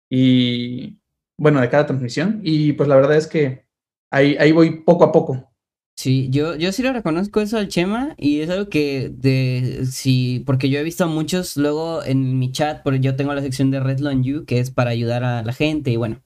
y, 0.09 1.02
bueno, 1.43 1.61
de 1.61 1.69
cada 1.69 1.87
transmisión. 1.87 2.41
Y 2.45 2.73
pues 2.75 2.89
la 2.89 2.97
verdad 2.97 3.17
es 3.17 3.27
que 3.27 3.67
ahí, 4.11 4.37
ahí 4.39 4.53
voy 4.53 4.81
poco 4.83 5.05
a 5.05 5.13
poco. 5.13 5.51
Sí, 5.97 6.29
yo, 6.31 6.57
yo 6.57 6.73
sí 6.73 6.83
lo 6.83 6.93
reconozco 6.93 7.41
eso 7.41 7.59
al 7.59 7.69
Chema 7.69 8.15
y 8.19 8.41
es 8.41 8.51
algo 8.51 8.69
que 8.71 9.11
de 9.11 9.85
sí, 9.91 10.43
porque 10.47 10.71
yo 10.71 10.79
he 10.79 10.83
visto 10.83 11.05
a 11.05 11.07
muchos 11.07 11.57
luego 11.57 12.03
en 12.05 12.39
mi 12.39 12.51
chat, 12.53 12.83
porque 12.83 13.01
yo 13.01 13.17
tengo 13.17 13.35
la 13.35 13.43
sección 13.43 13.71
de 13.71 13.81
Redline 13.81 14.23
You 14.25 14.45
que 14.47 14.59
es 14.59 14.71
para 14.71 14.91
ayudar 14.91 15.25
a 15.25 15.43
la 15.43 15.53
gente 15.53 15.91
y 15.91 15.97
bueno, 15.97 16.23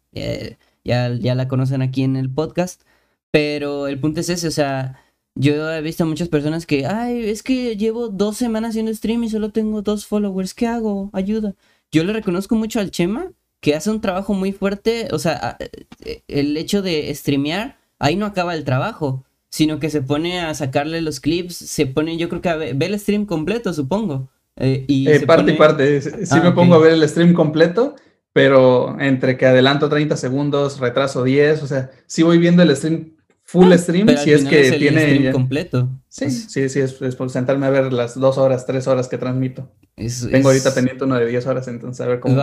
ya, 0.85 1.12
ya 1.14 1.35
la 1.35 1.48
conocen 1.48 1.83
aquí 1.83 2.02
en 2.02 2.16
el 2.16 2.31
podcast. 2.31 2.83
Pero 3.31 3.88
el 3.88 4.00
punto 4.00 4.20
es 4.20 4.29
ese, 4.31 4.48
o 4.48 4.50
sea, 4.50 5.02
yo 5.35 5.70
he 5.72 5.83
visto 5.83 6.05
a 6.05 6.07
muchas 6.07 6.29
personas 6.29 6.66
que, 6.66 6.87
ay, 6.87 7.29
es 7.29 7.42
que 7.42 7.76
llevo 7.76 8.09
dos 8.09 8.37
semanas 8.37 8.70
haciendo 8.70 8.94
stream 8.94 9.24
y 9.24 9.31
solo 9.31 9.50
tengo 9.50 9.83
dos 9.83 10.07
followers, 10.07 10.55
¿qué 10.55 10.66
hago? 10.66 11.11
Ayuda. 11.12 11.55
Yo 11.92 12.05
le 12.05 12.12
reconozco 12.12 12.55
mucho 12.57 12.81
al 12.81 12.90
Chema, 12.90 13.33
que 13.60 13.74
hace 13.74 13.90
un 13.90 14.00
trabajo 14.00 14.34
muy 14.34 14.52
fuerte, 14.52 15.08
o 15.12 15.18
sea, 15.18 15.56
eh, 16.04 16.22
el 16.28 16.56
hecho 16.56 16.82
de 16.82 17.12
streamear, 17.14 17.78
ahí 17.98 18.16
no 18.16 18.26
acaba 18.26 18.54
el 18.54 18.64
trabajo, 18.64 19.24
sino 19.48 19.78
que 19.78 19.90
se 19.90 20.02
pone 20.02 20.40
a 20.40 20.54
sacarle 20.54 21.00
los 21.00 21.20
clips, 21.20 21.56
se 21.56 21.86
pone, 21.86 22.16
yo 22.16 22.28
creo 22.28 22.42
que 22.42 22.48
a 22.48 22.56
ver, 22.56 22.74
ve 22.74 22.86
el 22.86 22.98
stream 22.98 23.26
completo, 23.26 23.72
supongo. 23.72 24.28
Eh, 24.56 24.84
y 24.88 25.08
eh, 25.08 25.20
parte 25.26 25.52
y 25.52 25.56
parte, 25.56 26.00
sí 26.00 26.10
ah, 26.30 26.40
me 26.42 26.52
pongo 26.52 26.74
a 26.74 26.78
ver 26.78 26.92
el 26.92 27.08
stream 27.08 27.34
completo 27.34 27.94
pero 28.36 29.00
entre 29.00 29.38
que 29.38 29.46
adelanto 29.46 29.88
30 29.88 30.14
segundos, 30.18 30.78
retraso 30.78 31.24
10, 31.24 31.62
o 31.62 31.66
sea, 31.66 31.90
sí 32.06 32.22
voy 32.22 32.36
viendo 32.36 32.62
el 32.62 32.76
stream 32.76 33.16
full 33.42 33.72
ah, 33.72 33.78
stream 33.78 34.06
si 34.18 34.30
es 34.30 34.44
que 34.44 34.72
tiene 34.72 35.00
stream 35.00 35.32
completo. 35.32 35.88
Sí, 36.10 36.30
sí, 36.30 36.68
sí, 36.68 36.80
es, 36.80 36.92
por 37.16 37.30
sentarme 37.30 37.64
a 37.64 37.70
ver 37.70 37.94
las 37.94 38.20
dos 38.20 38.36
horas, 38.36 38.66
tres 38.66 38.88
horas 38.88 39.08
que 39.08 39.16
transmito. 39.16 39.72
Tengo 39.96 40.48
ahorita 40.48 40.74
pendiente 40.74 41.04
uno 41.04 41.16
de 41.16 41.26
10 41.26 41.46
horas, 41.46 41.68
entonces 41.68 42.04
a 42.04 42.09
ver 42.09 42.20
cómo. 42.20 42.37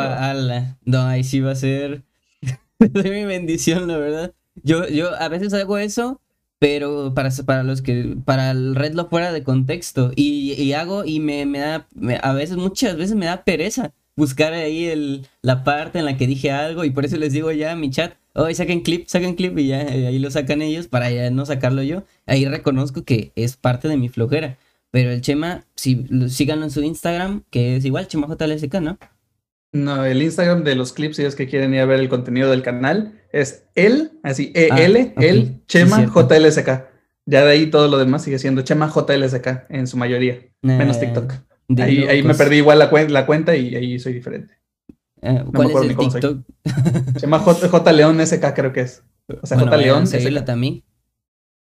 No, 0.85 1.01
ahí 1.03 1.23
sí 1.23 1.39
va 1.39 1.51
a 1.51 1.55
ser 1.55 2.03
de 2.79 3.11
mi 3.11 3.25
bendición, 3.25 3.87
la 3.87 3.97
verdad. 3.97 4.33
Yo, 4.63 4.87
yo 4.87 5.13
a 5.15 5.29
veces 5.29 5.53
hago 5.53 5.77
eso, 5.77 6.19
pero 6.59 7.13
para, 7.13 7.29
para 7.45 7.63
los 7.63 7.81
que, 7.81 8.17
para 8.25 8.51
el 8.51 8.75
red 8.75 8.93
lo 8.93 9.07
fuera 9.07 9.31
de 9.31 9.43
contexto. 9.43 10.11
Y, 10.15 10.53
y 10.53 10.73
hago 10.73 11.05
y 11.05 11.19
me, 11.19 11.45
me 11.45 11.59
da, 11.59 11.87
a 12.21 12.33
veces, 12.33 12.57
muchas 12.57 12.97
veces 12.97 13.15
me 13.15 13.27
da 13.27 13.43
pereza 13.43 13.93
buscar 14.15 14.53
ahí 14.53 14.85
el, 14.85 15.27
la 15.41 15.63
parte 15.63 15.99
en 15.99 16.05
la 16.05 16.17
que 16.17 16.27
dije 16.27 16.51
algo 16.51 16.85
y 16.85 16.91
por 16.91 17.05
eso 17.05 17.17
les 17.17 17.33
digo 17.33 17.51
ya 17.51 17.71
en 17.71 17.79
mi 17.79 17.89
chat, 17.89 18.13
hoy 18.33 18.53
saquen 18.55 18.81
clip, 18.81 19.07
saquen 19.07 19.35
clip 19.35 19.57
y 19.57 19.67
ya 19.67 19.81
eh, 19.81 20.07
ahí 20.07 20.19
lo 20.19 20.29
sacan 20.31 20.61
ellos 20.61 20.87
para 20.87 21.11
ya 21.11 21.29
no 21.31 21.45
sacarlo 21.45 21.83
yo. 21.83 22.03
Ahí 22.25 22.45
reconozco 22.45 23.03
que 23.03 23.31
es 23.35 23.57
parte 23.57 23.87
de 23.87 23.97
mi 23.97 24.09
flojera. 24.09 24.57
Pero 24.93 25.09
el 25.09 25.21
Chema, 25.21 25.65
si, 25.75 26.05
síganlo 26.29 26.65
en 26.65 26.69
su 26.69 26.83
Instagram, 26.83 27.45
que 27.49 27.77
es 27.77 27.83
igual, 27.83 28.07
ChemaJLSK, 28.07 28.75
¿no? 28.75 28.99
No, 29.71 30.05
el 30.05 30.21
Instagram 30.21 30.63
de 30.63 30.75
los 30.75 30.93
clips, 30.93 31.15
si 31.15 31.23
es 31.23 31.35
que 31.35 31.47
quieren 31.47 31.73
ir 31.73 31.79
a 31.79 31.85
ver 31.85 31.99
el 31.99 32.09
contenido 32.09 32.51
del 32.51 32.61
canal, 32.61 33.19
es 33.31 33.65
el, 33.73 34.11
así, 34.21 34.51
E-L, 34.53 35.13
ah, 35.15 35.19
el 35.19 35.65
Chema 35.65 36.05
JLSK. 36.05 36.83
Ya 37.25 37.43
de 37.43 37.51
ahí 37.51 37.71
todo 37.71 37.87
lo 37.87 37.97
demás 37.97 38.23
sigue 38.23 38.37
siendo 38.37 38.61
Chema 38.61 38.87
JLSK 38.87 39.65
en 39.69 39.87
su 39.87 39.97
mayoría, 39.97 40.41
menos 40.61 40.99
TikTok. 40.99 41.33
Ahí, 41.79 42.21
me 42.21 42.35
perdí 42.35 42.57
igual 42.57 42.77
la, 42.77 42.91
la, 42.91 43.25
cuenta 43.25 43.55
y 43.55 43.75
ahí 43.75 43.97
soy 43.97 44.13
diferente. 44.13 44.53
Eh, 45.23 45.43
¿Cuál 45.55 45.71
es 45.71 45.75
el 45.89 45.97
TikTok? 45.97 46.37
Se 47.15 47.21
llama 47.21 47.39
J, 47.39 47.91
León 47.93 48.23
SK, 48.23 48.53
creo 48.53 48.71
que 48.71 48.81
es. 48.81 49.01
O 49.41 49.47
sea, 49.47 49.57
J 49.57 49.75
León. 49.75 50.05
También. 50.45 50.83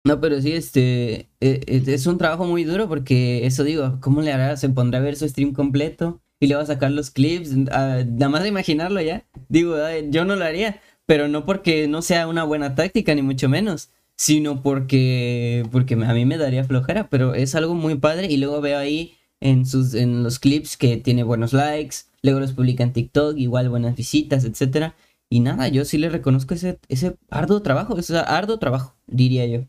No, 0.10 0.20
pero 0.20 0.42
sí, 0.42 0.54
este, 0.54 1.30
e, 1.40 1.62
e, 1.68 1.84
es 1.86 2.08
un 2.08 2.18
trabajo 2.18 2.44
muy 2.44 2.64
duro 2.64 2.88
porque 2.88 3.46
eso 3.46 3.64
digo, 3.64 4.00
¿cómo 4.02 4.24
le 4.24 4.34
hará? 4.34 4.58
Se 4.58 4.68
pondrá 4.68 4.98
a 4.98 5.04
ver 5.04 5.16
su 5.16 5.30
stream 5.30 5.54
completo 5.54 6.20
y 6.40 6.48
le 6.48 6.56
va 6.56 6.64
a 6.64 6.66
sacar 6.66 6.90
los 6.90 7.12
clips, 7.12 7.56
nada 7.56 8.30
más 8.30 8.42
de 8.42 8.50
imaginarlo 8.50 9.02
ya. 9.02 9.28
Digo, 9.50 9.76
yo 10.10 10.26
no 10.26 10.36
lo 10.36 10.46
haría, 10.46 10.82
pero 11.06 11.28
no 11.28 11.46
porque 11.46 11.88
no 11.88 12.02
sea 12.02 12.28
una 12.28 12.44
buena 12.44 12.74
táctica, 12.74 13.14
ni 13.14 13.22
mucho 13.22 13.50
menos, 13.50 13.92
sino 14.16 14.64
porque, 14.64 15.64
porque 15.72 15.94
a 15.94 16.14
mí 16.16 16.26
me 16.26 16.40
daría 16.40 16.64
flojera, 16.64 17.08
pero 17.08 17.36
es 17.36 17.54
algo 17.54 17.76
muy 17.76 17.94
padre 17.94 18.32
y 18.32 18.38
luego 18.38 18.62
veo 18.62 18.80
ahí 18.80 19.14
en, 19.42 19.68
sus, 19.68 19.94
en 19.94 20.24
los 20.24 20.40
clips 20.40 20.76
que 20.76 20.98
tiene 20.98 21.22
buenos 21.22 21.54
likes, 21.54 21.98
luego 22.24 22.40
los 22.40 22.54
publica 22.54 22.84
en 22.84 22.94
TikTok, 22.94 23.38
igual 23.38 23.70
buenas 23.70 23.96
visitas, 23.96 24.44
etcétera. 24.44 24.96
Y 25.30 25.42
nada, 25.42 25.68
yo 25.68 25.86
sí 25.86 26.00
le 26.00 26.10
reconozco 26.10 26.56
ese, 26.56 26.80
ese 26.88 27.16
arduo 27.30 27.62
trabajo, 27.62 27.96
ese 28.00 28.18
arduo 28.18 28.58
trabajo, 28.58 28.96
diría 29.06 29.46
yo. 29.46 29.68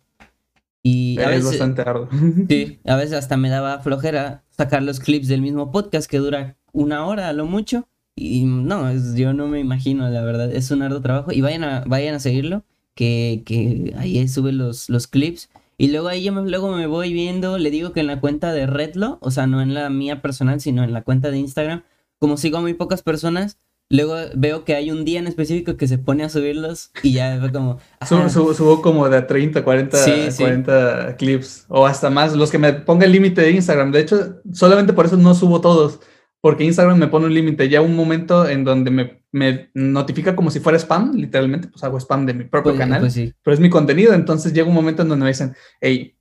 Y 0.82 1.18
a 1.20 1.28
veces, 1.28 1.44
es 1.44 1.50
bastante 1.50 1.82
arduo. 1.82 2.08
Sí, 2.48 2.80
a 2.86 2.96
veces 2.96 3.14
hasta 3.14 3.36
me 3.36 3.48
daba 3.48 3.80
flojera 3.80 4.44
sacar 4.50 4.82
los 4.82 5.00
clips 5.00 5.28
del 5.28 5.42
mismo 5.42 5.70
podcast 5.70 6.10
que 6.10 6.18
dura 6.18 6.56
una 6.72 7.06
hora 7.06 7.28
a 7.28 7.32
lo 7.32 7.46
mucho. 7.46 7.88
Y 8.16 8.44
no, 8.44 8.92
yo 9.14 9.32
no 9.32 9.46
me 9.46 9.60
imagino, 9.60 10.08
la 10.08 10.22
verdad, 10.22 10.52
es 10.52 10.70
un 10.70 10.82
arduo 10.82 11.00
trabajo. 11.00 11.32
Y 11.32 11.40
vayan 11.40 11.64
a, 11.64 11.84
vayan 11.86 12.14
a 12.14 12.20
seguirlo, 12.20 12.64
que, 12.94 13.42
que 13.46 13.94
ahí 13.96 14.26
sube 14.28 14.52
los, 14.52 14.90
los 14.90 15.06
clips. 15.06 15.48
Y 15.78 15.88
luego 15.88 16.08
ahí 16.08 16.22
yo 16.22 16.32
me, 16.32 16.48
luego 16.48 16.76
me 16.76 16.86
voy 16.86 17.12
viendo, 17.14 17.56
le 17.56 17.70
digo 17.70 17.92
que 17.92 18.00
en 18.00 18.06
la 18.06 18.20
cuenta 18.20 18.52
de 18.52 18.66
Redlo, 18.66 19.16
o 19.22 19.30
sea, 19.30 19.46
no 19.46 19.62
en 19.62 19.72
la 19.72 19.88
mía 19.88 20.20
personal, 20.20 20.60
sino 20.60 20.84
en 20.84 20.92
la 20.92 21.02
cuenta 21.02 21.30
de 21.30 21.38
Instagram, 21.38 21.84
como 22.18 22.36
sigo 22.36 22.58
a 22.58 22.60
muy 22.60 22.74
pocas 22.74 23.02
personas, 23.02 23.58
luego 23.90 24.14
veo 24.34 24.64
que 24.64 24.74
hay 24.74 24.90
un 24.90 25.04
día 25.04 25.18
en 25.18 25.26
específico 25.26 25.76
que 25.76 25.88
se 25.88 25.98
pone 25.98 26.24
a 26.24 26.28
subirlos 26.28 26.92
y 27.02 27.12
ya 27.12 27.36
fue 27.40 27.52
como... 27.52 27.78
Subo, 28.06 28.80
como 28.80 29.08
de 29.08 29.20
30, 29.20 29.62
40, 29.62 29.98
40 30.36 31.16
clips 31.16 31.66
o 31.68 31.86
hasta 31.86 32.08
más, 32.08 32.34
los 32.34 32.50
que 32.50 32.58
me 32.58 32.72
ponga 32.72 33.04
el 33.04 33.12
límite 33.12 33.42
de 33.42 33.50
Instagram. 33.50 33.90
De 33.92 34.00
hecho, 34.00 34.40
solamente 34.52 34.92
por 34.92 35.06
eso 35.06 35.16
no 35.16 35.34
subo 35.34 35.60
todos 35.60 36.00
porque 36.40 36.64
Instagram 36.64 36.98
me 36.98 37.08
pone 37.08 37.26
un 37.26 37.34
límite, 37.34 37.68
ya 37.68 37.82
un 37.82 37.94
momento 37.94 38.48
en 38.48 38.64
donde 38.64 38.90
me, 38.90 39.22
me, 39.30 39.70
notifica 39.74 40.34
como 40.34 40.50
si 40.50 40.60
fuera 40.60 40.78
spam, 40.78 41.14
literalmente, 41.14 41.68
pues 41.68 41.84
hago 41.84 41.98
spam 42.00 42.24
de 42.24 42.32
mi 42.32 42.44
propio 42.44 42.72
pues, 42.72 42.78
canal, 42.78 43.00
pues 43.00 43.14
pero 43.42 43.54
es 43.54 43.60
mi 43.60 43.68
contenido, 43.68 44.14
entonces 44.14 44.54
llega 44.54 44.68
un 44.68 44.74
momento 44.74 45.02
en 45.02 45.10
donde 45.10 45.24
me 45.24 45.30
dicen, 45.30 45.54
hey, 45.82 46.16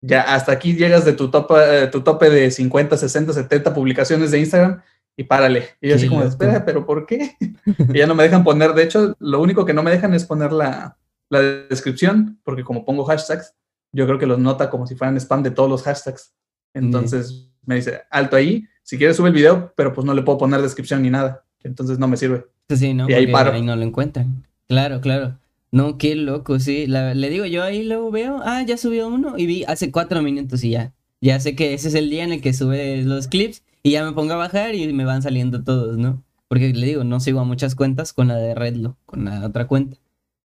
ya 0.00 0.22
hasta 0.22 0.52
aquí 0.52 0.74
llegas 0.74 1.04
de 1.04 1.12
tu, 1.12 1.30
tope, 1.30 1.88
tu 1.92 2.00
tope 2.00 2.30
de 2.30 2.50
50, 2.50 2.96
60, 2.96 3.32
70 3.32 3.74
publicaciones 3.74 4.30
de 4.30 4.38
Instagram 4.38 4.80
y 5.18 5.24
párale. 5.24 5.70
Y 5.80 5.88
yo 5.88 5.96
así 5.96 6.08
como, 6.08 6.22
espera, 6.22 6.64
pero 6.64 6.86
¿por 6.86 7.04
qué? 7.04 7.36
y 7.92 7.98
ya 7.98 8.06
no 8.06 8.14
me 8.14 8.22
dejan 8.22 8.44
poner, 8.44 8.72
de 8.72 8.84
hecho, 8.84 9.16
lo 9.18 9.42
único 9.42 9.64
que 9.64 9.74
no 9.74 9.82
me 9.82 9.90
dejan 9.90 10.14
es 10.14 10.24
poner 10.24 10.52
la, 10.52 10.96
la 11.28 11.40
descripción, 11.40 12.38
porque 12.44 12.62
como 12.62 12.84
pongo 12.84 13.04
hashtags, 13.04 13.52
yo 13.90 14.06
creo 14.06 14.20
que 14.20 14.26
los 14.26 14.38
nota 14.38 14.70
como 14.70 14.86
si 14.86 14.94
fueran 14.94 15.16
spam 15.16 15.42
de 15.42 15.50
todos 15.50 15.68
los 15.68 15.82
hashtags. 15.82 16.32
Entonces 16.72 17.50
me 17.66 17.74
dice, 17.74 18.02
alto 18.12 18.36
ahí, 18.36 18.64
si 18.84 18.96
quieres 18.96 19.16
sube 19.16 19.28
el 19.28 19.34
video, 19.34 19.72
pero 19.76 19.92
pues 19.92 20.04
no 20.04 20.14
le 20.14 20.22
puedo 20.22 20.38
poner 20.38 20.62
descripción 20.62 21.02
ni 21.02 21.10
nada. 21.10 21.44
Entonces 21.64 21.98
no 21.98 22.06
me 22.06 22.16
sirve. 22.16 22.46
Sí, 22.68 22.94
¿no? 22.94 23.10
Y 23.10 23.14
ahí 23.14 23.26
paro. 23.26 23.50
Ahí 23.50 23.62
no 23.62 23.74
lo 23.74 23.82
encuentran. 23.82 24.46
Claro, 24.68 25.00
claro. 25.00 25.36
No, 25.72 25.98
qué 25.98 26.14
loco, 26.14 26.60
sí. 26.60 26.86
le 26.86 27.28
digo, 27.28 27.44
yo 27.44 27.64
ahí 27.64 27.82
luego 27.82 28.12
veo, 28.12 28.40
ah, 28.44 28.62
ya 28.62 28.76
subió 28.76 29.08
uno 29.08 29.36
y 29.36 29.46
vi 29.46 29.64
hace 29.64 29.90
cuatro 29.90 30.22
minutos 30.22 30.62
y 30.62 30.70
ya. 30.70 30.92
Ya 31.20 31.40
sé 31.40 31.56
que 31.56 31.74
ese 31.74 31.88
es 31.88 31.94
el 31.96 32.08
día 32.08 32.22
en 32.22 32.32
el 32.32 32.40
que 32.40 32.52
sube 32.52 33.02
los 33.02 33.26
clips 33.26 33.64
y 33.88 33.92
ya 33.92 34.04
me 34.04 34.12
pongo 34.12 34.34
a 34.34 34.36
bajar 34.36 34.74
y 34.74 34.92
me 34.92 35.06
van 35.06 35.22
saliendo 35.22 35.64
todos, 35.64 35.96
¿no? 35.96 36.22
Porque 36.46 36.74
le 36.74 36.86
digo, 36.86 37.04
no 37.04 37.20
sigo 37.20 37.40
a 37.40 37.44
muchas 37.44 37.74
cuentas 37.74 38.12
con 38.12 38.28
la 38.28 38.36
de 38.36 38.54
Redlo, 38.54 38.98
con 39.06 39.24
la 39.24 39.46
otra 39.46 39.66
cuenta. 39.66 39.96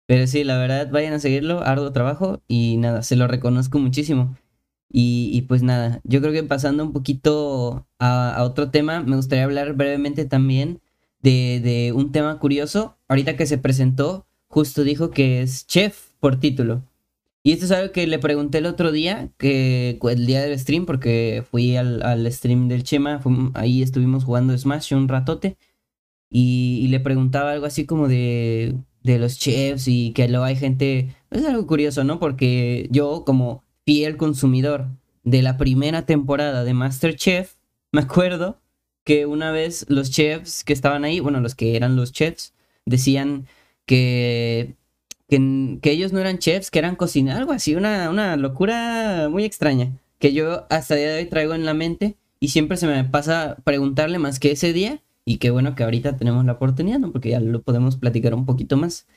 Pero 0.08 0.26
sí, 0.26 0.44
la 0.44 0.58
verdad, 0.58 0.90
vayan 0.92 1.14
a 1.14 1.20
seguirlo, 1.20 1.62
arduo 1.62 1.92
trabajo 1.92 2.42
y 2.48 2.78
nada, 2.78 3.04
se 3.04 3.16
lo 3.16 3.28
reconozco 3.28 3.78
muchísimo. 3.78 4.36
Y, 4.90 5.44
pues 5.44 5.62
nada, 5.62 6.02
yo 6.04 6.20
creo 6.20 6.34
que 6.34 6.42
pasando 6.42 6.84
un 6.84 6.94
poquito 6.94 7.86
a, 8.00 8.42
otro 8.42 8.72
tema, 8.72 9.02
me 9.04 9.18
gustaría 9.18 9.44
hablar 9.44 9.74
brevemente 9.74 10.26
también 10.26 10.82
de, 11.22 11.60
de 11.64 11.94
un 11.94 12.12
tema 12.12 12.40
curioso. 12.40 12.98
Ahorita 13.08 13.38
que 13.38 13.46
se 13.46 13.60
presentó, 13.60 14.26
justo 14.48 14.84
dijo 14.84 15.12
que 15.12 15.44
es 15.44 15.68
chef 15.68 16.08
por 16.20 16.40
título. 16.40 16.82
Y 17.48 17.54
esto 17.54 17.64
es 17.64 17.72
algo 17.72 17.94
que 17.94 18.06
le 18.08 18.20
pregunté 18.20 18.58
el 18.58 18.66
otro 18.66 18.92
día, 18.92 19.32
que 19.38 19.98
el 20.02 20.26
día 20.26 20.42
del 20.42 20.60
stream, 20.60 20.86
porque 20.86 21.46
fui 21.50 21.78
al, 21.78 22.30
stream 22.30 22.68
del 22.68 22.84
Chema, 22.84 23.22
ahí 23.54 23.82
estuvimos 23.82 24.26
jugando 24.26 24.58
Smash 24.58 24.94
un 24.94 25.08
ratote, 25.08 25.56
y, 26.30 26.86
le 26.90 27.00
preguntaba 27.00 27.54
algo 27.54 27.66
así 27.66 27.86
como 27.86 28.10
de, 28.10 28.76
de 29.02 29.18
los 29.18 29.40
chefs 29.40 29.88
y 29.88 30.12
que 30.12 30.28
luego 30.28 30.44
hay 30.44 30.58
gente, 30.58 31.16
es 31.32 31.46
algo 31.46 31.66
curioso, 31.68 32.04
¿no? 32.04 32.20
Porque 32.20 32.90
yo 32.92 33.24
como 33.26 33.64
fiel 33.86 34.18
consumidor 34.18 34.90
de 35.24 35.42
la 35.42 35.56
primera 35.56 36.06
temporada 36.06 36.66
de 36.66 36.74
Masterchef, 36.74 37.56
me 37.94 38.02
acuerdo 38.02 38.60
que 39.06 39.26
una 39.26 39.54
vez 39.54 39.86
los 39.88 40.12
chefs 40.12 40.66
que 40.66 40.74
estaban 40.74 41.06
ahí, 41.06 41.22
bueno, 41.22 41.40
los 41.40 41.56
que 41.56 41.78
eran 41.78 41.96
los 41.96 42.12
chefs, 42.12 42.54
decían 42.86 43.48
que 43.86 44.76
que, 45.28 45.80
ellos 45.84 46.14
no 46.14 46.20
eran 46.20 46.40
chefs, 46.40 46.72
que 46.72 46.80
eran 46.80 46.96
cocineros, 46.96 47.40
algo 47.40 47.52
así, 47.52 47.76
una, 47.76 48.10
una 48.10 48.36
locura 48.38 49.28
muy 49.30 49.44
extraña, 49.44 49.98
que 50.20 50.34
yo 50.34 50.66
hasta 50.70 50.96
el 50.96 51.02
día 51.02 51.10
de 51.12 51.20
hoy 51.20 51.26
traigo 51.26 51.54
en 51.54 51.66
la 51.66 51.74
mente 51.74 52.16
y 52.40 52.50
siempre 52.50 52.78
se 52.78 52.88
me 52.88 53.04
pasa 53.04 53.58
preguntarle 53.64 54.20
más 54.20 54.40
que 54.40 54.52
ese 54.52 54.74
día 54.74 55.02
y 55.26 55.38
qué 55.38 55.50
bueno 55.50 55.76
que 55.76 55.84
ahorita 55.84 56.18
tenemos 56.18 56.46
la 56.46 56.54
oportunidad, 56.54 57.00
¿no? 57.00 57.12
Porque 57.12 57.30
ya 57.30 57.40
lo 57.40 57.62
podemos 57.62 57.98
platicar 57.98 58.34
un 58.34 58.46
poquito 58.46 58.78
más. 58.78 59.08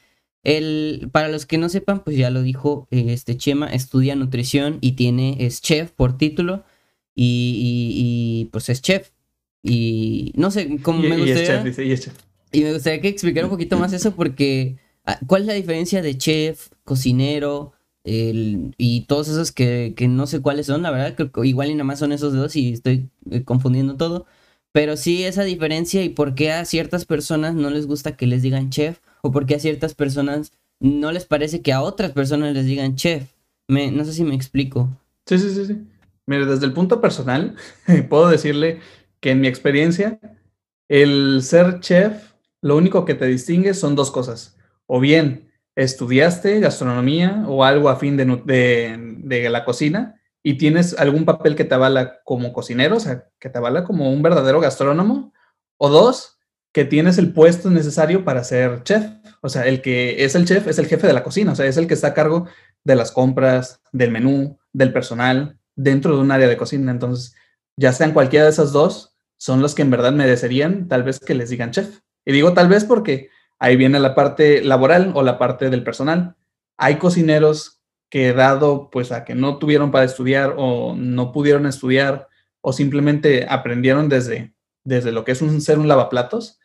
El, 0.43 1.09
para 1.13 1.29
los 1.29 1.47
que 1.47 1.59
no 1.59 1.69
sepan, 1.69 2.03
pues 2.03 2.17
ya 2.17 2.31
lo 2.31 2.43
dijo 2.43 2.89
este 2.91 3.37
Chema, 3.37 3.69
estudia 3.69 4.17
nutrición 4.17 4.79
y 4.81 4.93
tiene, 4.93 5.37
es 5.39 5.61
chef 5.61 5.93
por 5.93 6.17
título 6.17 6.65
y, 7.15 8.49
pues 8.51 8.69
es 8.71 8.83
chef. 8.83 9.11
Y 9.63 10.33
no 10.35 10.51
sé, 10.51 10.79
cómo 10.83 11.01
me 11.01 11.19
gustaría... 11.19 11.63
y 12.51 12.63
me 12.63 12.73
gustaría 12.73 13.01
que 13.01 13.09
explicara 13.09 13.47
un 13.47 13.53
poquito 13.53 13.79
más 13.79 13.93
eso 13.93 14.17
porque 14.17 14.79
¿Cuál 15.27 15.43
es 15.43 15.49
la 15.49 15.55
diferencia 15.55 16.03
de 16.03 16.17
chef, 16.19 16.69
cocinero 16.85 17.73
y 18.03 19.03
todos 19.03 19.29
esos 19.29 19.53
que, 19.53 19.95
no 20.09 20.27
sé 20.27 20.41
cuáles 20.41 20.67
son? 20.67 20.83
La 20.83 20.91
verdad, 20.91 21.15
que 21.15 21.31
igual 21.47 21.71
y 21.71 21.75
nada 21.75 21.85
más 21.85 21.99
son 21.99 22.13
esos 22.13 22.33
dos 22.33 22.57
y 22.57 22.73
estoy 22.73 23.09
eh, 23.31 23.45
confundiendo 23.45 23.97
todo. 23.97 24.27
Pero 24.73 24.97
sí 24.97 25.25
esa 25.25 25.43
diferencia 25.45 26.03
y 26.05 26.11
por 26.11 26.35
qué 26.35 26.53
a 26.53 26.65
ciertas 26.65 27.05
personas 27.05 27.55
no 27.55 27.71
les 27.71 27.87
gusta 27.87 28.17
que 28.17 28.27
les 28.27 28.43
digan 28.43 28.71
chef 28.71 29.01
o 29.23 29.33
por 29.33 29.47
qué 29.47 29.57
a 29.57 29.59
ciertas 29.59 29.95
personas 29.95 30.53
no 30.79 31.13
les 31.13 31.25
parece 31.25 31.61
que 31.61 31.73
a 31.73 31.83
otras 31.83 32.13
personas 32.13 32.55
les 32.55 32.67
digan 32.67 32.95
chef. 32.95 33.33
Me, 33.69 33.91
no 33.91 34.05
sé 34.05 34.13
si 34.13 34.25
me 34.25 34.35
explico. 34.35 34.89
Sí, 35.27 35.39
sí, 35.39 35.51
sí, 35.51 35.67
sí. 35.67 35.79
Mire, 36.27 36.47
desde 36.47 36.67
el 36.67 36.73
punto 36.73 37.01
personal, 37.01 37.57
puedo 38.09 38.29
decirle 38.29 38.81
que 39.21 39.33
en 39.33 39.41
mi 39.41 39.49
experiencia, 39.49 40.21
el 40.89 41.43
ser 41.43 41.81
chef, 41.81 42.33
lo 42.63 42.77
único 42.77 43.05
que 43.05 43.15
te 43.15 43.27
distingue 43.27 43.75
son 43.75 43.97
dos 43.97 44.11
cosas 44.11 44.57
o 44.93 44.99
bien 44.99 45.53
estudiaste 45.77 46.59
gastronomía 46.59 47.45
o 47.47 47.63
algo 47.63 47.91
afín 47.91 48.17
de, 48.17 48.25
de, 49.23 49.49
la 49.49 49.65
cocina 49.65 50.21
y 50.43 50.59
tienes 50.59 50.99
algún 50.99 51.25
papel 51.25 51.55
que 51.55 51.65
te 51.65 51.77
avala 51.77 52.19
como 52.25 52.53
cocinero, 52.53 52.97
o 52.97 53.01
sea, 53.01 53.29
que 53.39 53.49
te 53.49 53.59
avala 53.59 53.85
como 53.85 54.11
un 54.11 54.21
verdadero 54.21 54.59
gastrónomo, 54.59 55.33
o 55.77 55.89
dos, 55.91 56.39
que 56.73 56.85
tienes 56.85 57.19
el 57.19 57.33
puesto 57.33 57.71
necesario 57.71 58.25
para 58.25 58.43
ser 58.43 58.83
chef. 58.83 59.05
O 59.43 59.49
sea, 59.49 59.65
el 59.69 59.81
que 59.81 60.25
es 60.25 60.35
el 60.35 60.45
chef 60.45 60.67
es 60.67 60.81
el 60.81 60.87
jefe 60.87 61.07
de 61.07 61.13
la 61.13 61.23
cocina, 61.23 61.53
o 61.53 61.55
sea, 61.55 61.67
es 61.67 61.77
el 61.77 61.87
que 61.87 61.95
está 61.95 62.09
a 62.09 62.15
cargo 62.15 62.49
de 62.83 62.97
las 62.97 63.13
compras, 63.13 63.81
del 63.93 64.11
menú, 64.11 64.59
del 64.73 64.93
personal, 64.93 65.57
dentro 65.77 66.17
de 66.17 66.23
un 66.23 66.33
área 66.33 66.49
de 66.49 66.57
cocina. 66.57 66.91
Entonces, 66.91 67.37
ya 67.77 67.93
sean 67.93 68.13
cualquiera 68.13 68.47
de 68.47 68.51
esas 68.51 68.73
dos, 68.73 69.15
son 69.37 69.63
los 69.63 69.77
que 69.77 69.83
en 69.83 69.91
verdad 69.91 70.13
merecerían 70.13 70.89
tal 70.89 71.05
vez 71.05 71.21
que 71.21 71.37
les 71.37 71.49
digan 71.49 71.71
chef. 71.71 72.01
Y 72.25 72.33
digo 72.33 72.55
tal 72.55 72.69
vez 72.69 72.85
porque 72.85 73.31
Ahí 73.61 73.77
viene 73.77 74.01
la 74.01 74.15
parte 74.15 74.65
laboral 74.65 75.13
o 75.15 75.23
la 75.23 75.39
parte 75.39 75.71
del 75.71 75.85
personal. 75.85 76.35
Hay 76.79 76.97
cocineros 76.97 77.81
que 78.09 78.33
dado 78.33 78.91
pues 78.91 79.13
a 79.13 79.25
que 79.25 79.35
no 79.35 79.59
tuvieron 79.59 79.91
para 79.93 80.07
estudiar 80.07 80.55
o 80.57 80.97
no 80.97 81.31
pudieron 81.31 81.67
estudiar 81.67 82.27
o 82.63 82.73
simplemente 82.73 83.47
aprendieron 83.49 84.09
desde, 84.09 84.55
desde 84.83 85.13
lo 85.13 85.25
que 85.25 85.33
es 85.33 85.43
un 85.43 85.61
ser 85.61 85.79
un 85.79 85.89
lavaplatos, 85.89 86.59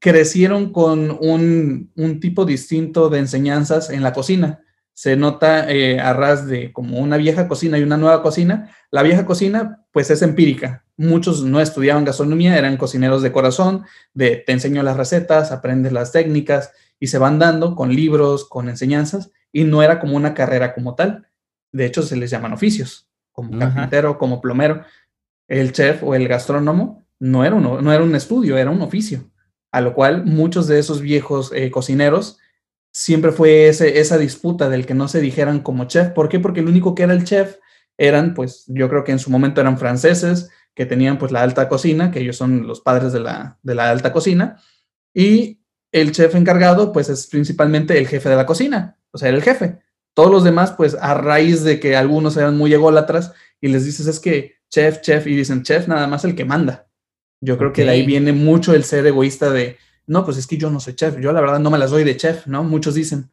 crecieron 0.00 0.72
con 0.72 1.16
un, 1.20 1.92
un, 1.96 2.20
tipo 2.20 2.44
distinto 2.44 3.08
de 3.08 3.20
enseñanzas 3.20 3.90
en 3.90 4.02
la 4.02 4.12
cocina. 4.12 4.60
Se 4.92 5.16
nota 5.16 5.70
eh, 5.70 5.98
a 5.98 6.12
ras 6.12 6.46
de 6.46 6.72
como 6.72 6.98
una 6.98 7.16
vieja 7.16 7.48
cocina 7.48 7.78
y 7.78 7.82
una 7.82 7.96
nueva 7.96 8.22
cocina. 8.22 8.70
La 8.90 9.02
vieja 9.02 9.24
cocina 9.24 9.84
pues 9.92 10.10
es 10.10 10.20
empírica, 10.20 10.83
Muchos 10.96 11.42
no 11.42 11.60
estudiaban 11.60 12.04
gastronomía, 12.04 12.56
eran 12.56 12.76
cocineros 12.76 13.22
de 13.22 13.32
corazón, 13.32 13.84
de 14.12 14.36
te 14.36 14.52
enseño 14.52 14.82
las 14.82 14.96
recetas, 14.96 15.50
aprendes 15.50 15.92
las 15.92 16.12
técnicas 16.12 16.72
y 17.00 17.08
se 17.08 17.18
van 17.18 17.38
dando 17.38 17.74
con 17.74 17.94
libros, 17.94 18.48
con 18.48 18.68
enseñanzas 18.68 19.30
y 19.52 19.64
no 19.64 19.82
era 19.82 20.00
como 20.00 20.16
una 20.16 20.34
carrera 20.34 20.74
como 20.74 20.94
tal. 20.94 21.26
De 21.72 21.86
hecho, 21.86 22.02
se 22.02 22.16
les 22.16 22.30
llaman 22.30 22.52
oficios, 22.52 23.08
como 23.32 23.58
carpintero, 23.58 24.18
como 24.18 24.40
plomero. 24.40 24.84
El 25.48 25.72
chef 25.72 26.02
o 26.02 26.14
el 26.14 26.28
gastrónomo 26.28 27.04
no 27.18 27.44
era, 27.44 27.58
no 27.58 27.92
era 27.92 28.04
un 28.04 28.14
estudio, 28.14 28.56
era 28.56 28.70
un 28.70 28.82
oficio. 28.82 29.30
A 29.72 29.80
lo 29.80 29.94
cual 29.94 30.24
muchos 30.24 30.68
de 30.68 30.78
esos 30.78 31.00
viejos 31.00 31.50
eh, 31.52 31.70
cocineros 31.70 32.38
siempre 32.92 33.32
fue 33.32 33.66
ese, 33.66 33.98
esa 33.98 34.18
disputa 34.18 34.68
del 34.68 34.86
que 34.86 34.94
no 34.94 35.08
se 35.08 35.20
dijeran 35.20 35.60
como 35.60 35.86
chef. 35.86 36.10
¿Por 36.10 36.28
qué? 36.28 36.38
Porque 36.38 36.60
el 36.60 36.68
único 36.68 36.94
que 36.94 37.02
era 37.02 37.12
el 37.12 37.24
chef 37.24 37.56
eran, 37.98 38.34
pues 38.34 38.64
yo 38.68 38.88
creo 38.88 39.02
que 39.02 39.12
en 39.12 39.18
su 39.18 39.30
momento 39.30 39.60
eran 39.60 39.78
franceses, 39.78 40.50
que 40.74 40.86
tenían 40.86 41.18
pues 41.18 41.32
la 41.32 41.42
alta 41.42 41.68
cocina, 41.68 42.10
que 42.10 42.20
ellos 42.20 42.36
son 42.36 42.66
los 42.66 42.80
padres 42.80 43.12
de 43.12 43.20
la, 43.20 43.58
de 43.62 43.74
la 43.74 43.90
alta 43.90 44.12
cocina, 44.12 44.60
y 45.12 45.60
el 45.92 46.12
chef 46.12 46.34
encargado 46.34 46.92
pues 46.92 47.08
es 47.08 47.26
principalmente 47.28 47.96
el 47.98 48.08
jefe 48.08 48.28
de 48.28 48.36
la 48.36 48.46
cocina, 48.46 48.98
o 49.12 49.18
sea, 49.18 49.28
el 49.28 49.42
jefe. 49.42 49.78
Todos 50.14 50.30
los 50.30 50.44
demás 50.44 50.72
pues 50.72 50.94
a 50.94 51.14
raíz 51.14 51.62
de 51.62 51.78
que 51.78 51.96
algunos 51.96 52.36
eran 52.36 52.56
muy 52.56 52.72
ególatras 52.72 53.32
y 53.60 53.68
les 53.68 53.84
dices 53.84 54.06
es 54.06 54.20
que 54.20 54.56
chef, 54.68 55.00
chef, 55.00 55.26
y 55.26 55.36
dicen 55.36 55.62
chef 55.62 55.86
nada 55.86 56.06
más 56.06 56.24
el 56.24 56.34
que 56.34 56.44
manda. 56.44 56.88
Yo 57.40 57.58
creo 57.58 57.72
que 57.72 57.84
de 57.84 57.90
ahí 57.90 58.06
viene 58.06 58.32
mucho 58.32 58.74
el 58.74 58.84
ser 58.84 59.06
egoísta 59.06 59.50
de, 59.50 59.76
no, 60.06 60.24
pues 60.24 60.36
es 60.36 60.46
que 60.46 60.56
yo 60.56 60.70
no 60.70 60.80
soy 60.80 60.94
chef, 60.94 61.18
yo 61.18 61.32
la 61.32 61.40
verdad 61.40 61.60
no 61.60 61.70
me 61.70 61.78
las 61.78 61.90
doy 61.90 62.04
de 62.04 62.16
chef, 62.16 62.46
¿no? 62.46 62.64
Muchos 62.64 62.94
dicen. 62.94 63.30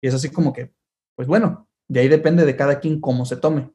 Y 0.00 0.08
es 0.08 0.14
así 0.14 0.30
como 0.30 0.52
que, 0.52 0.72
pues 1.14 1.28
bueno, 1.28 1.68
de 1.86 2.00
ahí 2.00 2.08
depende 2.08 2.44
de 2.44 2.56
cada 2.56 2.80
quien 2.80 3.00
cómo 3.00 3.24
se 3.24 3.36
tome. 3.36 3.70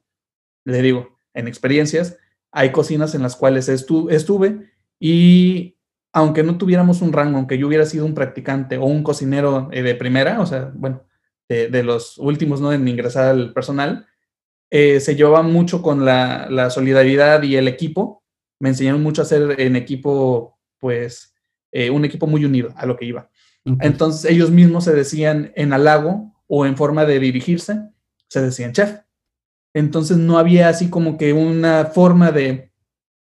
Le 0.66 0.82
digo, 0.82 1.20
en 1.34 1.48
experiencias, 1.48 2.18
hay 2.58 2.72
cocinas 2.72 3.14
en 3.14 3.22
las 3.22 3.36
cuales 3.36 3.70
estuve 3.70 4.72
y 5.00 5.78
aunque 6.12 6.42
no 6.42 6.58
tuviéramos 6.58 7.04
un 7.04 7.14
rango, 7.14 7.38
aunque 7.38 7.60
yo 7.60 7.68
hubiera 7.68 7.86
sido 7.86 8.04
un 8.04 8.16
practicante 8.16 8.78
o 8.78 8.86
un 8.86 9.04
cocinero 9.04 9.70
eh, 9.72 9.84
de 9.84 9.94
primera, 9.94 10.42
o 10.42 10.46
sea, 10.48 10.72
bueno, 10.74 11.04
de, 11.48 11.84
los 11.84 12.18
últimos, 12.18 12.60
¿no? 12.60 12.74
En 12.74 12.88
ingresar 12.88 13.26
al 13.30 13.54
personal, 13.54 14.08
eh, 14.72 15.00
se 15.00 15.16
llevaba 15.16 15.44
mucho 15.44 15.84
con 15.84 16.04
la, 16.04 16.70
solidaridad 16.72 17.44
y 17.44 17.56
el 17.56 17.68
equipo. 17.68 18.24
Me 18.60 18.70
enseñaron 18.70 19.04
mucho 19.04 19.22
a 19.22 19.26
hacer 19.26 19.62
en 19.62 19.76
equipo, 19.76 20.58
pues, 20.80 21.36
eh, 21.72 21.92
un 21.92 22.04
equipo 22.04 22.26
muy 22.26 22.44
unido 22.44 22.74
a 22.76 22.88
lo 22.88 22.98
que 22.98 23.06
iba. 23.06 23.30
Entonces, 23.82 24.30
ellos 24.32 24.50
mismos 24.50 24.86
se 24.86 24.94
decían 24.94 25.52
en 25.56 25.74
halago 25.74 26.34
o 26.48 26.66
en 26.66 26.76
forma 26.76 27.06
de 27.06 27.20
dirigirse, 27.20 27.80
se 28.28 28.42
decían 28.42 28.74
chef. 28.74 29.07
Entonces 29.78 30.18
no 30.18 30.40
había 30.40 30.70
así 30.70 30.90
como 30.90 31.20
que 31.20 31.34
una 31.34 31.86
forma 31.86 32.32
de, 32.32 32.72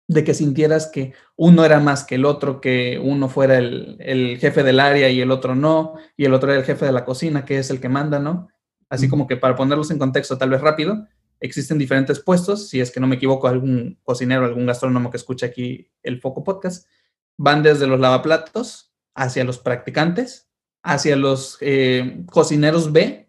que 0.07 0.33
sintieras 0.33 0.87
que 0.87 1.13
uno 1.35 1.65
era 1.65 1.81
más 1.81 2.05
que 2.05 2.15
el 2.15 2.23
otro, 2.23 2.61
que 2.61 2.97
uno 2.97 3.27
fuera 3.27 3.57
el, 3.57 4.37
jefe 4.39 4.63
del 4.63 4.79
área 4.79 5.09
y 5.09 5.19
el 5.19 5.31
otro 5.31 5.53
no, 5.53 5.95
y 6.15 6.23
el 6.23 6.33
otro 6.33 6.49
era 6.49 6.61
el 6.61 6.65
jefe 6.65 6.85
de 6.85 6.93
la 6.93 7.03
cocina, 7.03 7.43
que 7.43 7.57
es 7.57 7.71
el 7.71 7.81
que 7.81 7.89
manda, 7.89 8.19
¿no? 8.19 8.47
Así 8.87 9.09
como 9.09 9.27
que 9.27 9.35
para 9.35 9.57
ponerlos 9.57 9.91
en 9.91 9.99
contexto 9.99 10.37
tal 10.37 10.49
vez 10.49 10.61
rápido, 10.61 11.05
existen 11.41 11.77
diferentes 11.77 12.21
puestos, 12.21 12.69
si 12.69 12.79
es 12.79 12.89
que 12.89 13.01
no 13.01 13.07
me 13.07 13.17
equivoco, 13.17 13.49
algún 13.49 13.99
cocinero, 14.03 14.45
algún 14.45 14.65
gastrónomo 14.65 15.11
que 15.11 15.17
escuche 15.17 15.45
aquí 15.45 15.91
el 16.03 16.21
Foco 16.21 16.45
Podcast, 16.45 16.87
van 17.35 17.63
desde 17.63 17.85
los 17.85 17.99
lavaplatos 17.99 18.93
hacia 19.13 19.43
los 19.43 19.59
practicantes, 19.59 20.47
hacia 20.83 21.17
los 21.17 21.57
eh, 21.59 22.23
cocineros 22.31 22.93
B, 22.93 23.24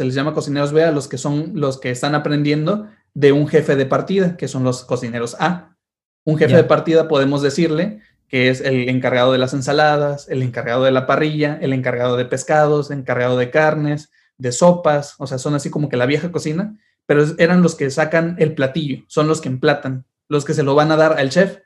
se 0.00 0.06
les 0.06 0.14
llama 0.14 0.32
cocineros 0.32 0.72
B 0.72 0.82
a 0.82 0.92
los 0.92 1.08
que 1.08 1.18
son 1.18 1.52
los 1.56 1.78
que 1.78 1.90
están 1.90 2.14
aprendiendo 2.14 2.88
de 3.12 3.32
un 3.32 3.46
jefe 3.46 3.76
de 3.76 3.84
partida, 3.84 4.38
que 4.38 4.48
son 4.48 4.64
los 4.64 4.82
cocineros 4.82 5.36
A. 5.38 5.76
Un 6.24 6.38
jefe 6.38 6.56
de 6.56 6.64
partida 6.64 7.06
podemos 7.06 7.42
decirle 7.42 8.00
que 8.26 8.48
es 8.48 8.62
el 8.62 8.88
encargado 8.88 9.32
de 9.32 9.36
las 9.36 9.52
ensaladas, 9.52 10.26
el 10.30 10.42
encargado 10.42 10.84
de 10.84 10.90
la 10.90 11.06
parrilla, 11.06 11.58
el 11.60 11.74
encargado 11.74 12.16
de 12.16 12.24
pescados, 12.24 12.90
el 12.90 13.00
encargado 13.00 13.36
de 13.36 13.50
carnes, 13.50 14.10
de 14.38 14.52
sopas, 14.52 15.16
o 15.18 15.26
sea, 15.26 15.36
son 15.36 15.54
así 15.54 15.68
como 15.68 15.90
que 15.90 15.98
la 15.98 16.06
vieja 16.06 16.32
cocina, 16.32 16.78
pero 17.04 17.22
eran 17.36 17.60
los 17.60 17.74
que 17.74 17.90
sacan 17.90 18.36
el 18.38 18.54
platillo, 18.54 19.04
son 19.06 19.28
los 19.28 19.42
que 19.42 19.50
emplatan, 19.50 20.06
los 20.30 20.46
que 20.46 20.54
se 20.54 20.62
lo 20.62 20.74
van 20.74 20.92
a 20.92 20.96
dar 20.96 21.18
al 21.18 21.28
chef, 21.28 21.58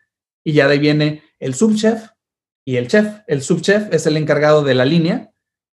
y 0.43 0.55
ya 0.55 0.67
de 0.67 0.73
ahí 0.73 0.81
viene 0.81 1.23
el 1.39 1.55
subchef 1.55 2.09
y 2.65 2.79
el 2.79 2.89
chef. 2.89 3.21
El 3.29 3.43
subchef 3.43 3.95
es 3.95 4.09
el 4.09 4.17
encargado 4.17 4.65
de 4.65 4.75
la 4.75 4.87
línea, 4.87 5.31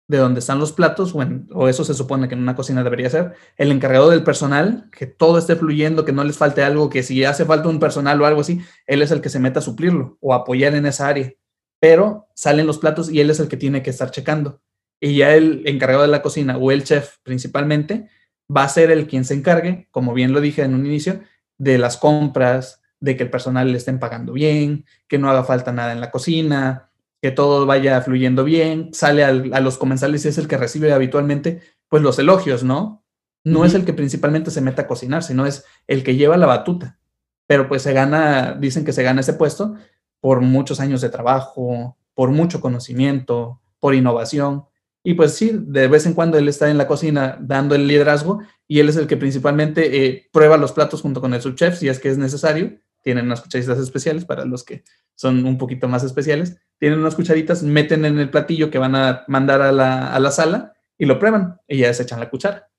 de 0.09 0.17
donde 0.17 0.39
están 0.39 0.57
los 0.57 0.71
platos, 0.71 1.13
o, 1.53 1.69
eso 1.69 1.85
se 1.85 1.93
supone 1.93 2.27
que 2.27 2.33
en 2.33 2.41
una 2.41 2.55
cocina 2.55 2.83
debería 2.83 3.11
ser, 3.11 3.35
el 3.57 3.71
encargado 3.71 4.09
del 4.09 4.23
personal, 4.23 4.89
que 4.91 5.05
todo 5.05 5.37
esté 5.37 5.55
fluyendo, 5.55 6.03
que 6.03 6.11
no 6.11 6.23
les 6.23 6.35
falte 6.35 6.63
algo, 6.63 6.89
que 6.89 7.03
si 7.03 7.23
hace 7.23 7.45
falta 7.45 7.69
un 7.69 7.79
personal 7.79 8.19
o 8.19 8.25
algo 8.25 8.41
así, 8.41 8.59
él 8.87 9.03
es 9.03 9.11
el 9.11 9.21
que 9.21 9.29
se 9.29 9.39
meta 9.39 9.59
a 9.59 9.61
suplirlo 9.61 10.17
o 10.19 10.33
apoyar 10.33 10.73
en 10.73 10.87
esa 10.87 11.07
área. 11.07 11.31
Pero 11.79 12.27
salen 12.33 12.65
los 12.65 12.79
platos 12.79 13.11
y 13.11 13.21
él 13.21 13.29
es 13.29 13.39
el 13.39 13.47
que 13.47 13.55
tiene 13.55 13.83
que 13.83 13.91
estar 13.91 14.09
checando. 14.09 14.63
Y 14.99 15.15
ya 15.15 15.35
el 15.35 15.61
encargado 15.67 16.01
de 16.01 16.07
la 16.07 16.23
cocina 16.23 16.57
o 16.57 16.71
el 16.71 16.83
chef 16.83 17.17
principalmente 17.21 18.09
va 18.53 18.63
a 18.63 18.69
ser 18.69 18.89
el 18.89 19.05
quien 19.05 19.25
se 19.25 19.35
encargue, 19.35 19.89
como 19.91 20.15
bien 20.15 20.33
lo 20.33 20.41
dije 20.41 20.63
en 20.63 20.73
un 20.73 20.87
inicio, 20.87 21.21
de 21.59 21.77
las 21.77 21.97
compras, 21.97 22.81
de 22.99 23.15
que 23.15 23.23
el 23.23 23.29
personal 23.29 23.71
le 23.71 23.77
estén 23.77 23.99
pagando 23.99 24.33
bien, 24.33 24.85
que 25.07 25.19
no 25.19 25.29
haga 25.29 25.43
falta 25.43 25.71
nada 25.71 25.91
en 25.91 26.01
la 26.01 26.09
cocina, 26.09 26.88
que 27.21 27.31
todo 27.31 27.65
vaya 27.65 28.01
fluyendo 28.01 28.43
bien, 28.43 28.93
sale 28.93 29.23
a 29.23 29.59
los 29.59 29.77
comensales 29.77 30.23
y 30.25 30.29
es 30.29 30.37
el 30.37 30.47
que 30.47 30.57
recibe 30.57 30.93
habitualmente 30.93 31.61
pues 31.89 32.01
los 32.03 32.17
elogios, 32.19 32.63
¿no? 32.63 33.03
No 33.43 33.65
es 33.65 33.73
el 33.73 33.85
que 33.85 33.93
principalmente 33.93 34.51
se 34.51 34.61
mete 34.61 34.81
a 34.81 34.87
cocinar, 34.87 35.23
sino 35.23 35.45
es 35.45 35.65
el 35.87 36.03
que 36.03 36.15
lleva 36.15 36.37
la 36.37 36.45
batuta. 36.45 36.99
Pero 37.47 37.67
pues 37.67 37.81
se 37.81 37.93
gana, 37.93 38.53
dicen 38.53 38.85
que 38.85 38.93
se 38.93 39.03
gana 39.03 39.21
ese 39.21 39.33
puesto 39.33 39.75
por 40.19 40.41
muchos 40.41 40.79
años 40.79 41.01
de 41.01 41.09
trabajo, 41.09 41.97
por 42.13 42.31
mucho 42.31 42.61
conocimiento, 42.61 43.61
por 43.79 43.95
innovación. 43.95 44.65
Y 45.03 45.13
pues 45.15 45.33
sí, 45.33 45.51
de 45.53 45.87
vez 45.87 46.05
en 46.05 46.13
cuando 46.13 46.37
él 46.37 46.47
está 46.47 46.69
en 46.69 46.77
la 46.77 46.87
cocina 46.87 47.37
dando 47.41 47.75
el 47.75 47.87
liderazgo 47.87 48.39
y 48.67 48.79
él 48.79 48.89
es 48.89 48.97
el 48.97 49.07
que 49.07 49.17
principalmente 49.17 50.05
eh, 50.05 50.29
prueba 50.31 50.57
los 50.57 50.73
platos 50.73 51.01
junto 51.01 51.21
con 51.21 51.33
el 51.33 51.41
subchef 51.41 51.77
si 51.77 51.87
es 51.87 51.99
que 51.99 52.09
es 52.09 52.17
necesario. 52.17 52.79
Tienen 53.01 53.25
unas 53.25 53.41
cucharitas 53.41 53.79
especiales 53.79 54.25
para 54.25 54.45
los 54.45 54.63
que 54.63 54.83
son 55.15 55.45
un 55.45 55.57
poquito 55.57 55.87
más 55.87 56.03
especiales 56.03 56.59
tienen 56.79 56.99
unas 56.99 57.15
cucharitas, 57.15 57.61
meten 57.61 58.05
en 58.05 58.19
el 58.19 58.29
platillo 58.29 58.71
que 58.71 58.77
van 58.77 58.95
a 58.95 59.25
mandar 59.27 59.61
a 59.61 59.71
la, 59.71 60.31
sala 60.31 60.73
y 60.97 61.05
lo 61.05 61.19
prueban 61.19 61.59
y 61.67 61.79
ya 61.79 61.93
se 61.93 62.03
echan 62.03 62.19
la 62.19 62.29
cuchara. 62.29 62.69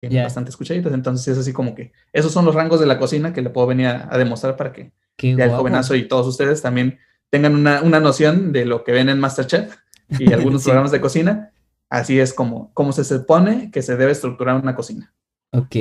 Tienen 0.00 0.22
bastantes 0.22 0.56
cucharitas, 0.56 0.92
entonces 0.92 1.26
es 1.26 1.38
así 1.38 1.52
como 1.52 1.74
que 1.74 1.92
esos 2.12 2.32
son 2.32 2.44
los 2.44 2.54
rangos 2.54 2.78
de 2.78 2.86
la 2.86 3.00
cocina 3.00 3.32
que 3.32 3.42
le 3.42 3.50
puedo 3.50 3.66
venir 3.66 3.88
a, 3.88 4.16
demostrar 4.16 4.56
para 4.56 4.72
que 4.72 4.92
el 5.18 5.50
jovenazo 5.50 5.96
y 5.96 6.06
todos 6.06 6.28
ustedes 6.28 6.62
también 6.62 7.00
tengan 7.30 7.56
una, 7.56 8.00
noción 8.00 8.52
de 8.52 8.64
lo 8.64 8.84
que 8.84 8.92
ven 8.92 9.08
en 9.08 9.18
Masterchef 9.18 9.76
y 10.08 10.32
algunos 10.32 10.62
programas 10.62 10.92
de 10.92 11.00
cocina. 11.00 11.52
Así 11.90 12.20
es 12.20 12.32
como, 12.32 12.72
como 12.74 12.92
se 12.92 13.02
supone 13.02 13.72
que 13.72 13.82
se 13.82 13.96
debe 13.96 14.12
estructurar 14.12 14.54
una 14.54 14.76
cocina. 14.76 15.12
Ok, 15.50 15.74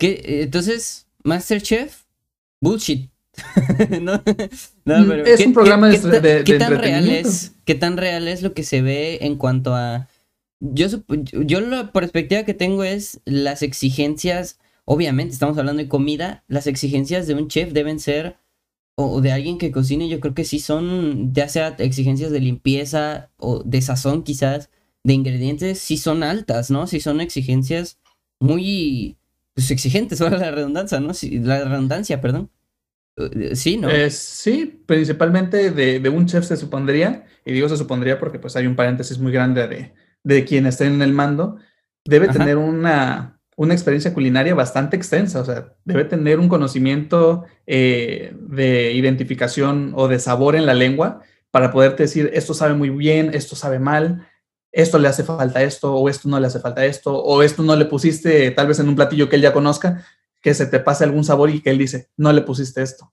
entonces, 0.00 1.06
Masterchef, 1.22 2.02
bullshit. 2.60 3.11
no, 4.00 4.22
pero 4.84 5.24
es 5.24 5.46
un 5.46 5.54
programa 5.54 5.88
de, 5.88 6.42
¿qué 6.44 6.58
tan 6.58 6.78
real 6.78 7.08
es 7.08 7.52
¿Qué 7.64 7.74
tan 7.74 7.96
real 7.96 8.28
es 8.28 8.42
lo 8.42 8.52
que 8.52 8.62
se 8.62 8.82
ve 8.82 9.18
en 9.22 9.36
cuanto 9.36 9.74
a... 9.74 10.08
Yo, 10.60 10.86
yo 11.08 11.60
la 11.60 11.92
perspectiva 11.92 12.44
que 12.44 12.54
tengo 12.54 12.84
es 12.84 13.20
las 13.24 13.62
exigencias, 13.62 14.58
obviamente 14.84 15.32
estamos 15.32 15.58
hablando 15.58 15.82
de 15.82 15.88
comida, 15.88 16.44
las 16.46 16.66
exigencias 16.66 17.26
de 17.26 17.34
un 17.34 17.48
chef 17.48 17.72
deben 17.72 17.98
ser, 17.98 18.36
o 18.94 19.20
de 19.20 19.32
alguien 19.32 19.58
que 19.58 19.72
cocine, 19.72 20.08
yo 20.08 20.20
creo 20.20 20.34
que 20.34 20.44
sí 20.44 20.60
son, 20.60 21.32
ya 21.32 21.48
sea 21.48 21.74
exigencias 21.78 22.30
de 22.30 22.40
limpieza 22.40 23.30
o 23.38 23.62
de 23.64 23.80
sazón 23.80 24.22
quizás, 24.22 24.70
de 25.04 25.14
ingredientes, 25.14 25.78
sí 25.78 25.96
son 25.96 26.22
altas, 26.22 26.70
¿no? 26.70 26.86
Sí 26.86 27.00
son 27.00 27.20
exigencias 27.20 27.98
muy 28.38 29.16
pues, 29.54 29.70
exigentes, 29.70 30.20
ahora 30.20 30.38
la 30.38 30.50
redundancia, 30.50 31.00
¿no? 31.00 31.12
la 31.44 31.64
redundancia, 31.64 32.20
perdón. 32.20 32.50
Eh, 33.16 33.54
sí, 33.54 33.76
¿no? 33.76 33.90
Eh, 33.90 34.10
sí, 34.10 34.82
principalmente 34.86 35.70
de, 35.70 36.08
un 36.08 36.26
chef 36.26 36.44
se 36.44 36.56
supondría, 36.56 37.26
y 37.44 37.52
digo 37.52 37.68
se 37.68 37.76
supondría 37.76 38.18
porque 38.18 38.38
pues 38.38 38.56
hay 38.56 38.66
un 38.66 38.76
paréntesis 38.76 39.18
muy 39.18 39.32
grande 39.32 39.68
de, 39.68 39.94
de 40.22 40.44
quien 40.44 40.66
esté 40.66 40.86
en 40.86 41.02
el 41.02 41.12
mando, 41.12 41.56
debe 42.04 42.28
tener 42.28 42.56
una, 42.56 43.38
una, 43.56 43.74
experiencia 43.74 44.14
culinaria 44.14 44.54
bastante 44.54 44.96
extensa, 44.96 45.40
o 45.40 45.44
sea, 45.44 45.74
debe 45.84 46.04
tener 46.04 46.40
un 46.40 46.48
conocimiento 46.48 47.44
eh, 47.66 48.34
de 48.34 48.92
identificación 48.92 49.92
o 49.94 50.08
de 50.08 50.18
sabor 50.18 50.56
en 50.56 50.66
la 50.66 50.74
lengua 50.74 51.20
para 51.50 51.70
poderte 51.70 52.04
decir, 52.04 52.30
esto 52.32 52.54
sabe 52.54 52.74
muy 52.74 52.88
bien, 52.88 53.30
esto 53.34 53.54
sabe 53.54 53.78
mal, 53.78 54.26
esto 54.72 54.98
le 54.98 55.08
hace 55.08 55.22
falta 55.22 55.62
esto, 55.62 55.94
o 55.94 56.08
esto 56.08 56.28
no 56.28 56.40
le 56.40 56.46
hace 56.46 56.58
falta 56.58 56.84
esto, 56.86 57.14
o 57.14 57.42
esto 57.42 57.62
no 57.62 57.76
le 57.76 57.84
pusiste 57.84 58.50
tal 58.52 58.68
vez 58.68 58.78
en 58.78 58.88
un 58.88 58.96
platillo 58.96 59.28
que 59.28 59.36
él 59.36 59.42
ya 59.42 59.52
conozca, 59.52 60.02
que 60.42 60.54
se 60.54 60.66
te 60.66 60.80
pase 60.80 61.04
algún 61.04 61.24
sabor 61.24 61.50
y 61.50 61.60
que 61.60 61.70
él 61.70 61.78
dice, 61.78 62.10
no 62.16 62.32
le 62.32 62.42
pusiste 62.42 62.82
esto. 62.82 63.12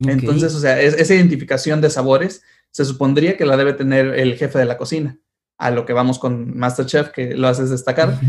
Entonces, 0.00 0.54
o 0.54 0.60
sea, 0.60 0.80
esa 0.80 1.14
identificación 1.14 1.82
de 1.82 1.90
sabores 1.90 2.42
se 2.70 2.86
supondría 2.86 3.36
que 3.36 3.44
la 3.44 3.58
debe 3.58 3.74
tener 3.74 4.14
el 4.18 4.34
jefe 4.36 4.58
de 4.58 4.64
la 4.64 4.78
cocina. 4.78 5.18
A 5.58 5.70
lo 5.70 5.84
que 5.84 5.92
vamos 5.92 6.18
con 6.18 6.56
Masterchef, 6.56 7.10
que 7.10 7.34
lo 7.34 7.48
haces 7.48 7.70
destacar. 7.70 8.18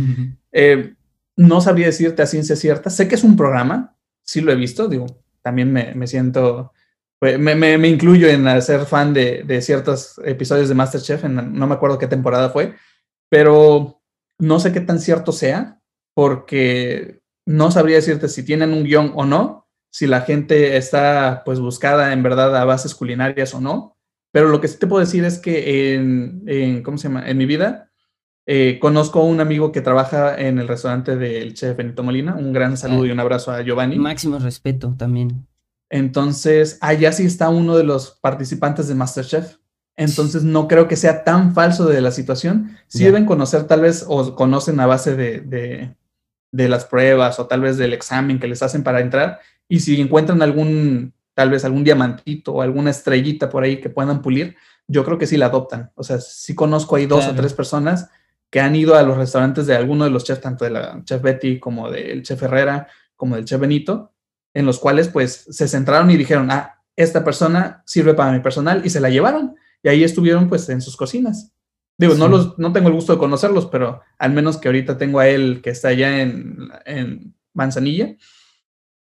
Eh, 0.54 0.96
no 1.38 1.62
sabría 1.62 1.86
decirte 1.86 2.22
a 2.22 2.26
ciencia 2.26 2.58
cierta. 2.58 2.90
Sé 2.90 3.08
que 3.08 3.16
es 3.16 3.24
un 3.24 3.38
programa, 3.38 3.96
sí 4.22 4.42
lo 4.42 4.52
he 4.52 4.56
visto, 4.56 4.90
digo, 4.90 5.06
también 5.42 5.72
me, 5.72 6.08
siento, 6.08 6.74
pues, 7.20 7.40
me, 7.40 7.56
me, 7.56 7.88
incluyo 7.88 8.28
en 8.28 8.62
ser 8.62 8.86
fan 8.86 9.14
de, 9.14 9.44
de, 9.44 9.62
ciertos 9.62 10.20
episodios 10.26 10.68
de 10.68 10.76
Masterchef, 10.76 11.24
no 11.24 11.68
me 11.68 11.74
acuerdo 11.74 11.98
qué 11.98 12.08
temporada 12.08 12.50
fue, 12.50 12.76
pero 13.30 14.02
no 14.40 14.60
sé 14.60 14.74
qué 14.74 14.82
tan 14.82 15.00
cierto 15.00 15.32
sea, 15.32 15.80
porque 16.14 17.21
no 17.46 17.72
sabría 17.72 17.98
decirte 17.98 18.30
si 18.30 18.44
tienen 18.44 18.74
un 18.74 18.84
guion 18.84 19.12
o 19.16 19.26
no, 19.26 19.68
si 19.90 20.08
la 20.08 20.22
gente 20.22 20.78
está 20.78 21.44
pues 21.44 21.60
buscada 21.60 22.14
en 22.14 22.24
verdad 22.24 22.56
a 22.56 22.66
bases 22.66 22.96
culinarias 22.96 23.54
o 23.54 23.62
no, 23.62 23.98
pero 24.32 24.48
lo 24.48 24.62
que 24.62 24.68
sí 24.68 24.78
te 24.80 24.88
puedo 24.88 25.02
decir 25.02 25.26
es 25.26 25.40
que 25.40 25.96
en, 25.96 26.82
¿cómo 26.84 26.98
se 26.98 27.10
llama? 27.10 27.30
En 27.30 27.38
mi 27.38 27.46
vida 27.46 27.92
eh, 28.46 28.80
conozco 28.80 29.20
a 29.20 29.26
un 29.26 29.42
amigo 29.42 29.72
que 29.72 29.82
trabaja 29.82 30.40
en 30.40 30.60
el 30.60 30.68
restaurante 30.68 31.18
del 31.18 31.54
chef 31.54 31.76
Benito 31.76 32.04
Molina, 32.04 32.36
un 32.36 32.54
gran 32.54 32.78
saludo 32.78 33.06
y 33.06 33.12
un 33.12 33.20
abrazo 33.20 33.52
a 33.52 33.62
Giovanni. 33.62 34.00
Máximo 34.00 34.40
respeto 34.40 34.96
también. 34.98 35.48
Entonces, 35.90 36.78
allá 36.80 37.12
sí 37.12 37.26
está 37.26 37.50
uno 37.50 37.76
de 37.76 37.84
los 37.84 38.18
participantes 38.22 38.88
de 38.88 38.96
Masterchef. 38.96 39.58
Entonces, 39.98 40.44
no 40.44 40.70
creo 40.70 40.88
que 40.88 40.96
sea 40.96 41.26
tan 41.26 41.54
falso 41.54 41.86
de 41.86 42.00
la 42.00 42.12
situación. 42.12 42.78
Sí 42.88 43.04
deben 43.04 43.26
conocer 43.26 43.66
tal 43.66 43.82
vez 43.82 44.06
o 44.08 44.36
conocen 44.36 44.80
a 44.80 44.88
base 44.88 45.18
de 45.18 45.42
de 45.42 45.96
las 46.52 46.86
pruebas 46.86 47.40
o 47.40 47.48
tal 47.48 47.62
vez 47.62 47.78
del 47.78 47.94
examen 47.94 48.40
que 48.40 48.48
les 48.48 48.62
hacen 48.62 48.84
para 48.84 49.00
entrar 49.00 49.40
y 49.68 49.80
si 49.80 50.00
encuentran 50.02 50.42
algún, 50.42 51.14
tal 51.34 51.50
vez 51.50 51.64
algún 51.64 51.86
diamantito 51.86 52.54
o 52.54 52.62
alguna 52.62 52.90
estrellita 52.90 53.50
por 53.50 53.64
ahí 53.64 53.80
que 53.80 53.90
puedan 53.90 54.22
pulir, 54.22 54.58
yo 54.86 55.06
creo 55.06 55.18
que 55.18 55.28
sí 55.28 55.38
la 55.38 55.46
adoptan. 55.46 55.92
O 55.96 56.04
sea, 56.04 56.20
sí 56.20 56.54
conozco 56.56 56.98
ahí 56.98 57.06
dos 57.06 57.26
o 57.26 57.34
tres 57.34 57.54
personas 57.54 58.10
que 58.50 58.60
han 58.60 58.76
ido 58.76 58.96
a 58.96 59.04
los 59.04 59.16
restaurantes 59.16 59.66
de 59.66 59.76
alguno 59.76 60.04
de 60.04 60.10
los 60.10 60.26
chefs, 60.26 60.42
tanto 60.42 60.66
de 60.66 60.72
la 60.72 61.02
chef 61.06 61.22
Betty 61.22 61.58
como 61.58 61.90
del 61.90 62.22
chef 62.22 62.44
Herrera, 62.44 62.90
como 63.16 63.38
del 63.38 63.46
chef 63.46 63.62
Benito, 63.62 64.12
en 64.54 64.66
los 64.66 64.78
cuales 64.78 65.08
pues 65.08 65.46
se 65.50 65.70
centraron 65.70 66.12
y 66.12 66.18
dijeron, 66.18 66.52
ah, 66.52 66.82
esta 66.98 67.24
persona 67.24 67.82
sirve 67.86 68.14
para 68.14 68.34
mi 68.34 68.42
personal 68.42 68.82
y 68.86 68.90
se 68.90 69.00
la 69.00 69.10
llevaron. 69.10 69.56
Y 69.82 69.88
ahí 69.88 70.04
estuvieron 70.04 70.50
pues 70.50 70.68
en 70.68 70.82
sus 70.82 70.98
cocinas. 70.98 71.54
Digo, 72.02 72.16
no, 72.16 72.28
los, 72.28 72.58
no 72.58 72.74
tengo 72.74 72.88
el 72.88 72.96
gusto 72.96 73.14
de 73.14 73.20
conocerlos, 73.20 73.68
pero 73.68 74.02
al 74.18 74.34
menos 74.34 74.58
que 74.58 74.68
ahorita 74.68 74.98
tengo 74.98 75.20
a 75.20 75.28
él 75.28 75.62
que 75.62 75.70
está 75.70 75.90
allá 75.90 76.20
en, 76.20 77.36
Manzanilla. 77.54 78.16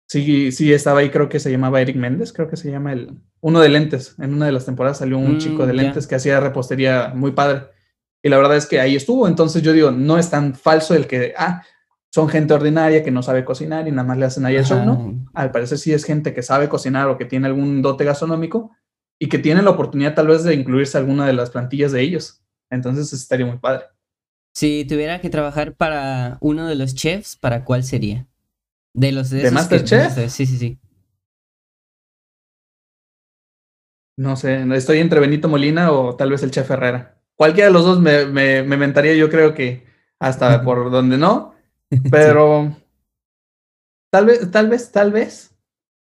Sí, 0.07 0.53
sí, 0.53 0.75
estaba 0.75 1.01
ahí, 1.01 1.09
creo 1.09 1.31
que 1.31 1.41
se 1.41 1.51
llamaba 1.51 1.81
Eric 1.81 1.97
Méndez, 1.97 2.35
creo 2.35 2.51
que 2.51 2.59
se 2.59 2.71
llama 2.71 2.93
el, 2.93 3.19
uno 3.41 3.61
de 3.61 3.71
lentes. 3.71 4.15
En 4.19 4.35
una 4.35 4.45
de 4.45 4.53
las 4.53 4.67
temporadas 4.67 4.99
salió 4.99 5.17
un 5.17 5.37
mm, 5.37 5.39
chico 5.39 5.67
de 5.67 5.73
lentes 5.73 6.07
que 6.07 6.17
hacía 6.17 6.39
repostería 6.39 7.13
muy 7.15 7.31
padre. 7.31 7.63
Y 8.23 8.29
la 8.29 8.37
verdad 8.37 8.59
es 8.59 8.67
que 8.67 8.79
ahí 8.79 8.95
estuvo. 8.95 9.27
Entonces 9.27 9.63
yo 9.63 9.73
digo, 9.73 9.91
no 9.91 10.19
es 10.19 10.29
tan 10.29 10.55
falso 10.55 10.95
el 10.95 11.07
que, 11.07 11.33
ah, 11.39 11.63
son 12.11 12.29
gente 12.29 12.53
ordinaria 12.53 13.03
que 13.03 13.11
no 13.11 13.23
sabe 13.23 13.43
cocinar 13.43 13.89
y 13.89 13.91
nada 13.91 14.07
más 14.07 14.19
le 14.19 14.27
hacen 14.27 14.45
ahí 14.45 14.57
el 14.57 14.67
show, 14.67 14.85
¿no? 14.85 15.25
Al 15.33 15.51
parecer 15.51 15.79
sí 15.79 15.95
es 15.95 16.05
gente 16.05 16.35
que 16.35 16.43
sabe 16.43 16.69
cocinar 16.69 17.09
o 17.09 17.17
que 17.17 17.25
tiene 17.25 17.47
algún 17.47 17.81
dote 17.81 18.05
gastronómico 18.05 18.73
y 19.19 19.31
que 19.31 19.39
tiene 19.39 19.63
la 19.63 19.71
oportunidad 19.71 20.15
tal 20.15 20.27
vez 20.27 20.45
de 20.45 20.53
incluirse 20.53 20.99
a 20.99 21.01
alguna 21.01 21.27
de 21.27 21.33
las 21.33 21.49
plantillas 21.49 21.91
de 21.91 22.03
ellos. 22.03 22.42
Entonces 22.73 23.13
estaría 23.13 23.47
muy 23.47 23.59
padre. 23.59 23.85
Si 24.55 24.85
tuviera 24.87 25.21
que 25.21 25.31
trabajar 25.31 25.75
para 25.75 26.39
uno 26.41 26.67
de 26.67 26.75
los 26.75 26.95
chefs, 26.95 27.37
¿para 27.37 27.65
cuál 27.65 27.85
sería? 27.85 28.27
De 28.95 29.13
los 29.13 29.31
¿De 29.31 29.51
Masterchef? 29.51 30.31
sí, 30.31 30.47
sí, 30.47 30.59
sí. 30.59 30.79
No 34.17 34.37
sé, 34.37 34.63
estoy 34.75 34.99
entre 34.99 35.21
Benito 35.21 35.49
Molina 35.49 35.91
o 35.93 36.17
tal 36.17 36.31
vez 36.31 36.43
el 36.43 36.51
Chef 36.51 36.71
Herrera. 36.71 37.19
Cualquiera 37.35 37.69
de 37.69 37.73
los 37.73 37.85
dos 37.85 37.99
me, 38.01 38.27
me, 38.27 38.63
me 38.63 38.77
mentaría, 38.77 39.15
yo 39.15 39.31
creo 39.31 39.55
que 39.55 39.87
hasta 40.19 40.63
por 40.65 40.91
donde 40.91 41.17
no. 41.19 41.55
Pero 42.11 42.77
tal 44.11 44.27
vez, 44.27 44.51
tal 44.51 44.69
vez, 44.69 44.93
tal 44.93 45.13
vez, 45.13 45.52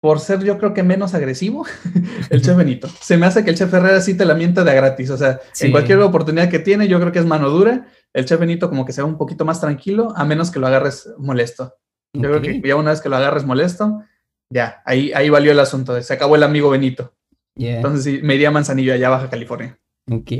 por 0.07 0.20
ser 0.20 0.44
yo 0.44 0.57
creo 0.57 0.72
que 0.72 0.84
menos 0.84 1.14
agresivo, 1.14 1.66
el 2.30 2.40
Chef 2.40 2.57
Benito. 2.57 2.86
Se 3.00 3.16
me 3.16 3.26
hace 3.26 3.42
que 3.42 3.50
el 3.50 3.57
Chef 3.57 3.74
Herrera 3.74 4.00
sí 4.00 4.16
te 4.16 4.24
la 4.24 4.34
mienta 4.34 4.62
de 4.62 4.72
gratis. 4.72 5.11
O 5.11 5.16
sea, 5.18 5.40
en 5.59 5.72
cualquier 5.72 5.98
oportunidad 5.98 6.48
que 6.48 6.61
tiene, 6.61 6.86
yo 6.86 7.00
creo 7.00 7.11
que 7.11 7.18
es 7.18 7.26
mano 7.26 7.50
dura. 7.50 7.88
El 8.12 8.24
Chef 8.24 8.38
Benito 8.38 8.68
como 8.68 8.84
que 8.84 8.92
sea 8.92 9.04
un 9.04 9.18
poquito 9.18 9.44
más 9.44 9.61
tranquilo, 9.61 10.12
a 10.14 10.24
menos 10.24 10.52
que 10.52 10.61
lo 10.61 10.68
agarres 10.68 11.09
molesto. 11.18 11.74
Yo 12.12 12.20
creo 12.20 12.40
que 12.40 12.62
ya 12.64 12.76
una 12.76 12.92
vez 12.92 13.00
que 13.00 13.09
lo 13.09 13.16
agarres 13.16 13.44
molesto, 13.44 14.04
ya, 14.48 14.80
ahí, 14.84 15.11
ahí 15.12 15.28
valió 15.28 15.50
el 15.50 15.59
asunto. 15.59 16.00
Se 16.00 16.14
acabó 16.14 16.36
el 16.36 16.44
amigo 16.44 16.70
Benito. 16.70 17.12
Entonces 17.57 18.04
sí, 18.04 18.20
me 18.22 18.36
iría 18.36 18.50
a 18.50 18.52
Manzanillo, 18.52 18.94
allá 18.94 19.09
Baja 19.09 19.28
California. 19.28 19.76
Ok, 20.09 20.30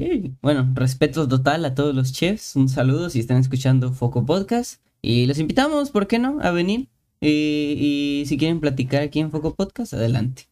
bueno, 0.43 0.71
respeto 0.75 1.27
total 1.27 1.65
a 1.65 1.75
todos 1.75 1.93
los 1.93 2.13
chefs. 2.13 2.55
Un 2.55 2.69
saludo 2.69 3.11
si 3.11 3.19
están 3.19 3.39
escuchando 3.39 3.93
Foco 3.93 4.25
Podcast. 4.25 4.81
Y 5.03 5.27
los 5.27 5.41
invitamos, 5.41 5.91
¿por 5.91 6.07
qué 6.07 6.21
no?, 6.21 6.39
a 6.41 6.53
venir. 6.53 6.89
Y, 7.21 8.25
si 8.27 8.37
quieren 8.37 8.61
platicar 8.61 9.03
aquí 9.03 9.21
en 9.21 9.31
Foco 9.31 9.55
Podcast, 9.55 9.95
adelante. 9.95 10.49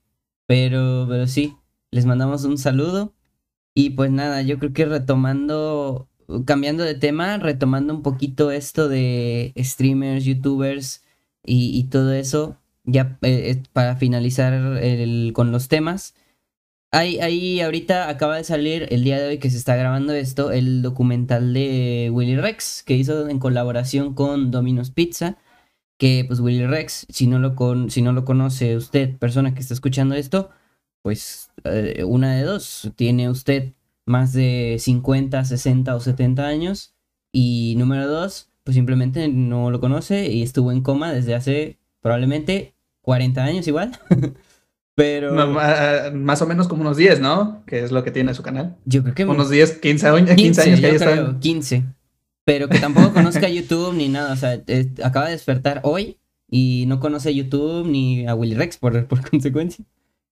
Pero, 0.46 1.06
pero 1.08 1.26
sí, 1.26 1.54
les 1.90 2.06
mandamos 2.06 2.44
un 2.44 2.58
saludo. 2.58 3.14
Y 3.74 3.90
pues 3.90 4.10
nada, 4.10 4.42
yo 4.42 4.58
creo 4.58 4.72
que 4.72 4.86
retomando, 4.86 6.08
cambiando 6.46 6.84
de 6.84 6.94
tema, 6.94 7.38
retomando 7.38 7.94
un 7.94 8.02
poquito 8.02 8.50
esto 8.50 8.88
de 8.88 9.52
streamers, 9.58 10.24
youtubers 10.24 11.02
y, 11.44 11.84
todo 11.84 12.12
eso, 12.12 12.56
ya 12.84 13.18
eh, 13.22 13.50
eh, 13.50 13.62
para 13.72 13.96
finalizar 13.96 14.80
con 15.32 15.52
los 15.52 15.68
temas. 15.68 16.14
Ahí, 16.94 17.60
ahorita 17.60 18.08
acaba 18.08 18.36
de 18.36 18.44
salir 18.44 18.86
el 18.90 19.02
día 19.02 19.18
de 19.18 19.26
hoy 19.26 19.38
que 19.38 19.50
se 19.50 19.56
está 19.56 19.74
grabando 19.74 20.12
esto, 20.12 20.52
el 20.52 20.80
documental 20.80 21.52
de 21.52 22.08
Willy 22.12 22.36
Rex, 22.36 22.84
que 22.84 22.94
hizo 22.94 23.28
en 23.28 23.40
colaboración 23.40 24.14
con 24.14 24.52
Domino's 24.52 24.92
Pizza. 24.92 25.36
Que 25.98 26.24
pues 26.26 26.40
Willy 26.40 26.66
Rex, 26.66 27.06
si 27.08 27.26
no 27.26 27.38
lo, 27.38 27.54
con, 27.54 27.90
si 27.90 28.02
no 28.02 28.12
lo 28.12 28.24
conoce 28.24 28.76
usted, 28.76 29.16
persona 29.16 29.54
que 29.54 29.60
está 29.60 29.74
escuchando 29.74 30.14
esto, 30.14 30.50
pues 31.02 31.50
eh, 31.64 32.02
una 32.04 32.34
de 32.34 32.42
dos, 32.42 32.90
tiene 32.96 33.28
usted 33.30 33.72
más 34.06 34.32
de 34.32 34.76
50, 34.78 35.44
60 35.44 35.94
o 35.94 36.00
70 36.00 36.46
años. 36.46 36.94
Y 37.32 37.74
número 37.78 38.08
dos, 38.08 38.50
pues 38.62 38.74
simplemente 38.74 39.28
no 39.28 39.70
lo 39.70 39.80
conoce 39.80 40.30
y 40.30 40.42
estuvo 40.42 40.72
en 40.72 40.82
coma 40.82 41.12
desde 41.12 41.34
hace 41.34 41.78
probablemente 42.00 42.74
40 43.02 43.44
años 43.44 43.66
igual. 43.66 43.92
Pero. 44.96 45.32
más 45.34 46.42
o 46.42 46.46
menos 46.46 46.68
como 46.68 46.82
unos 46.82 46.96
10, 46.96 47.20
¿no? 47.20 47.64
Que 47.66 47.82
es 47.82 47.90
lo 47.90 48.04
que 48.04 48.12
tiene 48.12 48.32
su 48.34 48.42
canal. 48.42 48.76
Yo 48.84 49.02
creo 49.02 49.14
que. 49.14 49.24
Unos 49.24 49.50
10, 49.50 49.78
15, 49.78 50.34
15 50.36 50.62
años 50.62 50.80
que 50.80 50.86
ahí 50.86 50.94
está. 50.94 51.38
15. 51.40 51.84
Pero 52.44 52.68
que 52.68 52.78
tampoco 52.78 53.12
conozca 53.12 53.48
YouTube 53.48 53.94
ni 53.94 54.08
nada. 54.08 54.32
O 54.32 54.36
sea, 54.36 54.60
acaba 55.02 55.26
de 55.26 55.32
despertar 55.32 55.80
hoy 55.82 56.18
y 56.50 56.84
no 56.86 57.00
conoce 57.00 57.34
YouTube 57.34 57.86
ni 57.86 58.26
a 58.26 58.34
Willy 58.34 58.54
Rex 58.54 58.76
por, 58.76 59.06
por 59.06 59.28
consecuencia. 59.30 59.84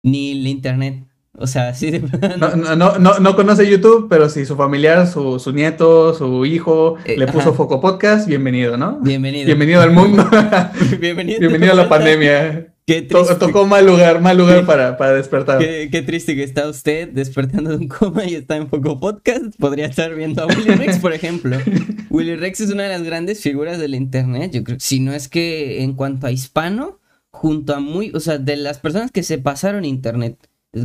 Ni 0.02 0.34
la 0.34 0.48
internet. 0.48 1.04
O 1.38 1.46
sea, 1.46 1.72
sí 1.72 1.90
no, 2.38 2.76
no, 2.98 3.18
no, 3.18 3.36
conoce 3.36 3.68
YouTube, 3.68 4.06
pero 4.10 4.28
si 4.28 4.44
su 4.44 4.54
familiar, 4.54 5.06
su, 5.06 5.38
su 5.38 5.52
nieto, 5.52 6.12
su 6.12 6.44
hijo 6.44 6.98
eh, 7.06 7.16
le 7.16 7.26
puso 7.26 7.54
Foco 7.54 7.80
Podcast, 7.80 8.28
bienvenido, 8.28 8.76
¿no? 8.76 8.98
Bienvenido. 9.00 9.46
Bienvenido 9.46 9.80
al 9.80 9.92
mundo. 9.92 10.28
bienvenido. 11.00 11.40
bienvenido 11.40 11.72
a 11.72 11.76
la 11.76 11.88
pandemia. 11.88 12.71
Qué 12.92 13.02
triste. 13.02 13.36
Tocó 13.36 13.66
mal 13.66 13.86
lugar, 13.86 14.20
mal 14.20 14.36
lugar 14.36 14.66
para, 14.66 14.98
para 14.98 15.14
despertar. 15.14 15.58
Qué, 15.58 16.02
triste 16.04 16.36
que 16.36 16.42
está 16.42 16.68
usted 16.68 17.08
despertando 17.08 17.70
de 17.70 17.76
un 17.76 17.88
coma 17.88 18.26
y 18.26 18.34
está 18.34 18.56
en 18.56 18.68
Foco 18.68 19.00
Podcast. 19.00 19.56
Podría 19.58 19.86
estar 19.86 20.14
viendo 20.14 20.42
a 20.42 20.46
Willy 20.46 20.74
Rex, 20.74 20.98
por 20.98 21.14
ejemplo. 21.14 21.56
Willy 22.10 22.36
Rex 22.36 22.60
es 22.60 22.70
una 22.70 22.82
de 22.82 22.90
las 22.90 23.02
grandes 23.02 23.40
figuras 23.40 23.78
del 23.78 23.94
internet. 23.94 24.52
Yo 24.52 24.62
creo, 24.62 24.78
si 24.78 25.00
no 25.00 25.14
es 25.14 25.28
que 25.28 25.82
en 25.82 25.94
cuanto 25.94 26.26
a 26.26 26.32
hispano, 26.32 27.00
junto 27.30 27.74
a 27.74 27.80
muy, 27.80 28.12
o 28.14 28.20
sea, 28.20 28.36
de 28.36 28.56
las 28.56 28.78
personas 28.78 29.10
que 29.10 29.22
se 29.22 29.38
pasaron 29.38 29.86
internet, 29.86 30.36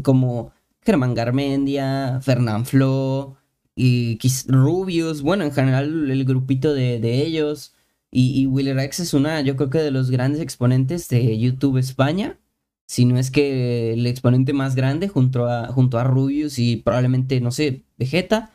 como 0.02 0.54
Germán 0.82 1.14
Garmendia, 1.14 2.22
Fernán 2.22 2.66
Flo 2.66 3.36
y 3.76 4.18
Rubius, 4.48 5.22
bueno, 5.24 5.44
en 5.44 5.52
general 5.52 6.10
el 6.10 6.24
grupito 6.24 6.74
de, 6.74 7.02
de 7.02 7.22
ellos. 7.22 7.74
Y, 8.12 8.48
Willy 8.48 8.74
Rex 8.74 9.00
es 9.00 9.14
una, 9.14 9.42
yo 9.42 9.56
creo 9.56 9.70
que 9.70 9.80
de 9.80 9.92
los 9.92 10.12
grandes 10.12 10.42
exponentes 10.42 11.10
de 11.10 11.38
YouTube 11.38 11.78
España. 11.78 12.40
Si 12.88 13.06
no 13.06 13.18
es 13.20 13.32
que 13.32 13.94
el 13.94 14.08
exponente 14.08 14.54
más 14.54 14.76
grande 14.76 15.10
junto 15.10 15.48
a, 15.48 15.68
junto 15.68 16.00
a 16.00 16.06
Rubius 16.06 16.58
y 16.58 16.78
probablemente, 16.78 17.42
no 17.42 17.52
sé, 17.52 17.84
Vegeta. 17.98 18.52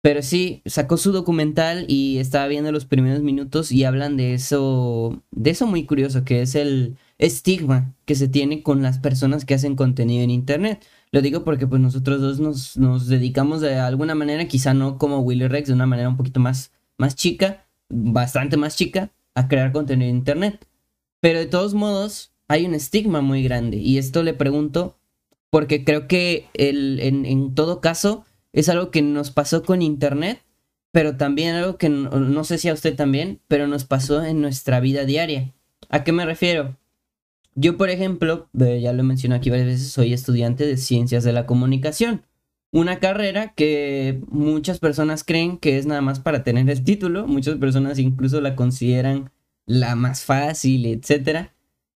Pero 0.00 0.22
sí, 0.22 0.62
sacó 0.64 0.96
su 0.96 1.12
documental 1.12 1.84
y 1.88 2.18
estaba 2.18 2.46
viendo 2.46 2.72
los 2.72 2.86
primeros 2.86 3.22
minutos 3.22 3.72
y 3.72 3.84
hablan 3.84 4.16
de 4.16 4.34
eso, 4.34 5.22
de 5.32 5.50
eso 5.50 5.66
muy 5.66 5.86
curioso, 5.86 6.24
que 6.24 6.40
es 6.42 6.54
el 6.54 6.96
estigma 7.18 7.94
que 8.04 8.14
se 8.14 8.28
tiene 8.28 8.62
con 8.62 8.80
las 8.82 8.98
personas 9.00 9.44
que 9.44 9.54
hacen 9.54 9.76
contenido 9.76 10.22
en 10.22 10.30
Internet. 10.30 10.86
Lo 11.10 11.20
digo 11.20 11.44
porque 11.44 11.66
pues 11.66 11.82
nosotros 11.82 12.20
dos 12.20 12.40
nos, 12.40 12.76
nos 12.76 13.08
dedicamos 13.08 13.60
de 13.60 13.76
alguna 13.76 14.14
manera, 14.14 14.46
quizá 14.48 14.72
no 14.72 14.98
como 14.98 15.20
Willy 15.20 15.48
Rex, 15.48 15.68
de 15.68 15.74
una 15.74 15.86
manera 15.86 16.08
un 16.08 16.16
poquito 16.16 16.40
más, 16.40 16.72
más 16.96 17.16
chica, 17.16 17.67
bastante 17.88 18.56
más 18.56 18.76
chica 18.76 19.10
a 19.34 19.48
crear 19.48 19.72
contenido 19.72 20.10
en 20.10 20.16
Internet. 20.16 20.66
Pero 21.20 21.38
de 21.38 21.46
todos 21.46 21.74
modos, 21.74 22.32
hay 22.48 22.66
un 22.66 22.74
estigma 22.74 23.20
muy 23.20 23.42
grande. 23.42 23.76
Y 23.76 23.98
esto 23.98 24.22
le 24.22 24.34
pregunto 24.34 24.98
porque 25.50 25.84
creo 25.84 26.08
que 26.08 26.46
el, 26.54 27.00
en, 27.00 27.54
todo 27.54 27.80
caso 27.80 28.24
es 28.52 28.68
algo 28.68 28.90
que 28.90 29.02
nos 29.02 29.30
pasó 29.30 29.62
con 29.62 29.82
Internet, 29.82 30.42
pero 30.92 31.16
también 31.16 31.54
algo 31.54 31.76
que 31.76 31.88
no, 31.88 32.44
sé 32.44 32.58
si 32.58 32.68
a 32.68 32.74
usted 32.74 32.96
también, 32.96 33.40
pero 33.48 33.66
nos 33.66 33.84
pasó 33.84 34.24
en 34.24 34.40
nuestra 34.40 34.80
vida 34.80 35.04
diaria. 35.04 35.54
¿A 35.88 36.04
qué 36.04 36.12
me 36.12 36.26
refiero? 36.26 36.76
Yo, 37.54 37.76
por 37.76 37.90
ejemplo, 37.90 38.48
ya 38.52 38.92
lo 38.92 39.02
mencioné 39.02 39.36
aquí 39.36 39.50
varias 39.50 39.66
veces, 39.66 39.90
soy 39.90 40.12
estudiante 40.12 40.66
de 40.66 40.76
ciencias 40.76 41.24
de 41.24 41.32
la 41.32 41.46
comunicación 41.46 42.22
una 42.70 42.98
carrera 43.00 43.54
que 43.54 44.20
muchas 44.28 44.78
personas 44.78 45.24
creen 45.24 45.58
que 45.58 45.78
es 45.78 45.86
nada 45.86 46.00
más 46.00 46.20
para 46.20 46.44
tener 46.44 46.68
el 46.68 46.84
título, 46.84 47.26
muchas 47.26 47.56
personas 47.56 47.98
incluso 47.98 48.40
la 48.40 48.56
consideran 48.56 49.30
la 49.66 49.94
más 49.96 50.24
fácil, 50.24 50.86
etcétera. 50.86 51.54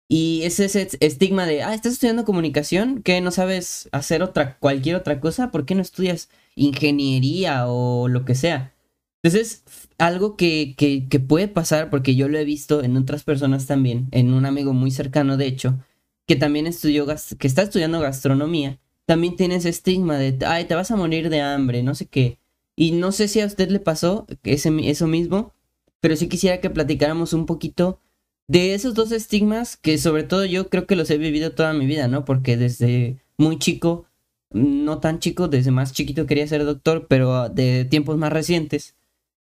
Y 0.08 0.42
es 0.44 0.60
ese 0.60 0.88
estigma 1.00 1.46
de, 1.46 1.62
ah, 1.62 1.74
estás 1.74 1.94
estudiando 1.94 2.24
comunicación, 2.24 3.02
que 3.02 3.20
no 3.22 3.30
sabes 3.30 3.88
hacer 3.92 4.22
otra, 4.22 4.58
cualquier 4.58 4.96
otra 4.96 5.20
cosa, 5.20 5.50
¿por 5.50 5.64
qué 5.64 5.74
no 5.74 5.82
estudias 5.82 6.28
ingeniería 6.54 7.66
o 7.66 8.08
lo 8.08 8.24
que 8.26 8.34
sea? 8.34 8.74
Entonces, 9.22 9.64
algo 9.98 10.36
que, 10.36 10.74
que, 10.76 11.08
que 11.08 11.20
puede 11.20 11.48
pasar, 11.48 11.88
porque 11.90 12.14
yo 12.14 12.28
lo 12.28 12.38
he 12.38 12.44
visto 12.44 12.82
en 12.82 12.96
otras 12.96 13.24
personas 13.24 13.66
también, 13.66 14.08
en 14.10 14.34
un 14.34 14.44
amigo 14.44 14.74
muy 14.74 14.90
cercano, 14.90 15.36
de 15.38 15.46
hecho, 15.46 15.78
que 16.26 16.36
también 16.36 16.66
estudió, 16.66 17.06
que 17.06 17.46
está 17.46 17.62
estudiando 17.62 18.00
gastronomía, 18.00 18.80
también 19.06 19.36
tiene 19.36 19.56
ese 19.56 19.68
estigma 19.68 20.16
de, 20.18 20.38
ay, 20.46 20.64
te 20.66 20.74
vas 20.74 20.90
a 20.90 20.96
morir 20.96 21.28
de 21.30 21.40
hambre, 21.40 21.82
no 21.82 21.94
sé 21.94 22.06
qué. 22.06 22.38
Y 22.76 22.92
no 22.92 23.12
sé 23.12 23.28
si 23.28 23.40
a 23.40 23.46
usted 23.46 23.70
le 23.70 23.80
pasó 23.80 24.26
ese, 24.44 24.70
eso 24.84 25.06
mismo, 25.06 25.52
pero 26.00 26.16
sí 26.16 26.28
quisiera 26.28 26.60
que 26.60 26.70
platicáramos 26.70 27.32
un 27.32 27.46
poquito 27.46 28.00
de 28.48 28.74
esos 28.74 28.94
dos 28.94 29.12
estigmas 29.12 29.76
que 29.76 29.98
sobre 29.98 30.24
todo 30.24 30.44
yo 30.44 30.68
creo 30.68 30.86
que 30.86 30.96
los 30.96 31.10
he 31.10 31.18
vivido 31.18 31.52
toda 31.52 31.72
mi 31.72 31.86
vida, 31.86 32.08
¿no? 32.08 32.24
Porque 32.24 32.56
desde 32.56 33.18
muy 33.38 33.58
chico, 33.58 34.06
no 34.50 34.98
tan 35.00 35.18
chico, 35.20 35.48
desde 35.48 35.70
más 35.70 35.92
chiquito 35.92 36.26
quería 36.26 36.46
ser 36.46 36.64
doctor, 36.64 37.06
pero 37.08 37.48
de 37.48 37.84
tiempos 37.84 38.16
más 38.18 38.32
recientes, 38.32 38.96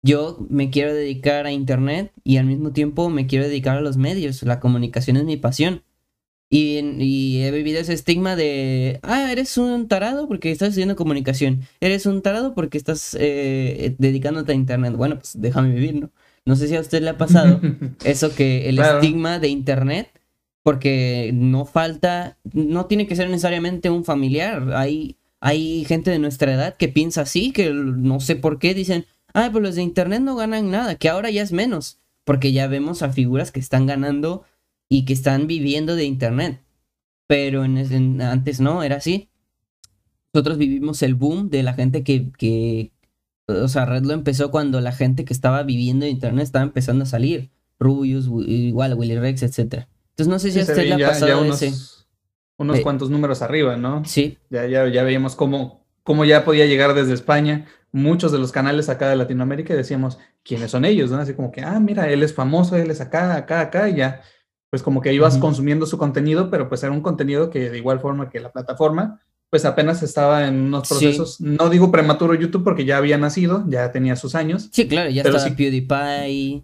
yo 0.03 0.37
me 0.49 0.69
quiero 0.69 0.93
dedicar 0.93 1.45
a 1.45 1.51
Internet 1.51 2.11
y 2.23 2.37
al 2.37 2.45
mismo 2.45 2.73
tiempo 2.73 3.09
me 3.09 3.25
quiero 3.25 3.47
dedicar 3.47 3.77
a 3.77 3.81
los 3.81 3.97
medios. 3.97 4.43
La 4.43 4.59
comunicación 4.59 5.17
es 5.17 5.23
mi 5.23 5.37
pasión. 5.37 5.83
Y, 6.55 7.41
he 7.41 7.49
vivido 7.49 7.79
ese 7.79 7.93
estigma 7.93 8.35
de, 8.35 8.99
ah, 9.01 9.31
eres 9.31 9.57
un 9.57 9.87
tarado 9.87 10.27
porque 10.27 10.51
estás 10.51 10.69
estudiando 10.69 10.95
comunicación, 10.95 11.61
eres 11.81 12.05
un 12.05 12.21
tarado 12.21 12.53
porque 12.53 12.77
estás 12.77 13.17
eh, 13.19 13.95
dedicándote 13.97 14.51
a 14.51 14.55
Internet. 14.55 14.93
Bueno, 14.93 15.15
pues 15.15 15.31
déjame 15.41 15.73
vivir, 15.73 15.95
¿no? 15.95 16.11
No 16.45 16.55
sé 16.55 16.67
si 16.67 16.75
a 16.75 16.81
usted 16.81 17.01
le 17.01 17.09
ha 17.09 17.17
pasado 17.17 17.59
eso 18.05 18.35
que 18.35 18.69
el 18.69 18.77
estigma 18.77 19.39
de 19.39 19.47
Internet, 19.47 20.09
porque 20.61 21.31
no 21.33 21.65
falta, 21.65 22.37
no 22.53 22.85
tiene 22.85 23.07
que 23.07 23.15
ser 23.15 23.29
necesariamente 23.31 23.89
un 23.89 24.05
familiar. 24.05 24.73
Hay, 24.75 25.17
hay 25.39 25.85
gente 25.85 26.11
de 26.11 26.19
nuestra 26.19 26.53
edad 26.53 26.77
que 26.77 26.87
piensa 26.87 27.21
así, 27.21 27.51
que 27.51 27.71
no 27.73 28.19
sé 28.19 28.35
por 28.35 28.59
qué 28.59 28.75
dicen, 28.75 29.07
ah, 29.33 29.49
pues 29.51 29.63
los 29.63 29.73
de 29.73 29.81
Internet 29.81 30.21
no 30.21 30.35
ganan 30.35 30.69
nada, 30.69 30.93
que 30.95 31.09
ahora 31.09 31.31
ya 31.31 31.41
es 31.41 31.51
menos, 31.51 31.97
porque 32.25 32.51
ya 32.51 32.67
vemos 32.67 33.01
a 33.01 33.09
figuras 33.09 33.51
que 33.51 33.59
están 33.59 33.87
ganando 33.87 34.43
y 34.93 35.05
que 35.05 35.13
están 35.13 35.47
viviendo 35.47 35.95
de 35.95 36.03
Internet. 36.03 36.61
Pero 37.25 37.65
en, 37.65 38.21
antes 38.21 38.59
no, 38.59 38.83
era 38.83 38.97
así. 38.97 39.31
Nosotros 40.31 40.59
vivimos 40.59 41.01
el 41.01 41.15
boom 41.15 41.49
de 41.49 41.63
la 41.63 41.73
gente 41.73 42.03
que, 42.03 42.31
que, 42.37 42.91
o 43.47 43.67
sea, 43.67 43.85
Redlo 43.85 44.13
empezó 44.13 44.51
cuando 44.51 44.81
la 44.81 44.91
gente 44.91 45.25
que 45.25 45.33
estaba 45.33 45.63
viviendo 45.63 46.05
de 46.05 46.11
Internet 46.11 46.43
estaba 46.43 46.63
empezando 46.63 47.05
a 47.05 47.07
salir. 47.07 47.49
Rubius, 47.79 48.29
igual, 48.47 48.93
Willy 48.93 49.17
Rex, 49.17 49.41
etc. 49.41 49.87
Entonces 50.11 50.27
no 50.27 50.37
sé 50.37 50.51
si 50.51 50.59
a 50.59 50.61
usted 50.61 50.85
le 50.85 51.03
ha 51.03 51.07
pasado 51.07 51.41
unos, 51.41 51.59
ese. 51.59 52.05
Unos 52.57 52.79
cuantos 52.81 53.09
números 53.09 53.41
arriba, 53.41 53.75
¿no? 53.77 54.05
Sí. 54.05 54.37
Ya, 54.51 54.67
ya, 54.67 54.87
ya 54.87 55.01
veíamos 55.01 55.35
cómo, 55.35 55.87
cómo 56.03 56.23
ya 56.23 56.45
podía 56.45 56.67
llegar 56.67 56.93
desde 56.93 57.13
España 57.13 57.65
muchos 57.91 58.31
de 58.31 58.37
los 58.37 58.51
canales 58.51 58.89
acá 58.89 59.09
de 59.09 59.15
Latinoamérica 59.15 59.73
y 59.73 59.77
decíamos, 59.77 60.19
¿quiénes 60.43 60.69
son 60.69 60.85
ellos? 60.85 61.09
¿no? 61.09 61.17
Así 61.17 61.33
como 61.33 61.51
que, 61.51 61.61
ah, 61.61 61.79
mira, 61.79 62.11
él 62.11 62.21
es 62.21 62.33
famoso, 62.33 62.75
él 62.75 62.91
es 62.91 63.01
acá, 63.01 63.35
acá, 63.35 63.61
acá, 63.61 63.89
y 63.89 63.95
ya, 63.95 64.21
pues 64.73 64.81
como 64.81 65.01
que 65.01 65.13
ibas 65.13 65.37
consumiendo 65.37 65.85
su 65.85 65.99
contenido, 65.99 66.49
pero 66.49 66.67
pues 66.67 66.81
era 66.81 66.91
un 66.91 67.01
contenido 67.01 67.51
que 67.51 67.69
de 67.69 67.77
igual 67.77 67.99
forma 67.99 68.31
que 68.31 68.39
la 68.39 68.51
plataforma, 68.51 69.21
pues 69.51 69.65
apenas 69.65 70.01
estaba 70.01 70.47
en 70.47 70.61
unos 70.61 70.89
procesos, 70.89 71.39
no 71.39 71.69
digo 71.69 71.91
prematuro 71.91 72.33
YouTube 72.33 72.63
porque 72.63 72.83
ya 72.83 72.97
había 72.97 73.19
nacido, 73.19 73.65
ya 73.67 73.91
tenía 73.91 74.15
sus 74.15 74.33
años. 74.33 74.69
Sí, 74.71 74.87
claro, 74.87 75.11
ya 75.11 75.21
estaba 75.21 75.55
PewDiePie, 75.55 76.63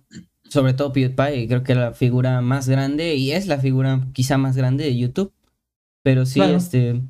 sobre 0.50 0.74
todo 0.74 0.92
PewDiePie, 0.92 1.48
creo 1.48 1.62
que 1.62 1.74
era 1.74 1.82
la 1.82 1.94
figura 1.94 2.42
más 2.42 2.68
grande 2.68 3.14
y 3.14 3.32
es 3.32 3.46
la 3.46 3.60
figura 3.60 4.08
quizá 4.12 4.40
más 4.40 4.58
grande 4.58 4.86
de 4.86 4.98
YouTube, 4.98 5.32
pero 6.02 6.26
sí, 6.26 6.42
este, 6.42 7.04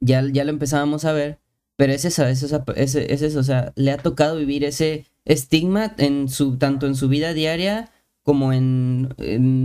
ya, 0.00 0.24
ya 0.32 0.42
lo 0.42 0.50
empezábamos 0.50 1.04
a 1.04 1.12
ver 1.12 1.38
pero 1.76 1.92
es 1.92 2.04
eso, 2.04 2.26
es 2.26 2.42
eso, 2.42 2.64
es, 2.74 2.96
eso, 2.96 3.38
o 3.38 3.44
sea, 3.44 3.72
le 3.76 3.92
ha 3.92 3.98
tocado 3.98 4.36
vivir 4.36 4.64
ese 4.64 5.06
estigma 5.24 5.94
en 5.98 6.28
su, 6.28 6.58
tanto 6.58 6.88
en 6.88 6.96
su 6.96 7.08
vida 7.08 7.34
diaria 7.34 7.92
como 8.28 8.52
en, 8.52 9.08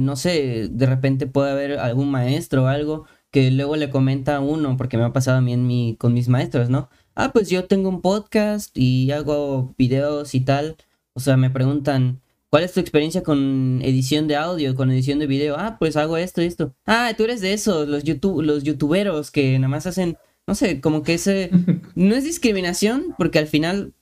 no 0.06 0.16
sé, 0.16 0.70
de 0.72 0.86
repente 0.86 1.28
puede 1.28 1.52
haber 1.52 1.80
algún 1.80 2.10
maestro 2.10 2.64
o 2.64 2.68
algo 2.68 3.06
que 3.30 3.52
luego 3.52 3.76
le 3.76 3.90
comenta 3.90 4.38
a 4.38 4.40
uno, 4.40 4.78
porque 4.78 4.96
me 4.96 5.04
ha 5.04 5.12
pasado 5.12 5.40
a 5.40 5.42
mí 5.42 5.52
en 5.52 5.68
mi, 5.68 5.98
con 6.00 6.14
mis 6.14 6.30
maestros, 6.30 6.70
¿no? 6.70 6.88
Ah, 7.14 7.34
pues 7.34 7.50
yo 7.50 7.66
tengo 7.66 7.90
un 7.90 8.02
podcast 8.02 8.72
y 8.78 9.12
hago 9.12 9.76
videos 9.78 10.34
y 10.34 10.40
tal. 10.40 10.78
O 11.12 11.20
sea, 11.20 11.36
me 11.36 11.50
preguntan, 11.50 12.22
¿cuál 12.50 12.64
es 12.64 12.72
tu 12.72 12.80
experiencia 12.80 13.22
con 13.22 13.82
edición 13.84 14.30
de 14.30 14.38
audio, 14.38 14.76
con 14.76 14.90
edición 14.92 15.20
de 15.20 15.28
video? 15.28 15.58
Ah, 15.60 15.76
pues 15.78 15.98
hago 15.98 16.16
esto 16.16 16.42
y 16.42 16.46
esto. 16.46 16.74
Ah, 16.86 17.12
tú 17.18 17.26
eres 17.26 17.42
de 17.42 17.52
esos, 17.52 17.90
los, 17.90 18.06
YouTube, 18.06 18.44
los 18.44 18.64
youtuberos 18.64 19.30
que 19.30 19.60
nada 19.60 19.68
más 19.68 19.88
hacen 19.88 20.16
no 20.48 20.56
sé, 20.56 20.80
como 20.80 21.04
que 21.04 21.16
ese 21.16 21.50
no 21.96 22.16
es 22.16 22.24
discriminación 22.24 23.14
porque 23.18 23.40
al 23.40 23.48
final 23.48 23.94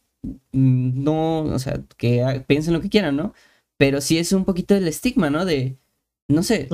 mm, 0.52 1.04
no, 1.04 1.46
o 1.46 1.58
sea, 1.58 1.82
que 1.98 2.44
piensen 2.46 2.76
lo 2.76 2.82
que 2.82 2.90
quieran, 2.90 3.16
¿no? 3.16 3.34
Pero 3.82 4.00
sí 4.00 4.20
es 4.20 4.32
un 4.32 4.46
poquito 4.46 4.76
el 4.76 4.88
estigma, 4.88 5.32
¿no? 5.32 5.44
De, 5.44 5.76
no 6.28 6.44
sé, 6.44 6.68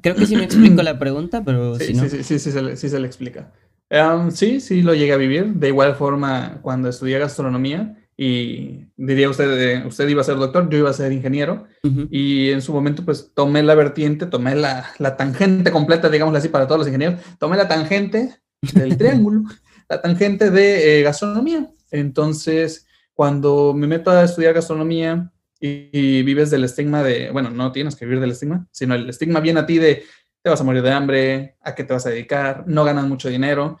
creo 0.00 0.14
que 0.14 0.24
sí 0.24 0.34
me 0.34 0.44
explico 0.44 0.82
la 0.82 0.98
pregunta, 0.98 1.44
pero 1.44 1.74
sí, 1.74 1.88
si 1.88 1.92
no... 1.92 2.04
Sí, 2.04 2.22
sí, 2.22 2.38
sí, 2.38 2.38
sí, 2.38 2.88
se 2.88 2.98
le, 2.98 3.06
explica. 3.06 3.52
Um, 3.90 4.30
sí, 4.30 4.62
sí, 4.62 4.80
lo 4.80 4.94
llegué 4.94 5.12
a 5.12 5.18
vivir. 5.18 5.44
De 5.56 5.68
igual 5.68 5.94
forma, 5.94 6.60
cuando 6.62 6.88
estudié 6.88 7.18
gastronomía 7.18 7.98
y 8.16 8.86
diría 8.96 9.28
usted, 9.28 9.60
eh, 9.60 9.86
usted 9.86 10.08
iba 10.08 10.22
a 10.22 10.24
ser 10.24 10.36
doctor, 10.36 10.70
yo 10.70 10.78
iba 10.78 10.88
a 10.88 10.94
ser 10.94 11.12
ingeniero 11.12 11.66
y 12.10 12.48
en 12.48 12.62
su 12.62 12.72
momento 12.72 13.04
pues 13.04 13.32
tomé 13.34 13.62
la 13.62 13.74
vertiente, 13.74 14.24
tomé 14.24 14.54
la, 14.54 14.86
la 14.98 15.18
tangente 15.18 15.70
completa, 15.70 16.08
digámoslo 16.08 16.38
así, 16.38 16.48
para 16.48 16.66
todos 16.66 16.78
los 16.78 16.86
ingenieros, 16.86 17.20
tomé 17.38 17.58
la 17.58 17.68
tangente 17.68 18.38
del 18.72 18.96
triángulo, 18.96 19.42
la 19.86 20.00
tangente 20.00 20.50
de 20.50 21.00
eh, 21.00 21.02
gastronomía. 21.02 21.70
Entonces, 21.90 22.86
cuando 23.12 23.74
me 23.74 23.86
meto 23.86 24.10
a 24.10 24.24
estudiar 24.24 24.54
gastronomía 24.54 25.30
y, 25.66 26.22
vives 26.22 26.50
del 26.50 26.64
estigma 26.64 27.02
de, 27.02 27.30
bueno, 27.30 27.50
no 27.50 27.72
tienes 27.72 27.96
que 27.96 28.04
vivir 28.04 28.20
del 28.20 28.32
estigma, 28.32 28.66
sino 28.70 28.94
el 28.94 29.08
estigma 29.08 29.40
viene 29.40 29.60
a 29.60 29.66
ti 29.66 29.78
de 29.78 30.04
te 30.42 30.50
vas 30.50 30.60
a 30.60 30.64
morir 30.64 30.82
de 30.82 30.92
hambre, 30.92 31.56
a 31.62 31.74
qué 31.74 31.84
te 31.84 31.94
vas 31.94 32.04
a 32.04 32.10
dedicar, 32.10 32.64
no 32.66 32.84
ganas 32.84 33.06
mucho 33.06 33.30
dinero. 33.30 33.78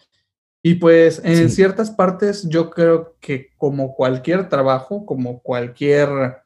Y 0.62 0.76
pues 0.76 1.20
en 1.22 1.50
ciertas 1.50 1.90
partes 1.90 2.48
yo 2.48 2.70
creo 2.70 3.16
que 3.20 3.50
como 3.58 3.94
cualquier 3.94 4.48
trabajo, 4.48 5.04
como 5.04 5.42
cualquier 5.42 6.38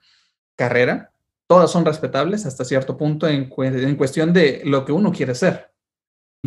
carrera, 0.57 1.13
todas 1.47 1.71
son 1.71 1.85
respetables 1.85 2.45
hasta 2.45 2.65
cierto 2.65 2.97
punto 2.97 3.29
en, 3.29 3.49
en 3.57 3.95
cuestión 3.95 4.33
de 4.33 4.63
lo 4.65 4.85
que 4.85 4.91
uno 4.91 5.13
quiere 5.13 5.37
ser. 5.37 5.71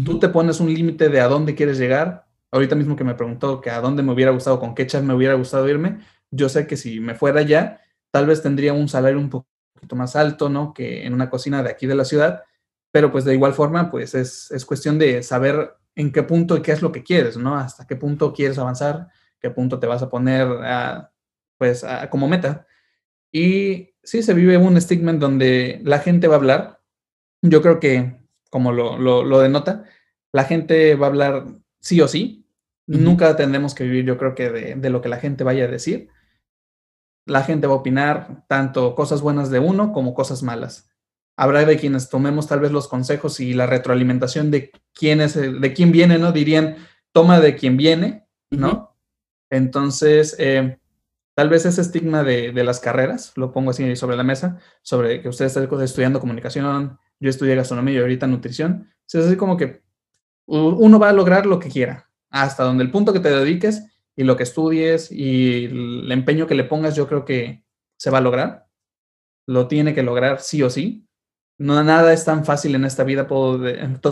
Tú 0.04 0.20
te 0.20 0.28
pones 0.28 0.60
un 0.60 0.74
límite 0.74 1.08
de 1.08 1.22
a 1.22 1.30
dónde 1.30 1.56
quieres 1.56 1.78
llegar. 1.78 2.26
Ahorita 2.52 2.76
mismo 2.76 2.98
que 2.98 3.06
me 3.06 3.16
preguntó 3.16 3.62
que 3.62 3.70
a 3.70 3.80
dónde 3.80 4.04
me 4.04 4.12
hubiera 4.12 4.32
gustado, 4.32 4.60
con 4.60 4.76
qué 4.76 4.86
chat 4.86 5.02
me 5.02 5.14
hubiera 5.14 5.36
gustado 5.36 5.70
irme, 5.70 6.00
yo 6.30 6.50
sé 6.50 6.68
que 6.68 6.76
si 6.76 7.00
me 7.00 7.16
fuera 7.16 7.42
ya, 7.42 7.80
tal 8.12 8.28
vez 8.28 8.42
tendría 8.42 8.74
un 8.74 8.88
salario 8.88 9.20
un 9.20 9.30
poquito 9.30 9.96
más 9.96 10.16
alto, 10.16 10.50
¿no? 10.50 10.74
Que 10.74 11.06
en 11.06 11.14
una 11.14 11.30
cocina 11.30 11.64
de 11.64 11.70
aquí 11.70 11.88
de 11.88 11.96
la 11.96 12.06
ciudad, 12.06 12.44
pero 12.92 13.12
pues 13.12 13.26
de 13.26 13.34
igual 13.34 13.54
forma, 13.54 13.90
pues 13.90 14.16
es, 14.16 14.52
es 14.52 14.66
cuestión 14.66 15.00
de 15.00 15.24
saber 15.24 15.74
en 15.96 16.12
qué 16.12 16.24
punto 16.24 16.58
y 16.58 16.62
qué 16.62 16.72
es 16.72 16.82
lo 16.82 16.92
que 16.92 17.04
quieres, 17.04 17.38
¿no? 17.38 17.56
Hasta 17.56 17.88
qué 17.88 17.96
punto 17.96 18.34
quieres 18.34 18.58
avanzar, 18.58 19.08
qué 19.40 19.50
punto 19.50 19.80
te 19.80 19.88
vas 19.88 20.02
a 20.02 20.10
poner 20.10 20.48
a, 20.64 21.12
pues 21.58 21.86
como 22.10 22.28
meta. 22.28 22.68
Y 23.32 23.94
sí 24.04 24.24
se 24.24 24.34
vive 24.34 24.58
un 24.58 24.78
estigma 24.78 25.12
en 25.12 25.20
donde 25.20 25.80
la 25.84 26.00
gente 26.00 26.28
va 26.28 26.36
a 26.36 26.38
hablar. 26.38 26.82
Yo 27.42 27.62
creo 27.62 27.80
que 27.80 28.20
como 28.50 28.72
lo, 28.72 28.98
lo, 28.98 29.40
denota, 29.40 29.86
la 30.34 30.44
gente 30.44 30.96
va 30.96 31.08
a 31.08 31.10
hablar 31.10 31.46
sí 31.80 32.02
o 32.02 32.08
sí. 32.08 32.46
Nunca 32.88 33.38
tendremos 33.38 33.74
que 33.74 33.86
vivir, 33.86 34.04
yo 34.04 34.18
creo 34.18 34.36
que 34.36 34.50
de, 34.50 34.90
lo 34.90 35.02
que 35.02 35.08
la 35.08 35.18
gente 35.18 35.46
vaya 35.46 35.64
a 35.64 35.70
decir. 35.70 36.10
La 37.26 37.44
gente 37.44 37.68
va 37.68 37.74
a 37.74 37.78
opinar 37.78 38.46
tanto 38.48 38.96
cosas 38.96 39.22
buenas 39.22 39.50
de 39.50 39.60
uno 39.60 39.94
como 39.94 40.14
cosas 40.14 40.44
malas. 40.44 40.90
Habrá 41.38 41.66
de 41.66 41.78
quienes 41.78 42.10
tomemos 42.10 42.48
tal 42.48 42.60
vez 42.60 42.72
los 42.72 42.88
consejos 42.88 43.40
y 43.40 43.54
la 43.54 43.66
retroalimentación 43.66 44.52
de 44.52 44.72
quién 44.94 45.22
es, 45.22 45.36
de 45.36 45.74
quién 45.74 45.92
viene, 45.92 46.18
¿no? 46.18 46.32
Dirían, 46.32 46.78
toma 47.12 47.40
de 47.40 47.56
quién 47.56 47.78
viene, 47.78 48.28
¿no? 48.50 48.96
Entonces, 49.50 50.36
eh, 50.40 50.80
tal 51.36 51.50
vez 51.50 51.66
ese 51.66 51.82
estigma 51.82 52.24
de, 52.24 52.52
de, 52.52 52.64
las 52.64 52.80
carreras, 52.80 53.34
lo 53.36 53.52
pongo 53.52 53.72
así 53.72 53.96
sobre 53.96 54.18
la 54.18 54.24
mesa, 54.24 54.60
sobre 54.82 55.22
que 55.22 55.30
usted 55.30 55.46
está 55.46 55.64
estudiando 55.84 56.20
comunicación, 56.20 56.98
yo 57.20 57.30
estudié 57.30 57.56
gastronomía 57.56 57.96
y 57.96 58.00
ahorita 58.00 58.28
nutrición. 58.28 58.90
es 59.08 59.16
así 59.16 59.36
como 59.38 59.58
que 59.58 59.84
uno 60.48 61.00
va 61.00 61.10
a 61.10 61.14
lograr 61.14 61.46
lo 61.46 61.60
que 61.60 61.70
quiera, 61.70 62.10
hasta 62.30 62.64
donde 62.64 62.84
el 62.84 62.92
punto 62.92 63.14
que 63.14 63.20
te 63.20 63.30
dediques 63.30 63.86
y 64.16 64.24
lo 64.24 64.36
que 64.36 64.44
estudies 64.44 65.12
y 65.12 65.66
el 65.66 66.12
empeño 66.12 66.48
que 66.48 66.56
le 66.56 66.64
pongas, 66.64 66.96
yo 66.96 67.08
creo 67.08 67.26
que 67.26 67.64
se 67.98 68.10
va 68.10 68.20
a 68.20 68.22
lograr. 68.22 68.68
Lo 69.48 69.68
tiene 69.68 69.94
que 69.94 70.04
lograr 70.04 70.40
sí 70.42 70.62
o 70.64 70.70
sí. 70.70 71.06
No, 71.58 71.84
nada 71.84 72.14
es 72.14 72.26
tan 72.26 72.46
fácil 72.46 72.76
en 72.76 72.86
esta 72.86 73.04
vida. 73.04 73.28
Puedo, 73.28 73.60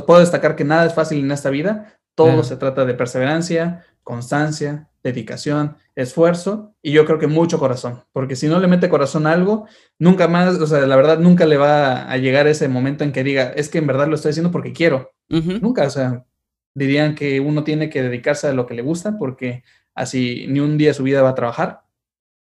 puedo 0.06 0.20
destacar 0.20 0.56
que 0.56 0.64
nada 0.64 0.86
es 0.86 0.94
fácil 0.94 1.20
en 1.20 1.32
esta 1.32 1.50
vida. 1.50 2.00
Todo 2.16 2.44
se 2.44 2.58
trata 2.58 2.86
de 2.86 2.94
perseverancia, 2.94 3.86
constancia, 4.04 4.90
dedicación, 5.04 5.78
esfuerzo 5.96 6.76
y 6.82 6.92
yo 6.92 7.06
creo 7.06 7.20
que 7.20 7.28
mucho 7.28 7.60
corazón, 7.60 8.04
porque 8.12 8.36
si 8.36 8.48
no 8.48 8.60
le 8.60 8.68
mete 8.68 8.90
corazón 8.90 9.28
a 9.28 9.32
algo, 9.32 9.68
nunca 9.98 10.28
más, 10.28 10.56
o 10.60 10.68
sea, 10.68 10.86
la 10.86 10.96
verdad 10.96 11.20
nunca 11.20 11.46
le 11.46 11.58
va 11.58 12.10
a 12.10 12.18
llegar 12.18 12.48
ese 12.48 12.68
momento 12.68 13.04
en 13.04 13.12
que 13.12 13.24
diga, 13.24 13.52
es 13.56 13.70
que 13.70 13.78
en 13.78 13.88
verdad 13.88 14.08
lo 14.08 14.16
estoy 14.16 14.32
haciendo 14.32 14.52
porque 14.52 14.74
quiero. 14.74 15.12
Nunca, 15.30 15.86
o 15.86 15.90
sea, 15.90 16.26
dirían 16.74 17.16
que 17.16 17.40
uno 17.40 17.64
tiene 17.64 17.90
que 17.90 18.02
dedicarse 18.02 18.48
a 18.48 18.54
lo 18.54 18.66
que 18.66 18.74
le 18.74 18.82
gusta 18.82 19.18
porque 19.18 19.64
así 20.00 20.46
ni 20.48 20.62
un 20.62 20.78
día 20.78 20.90
de 20.90 20.94
su 20.94 21.04
vida 21.04 21.22
va 21.22 21.30
a 21.30 21.36
trabajar. 21.36 21.84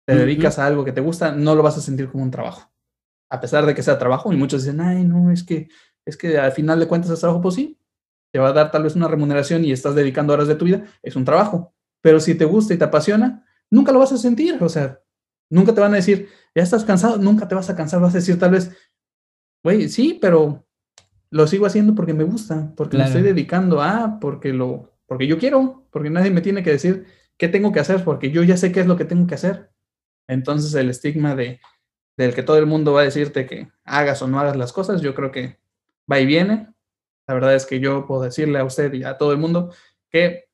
Te 0.05 0.15
dedicas 0.15 0.57
a 0.57 0.67
algo 0.67 0.85
que 0.85 0.93
te 0.93 1.01
gusta, 1.01 1.31
no 1.31 1.55
lo 1.55 1.63
vas 1.63 1.77
a 1.77 1.81
sentir 1.81 2.07
como 2.09 2.23
un 2.23 2.31
trabajo. 2.31 2.71
A 3.29 3.41
pesar 3.41 3.65
de 3.65 3.75
que 3.75 3.83
sea 3.83 3.97
trabajo 3.97 4.31
y 4.31 4.37
muchos 4.37 4.63
dicen, 4.63 4.79
ay, 4.79 5.03
no, 5.03 5.31
es 5.31 5.43
que 5.43 5.67
es 6.05 6.15
que 6.15 6.37
al 6.37 6.53
final 6.53 6.79
de 6.79 6.87
cuentas 6.87 7.11
es 7.11 7.19
trabajo, 7.19 7.41
pues 7.41 7.55
sí, 7.55 7.77
te 8.31 8.39
va 8.39 8.49
a 8.49 8.53
dar 8.53 8.71
tal 8.71 8.83
vez 8.83 8.95
una 8.95 9.09
remuneración 9.09 9.65
y 9.65 9.73
estás 9.73 9.95
dedicando 9.95 10.33
horas 10.33 10.47
de 10.47 10.55
tu 10.55 10.63
vida, 10.63 10.85
es 11.03 11.17
un 11.17 11.25
trabajo. 11.25 11.73
Pero 12.01 12.21
si 12.21 12.35
te 12.35 12.45
gusta 12.45 12.73
y 12.73 12.77
te 12.77 12.85
apasiona, 12.85 13.43
nunca 13.69 13.91
lo 13.91 13.99
vas 13.99 14.13
a 14.13 14.17
sentir. 14.17 14.57
O 14.61 14.69
sea, 14.69 15.01
nunca 15.49 15.73
te 15.73 15.81
van 15.81 15.91
a 15.93 15.97
decir, 15.97 16.29
ya 16.55 16.63
estás 16.63 16.85
cansado, 16.85 17.17
nunca 17.17 17.47
te 17.47 17.55
vas 17.55 17.69
a 17.69 17.75
cansar. 17.75 17.99
Vas 17.99 18.13
a 18.13 18.19
decir 18.19 18.39
tal 18.39 18.51
vez, 18.51 18.71
güey, 19.63 19.89
sí, 19.89 20.17
pero 20.21 20.65
lo 21.31 21.47
sigo 21.47 21.65
haciendo 21.65 21.95
porque 21.95 22.13
me 22.13 22.23
gusta, 22.23 22.71
porque 22.77 22.97
me 22.97 23.03
estoy 23.03 23.23
dedicando 23.23 23.81
a, 23.81 24.19
porque 24.21 24.53
lo, 24.53 24.93
porque 25.07 25.27
yo 25.27 25.37
quiero, 25.37 25.87
porque 25.91 26.09
nadie 26.09 26.31
me 26.31 26.41
tiene 26.41 26.63
que 26.63 26.71
decir 26.71 27.07
qué 27.37 27.47
tengo 27.47 27.71
que 27.71 27.79
hacer, 27.79 28.03
porque 28.03 28.31
yo 28.31 28.43
ya 28.43 28.57
sé 28.57 28.71
qué 28.71 28.79
es 28.79 28.87
lo 28.87 28.97
que 28.97 29.05
tengo 29.05 29.27
que 29.27 29.35
hacer. 29.35 29.71
Entonces 30.27 30.73
el 30.73 30.89
estigma 30.89 31.35
de, 31.35 31.59
del 32.17 32.33
que 32.33 32.43
todo 32.43 32.57
el 32.57 32.65
mundo 32.65 32.93
va 32.93 33.01
a 33.01 33.05
decirte 33.05 33.45
que 33.45 33.69
hagas 33.85 34.21
o 34.21 34.27
no 34.27 34.39
hagas 34.39 34.57
las 34.57 34.73
cosas, 34.73 35.01
yo 35.01 35.15
creo 35.15 35.31
que 35.31 35.59
va 36.11 36.19
y 36.19 36.25
viene. 36.25 36.73
La 37.27 37.33
verdad 37.33 37.55
es 37.55 37.65
que 37.65 37.79
yo 37.79 38.05
puedo 38.07 38.23
decirle 38.23 38.59
a 38.59 38.65
usted 38.65 38.93
y 38.93 39.03
a 39.03 39.17
todo 39.17 39.31
el 39.31 39.37
mundo 39.37 39.73
que 40.09 40.49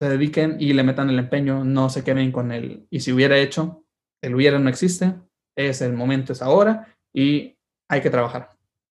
se 0.00 0.08
dediquen 0.08 0.56
y 0.58 0.72
le 0.72 0.82
metan 0.82 1.10
el 1.10 1.18
empeño, 1.18 1.64
no 1.64 1.88
se 1.88 2.04
queden 2.04 2.32
con 2.32 2.52
el 2.52 2.86
y 2.90 3.00
si 3.00 3.12
hubiera 3.12 3.38
hecho, 3.38 3.84
el 4.20 4.34
hubiera 4.34 4.58
no 4.58 4.68
existe, 4.68 5.14
es 5.56 5.80
el 5.80 5.92
momento, 5.92 6.32
es 6.32 6.42
ahora 6.42 6.96
y 7.12 7.56
hay 7.88 8.00
que 8.00 8.10
trabajar 8.10 8.50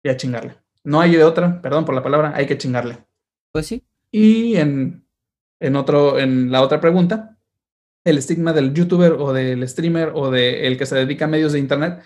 y 0.03 0.09
a 0.09 0.17
chingarle. 0.17 0.55
No 0.84 0.99
hay 0.99 1.11
de 1.11 1.24
otra, 1.24 1.61
perdón 1.61 1.86
por 1.86 1.95
la 1.95 2.03
palabra, 2.03 2.34
hay 2.36 2.45
que 2.45 2.57
chingarle. 2.57 2.97
Pues 3.51 3.67
sí. 3.67 3.84
Y 4.11 4.57
en, 4.57 5.03
en, 5.64 5.76
otro, 5.78 6.20
en 6.20 6.51
la 6.51 6.61
otra 6.61 6.82
pregunta, 6.82 7.38
el 8.03 8.18
estigma 8.18 8.51
del 8.51 8.74
youtuber 8.74 9.14
o 9.14 9.32
del 9.32 9.68
streamer 9.68 10.11
o 10.14 10.30
del 10.30 10.78
que 10.78 10.86
se 10.86 10.95
dedica 10.95 11.26
a 11.26 11.30
medios 11.30 11.53
de 11.53 11.59
internet, 11.59 12.03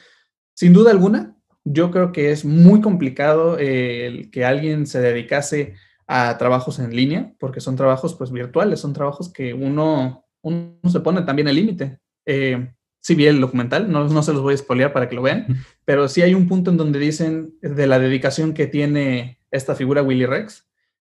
sin 0.53 0.73
duda 0.73 0.91
alguna, 0.91 1.35
yo 1.63 1.89
creo 1.89 2.11
que 2.11 2.31
es 2.31 2.45
muy 2.45 2.81
complicado 2.81 3.57
eh, 3.57 4.05
el 4.05 4.31
que 4.31 4.45
alguien 4.45 4.85
se 4.85 5.01
dedicase 5.01 5.73
a 6.05 6.37
trabajos 6.37 6.77
en 6.79 6.95
línea, 6.95 7.33
porque 7.39 7.59
son 7.59 7.75
trabajos 7.75 8.13
pues 8.13 8.31
virtuales, 8.31 8.79
son 8.79 8.93
trabajos 8.93 9.33
que 9.33 9.53
uno, 9.53 10.25
uno 10.41 10.79
se 10.89 10.99
pone 10.99 11.23
también 11.23 11.47
el 11.47 11.55
límite. 11.55 11.99
Eh, 12.25 12.71
sí 13.01 13.15
vi 13.15 13.25
el 13.25 13.41
documental, 13.41 13.91
no, 13.91 14.07
no 14.07 14.21
se 14.21 14.33
los 14.33 14.41
voy 14.43 14.53
a 14.53 14.57
spoilear 14.57 14.93
para 14.93 15.09
que 15.09 15.15
lo 15.15 15.23
vean, 15.23 15.47
pero 15.83 16.07
sí 16.07 16.21
hay 16.21 16.35
un 16.35 16.47
punto 16.47 16.69
en 16.69 16.77
donde 16.77 16.99
dicen 16.99 17.55
de 17.61 17.87
la 17.87 17.99
dedicación 17.99 18.53
que 18.53 18.67
tiene 18.67 19.39
esta 19.49 19.75
figura 19.75 20.03
Willy 20.03 20.25
Rex 20.25 20.67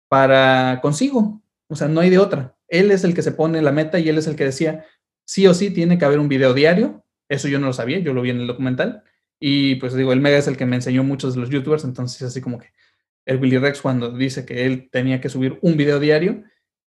para 0.07 0.79
consigo, 0.81 1.41
o 1.67 1.75
sea, 1.75 1.87
no 1.87 2.01
hay 2.01 2.09
de 2.09 2.19
otra. 2.19 2.55
Él 2.67 2.91
es 2.91 3.03
el 3.03 3.13
que 3.13 3.21
se 3.21 3.31
pone 3.31 3.61
la 3.61 3.71
meta 3.71 3.99
y 3.99 4.09
él 4.09 4.17
es 4.17 4.27
el 4.27 4.35
que 4.35 4.45
decía, 4.45 4.85
sí 5.25 5.47
o 5.47 5.53
sí 5.53 5.69
tiene 5.71 5.97
que 5.97 6.05
haber 6.05 6.19
un 6.19 6.29
video 6.29 6.53
diario, 6.53 7.03
eso 7.29 7.47
yo 7.47 7.59
no 7.59 7.67
lo 7.67 7.73
sabía, 7.73 7.99
yo 7.99 8.13
lo 8.13 8.21
vi 8.21 8.29
en 8.29 8.41
el 8.41 8.47
documental, 8.47 9.03
y 9.39 9.75
pues 9.75 9.93
digo, 9.93 10.13
el 10.13 10.21
Mega 10.21 10.37
es 10.37 10.47
el 10.47 10.57
que 10.57 10.65
me 10.65 10.75
enseñó 10.75 11.03
muchos 11.03 11.35
de 11.35 11.41
los 11.41 11.49
youtubers, 11.49 11.83
entonces 11.83 12.21
así 12.21 12.41
como 12.41 12.57
que 12.57 12.69
el 13.25 13.37
Willy 13.37 13.57
Rex 13.57 13.81
cuando 13.81 14.11
dice 14.11 14.45
que 14.45 14.65
él 14.65 14.89
tenía 14.91 15.19
que 15.21 15.29
subir 15.29 15.59
un 15.61 15.77
video 15.77 15.99
diario, 15.99 16.43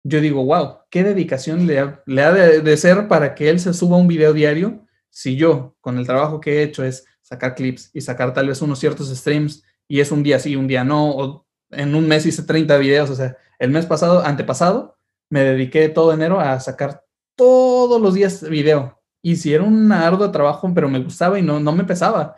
yo 0.03 0.21
digo, 0.21 0.45
wow, 0.45 0.79
qué 0.89 1.03
dedicación 1.03 1.67
le 1.67 1.79
ha, 1.79 2.31
de, 2.31 2.77
ser 2.77 3.07
para 3.07 3.35
que 3.35 3.49
él 3.49 3.59
se 3.59 3.73
suba 3.73 3.97
un 3.97 4.07
video 4.07 4.31
diario. 4.31 4.85
Si 5.09 5.35
yo, 5.35 5.75
con 5.81 5.97
el 5.97 6.05
trabajo 6.05 6.39
que 6.39 6.59
he 6.59 6.63
hecho, 6.63 6.83
es 6.85 7.05
sacar 7.21 7.55
clips 7.55 7.89
y 7.93 8.01
sacar 8.01 8.33
tal 8.33 8.47
vez 8.47 8.61
unos 8.61 8.79
ciertos 8.79 9.09
streams 9.09 9.63
y 9.87 9.99
es 9.99 10.11
un 10.11 10.23
día 10.23 10.39
sí, 10.39 10.55
un 10.55 10.67
día 10.67 10.83
no, 10.85 11.45
en 11.71 11.95
un 11.95 12.07
mes 12.07 12.25
hice 12.25 12.43
30 12.43 12.77
videos, 12.77 13.09
o 13.09 13.15
sea, 13.15 13.37
el 13.59 13.71
mes 13.71 13.85
pasado, 13.85 14.25
antepasado, 14.25 14.97
me 15.29 15.43
dediqué 15.43 15.89
todo 15.89 16.13
enero 16.13 16.39
a 16.39 16.59
sacar 16.59 17.03
todos 17.35 18.01
los 18.01 18.13
días 18.13 18.47
video. 18.49 19.01
Y 19.21 19.35
si 19.35 19.53
era 19.53 19.63
un 19.63 19.91
arduo 19.91 20.31
trabajo, 20.31 20.71
pero 20.73 20.89
me 20.89 20.99
gustaba 20.99 21.37
y 21.39 21.41
no, 21.41 21.59
no 21.59 21.73
me 21.73 21.83
pesaba. 21.83 22.35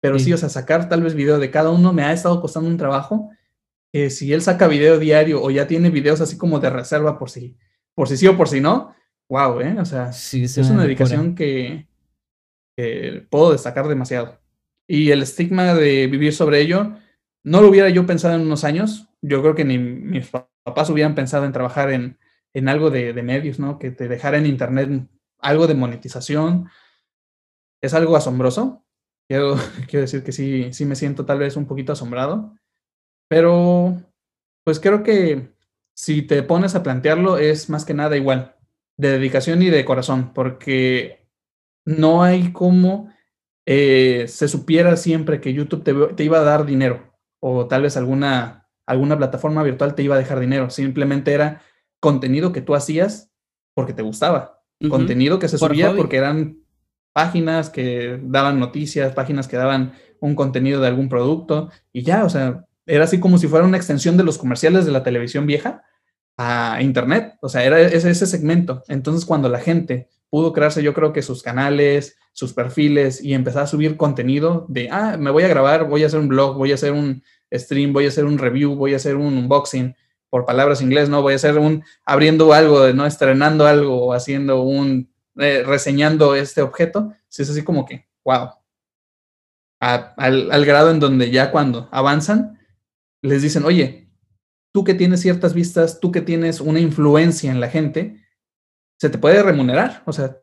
Pero 0.00 0.18
sí. 0.18 0.26
sí, 0.26 0.32
o 0.32 0.36
sea, 0.36 0.48
sacar 0.48 0.88
tal 0.88 1.02
vez 1.02 1.14
video 1.14 1.38
de 1.38 1.50
cada 1.50 1.70
uno 1.70 1.92
me 1.92 2.02
ha 2.02 2.12
estado 2.12 2.40
costando 2.40 2.68
un 2.68 2.76
trabajo 2.76 3.30
si 4.10 4.32
él 4.32 4.40
saca 4.40 4.68
video 4.68 4.98
diario 4.98 5.42
o 5.42 5.50
ya 5.50 5.66
tiene 5.66 5.90
videos 5.90 6.20
así 6.20 6.38
como 6.38 6.60
de 6.60 6.70
reserva 6.70 7.18
por 7.18 7.30
si, 7.30 7.56
por 7.94 8.08
si 8.08 8.16
sí 8.16 8.26
o 8.26 8.36
por 8.36 8.48
si 8.48 8.60
no, 8.60 8.94
wow, 9.28 9.60
¿eh? 9.60 9.76
O 9.78 9.84
sea, 9.84 10.08
es 10.08 10.58
una 10.58 10.84
dedicación 10.84 11.34
que, 11.34 11.86
puedo 13.30 13.52
destacar 13.52 13.86
demasiado. 13.86 14.40
Y 14.88 15.10
el 15.10 15.22
estigma 15.22 15.74
de 15.74 16.06
vivir 16.06 16.32
sobre 16.32 16.60
ello, 16.60 16.96
no 17.44 17.60
lo 17.60 17.68
hubiera 17.68 17.88
yo 17.88 18.06
pensado 18.06 18.34
en 18.34 18.42
unos 18.42 18.64
años. 18.64 19.08
Yo 19.20 19.42
creo 19.42 19.54
que 19.54 19.64
ni 19.64 19.78
mis 19.78 20.30
papás 20.64 20.90
hubieran 20.90 21.14
pensado 21.14 21.44
en 21.44 21.52
trabajar 21.52 21.90
en, 21.90 22.18
en 22.54 22.68
algo 22.68 22.90
de, 22.90 23.12
medios, 23.22 23.58
¿no? 23.58 23.78
Que 23.78 23.90
te 23.90 24.08
dejara 24.08 24.38
en 24.38 24.46
internet 24.46 25.08
algo 25.38 25.66
de 25.66 25.74
monetización. 25.74 26.68
Es 27.82 27.94
algo 27.94 28.16
asombroso. 28.16 28.84
Quiero, 29.28 29.56
quiero 29.88 30.02
decir 30.02 30.22
que 30.22 30.32
sí, 30.32 30.72
sí 30.72 30.84
me 30.84 30.96
siento 30.96 31.24
tal 31.24 31.38
vez 31.38 31.56
un 31.56 31.66
poquito 31.66 31.92
asombrado. 31.92 32.54
Pero, 33.28 34.02
pues 34.64 34.78
creo 34.78 35.02
que 35.02 35.52
si 35.94 36.22
te 36.22 36.42
pones 36.42 36.74
a 36.74 36.82
plantearlo 36.82 37.38
es 37.38 37.68
más 37.70 37.84
que 37.84 37.94
nada 37.94 38.16
igual, 38.16 38.56
de 38.96 39.10
dedicación 39.10 39.62
y 39.62 39.70
de 39.70 39.84
corazón, 39.84 40.32
porque 40.32 41.28
no 41.84 42.22
hay 42.22 42.52
como 42.52 43.12
eh, 43.66 44.26
se 44.28 44.48
supiera 44.48 44.96
siempre 44.96 45.40
que 45.40 45.52
YouTube 45.52 46.14
te, 46.16 46.24
iba 46.24 46.38
a 46.38 46.44
dar 46.44 46.66
dinero 46.66 47.11
o 47.44 47.66
tal 47.66 47.82
vez 47.82 47.96
alguna, 47.96 48.68
alguna 48.86 49.18
plataforma 49.18 49.64
virtual 49.64 49.96
te 49.96 50.04
iba 50.04 50.14
a 50.14 50.18
dejar 50.18 50.38
dinero. 50.38 50.70
Simplemente 50.70 51.32
era 51.32 51.60
contenido 51.98 52.52
que 52.52 52.60
tú 52.60 52.76
hacías 52.76 53.32
porque 53.74 53.92
te 53.92 54.02
gustaba, 54.02 54.62
contenido 54.88 55.38
que 55.38 55.48
se 55.48 55.58
subía 55.58 55.94
porque 55.94 56.18
eran 56.18 56.58
páginas 57.12 57.68
que 57.68 58.20
daban 58.22 58.60
noticias, 58.60 59.12
páginas 59.12 59.48
que 59.48 59.56
daban 59.56 59.92
un 60.20 60.36
contenido 60.36 60.80
de 60.80 60.86
algún 60.86 61.08
producto 61.08 61.70
y 61.92 62.02
ya, 62.02 62.24
o 62.24 62.30
sea, 62.30 62.64
era 62.86 63.04
así 63.04 63.18
como 63.18 63.38
si 63.38 63.48
fuera 63.48 63.66
una 63.66 63.76
extensión 63.76 64.16
de 64.16 64.24
los 64.24 64.38
comerciales 64.38 64.84
de 64.86 64.92
la 64.92 65.02
televisión 65.02 65.44
vieja 65.46 65.82
a 66.36 66.78
Internet. 66.80 67.34
O 67.40 67.48
sea, 67.48 67.64
era 67.64 67.80
ese, 67.80 68.10
ese 68.10 68.26
segmento. 68.26 68.82
Entonces, 68.88 69.24
cuando 69.24 69.48
la 69.48 69.58
gente 69.58 70.08
pudo 70.30 70.52
crearse, 70.52 70.82
yo 70.82 70.94
creo 70.94 71.12
que 71.12 71.22
sus 71.22 71.42
canales, 71.42 72.16
sus 72.32 72.52
perfiles 72.52 73.22
y 73.22 73.34
empezar 73.34 73.64
a 73.64 73.66
subir 73.66 73.96
contenido 73.96 74.66
de, 74.68 74.88
ah, 74.90 75.16
me 75.18 75.30
voy 75.30 75.42
a 75.42 75.48
grabar, 75.48 75.88
voy 75.88 76.02
a 76.02 76.06
hacer 76.06 76.20
un 76.20 76.28
blog, 76.28 76.56
voy 76.56 76.72
a 76.72 76.74
hacer 76.74 76.92
un 76.92 77.22
stream, 77.52 77.92
voy 77.92 78.06
a 78.06 78.08
hacer 78.08 78.24
un 78.24 78.38
review, 78.38 78.74
voy 78.74 78.94
a 78.94 78.96
hacer 78.96 79.16
un 79.16 79.36
unboxing, 79.36 79.94
por 80.32 80.46
palabras 80.46 80.80
inglés, 80.80 81.10
¿no? 81.10 81.20
Voy 81.20 81.34
a 81.34 81.36
hacer 81.36 81.58
un, 81.58 81.84
abriendo 82.06 82.54
algo, 82.54 82.90
¿no? 82.94 83.04
Estrenando 83.04 83.66
algo 83.66 84.14
haciendo 84.14 84.62
un, 84.62 85.12
eh, 85.36 85.62
reseñando 85.62 86.34
este 86.34 86.62
objeto. 86.62 87.12
Sí, 87.28 87.42
es 87.42 87.50
así 87.50 87.62
como 87.62 87.84
que, 87.84 88.08
wow. 88.24 88.48
al, 89.78 90.50
al 90.50 90.64
grado 90.64 90.90
en 90.90 91.00
donde 91.00 91.30
ya 91.30 91.50
cuando 91.50 91.86
avanzan, 91.92 92.58
les 93.20 93.42
dicen, 93.42 93.64
oye, 93.66 94.08
tú 94.72 94.84
que 94.84 94.94
tienes 94.94 95.20
ciertas 95.20 95.52
vistas, 95.52 96.00
tú 96.00 96.10
que 96.10 96.22
tienes 96.22 96.62
una 96.62 96.80
influencia 96.80 97.50
en 97.50 97.60
la 97.60 97.68
gente, 97.68 98.24
se 98.98 99.10
te 99.10 99.18
puede 99.18 99.42
remunerar, 99.42 100.02
o 100.06 100.14
sea, 100.14 100.38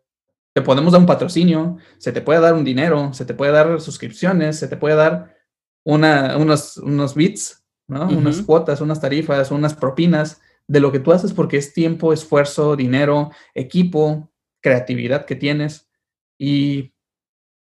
te 0.60 0.66
podemos 0.66 0.92
dar 0.92 1.02
un 1.02 1.08
patrocinio, 1.08 1.78
se 1.98 2.12
te 2.12 2.22
puede 2.22 2.42
dar 2.42 2.54
un 2.54 2.64
dinero, 2.64 3.14
se 3.14 3.26
te 3.26 3.34
puede 3.34 3.52
dar 3.52 3.80
suscripciones, 3.80 4.60
se 4.60 4.68
te 4.68 4.76
puede 4.76 4.96
dar 4.96 5.38
una, 5.86 6.38
unos, 6.38 6.78
unos 6.78 7.16
bits, 7.16 7.64
¿no? 7.88 8.08
Unas 8.10 8.42
cuotas, 8.42 8.82
unas 8.82 9.00
tarifas, 9.00 9.52
unas 9.52 9.74
propinas 9.74 10.42
de 10.68 10.80
lo 10.80 10.92
que 10.92 11.00
tú 11.00 11.12
haces 11.12 11.34
porque 11.34 11.58
es 11.58 11.74
tiempo, 11.74 12.14
esfuerzo, 12.14 12.76
dinero, 12.76 13.32
equipo, 13.56 14.32
creatividad 14.62 15.26
que 15.26 15.36
tienes. 15.36 15.90
Y 16.38 16.94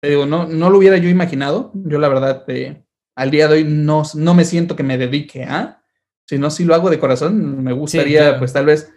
te 0.01 0.11
digo, 0.11 0.27
no, 0.27 0.47
no 0.47 0.71
lo 0.71 0.79
hubiera 0.79 0.99
yo 0.99 1.09
imaginado. 1.09 1.73
Yo 1.75 1.99
la 1.99 2.09
verdad, 2.09 2.45
eh, 2.49 2.85
al 3.17 3.31
día 3.31 3.49
de 3.49 3.55
hoy 3.55 3.65
no, 3.65 4.03
no 4.15 4.35
me 4.35 4.45
siento 4.45 4.77
que 4.77 4.83
me 4.83 4.99
dedique 4.99 5.45
a, 5.45 5.83
sino 6.27 6.51
si 6.51 6.65
lo 6.65 6.75
hago 6.75 6.91
de 6.91 7.01
corazón, 7.01 7.63
me 7.63 7.73
gustaría, 7.73 8.39
pues 8.39 8.53
tal 8.53 8.67
vez, 8.67 8.93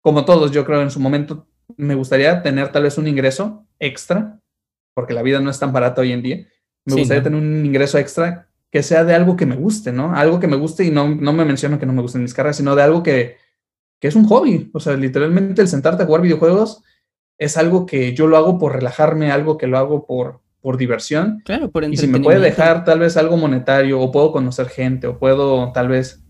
como 0.00 0.24
todos, 0.24 0.50
yo 0.50 0.64
creo 0.64 0.82
en 0.82 0.90
su 0.90 1.00
momento, 1.00 1.46
me 1.76 1.94
gustaría 1.94 2.42
tener 2.42 2.70
tal 2.72 2.84
vez 2.84 2.98
un 2.98 3.06
ingreso 3.06 3.66
extra, 3.78 4.40
porque 4.94 5.14
la 5.14 5.22
vida 5.22 5.40
no 5.40 5.50
es 5.50 5.58
tan 5.58 5.72
barata 5.72 6.00
hoy 6.00 6.12
en 6.12 6.22
día. 6.22 6.46
Me 6.84 6.96
gustaría 6.96 7.22
tener 7.22 7.40
un 7.40 7.64
ingreso 7.64 7.98
extra 7.98 8.48
que 8.70 8.82
sea 8.82 9.04
de 9.04 9.14
algo 9.14 9.36
que 9.36 9.46
me 9.46 9.56
guste, 9.56 9.92
¿no? 9.92 10.14
Algo 10.14 10.40
que 10.40 10.48
me 10.48 10.56
guste 10.56 10.84
y 10.84 10.90
no, 10.90 11.14
no 11.14 11.32
me 11.32 11.44
menciono 11.44 11.78
que 11.78 11.86
no 11.86 11.92
me 11.92 12.02
gusten 12.02 12.22
mis 12.22 12.34
carreras, 12.34 12.56
sino 12.56 12.74
de 12.74 12.82
algo 12.82 13.02
que, 13.02 13.36
que 14.00 14.08
es 14.08 14.16
un 14.16 14.24
hobby. 14.24 14.70
O 14.74 14.80
sea, 14.80 14.96
literalmente 14.96 15.62
el 15.62 15.68
sentarte 15.68 16.02
a 16.02 16.06
jugar 16.06 16.22
videojuegos 16.22 16.82
es 17.38 17.56
algo 17.56 17.86
que 17.86 18.14
yo 18.14 18.26
lo 18.26 18.36
hago 18.36 18.58
por 18.58 18.74
relajarme, 18.74 19.30
algo 19.30 19.58
que 19.58 19.66
lo 19.66 19.78
hago 19.78 20.06
por, 20.06 20.40
por 20.60 20.76
diversión. 20.76 21.42
Claro, 21.44 21.70
por 21.70 21.84
Y 21.84 21.96
si 21.96 22.06
me 22.06 22.20
puede 22.20 22.40
dejar 22.40 22.84
tal 22.84 22.98
vez 23.00 23.16
algo 23.16 23.36
monetario, 23.36 24.00
o 24.00 24.10
puedo 24.10 24.32
conocer 24.32 24.66
gente, 24.68 25.06
o 25.06 25.18
puedo 25.18 25.72
tal 25.72 25.88
vez 25.88 26.24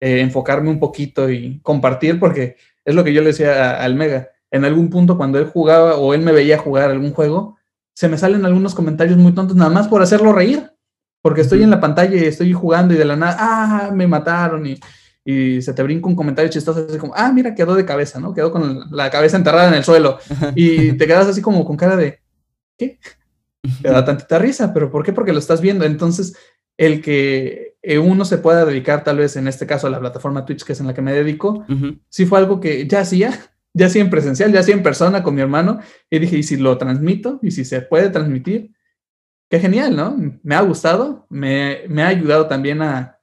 eh, 0.00 0.20
enfocarme 0.20 0.70
un 0.70 0.78
poquito 0.78 1.30
y 1.30 1.60
compartir, 1.60 2.20
porque 2.20 2.56
es 2.84 2.94
lo 2.94 3.04
que 3.04 3.12
yo 3.12 3.22
le 3.22 3.28
decía 3.28 3.82
al 3.82 3.94
Mega. 3.94 4.30
En 4.50 4.64
algún 4.64 4.90
punto, 4.90 5.16
cuando 5.16 5.38
él 5.38 5.46
jugaba 5.46 5.96
o 5.96 6.14
él 6.14 6.22
me 6.22 6.32
veía 6.32 6.58
jugar 6.58 6.90
algún 6.90 7.12
juego, 7.12 7.56
se 7.94 8.08
me 8.08 8.18
salen 8.18 8.44
algunos 8.44 8.74
comentarios 8.74 9.18
muy 9.18 9.32
tontos, 9.32 9.56
nada 9.56 9.70
más 9.70 9.88
por 9.88 10.02
hacerlo 10.02 10.32
reír. 10.32 10.70
Porque 11.22 11.40
estoy 11.40 11.62
en 11.62 11.70
la 11.70 11.80
pantalla 11.80 12.14
y 12.16 12.24
estoy 12.24 12.52
jugando 12.52 12.94
y 12.94 12.96
de 12.96 13.04
la 13.04 13.16
nada, 13.16 13.36
ah, 13.38 13.90
me 13.92 14.06
mataron 14.06 14.64
y, 14.64 14.78
y 15.24 15.60
se 15.60 15.74
te 15.74 15.82
brinca 15.82 16.06
un 16.06 16.14
comentario 16.14 16.48
chistoso, 16.50 16.86
así 16.88 16.98
como, 16.98 17.14
ah, 17.16 17.32
mira, 17.32 17.52
quedó 17.52 17.74
de 17.74 17.84
cabeza, 17.84 18.20
¿no? 18.20 18.32
Quedó 18.32 18.52
con 18.52 18.84
la 18.92 19.10
cabeza 19.10 19.36
enterrada 19.36 19.68
en 19.68 19.74
el 19.74 19.82
suelo. 19.82 20.18
Y 20.54 20.92
te 20.92 21.06
quedas 21.06 21.26
así 21.26 21.42
como 21.42 21.64
con 21.64 21.76
cara 21.76 21.96
de, 21.96 22.20
¿qué? 22.78 23.00
te 23.82 23.88
da 23.88 24.04
tantita 24.04 24.38
risa, 24.38 24.72
pero 24.72 24.90
¿por 24.90 25.04
qué? 25.04 25.12
Porque 25.12 25.32
lo 25.32 25.40
estás 25.40 25.60
viendo. 25.60 25.84
Entonces, 25.84 26.36
el 26.76 27.02
que 27.02 27.76
eh, 27.82 27.98
uno 27.98 28.24
se 28.24 28.38
pueda 28.38 28.64
dedicar, 28.64 29.02
tal 29.02 29.18
vez 29.18 29.36
en 29.36 29.48
este 29.48 29.66
caso 29.66 29.86
a 29.86 29.90
la 29.90 30.00
plataforma 30.00 30.44
Twitch, 30.44 30.64
que 30.64 30.74
es 30.74 30.80
en 30.80 30.86
la 30.86 30.94
que 30.94 31.02
me 31.02 31.12
dedico, 31.12 31.64
sí 32.08 32.26
fue 32.26 32.38
algo 32.38 32.60
que 32.60 32.86
ya 32.86 33.00
hacía, 33.00 33.36
ya 33.76 33.86
hacía 33.86 34.00
en 34.00 34.08
presencial, 34.08 34.50
ya 34.52 34.60
hacía 34.60 34.74
en 34.74 34.82
persona 34.82 35.22
con 35.22 35.34
mi 35.34 35.42
hermano, 35.42 35.80
y 36.08 36.18
dije, 36.18 36.38
¿y 36.38 36.42
si 36.42 36.56
lo 36.56 36.78
transmito? 36.78 37.38
¿Y 37.42 37.50
si 37.50 37.66
se 37.66 37.82
puede 37.82 38.08
transmitir? 38.08 38.74
Qué 39.50 39.60
genial, 39.60 39.94
¿no? 39.94 40.16
Me 40.42 40.54
ha 40.54 40.62
gustado, 40.62 41.26
me, 41.28 41.82
me 41.88 42.02
ha 42.02 42.08
ayudado 42.08 42.48
también 42.48 42.80
a, 42.80 43.20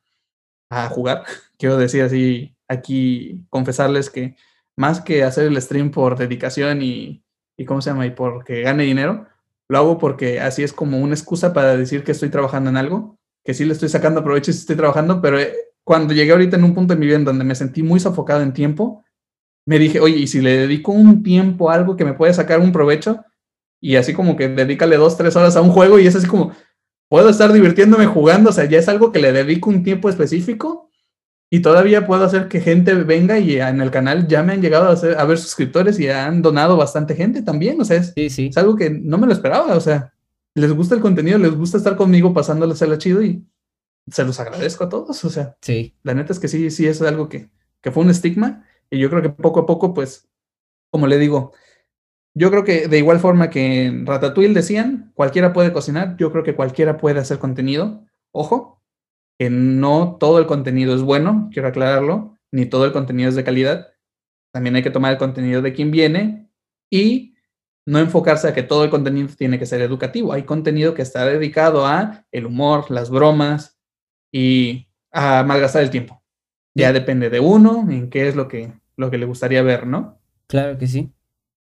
a 0.70 0.90
jugar. 0.90 1.24
Quiero 1.58 1.78
decir 1.78 2.04
así, 2.04 2.56
aquí 2.68 3.44
confesarles 3.50 4.12
que 4.12 4.36
más 4.78 5.02
que 5.02 5.24
hacer 5.24 5.48
el 5.48 5.60
stream 5.60 5.90
por 5.90 6.20
dedicación 6.20 6.84
y, 6.84 7.26
y 7.58 7.66
¿cómo 7.66 7.82
se 7.82 7.90
llama? 7.90 8.06
Y 8.06 8.12
porque 8.12 8.62
gane 8.62 8.84
dinero, 8.84 9.26
lo 9.68 9.78
hago 9.80 9.98
porque 9.98 10.40
así 10.40 10.62
es 10.62 10.72
como 10.72 11.00
una 11.00 11.16
excusa 11.16 11.52
para 11.52 11.76
decir 11.76 12.04
que 12.04 12.12
estoy 12.12 12.30
trabajando 12.30 12.70
en 12.70 12.78
algo, 12.78 13.18
que 13.44 13.56
sí 13.56 13.66
le 13.66 13.74
estoy 13.74 13.90
sacando 13.90 14.24
provecho 14.24 14.52
y 14.52 14.54
estoy 14.54 14.76
trabajando, 14.76 15.20
pero 15.20 15.40
eh, 15.40 15.52
cuando 15.84 16.14
llegué 16.14 16.32
ahorita 16.32 16.58
en 16.58 16.64
un 16.64 16.76
punto 16.76 16.94
de 16.94 17.00
mi 17.00 17.08
vida 17.08 17.16
en 17.16 17.26
donde 17.26 17.44
me 17.44 17.56
sentí 17.56 17.82
muy 17.82 18.00
sofocado 18.00 18.44
en 18.44 18.54
tiempo, 18.54 19.03
me 19.66 19.80
dije, 19.80 20.00
oye, 20.00 20.18
¿y 20.18 20.28
si 20.28 20.42
le 20.42 20.58
dedico 20.58 20.92
un 20.92 21.24
tiempo 21.24 21.70
a 21.70 21.76
algo 21.76 21.96
que 21.96 22.06
me 22.06 22.14
puede 22.14 22.34
sacar 22.34 22.60
un 22.60 22.72
provecho? 22.72 23.24
Y 23.82 23.96
así 23.96 24.14
como 24.14 24.36
que 24.36 24.48
dedícale 24.48 24.98
dos, 24.98 25.18
tres 25.18 25.36
horas 25.36 25.56
a 25.56 25.62
un 25.62 25.70
juego 25.70 26.00
y 26.00 26.08
es 26.08 26.16
así 26.16 26.28
como, 26.28 26.54
puedo 27.10 27.30
estar 27.30 27.52
divirtiéndome 27.52 28.06
jugando, 28.06 28.50
o 28.50 28.54
sea, 28.54 28.66
ya 28.66 28.80
es 28.80 28.90
algo 28.90 29.12
que 29.12 29.20
le 29.20 29.32
dedico 29.32 29.70
un 29.70 29.84
tiempo 29.84 30.10
específico 30.10 30.90
y 31.54 31.60
todavía 31.62 32.08
puedo 32.08 32.24
hacer 32.24 32.48
que 32.48 32.62
gente 32.62 32.96
venga 32.96 33.38
y 33.38 33.60
en 33.60 33.80
el 33.80 33.92
canal 33.92 34.28
ya 34.28 34.42
me 34.42 34.54
han 34.54 34.62
llegado 34.64 34.88
a, 34.90 35.22
a 35.22 35.26
ver 35.26 35.38
suscriptores 35.38 36.00
y 36.00 36.10
han 36.10 36.42
donado 36.42 36.76
bastante 36.76 37.14
gente 37.14 37.44
también. 37.44 37.80
O 37.80 37.86
sea, 37.86 37.98
es, 37.98 38.12
es, 38.16 38.58
algo 38.58 38.76
que 38.76 38.90
no 38.90 39.20
me 39.20 39.28
lo 39.28 39.34
esperaba. 39.34 39.76
O 39.76 39.80
sea, 39.80 40.12
les 40.56 40.72
gusta 40.72 40.96
el 40.96 41.02
contenido, 41.02 41.38
les 41.38 41.54
gusta 41.54 41.78
estar 41.78 41.96
conmigo 41.96 42.34
pasándoles 42.34 42.82
el 42.82 42.98
chido 42.98 43.22
y 43.22 43.46
se 44.10 44.24
los 44.24 44.40
agradezco 44.40 44.86
a 44.86 44.90
todos. 44.90 45.24
O 45.24 45.30
sea, 45.30 45.56
sí. 45.62 45.96
la 46.02 46.16
neta 46.16 46.34
es 46.34 46.40
que 46.40 46.48
sí, 46.48 46.72
sí 46.72 46.88
es 46.88 47.00
algo 47.04 47.30
que, 47.30 47.52
que 47.82 47.92
fue 47.92 48.04
un 48.04 48.10
estigma 48.10 48.66
y 48.94 49.00
yo 49.00 49.10
creo 49.10 49.24
que 49.24 49.30
poco 49.30 49.62
a 49.62 49.66
poco, 49.66 49.92
pues, 49.94 50.30
como 50.92 51.08
le 51.08 51.18
digo, 51.18 51.52
yo 52.36 52.52
creo 52.52 52.64
que 52.64 52.88
de 52.88 53.00
igual 53.00 53.20
forma 53.20 53.50
que 53.50 53.86
en 53.86 54.06
Ratatouille 54.06 54.54
decían, 54.54 55.12
cualquiera 55.16 55.52
puede 55.52 55.74
cocinar, 55.74 56.16
yo 56.18 56.32
creo 56.32 56.44
que 56.44 56.56
cualquiera 56.56 56.98
puede 56.98 57.20
hacer 57.20 57.40
contenido. 57.40 58.06
Ojo, 58.32 58.84
que 59.40 59.50
no 59.50 60.18
todo 60.20 60.38
el 60.38 60.46
contenido 60.46 60.94
es 60.94 61.02
bueno, 61.02 61.50
quiero 61.52 61.70
aclararlo, 61.70 62.38
ni 62.52 62.68
todo 62.68 62.86
el 62.86 62.92
contenido 62.92 63.30
es 63.30 63.36
de 63.36 63.44
calidad. 63.44 63.88
También 64.54 64.76
hay 64.76 64.84
que 64.84 64.92
tomar 64.92 65.14
el 65.14 65.18
contenido 65.18 65.64
de 65.64 65.74
quien 65.74 65.90
viene 65.90 66.52
y 66.92 67.34
no 67.88 67.98
enfocarse 67.98 68.48
a 68.48 68.54
que 68.54 68.62
todo 68.62 68.84
el 68.84 68.92
contenido 68.92 69.30
tiene 69.36 69.58
que 69.58 69.66
ser 69.66 69.82
educativo. 69.82 70.34
Hay 70.34 70.44
contenido 70.44 70.94
que 70.94 71.02
está 71.02 71.26
dedicado 71.26 71.88
a 71.88 72.28
el 72.32 72.46
humor, 72.46 72.92
las 72.92 73.10
bromas 73.10 73.80
y 74.32 74.88
a 75.12 75.44
malgastar 75.44 75.82
el 75.82 75.90
tiempo. 75.90 76.24
Ya 76.76 76.94
depende 76.94 77.32
de 77.32 77.40
uno 77.40 77.88
en 77.90 78.12
qué 78.12 78.28
es 78.28 78.36
lo 78.36 78.48
que, 78.48 78.72
lo 78.98 79.10
que 79.10 79.18
le 79.18 79.26
gustaría 79.26 79.62
ver, 79.64 79.88
¿no? 79.88 80.20
Claro 80.48 80.78
que 80.78 80.88
sí. 80.88 81.12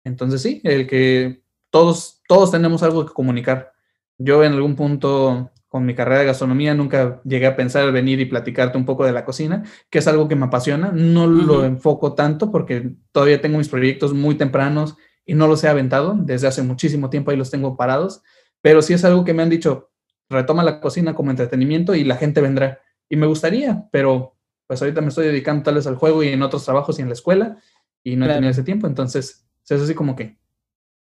Entonces 0.03 0.41
sí, 0.41 0.61
el 0.63 0.87
que 0.87 1.43
todos, 1.69 2.21
todos 2.27 2.51
tenemos 2.51 2.83
algo 2.83 3.05
que 3.05 3.13
comunicar. 3.13 3.73
Yo 4.17 4.43
en 4.43 4.53
algún 4.53 4.75
punto 4.75 5.51
con 5.67 5.85
mi 5.85 5.93
carrera 5.93 6.21
de 6.21 6.27
gastronomía 6.27 6.73
nunca 6.73 7.21
llegué 7.25 7.45
a 7.45 7.55
pensar 7.55 7.91
venir 7.91 8.19
y 8.19 8.25
platicarte 8.25 8.77
un 8.77 8.85
poco 8.85 9.05
de 9.05 9.11
la 9.11 9.25
cocina, 9.25 9.63
que 9.89 9.99
es 9.99 10.07
algo 10.07 10.27
que 10.27 10.35
me 10.35 10.45
apasiona. 10.45 10.91
No 10.93 11.27
lo 11.27 11.65
enfoco 11.65 12.13
tanto 12.13 12.51
porque 12.51 12.91
todavía 13.11 13.41
tengo 13.41 13.57
mis 13.57 13.69
proyectos 13.69 14.13
muy 14.13 14.35
tempranos 14.35 14.95
y 15.25 15.33
no 15.33 15.47
los 15.47 15.63
he 15.63 15.67
aventado. 15.67 16.15
Desde 16.17 16.47
hace 16.47 16.63
muchísimo 16.63 17.09
tiempo 17.09 17.31
ahí 17.31 17.37
los 17.37 17.51
tengo 17.51 17.75
parados, 17.75 18.21
pero 18.61 18.81
sí 18.81 18.93
es 18.93 19.03
algo 19.03 19.25
que 19.25 19.33
me 19.33 19.43
han 19.43 19.49
dicho, 19.49 19.91
retoma 20.29 20.63
la 20.63 20.79
cocina 20.79 21.13
como 21.13 21.31
entretenimiento 21.31 21.95
y 21.95 22.05
la 22.05 22.15
gente 22.15 22.39
vendrá. 22.39 22.79
Y 23.09 23.17
me 23.17 23.27
gustaría, 23.27 23.87
pero 23.91 24.36
pues 24.67 24.81
ahorita 24.81 25.01
me 25.01 25.07
estoy 25.07 25.27
dedicando 25.27 25.63
tal 25.63 25.75
vez 25.75 25.87
al 25.87 25.95
juego 25.95 26.23
y 26.23 26.29
en 26.29 26.41
otros 26.41 26.65
trabajos 26.65 26.99
y 26.99 27.01
en 27.01 27.07
la 27.07 27.13
escuela 27.13 27.57
y 28.03 28.15
no 28.15 28.25
he 28.25 28.29
tenido 28.29 28.51
ese 28.51 28.63
tiempo. 28.63 28.87
Entonces, 28.87 29.47
es 29.67 29.81
así 29.81 29.93
como 29.93 30.15
que 30.15 30.37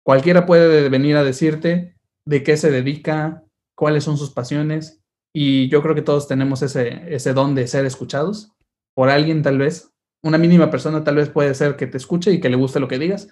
cualquiera 0.05 0.47
puede 0.47 0.89
venir 0.89 1.17
a 1.17 1.25
decirte 1.25 1.97
de 2.25 2.43
qué 2.43 2.57
se 2.57 2.71
dedica, 2.71 3.45
cuáles 3.75 4.05
son 4.05 4.17
sus 4.17 4.31
pasiones, 4.31 5.03
y 5.33 5.69
yo 5.69 5.83
creo 5.83 5.95
que 5.95 6.03
todos 6.03 6.29
tenemos 6.29 6.63
ese, 6.63 7.15
ese 7.15 7.33
don 7.33 7.55
de 7.55 7.67
ser 7.67 7.87
escuchados 7.87 8.53
por 8.95 9.09
alguien 9.09 9.43
tal 9.43 9.59
vez. 9.59 9.91
Una 10.23 10.39
mínima 10.39 10.71
persona 10.71 11.03
tal 11.03 11.17
vez 11.17 11.31
puede 11.31 11.55
ser 11.55 11.77
que 11.77 11.87
te 11.87 11.97
escuche 11.97 12.33
y 12.33 12.41
que 12.41 12.51
le 12.51 12.57
guste 12.57 12.81
lo 12.81 12.89
que 12.89 12.99
digas 12.99 13.29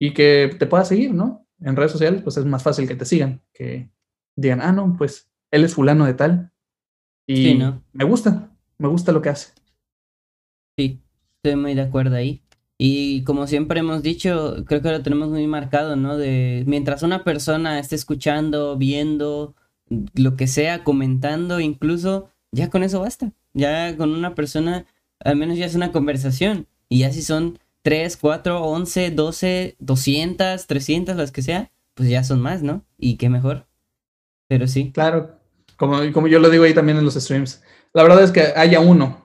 y 0.00 0.14
que 0.14 0.56
te 0.58 0.66
pueda 0.66 0.84
seguir, 0.84 1.12
¿no? 1.12 1.46
En 1.60 1.76
redes 1.76 1.92
sociales, 1.92 2.22
pues 2.22 2.36
es 2.36 2.44
más 2.44 2.62
fácil 2.62 2.88
que 2.88 2.96
te 2.96 3.04
sigan, 3.04 3.42
que 3.52 3.90
digan, 4.36 4.60
ah, 4.60 4.72
no, 4.72 4.96
pues 4.98 5.30
él 5.50 5.64
es 5.64 5.74
fulano 5.74 6.06
de 6.06 6.14
tal. 6.14 6.50
Y 7.26 7.62
me 7.92 8.04
gusta, 8.04 8.50
me 8.78 8.88
gusta 8.88 9.12
lo 9.12 9.22
que 9.22 9.28
hace. 9.28 9.52
Sí, 10.76 11.00
estoy 11.36 11.56
muy 11.56 11.74
de 11.74 11.82
acuerdo 11.82 12.16
ahí. 12.16 12.42
Y 12.76 13.22
como 13.22 13.46
siempre 13.46 13.80
hemos 13.80 14.02
dicho, 14.02 14.64
creo 14.66 14.82
que 14.82 14.90
lo 14.90 15.02
tenemos 15.02 15.28
muy 15.28 15.46
marcado, 15.46 15.94
¿no? 15.94 16.16
De 16.16 16.64
mientras 16.66 17.02
una 17.02 17.22
persona 17.22 17.78
esté 17.78 17.94
escuchando, 17.94 18.76
viendo, 18.76 19.54
lo 20.14 20.36
que 20.36 20.46
sea, 20.46 20.82
comentando, 20.82 21.60
incluso, 21.60 22.28
ya 22.50 22.70
con 22.70 22.82
eso 22.82 23.00
basta. 23.00 23.32
Ya 23.52 23.96
con 23.96 24.10
una 24.10 24.34
persona, 24.34 24.86
al 25.20 25.36
menos 25.36 25.56
ya 25.56 25.66
es 25.66 25.76
una 25.76 25.92
conversación. 25.92 26.66
Y 26.88 27.00
ya 27.00 27.12
si 27.12 27.22
son 27.22 27.58
3, 27.82 28.16
4, 28.16 28.64
11, 28.64 29.10
12, 29.12 29.76
200, 29.78 30.66
300, 30.66 31.16
las 31.16 31.30
que 31.30 31.42
sea, 31.42 31.70
pues 31.94 32.08
ya 32.08 32.24
son 32.24 32.40
más, 32.40 32.62
¿no? 32.62 32.84
Y 32.98 33.16
qué 33.16 33.28
mejor. 33.28 33.66
Pero 34.48 34.66
sí. 34.66 34.90
Claro, 34.92 35.38
como, 35.76 36.00
como 36.12 36.26
yo 36.26 36.40
lo 36.40 36.50
digo 36.50 36.64
ahí 36.64 36.74
también 36.74 36.98
en 36.98 37.04
los 37.04 37.14
streams. 37.14 37.62
La 37.92 38.02
verdad 38.02 38.24
es 38.24 38.32
que 38.32 38.52
haya 38.56 38.80
uno, 38.80 39.23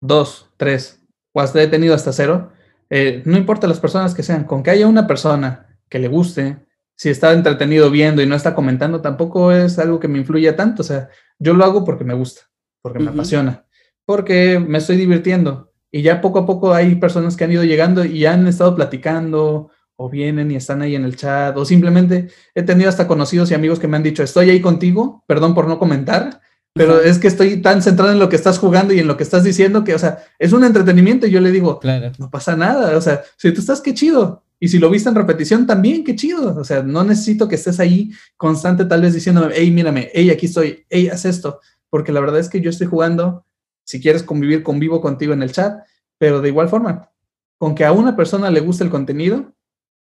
dos, 0.00 0.50
tres, 0.56 1.02
o 1.32 1.40
hasta 1.40 1.62
he 1.62 1.68
tenido 1.68 1.94
hasta 1.94 2.12
cero 2.12 2.52
eh, 2.90 3.22
no 3.24 3.36
importa 3.36 3.66
las 3.66 3.80
personas 3.80 4.14
que 4.14 4.22
sean, 4.22 4.44
con 4.44 4.62
que 4.62 4.70
haya 4.70 4.86
una 4.86 5.06
persona 5.06 5.78
que 5.88 5.98
le 5.98 6.08
guste, 6.08 6.58
si 6.94 7.10
está 7.10 7.32
entretenido 7.32 7.90
viendo 7.90 8.22
y 8.22 8.26
no 8.26 8.34
está 8.34 8.54
comentando, 8.54 9.00
tampoco 9.00 9.52
es 9.52 9.78
algo 9.78 10.00
que 10.00 10.08
me 10.08 10.18
influya 10.18 10.56
tanto. 10.56 10.82
O 10.82 10.84
sea, 10.84 11.08
yo 11.38 11.54
lo 11.54 11.64
hago 11.64 11.84
porque 11.84 12.04
me 12.04 12.14
gusta, 12.14 12.42
porque 12.80 13.00
me 13.00 13.10
apasiona, 13.10 13.66
porque 14.04 14.58
me 14.58 14.78
estoy 14.78 14.96
divirtiendo. 14.96 15.72
Y 15.90 16.02
ya 16.02 16.20
poco 16.20 16.40
a 16.40 16.46
poco 16.46 16.72
hay 16.72 16.94
personas 16.96 17.36
que 17.36 17.44
han 17.44 17.52
ido 17.52 17.64
llegando 17.64 18.04
y 18.04 18.26
han 18.26 18.46
estado 18.46 18.74
platicando 18.74 19.70
o 19.96 20.10
vienen 20.10 20.50
y 20.50 20.56
están 20.56 20.82
ahí 20.82 20.94
en 20.94 21.04
el 21.04 21.16
chat 21.16 21.56
o 21.56 21.64
simplemente 21.64 22.28
he 22.54 22.62
tenido 22.62 22.90
hasta 22.90 23.08
conocidos 23.08 23.50
y 23.50 23.54
amigos 23.54 23.78
que 23.78 23.88
me 23.88 23.96
han 23.96 24.02
dicho, 24.02 24.22
estoy 24.22 24.50
ahí 24.50 24.60
contigo, 24.60 25.24
perdón 25.26 25.54
por 25.54 25.66
no 25.66 25.78
comentar, 25.78 26.42
pero 26.76 27.00
es 27.00 27.18
que 27.18 27.26
estoy 27.26 27.62
tan 27.62 27.80
centrado 27.80 28.12
en 28.12 28.18
lo 28.18 28.28
que 28.28 28.36
estás 28.36 28.58
jugando 28.58 28.92
y 28.92 28.98
en 28.98 29.06
lo 29.06 29.16
que 29.16 29.22
estás 29.22 29.42
diciendo 29.42 29.82
que, 29.82 29.94
o 29.94 29.98
sea, 29.98 30.18
es 30.38 30.52
un 30.52 30.62
entretenimiento 30.62 31.26
y 31.26 31.30
yo 31.30 31.40
le 31.40 31.50
digo, 31.50 31.78
claro. 31.80 32.12
no 32.18 32.30
pasa 32.30 32.54
nada, 32.54 32.96
o 32.96 33.00
sea, 33.00 33.22
si 33.38 33.50
tú 33.52 33.60
estás, 33.60 33.80
qué 33.80 33.94
chido. 33.94 34.42
Y 34.60 34.68
si 34.68 34.78
lo 34.78 34.90
viste 34.90 35.08
en 35.08 35.14
repetición, 35.14 35.66
también, 35.66 36.04
qué 36.04 36.14
chido. 36.14 36.54
O 36.58 36.64
sea, 36.64 36.82
no 36.82 37.02
necesito 37.02 37.48
que 37.48 37.54
estés 37.54 37.80
ahí 37.80 38.10
constante 38.36 38.84
tal 38.84 39.02
vez 39.02 39.14
diciéndome, 39.14 39.54
hey, 39.54 39.70
mírame, 39.70 40.10
hey, 40.12 40.30
aquí 40.30 40.46
estoy, 40.46 40.84
hey, 40.90 41.08
haz 41.08 41.24
esto. 41.24 41.60
Porque 41.88 42.12
la 42.12 42.20
verdad 42.20 42.40
es 42.40 42.48
que 42.48 42.60
yo 42.60 42.68
estoy 42.68 42.86
jugando, 42.86 43.46
si 43.84 44.00
quieres 44.00 44.22
convivir, 44.22 44.62
convivo 44.62 45.00
contigo 45.00 45.32
en 45.32 45.42
el 45.42 45.52
chat, 45.52 45.82
pero 46.18 46.40
de 46.40 46.48
igual 46.48 46.68
forma, 46.68 47.10
con 47.58 47.74
que 47.74 47.84
a 47.84 47.92
una 47.92 48.16
persona 48.16 48.50
le 48.50 48.60
guste 48.60 48.84
el 48.84 48.90
contenido, 48.90 49.54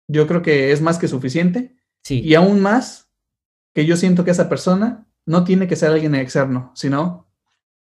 yo 0.08 0.26
creo 0.28 0.42
que 0.42 0.72
es 0.72 0.80
más 0.80 0.98
que 0.98 1.08
suficiente. 1.08 1.74
Sí. 2.02 2.20
Y 2.20 2.34
aún 2.34 2.60
más 2.60 3.08
que 3.74 3.84
yo 3.84 3.96
siento 3.96 4.24
que 4.24 4.32
esa 4.32 4.48
persona 4.48 5.06
no 5.26 5.44
tiene 5.44 5.68
que 5.68 5.76
ser 5.76 5.90
alguien 5.90 6.14
externo, 6.14 6.72
sino 6.74 7.26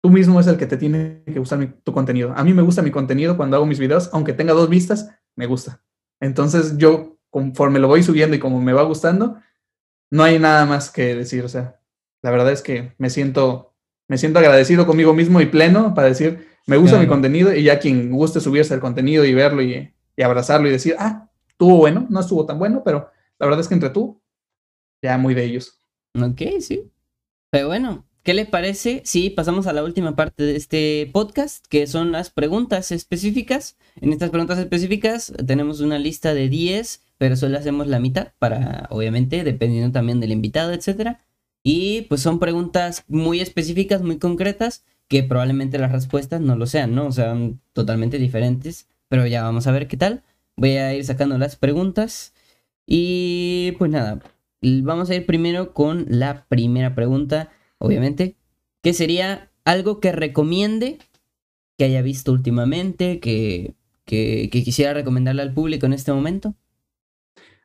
tú 0.02 0.10
mismo 0.10 0.40
es 0.40 0.48
el 0.48 0.58
que 0.58 0.68
te 0.68 0.78
tiene 0.78 1.24
que 1.26 1.40
gustar 1.40 1.60
tu 1.84 1.94
contenido. 1.94 2.34
A 2.36 2.44
mí 2.44 2.54
me 2.54 2.62
gusta 2.62 2.82
mi 2.82 2.92
contenido 2.92 3.38
cuando 3.38 3.58
hago 3.58 3.66
mis 3.66 3.80
videos, 3.80 4.10
aunque 4.14 4.34
tenga 4.34 4.54
dos 4.54 4.70
vistas, 4.70 5.10
me 5.36 5.46
gusta. 5.46 5.82
Entonces 6.20 6.78
yo, 6.78 7.18
conforme 7.30 7.80
lo 7.80 7.88
voy 7.88 8.04
subiendo 8.04 8.36
y 8.36 8.40
como 8.40 8.62
me 8.62 8.74
va 8.74 8.84
gustando, 8.84 9.38
no 10.10 10.24
hay 10.24 10.40
nada 10.40 10.66
más 10.66 10.90
que 10.90 11.16
decir. 11.16 11.44
O 11.44 11.50
sea, 11.50 11.80
la 12.22 12.32
verdad 12.32 12.52
es 12.52 12.62
que 12.62 12.94
me 12.98 13.10
siento, 13.10 13.74
me 14.08 14.18
siento 14.18 14.40
agradecido 14.40 14.86
conmigo 14.86 15.14
mismo 15.14 15.42
y 15.42 15.48
pleno 15.48 15.94
para 15.94 16.08
decir, 16.08 16.48
me 16.66 16.78
gusta 16.78 17.00
mi 17.00 17.08
contenido 17.08 17.54
y 17.54 17.64
ya 17.64 17.80
quien 17.80 18.12
guste 18.12 18.42
subirse 18.42 18.74
al 18.74 18.82
contenido 18.82 19.26
y 19.26 19.34
verlo 19.34 19.62
y, 19.62 19.94
y 20.16 20.22
abrazarlo 20.22 20.68
y 20.68 20.72
decir, 20.72 20.96
ah, 21.00 21.30
estuvo 21.48 21.78
bueno, 21.78 22.06
no 22.10 22.20
estuvo 22.20 22.46
tan 22.46 22.60
bueno, 22.60 22.82
pero 22.84 23.10
la 23.40 23.46
verdad 23.46 23.62
es 23.62 23.68
que 23.68 23.74
entre 23.74 23.90
tú, 23.90 24.22
ya 25.02 25.18
muy 25.18 25.34
de 25.34 25.46
ellos. 25.46 25.80
Ok, 26.20 26.42
sí. 26.60 26.92
Pero 27.50 27.68
bueno, 27.68 28.06
¿qué 28.24 28.34
le 28.34 28.46
parece 28.46 29.02
si 29.06 29.30
pasamos 29.30 29.68
a 29.68 29.74
la 29.74 29.84
última 29.84 30.16
parte 30.16 30.44
de 30.44 30.56
este 30.56 31.10
podcast, 31.14 31.66
que 31.68 31.88
son 31.88 32.12
las 32.12 32.30
preguntas 32.30 32.92
específicas? 32.92 33.78
En 34.02 34.12
estas 34.12 34.32
preguntas 34.32 34.60
específicas 34.60 35.34
tenemos 35.46 35.80
una 35.80 35.98
lista 35.98 36.34
de 36.34 36.50
10, 36.50 37.02
pero 37.18 37.36
solo 37.36 37.58
hacemos 37.58 37.88
la 37.88 38.00
mitad 38.00 38.34
para, 38.38 38.88
obviamente, 38.90 39.44
dependiendo 39.44 39.92
también 39.92 40.20
del 40.20 40.32
invitado, 40.34 40.74
etcétera. 40.74 41.22
Y 41.64 42.04
pues 42.04 42.22
son 42.22 42.40
preguntas 42.40 43.06
muy 43.08 43.40
específicas, 43.40 44.02
muy 44.02 44.20
concretas, 44.20 44.84
que 45.08 45.24
probablemente 45.24 45.80
las 45.80 45.92
respuestas 45.92 46.42
no 46.42 46.56
lo 46.56 46.66
sean, 46.66 46.96
¿no? 46.96 47.08
O 47.08 47.12
sea, 47.12 47.36
totalmente 47.74 48.20
diferentes. 48.20 48.88
Pero 49.08 49.26
ya 49.26 49.44
vamos 49.44 49.68
a 49.68 49.72
ver 49.72 49.88
qué 49.88 49.98
tal. 49.98 50.24
Voy 50.58 50.72
a 50.72 50.94
ir 50.94 51.06
sacando 51.06 51.38
las 51.38 51.56
preguntas. 51.56 52.34
Y 52.86 53.74
pues 53.78 53.92
nada, 53.92 54.20
Vamos 54.62 55.10
a 55.10 55.16
ir 55.16 55.26
primero 55.26 55.74
con 55.74 56.06
la 56.10 56.46
primera 56.48 56.96
pregunta, 56.96 57.52
obviamente, 57.78 58.36
que 58.82 58.94
sería 58.94 59.52
algo 59.66 60.00
que 60.00 60.12
recomiende, 60.12 60.98
que 61.78 61.86
haya 61.86 62.02
visto 62.02 62.32
últimamente, 62.32 63.20
que, 63.20 63.76
que, 64.06 64.50
quisiera 64.50 64.94
recomendarle 64.94 65.44
al 65.44 65.54
público 65.54 65.86
en 65.86 65.94
este 65.94 66.12
momento. 66.12 66.56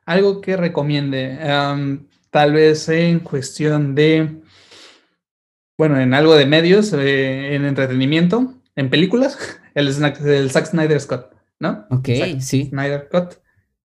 Algo 0.04 0.40
que 0.40 0.56
recomiende, 0.56 1.38
tal 2.30 2.52
vez 2.52 2.88
en 2.88 3.20
cuestión 3.20 3.94
de, 3.94 4.42
bueno, 5.78 5.98
en 5.98 6.12
algo 6.12 6.34
de 6.34 6.44
medios, 6.44 6.92
eh, 6.92 7.54
en 7.54 7.64
entretenimiento, 7.64 8.54
en 8.76 8.90
películas, 8.90 9.38
el, 9.74 9.88
el 9.88 10.50
Zack 10.50 10.66
Snyder 10.66 11.00
Scott, 11.00 11.34
¿no? 11.58 11.86
Ok, 11.90 12.08
sí. 12.40 12.66
Snyder 12.66 13.06
Scott. 13.06 13.40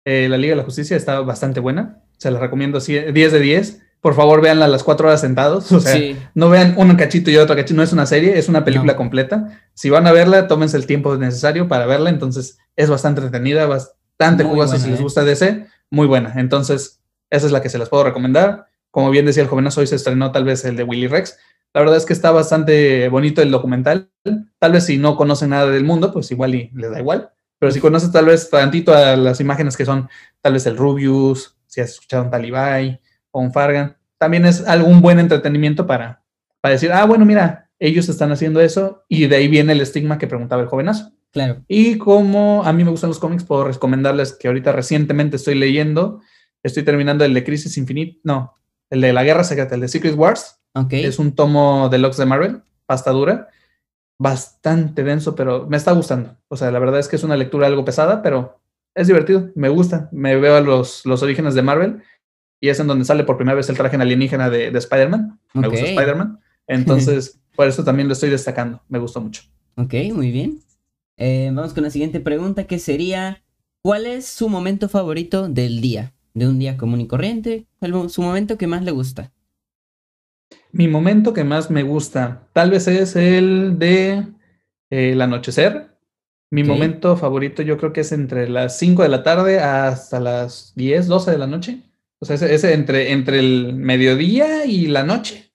Eh, 0.05 0.29
la 0.29 0.37
Liga 0.37 0.51
de 0.51 0.57
la 0.57 0.63
Justicia 0.63 0.95
está 0.95 1.19
bastante 1.21 1.59
buena 1.59 2.04
se 2.17 2.31
la 2.31 2.39
recomiendo 2.39 2.79
10 2.79 3.13
de 3.13 3.39
10. 3.39 3.81
Por 4.01 4.13
favor, 4.13 4.39
véanla 4.41 4.67
las 4.67 4.83
4 4.83 5.07
horas 5.07 5.21
sentados. 5.21 5.71
O 5.71 5.79
sea, 5.79 6.15
no 6.35 6.49
vean 6.49 6.75
un 6.77 6.95
cachito 6.95 7.31
y 7.31 7.37
otro 7.37 7.55
cachito. 7.55 7.75
No 7.75 7.83
es 7.83 7.91
una 7.91 8.05
serie, 8.05 8.37
es 8.37 8.47
una 8.47 8.63
película 8.63 8.95
completa. 8.95 9.59
Si 9.73 9.89
van 9.89 10.05
a 10.05 10.11
verla, 10.11 10.47
tómense 10.47 10.77
el 10.77 10.85
tiempo 10.85 11.15
necesario 11.17 11.67
para 11.67 11.87
verla. 11.87 12.11
Entonces, 12.11 12.59
es 12.75 12.89
bastante 12.89 13.21
entretenida, 13.21 13.65
bastante 13.65 14.43
jugosa 14.43 14.77
si 14.77 14.91
les 14.91 14.99
¿eh? 14.99 15.03
gusta 15.03 15.23
DC. 15.23 15.65
Muy 15.89 16.05
buena. 16.05 16.33
Entonces, 16.37 17.01
esa 17.31 17.45
es 17.47 17.51
la 17.51 17.61
que 17.61 17.69
se 17.69 17.79
las 17.79 17.89
puedo 17.89 18.03
recomendar. 18.03 18.67
Como 18.91 19.09
bien 19.09 19.25
decía 19.25 19.43
el 19.43 19.49
jovenazo, 19.49 19.81
hoy 19.81 19.87
se 19.87 19.95
estrenó 19.95 20.31
tal 20.31 20.45
vez 20.45 20.63
el 20.65 20.75
de 20.75 20.83
Willy 20.83 21.07
Rex. 21.07 21.37
La 21.73 21.81
verdad 21.81 21.97
es 21.97 22.05
que 22.05 22.13
está 22.13 22.31
bastante 22.31 23.09
bonito 23.09 23.41
el 23.41 23.51
documental. 23.51 24.09
Tal 24.59 24.71
vez 24.71 24.85
si 24.85 24.97
no 24.97 25.17
conocen 25.17 25.49
nada 25.49 25.67
del 25.67 25.83
mundo, 25.83 26.13
pues 26.13 26.31
igual 26.31 26.55
y 26.55 26.69
les 26.73 26.91
da 26.91 26.99
igual. 26.99 27.31
Pero 27.59 27.71
si 27.71 27.79
conoces 27.79 28.11
tal 28.11 28.25
vez 28.25 28.49
tantito 28.49 28.93
a 28.93 29.15
las 29.15 29.41
imágenes 29.41 29.75
que 29.75 29.85
son 29.85 30.09
tal 30.41 30.53
vez 30.53 30.65
el 30.67 30.77
Rubius, 30.77 31.54
si 31.75 31.81
has 31.81 31.89
escuchado 31.89 32.23
un 32.23 32.31
Talibay 32.31 33.01
o 33.31 33.41
un 33.41 33.51
Fargan, 33.51 33.97
también 34.17 34.45
es 34.45 34.65
algún 34.65 35.01
buen 35.01 35.19
entretenimiento 35.19 35.85
para, 35.85 36.23
para 36.61 36.71
decir, 36.71 36.89
ah, 36.93 37.03
bueno, 37.03 37.25
mira, 37.25 37.69
ellos 37.79 38.07
están 38.07 38.31
haciendo 38.31 38.61
eso 38.61 39.03
y 39.09 39.27
de 39.27 39.35
ahí 39.35 39.49
viene 39.49 39.73
el 39.73 39.81
estigma 39.81 40.17
que 40.17 40.25
preguntaba 40.25 40.61
el 40.61 40.69
jovenazo. 40.69 41.11
Claro. 41.33 41.65
Y 41.67 41.97
como 41.97 42.63
a 42.63 42.71
mí 42.71 42.85
me 42.85 42.91
gustan 42.91 43.09
los 43.09 43.19
cómics, 43.19 43.43
puedo 43.43 43.65
recomendarles 43.65 44.31
que 44.31 44.47
ahorita 44.47 44.71
recientemente 44.71 45.35
estoy 45.35 45.55
leyendo, 45.55 46.21
estoy 46.63 46.83
terminando 46.83 47.25
el 47.25 47.33
de 47.33 47.43
Crisis 47.43 47.77
Infinite, 47.77 48.21
no, 48.23 48.55
el 48.89 49.01
de 49.01 49.11
la 49.11 49.25
Guerra 49.25 49.43
Secreta, 49.43 49.75
el 49.75 49.81
de 49.81 49.89
Secret 49.89 50.15
Wars. 50.15 50.61
Ok. 50.75 50.93
Es 50.93 51.19
un 51.19 51.35
tomo 51.35 51.89
deluxe 51.89 52.19
de 52.19 52.25
Marvel, 52.25 52.61
pasta 52.85 53.11
dura, 53.11 53.49
bastante 54.17 55.03
denso, 55.03 55.35
pero 55.35 55.67
me 55.67 55.75
está 55.75 55.91
gustando. 55.91 56.37
O 56.47 56.55
sea, 56.55 56.71
la 56.71 56.79
verdad 56.79 57.01
es 57.01 57.09
que 57.09 57.17
es 57.17 57.23
una 57.25 57.35
lectura 57.35 57.67
algo 57.67 57.83
pesada, 57.83 58.21
pero 58.21 58.61
es 58.95 59.07
divertido, 59.07 59.51
me 59.55 59.69
gusta. 59.69 60.09
Me 60.11 60.35
veo 60.37 60.55
a 60.55 60.61
los, 60.61 61.05
los 61.05 61.21
orígenes 61.21 61.53
de 61.53 61.61
Marvel 61.61 62.01
y 62.61 62.69
es 62.69 62.79
en 62.79 62.87
donde 62.87 63.05
sale 63.05 63.23
por 63.23 63.37
primera 63.37 63.55
vez 63.55 63.69
el 63.69 63.77
traje 63.77 63.95
alienígena 63.97 64.49
de, 64.49 64.71
de 64.71 64.79
Spider-Man. 64.79 65.39
Me 65.53 65.67
gusta. 65.67 65.85
Spider-Man. 65.85 66.39
Entonces, 66.67 67.39
por 67.55 67.67
eso 67.67 67.83
también 67.83 68.07
lo 68.07 68.13
estoy 68.13 68.29
destacando. 68.29 68.81
Me 68.87 68.97
gustó 68.99 69.21
mucho. 69.21 69.43
Ok, 69.75 69.93
muy 70.13 70.31
bien. 70.31 70.59
Eh, 71.17 71.51
vamos 71.53 71.73
con 71.73 71.83
la 71.83 71.89
siguiente 71.89 72.19
pregunta 72.19 72.65
que 72.65 72.79
sería, 72.79 73.43
¿cuál 73.81 74.05
es 74.05 74.25
su 74.25 74.49
momento 74.49 74.89
favorito 74.89 75.47
del 75.49 75.81
día? 75.81 76.13
De 76.33 76.47
un 76.47 76.59
día 76.59 76.75
común 76.75 76.99
y 77.01 77.07
corriente, 77.07 77.65
¿cuál 77.79 77.93
mo- 77.93 78.09
su 78.09 78.21
momento 78.21 78.57
que 78.57 78.67
más 78.67 78.83
le 78.83 78.91
gusta? 78.91 79.31
Mi 80.71 80.87
momento 80.87 81.33
que 81.33 81.43
más 81.45 81.71
me 81.71 81.83
gusta, 81.83 82.49
tal 82.53 82.69
vez 82.71 82.87
es 82.87 83.15
el 83.15 83.79
de 83.79 84.25
eh, 84.89 85.11
el 85.11 85.21
anochecer. 85.21 85.94
Mi 86.51 86.61
momento 86.73 87.17
favorito 87.17 87.61
yo 87.63 87.77
creo 87.77 87.91
que 87.93 88.01
es 88.01 88.11
entre 88.11 88.47
las 88.49 88.77
5 88.77 89.03
de 89.03 89.09
la 89.09 89.23
tarde 89.23 89.59
hasta 89.59 90.19
las 90.19 90.73
10, 90.75 91.07
12 91.07 91.31
de 91.31 91.37
la 91.37 91.47
noche. 91.47 91.81
O 92.19 92.25
sea, 92.25 92.35
ese, 92.35 92.53
ese 92.53 92.73
entre, 92.73 93.11
entre 93.11 93.39
el 93.39 93.73
mediodía 93.75 94.65
y 94.65 94.87
la 94.87 95.03
noche. 95.03 95.51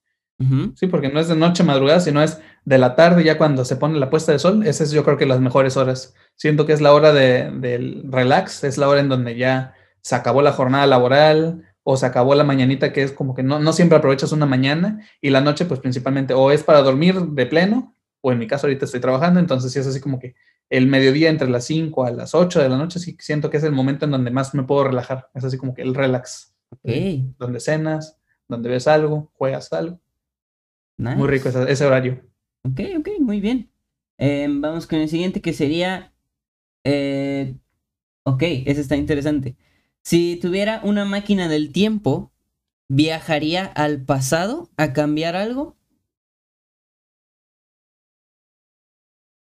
Sí, 0.74 0.86
porque 0.86 1.10
no 1.10 1.20
es 1.20 1.28
de 1.28 1.36
noche 1.36 1.62
madrugada, 1.64 2.00
sino 2.00 2.22
es 2.22 2.40
de 2.64 2.78
la 2.78 2.96
tarde 2.96 3.24
ya 3.24 3.36
cuando 3.38 3.64
se 3.64 3.76
pone 3.76 3.98
la 3.98 4.08
puesta 4.10 4.32
de 4.32 4.38
sol. 4.38 4.66
Ese 4.66 4.84
es 4.84 4.90
yo 4.90 5.04
creo 5.04 5.16
que 5.18 5.26
las 5.26 5.40
mejores 5.40 5.76
horas. 5.76 6.14
Siento 6.34 6.64
que 6.66 6.72
es 6.72 6.80
la 6.80 6.92
hora 6.94 7.12
de- 7.12 7.50
del 7.50 8.04
relax, 8.10 8.64
es 8.64 8.78
la 8.78 8.88
hora 8.88 9.00
en 9.00 9.08
donde 9.10 9.36
ya 9.36 9.74
se 10.00 10.14
acabó 10.14 10.40
la 10.42 10.52
jornada 10.52 10.86
laboral 10.86 11.64
o 11.82 11.96
se 11.98 12.06
acabó 12.06 12.34
la 12.34 12.44
mañanita, 12.44 12.92
que 12.92 13.02
es 13.02 13.12
como 13.12 13.34
que 13.34 13.42
no, 13.42 13.58
no 13.58 13.72
siempre 13.74 13.98
aprovechas 13.98 14.32
una 14.32 14.46
mañana 14.46 15.00
y 15.20 15.28
la 15.30 15.40
noche 15.42 15.66
pues 15.66 15.80
principalmente 15.80 16.32
o 16.34 16.50
es 16.50 16.62
para 16.62 16.80
dormir 16.82 17.20
de 17.20 17.46
pleno 17.46 17.94
o 18.22 18.32
en 18.32 18.38
mi 18.38 18.46
caso 18.46 18.66
ahorita 18.66 18.84
estoy 18.86 19.00
trabajando, 19.00 19.40
entonces 19.40 19.72
sí 19.72 19.78
es 19.78 19.86
así 19.86 20.00
como 20.00 20.18
que 20.18 20.34
el 20.70 20.86
mediodía 20.86 21.30
entre 21.30 21.50
las 21.50 21.64
5 21.66 22.04
a 22.04 22.10
las 22.12 22.34
8 22.34 22.60
de 22.62 22.68
la 22.68 22.78
noche 22.78 22.98
sí 23.00 23.16
siento 23.20 23.50
que 23.50 23.58
es 23.58 23.64
el 23.64 23.72
momento 23.72 24.04
en 24.06 24.12
donde 24.12 24.30
más 24.30 24.54
me 24.54 24.62
puedo 24.64 24.84
relajar. 24.84 25.28
Es 25.34 25.44
así 25.44 25.58
como 25.58 25.74
que 25.74 25.82
el 25.82 25.94
relax, 25.94 26.54
Ok, 26.70 26.88
donde 27.38 27.60
cenas, 27.60 28.18
donde 28.48 28.68
ves 28.70 28.86
algo, 28.88 29.32
juegas 29.36 29.72
algo. 29.72 30.00
Muy 30.96 31.28
rico 31.28 31.48
ese, 31.48 31.70
ese 31.70 31.84
horario. 31.86 32.22
Ok, 32.64 32.80
ok, 32.98 33.08
muy 33.20 33.40
bien. 33.40 33.70
Em, 34.18 34.60
vamos 34.60 34.86
con 34.86 34.98
el 35.00 35.08
siguiente 35.08 35.40
que 35.40 35.52
sería... 35.52 36.12
eh, 36.84 37.56
ok, 38.24 38.42
ese 38.66 38.80
está 38.82 38.96
interesante. 38.96 39.56
Si 40.02 40.36
tuviera 40.36 40.80
una 40.84 41.04
máquina 41.04 41.48
del 41.48 41.72
tiempo, 41.72 42.32
¿viajaría 42.88 43.64
al 43.66 44.02
pasado 44.04 44.70
a 44.76 44.92
cambiar 44.92 45.36
algo? 45.36 45.76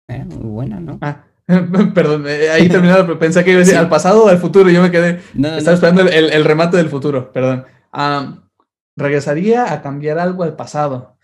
Eh, 0.08 0.24
muy 0.24 0.36
buena, 0.50 0.80
¿no? 0.80 0.98
Ah, 1.00 1.24
perdón, 1.94 2.24
eh, 2.28 2.50
ahí 2.50 2.68
terminado, 2.68 3.06
pero 3.06 3.18
pensé 3.18 3.44
que 3.44 3.50
iba 3.50 3.58
a 3.58 3.60
decir 3.60 3.74
Sí. 3.74 3.80
al 3.80 3.88
pasado 3.88 4.24
o 4.24 4.28
al 4.28 4.38
futuro. 4.38 4.70
y 4.70 4.74
Yo 4.74 4.82
me 4.82 4.90
quedé, 4.90 5.20
No, 5.34 5.50
no, 5.50 5.56
estaba 5.56 5.74
esperando 5.74 6.02
el, 6.02 6.08
el- 6.08 6.32
el 6.32 6.44
remate 6.44 6.76
del 6.76 6.88
futuro, 6.88 7.32
perdón. 7.32 7.64
¿Regresaría 8.96 9.72
a 9.72 9.82
cambiar 9.82 10.18
algo 10.18 10.42
al 10.42 10.54
pasado? 10.54 11.16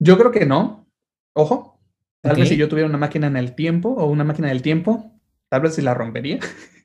Yo 0.00 0.16
creo 0.18 0.30
que 0.30 0.46
no. 0.46 0.86
Ojo, 1.34 1.78
tal 2.22 2.36
vez 2.36 2.48
si 2.48 2.56
yo 2.56 2.68
tuviera 2.68 2.88
una 2.88 2.98
máquina 2.98 3.26
en 3.26 3.36
el 3.36 3.54
tiempo 3.54 3.90
o 3.90 4.06
una 4.06 4.24
máquina 4.24 4.48
del 4.48 4.62
tiempo, 4.62 5.12
tal 5.50 5.60
vez 5.62 5.74
si 5.74 5.82
la 5.82 5.94
rompería. 5.94 6.38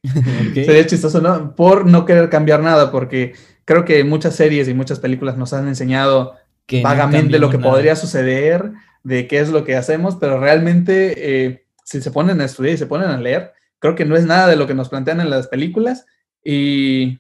Sería 0.53 0.85
chistoso, 0.85 1.21
¿no? 1.21 1.55
Por 1.55 1.85
no 1.85 2.05
querer 2.05 2.29
cambiar 2.29 2.61
nada, 2.61 2.91
porque 2.91 3.33
creo 3.65 3.85
que 3.85 4.03
muchas 4.03 4.35
series 4.35 4.67
y 4.67 4.73
muchas 4.73 4.99
películas 4.99 5.37
nos 5.37 5.53
han 5.53 5.67
enseñado 5.67 6.35
Que 6.65 6.81
vagamente 6.81 7.39
lo 7.39 7.49
que 7.49 7.57
nada. 7.57 7.71
podría 7.71 7.95
suceder, 7.95 8.71
de 9.03 9.27
qué 9.27 9.39
es 9.39 9.49
lo 9.49 9.63
que 9.63 9.75
hacemos, 9.75 10.15
pero 10.17 10.39
realmente 10.39 11.45
eh, 11.45 11.65
si 11.83 12.01
se 12.01 12.11
ponen 12.11 12.41
a 12.41 12.45
estudiar 12.45 12.73
y 12.73 12.77
se 12.77 12.87
ponen 12.87 13.09
a 13.09 13.17
leer, 13.17 13.53
creo 13.79 13.95
que 13.95 14.05
no 14.05 14.15
es 14.15 14.25
nada 14.25 14.47
de 14.47 14.55
lo 14.55 14.67
que 14.67 14.73
nos 14.73 14.89
plantean 14.89 15.21
en 15.21 15.29
las 15.29 15.47
películas 15.47 16.05
y 16.43 17.19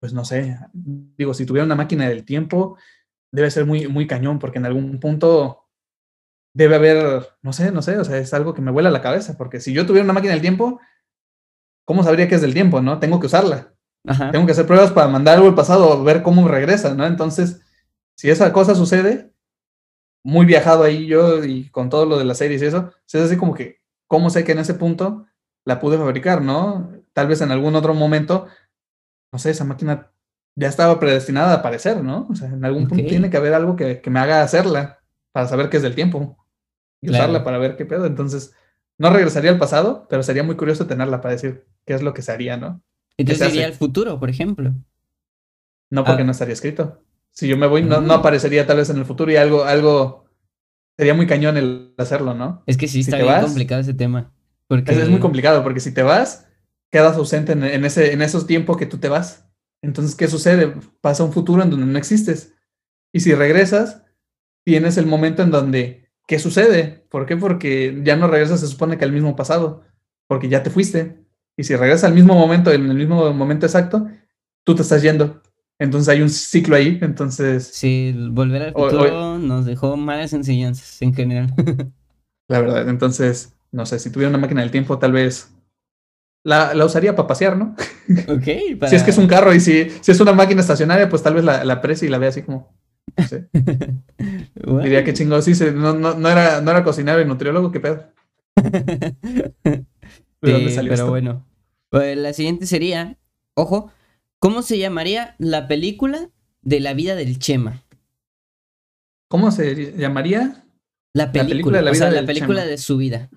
pues 0.00 0.12
no 0.12 0.24
sé, 0.24 0.58
digo, 0.72 1.34
si 1.34 1.46
tuviera 1.46 1.64
una 1.64 1.74
máquina 1.74 2.08
del 2.08 2.24
tiempo, 2.24 2.76
debe 3.32 3.50
ser 3.50 3.66
muy, 3.66 3.88
muy 3.88 4.06
cañón, 4.06 4.38
porque 4.38 4.58
en 4.58 4.66
algún 4.66 5.00
punto 5.00 5.64
debe 6.52 6.76
haber, 6.76 7.26
no 7.42 7.52
sé, 7.52 7.72
no 7.72 7.82
sé, 7.82 7.98
o 7.98 8.04
sea, 8.04 8.18
es 8.18 8.32
algo 8.34 8.54
que 8.54 8.62
me 8.62 8.70
vuela 8.70 8.90
la 8.90 9.02
cabeza, 9.02 9.36
porque 9.36 9.60
si 9.60 9.72
yo 9.72 9.86
tuviera 9.86 10.04
una 10.04 10.12
máquina 10.12 10.32
del 10.32 10.42
tiempo, 10.42 10.80
¿cómo 11.84 12.02
sabría 12.02 12.28
que 12.28 12.36
es 12.36 12.42
del 12.42 12.54
tiempo, 12.54 12.80
no? 12.82 12.98
Tengo 12.98 13.18
que 13.20 13.26
usarla 13.26 13.72
Ajá. 14.06 14.30
tengo 14.30 14.46
que 14.46 14.52
hacer 14.52 14.66
pruebas 14.66 14.92
para 14.92 15.08
mandar 15.08 15.36
algo 15.36 15.48
al 15.48 15.54
pasado, 15.54 16.02
ver 16.04 16.22
cómo 16.22 16.46
regresa, 16.46 16.94
¿no? 16.94 17.06
Entonces, 17.06 17.60
si 18.14 18.30
esa 18.30 18.52
cosa 18.52 18.74
sucede, 18.74 19.32
muy 20.26 20.44
viajado 20.44 20.82
ahí 20.82 21.06
yo 21.06 21.44
y 21.44 21.68
con 21.70 21.88
todo 21.88 22.04
lo 22.04 22.18
de 22.18 22.24
las 22.24 22.38
series 22.38 22.60
y 22.60 22.66
eso, 22.66 22.92
es 23.06 23.14
así 23.14 23.36
como 23.36 23.54
que, 23.54 23.80
¿cómo 24.08 24.28
sé 24.28 24.42
que 24.44 24.52
en 24.52 24.58
ese 24.58 24.74
punto 24.74 25.26
la 25.64 25.78
pude 25.80 25.96
fabricar, 25.98 26.42
¿no? 26.42 26.90
Tal 27.12 27.28
vez 27.28 27.40
en 27.42 27.52
algún 27.52 27.76
otro 27.76 27.94
momento, 27.94 28.46
no 29.32 29.38
sé, 29.38 29.50
esa 29.50 29.64
máquina 29.64 30.10
ya 30.56 30.68
estaba 30.68 30.98
predestinada 30.98 31.52
a 31.52 31.56
aparecer, 31.58 32.02
¿no? 32.02 32.26
O 32.28 32.34
sea, 32.34 32.48
en 32.48 32.64
algún 32.64 32.88
punto 32.88 33.04
tiene 33.06 33.30
que 33.30 33.36
haber 33.36 33.54
algo 33.54 33.76
que, 33.76 34.00
que 34.00 34.10
me 34.10 34.18
haga 34.18 34.42
hacerla 34.42 35.00
para 35.32 35.46
saber 35.46 35.68
qué 35.70 35.76
es 35.76 35.82
del 35.84 35.94
tiempo 35.94 36.36
y 37.00 37.08
Claro. 37.08 37.24
usarla 37.24 37.44
para 37.44 37.58
ver 37.58 37.76
qué 37.76 37.84
pedo. 37.86 38.06
Entonces, 38.06 38.52
no 38.98 39.10
regresaría 39.10 39.50
al 39.50 39.58
pasado, 39.58 40.06
pero 40.10 40.22
sería 40.24 40.42
muy 40.42 40.56
curioso 40.56 40.86
tenerla 40.86 41.20
para 41.20 41.34
decir 41.34 41.66
qué 41.84 41.94
es 41.94 42.02
lo 42.02 42.12
que 42.14 42.22
se 42.22 42.32
haría, 42.32 42.56
¿no? 42.56 42.80
Entonces 43.16 43.46
se 43.48 43.54
iría 43.54 43.66
al 43.66 43.74
futuro, 43.74 44.18
por 44.18 44.28
ejemplo. 44.30 44.72
No, 45.90 46.04
porque 46.04 46.22
Ah. 46.22 46.24
no 46.24 46.32
estaría 46.32 46.54
escrito. 46.54 47.00
Si 47.36 47.46
yo 47.48 47.56
me 47.56 47.66
voy, 47.66 47.82
no, 47.82 48.00
no 48.00 48.14
aparecería 48.14 48.66
tal 48.66 48.78
vez 48.78 48.88
en 48.90 48.96
el 48.96 49.04
futuro 49.04 49.30
y 49.30 49.36
algo, 49.36 49.64
algo 49.64 50.24
sería 50.96 51.14
muy 51.14 51.26
cañón 51.26 51.56
el 51.56 51.94
hacerlo, 51.98 52.34
¿no? 52.34 52.62
Es 52.66 52.76
que 52.78 52.88
sí, 52.88 53.02
Si 53.02 53.10
está 53.10 53.18
te 53.18 53.22
bien 53.24 53.34
vas- 53.34 53.44
complicado 53.44 53.80
ese 53.82 53.94
tema. 53.94 54.32
Porque 54.68 54.90
Es, 54.90 54.98
es 54.98 55.08
muy 55.08 55.20
complicado 55.20 55.62
porque 55.62 55.80
si 55.80 55.92
te 55.92 56.02
vas, 56.02 56.48
quedas 56.90 57.16
ausente 57.16 57.52
en, 57.52 57.62
en 57.62 57.84
ese, 57.84 58.12
en 58.12 58.22
esos 58.22 58.46
tiempos 58.46 58.76
que 58.78 58.86
tú 58.86 58.98
te 58.98 59.08
vas. 59.08 59.46
Entonces, 59.82 60.14
¿qué 60.16 60.28
sucede? 60.28 60.74
Pasa 61.02 61.24
un 61.24 61.32
futuro 61.32 61.62
en 61.62 61.70
donde 61.70 61.86
no 61.86 61.98
existes. 61.98 62.54
Y 63.12 63.20
si 63.20 63.34
regresas, 63.34 64.02
tienes 64.64 64.96
el 64.96 65.06
momento 65.06 65.42
en 65.42 65.50
donde, 65.50 66.10
¿qué 66.26 66.38
sucede? 66.38 67.06
¿Por 67.10 67.26
qué? 67.26 67.36
Porque 67.36 68.00
ya 68.02 68.16
no 68.16 68.26
regresas, 68.28 68.60
se 68.60 68.66
supone 68.66 68.96
que 68.98 69.04
al 69.04 69.12
mismo 69.12 69.36
pasado, 69.36 69.82
porque 70.26 70.48
ya 70.48 70.62
te 70.62 70.70
fuiste. 70.70 71.22
Y 71.56 71.64
si 71.64 71.76
regresas 71.76 72.04
al 72.04 72.14
mismo 72.14 72.34
momento, 72.34 72.72
en 72.72 72.90
el 72.90 72.96
mismo 72.96 73.32
momento 73.32 73.66
exacto, 73.66 74.06
tú 74.64 74.74
te 74.74 74.82
estás 74.82 75.02
yendo. 75.02 75.42
Entonces 75.78 76.08
hay 76.08 76.22
un 76.22 76.30
ciclo 76.30 76.76
ahí. 76.76 76.98
Entonces, 77.02 77.66
Sí, 77.72 78.14
volver 78.30 78.62
al 78.62 78.72
O- 78.74 78.82
o- 78.84 78.90
futuro 78.90 79.38
nos 79.38 79.64
dejó 79.66 79.96
malas 79.96 80.32
enseñanzas 80.32 81.00
en 81.02 81.14
general. 81.14 81.52
La 82.48 82.60
verdad, 82.60 82.88
entonces, 82.88 83.54
no 83.72 83.86
sé, 83.86 83.98
si 83.98 84.10
tuviera 84.10 84.28
una 84.30 84.38
máquina 84.38 84.60
del 84.62 84.70
tiempo, 84.70 84.98
tal 84.98 85.12
vez 85.12 85.52
la, 86.44 86.74
la 86.74 86.84
usaría 86.84 87.16
para 87.16 87.26
pasear, 87.26 87.56
¿no? 87.56 87.74
ok, 88.28 88.78
para... 88.78 88.88
Si 88.90 88.96
es 88.96 89.02
que 89.02 89.10
es 89.10 89.18
un 89.18 89.26
carro 89.26 89.52
y 89.52 89.58
si, 89.60 89.90
si 90.00 90.12
es 90.12 90.20
una 90.20 90.32
máquina 90.32 90.60
estacionaria, 90.60 91.08
pues 91.08 91.22
tal 91.24 91.34
vez 91.34 91.44
la, 91.44 91.64
la 91.64 91.74
aprecie 91.74 92.06
y 92.06 92.10
la 92.10 92.18
vea 92.18 92.28
así 92.28 92.42
como. 92.42 92.72
no 93.16 93.26
sé. 93.26 93.48
Bueno. 94.64 94.82
Diría 94.82 95.04
que 95.04 95.12
chingón, 95.12 95.42
sí, 95.42 95.54
se- 95.54 95.70
no, 95.72 95.92
no, 95.94 96.14
no, 96.14 96.28
era, 96.28 96.60
no 96.60 96.70
era 96.70 96.82
cocinero 96.82 97.20
y 97.20 97.24
nutriólogo, 97.24 97.70
qué 97.70 97.78
pedo. 97.80 98.06
¿De 98.56 99.84
dónde 100.42 100.70
Sí, 100.70 100.74
salió 100.74 100.90
pero 100.90 100.94
esto? 100.94 101.10
bueno. 101.10 101.46
Pues 101.90 102.16
la 102.16 102.32
siguiente 102.32 102.66
sería, 102.66 103.16
ojo, 103.54 103.90
¿cómo 104.46 104.62
se 104.62 104.78
llamaría 104.78 105.34
la 105.38 105.66
película 105.66 106.30
de 106.62 106.78
la 106.78 106.94
vida 106.94 107.16
del 107.16 107.40
Chema? 107.40 107.82
¿Cómo 109.28 109.50
se 109.50 109.96
llamaría? 109.98 110.64
La 111.14 111.32
película, 111.32 111.48
película 111.48 111.78
de 111.78 111.84
la 111.84 111.90
o 111.90 111.94
sea, 111.96 112.10
vida 112.10 112.20
la 112.20 112.26
película 112.28 112.60
Chema. 112.60 112.70
de 112.70 112.78
su 112.78 112.96
vida. 112.96 113.28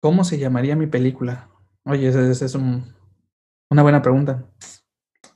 ¿Cómo 0.00 0.24
se 0.24 0.38
llamaría 0.38 0.76
mi 0.76 0.86
película? 0.86 1.50
Oye, 1.84 2.08
esa 2.08 2.26
esa 2.30 2.46
es 2.46 2.54
un- 2.54 2.90
una 3.70 3.82
buena 3.82 4.00
pregunta. 4.00 4.50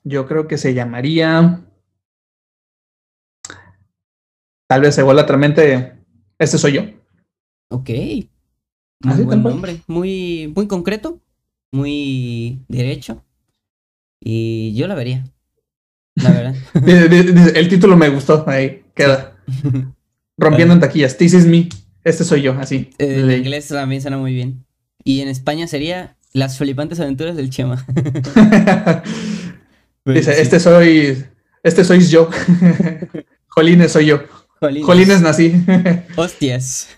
Yo 0.05 0.27
creo 0.27 0.49
que 0.49 0.57
se 0.57 0.73
llamaría. 0.73 1.63
Tal 4.69 4.81
vez 4.81 4.97
ególatramente. 4.97 5.99
Este 6.39 6.57
soy 6.57 6.73
yo. 6.73 6.83
Ok. 7.69 7.91
Muy 7.91 9.13
Así, 9.13 9.23
buen 9.25 9.29
tal 9.29 9.43
cual. 9.43 9.53
nombre. 9.55 9.83
Muy, 9.87 10.51
muy 10.57 10.67
concreto. 10.67 11.21
Muy 11.73 12.65
derecho. 12.69 13.23
Y 14.21 14.75
yo 14.75 14.87
la 14.87 14.95
vería. 14.95 15.25
La 16.17 16.31
verdad. 16.31 16.55
El 17.55 17.69
título 17.69 17.97
me 17.97 18.09
gustó. 18.11 18.45
Ahí 18.47 18.83
queda. 18.95 19.37
Rompiendo 20.37 20.75
en 20.75 20.81
taquillas. 20.81 21.17
This 21.17 21.35
is 21.35 21.47
me. 21.47 21.69
Este 22.05 22.25
soy 22.25 22.43
yo. 22.43 22.53
Así. 22.53 22.91
en 22.99 23.27
Le- 23.27 23.39
inglés 23.39 23.69
también 23.69 24.03
suena 24.03 24.19
muy 24.19 24.35
bien. 24.35 24.65
Y 25.05 25.21
en 25.21 25.29
España 25.29 25.67
sería 25.67 26.17
Las 26.33 26.59
flipantes 26.59 27.01
aventuras 27.01 27.37
del 27.37 27.51
Chema. 27.51 27.85
Pues 30.03 30.17
Dice, 30.17 30.35
sí. 30.35 30.41
este 30.41 30.61
soy. 30.61 31.25
Este 31.63 31.85
sois 31.85 32.11
yo. 32.11 32.31
Jolines 33.49 33.93
soy 33.93 34.07
yo. 34.07 34.23
Jolines, 34.61 35.21
nací. 35.21 35.53
Hostias. 36.17 36.89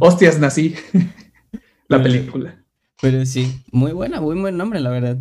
Hostias 0.00 0.38
nací. 0.40 0.74
La 1.88 2.02
película. 2.02 2.56
Pero 3.00 3.24
sí, 3.24 3.62
muy 3.72 3.92
buena, 3.92 4.20
muy 4.20 4.38
buen 4.40 4.56
nombre, 4.56 4.80
la 4.80 4.90
verdad. 4.90 5.18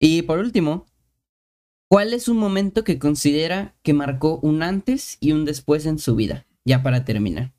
Y 0.00 0.22
por 0.22 0.38
último, 0.38 0.86
¿cuál 1.88 2.12
es 2.12 2.28
un 2.28 2.36
momento 2.36 2.84
que 2.84 2.98
considera 2.98 3.74
que 3.82 3.94
marcó 3.94 4.38
un 4.40 4.62
antes 4.62 5.18
y 5.20 5.32
un 5.32 5.44
después 5.44 5.86
en 5.86 5.98
su 5.98 6.14
vida? 6.14 6.46
Ya 6.64 6.82
para 6.82 7.04
terminar. 7.04 7.52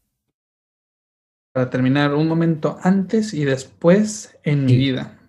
Para 1.54 1.70
terminar, 1.70 2.14
un 2.14 2.28
momento 2.28 2.78
antes 2.82 3.34
y 3.34 3.44
después 3.44 4.38
en 4.44 4.66
mi 4.66 4.78
vida. 4.78 5.20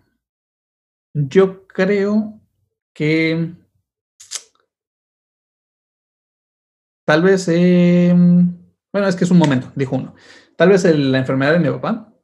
Yo 1.14 1.66
creo 1.66 2.40
que 2.94 3.54
tal 7.04 7.22
vez, 7.22 7.48
eh, 7.48 8.14
bueno, 8.92 9.08
es 9.08 9.16
que 9.16 9.24
es 9.24 9.30
un 9.30 9.38
momento, 9.38 9.72
dijo 9.74 9.96
uno. 9.96 10.14
Tal 10.56 10.68
vez 10.68 10.84
la 10.84 11.18
enfermedad 11.18 11.52
de 11.52 11.58
mi 11.58 11.70
papá. 11.70 12.14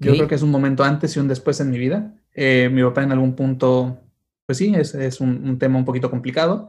Yo 0.00 0.12
creo 0.12 0.28
que 0.28 0.34
es 0.34 0.42
un 0.42 0.50
momento 0.50 0.82
antes 0.84 1.16
y 1.16 1.20
un 1.20 1.28
después 1.28 1.60
en 1.60 1.70
mi 1.70 1.78
vida. 1.78 2.14
Eh, 2.34 2.68
mi 2.70 2.82
papá 2.82 3.04
en 3.04 3.12
algún 3.12 3.36
punto, 3.36 4.05
pues 4.46 4.58
sí, 4.58 4.72
es, 4.74 5.20
un, 5.20 5.58
tema 5.58 5.78
un 5.78 5.84
poquito 5.84 6.10
complicado. 6.10 6.68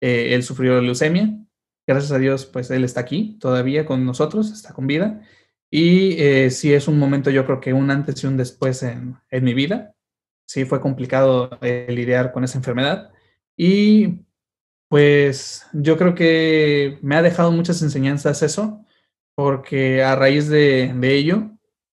Eh, 0.00 0.34
él 0.34 0.42
sufrió 0.42 0.80
leucemia. 0.80 1.36
Gracias 1.86 2.12
a 2.12 2.18
Dios, 2.18 2.46
pues 2.46 2.70
él 2.70 2.84
está 2.84 3.00
aquí 3.00 3.36
todavía 3.40 3.86
con 3.86 4.04
nosotros, 4.04 4.52
está 4.52 4.72
con 4.72 4.86
vida. 4.86 5.20
Y 5.70 6.16
sí 6.50 6.72
es 6.72 6.88
un 6.88 6.98
momento, 6.98 7.30
yo 7.30 7.44
creo 7.44 7.60
que 7.60 7.72
un 7.72 7.90
antes 7.90 8.22
y 8.22 8.26
un 8.26 8.36
después 8.36 8.82
en, 8.82 9.18
mi 9.30 9.54
vida 9.54 9.96
sí 10.46 10.64
fue 10.64 10.80
complicado 10.80 11.58
eh, 11.62 11.86
lidiar 11.90 12.32
con 12.32 12.44
esa 12.44 12.58
enfermedad. 12.58 13.10
Y 13.56 14.20
pues 14.88 15.66
yo 15.72 15.96
creo 15.98 16.14
que 16.14 16.98
me 17.02 17.16
ha 17.16 17.22
dejado 17.22 17.50
muchas 17.52 17.82
enseñanzas 17.82 18.42
eso, 18.42 18.84
porque 19.34 20.02
a 20.02 20.16
raíz 20.16 20.48
de, 20.48 20.94
ello, 21.02 21.50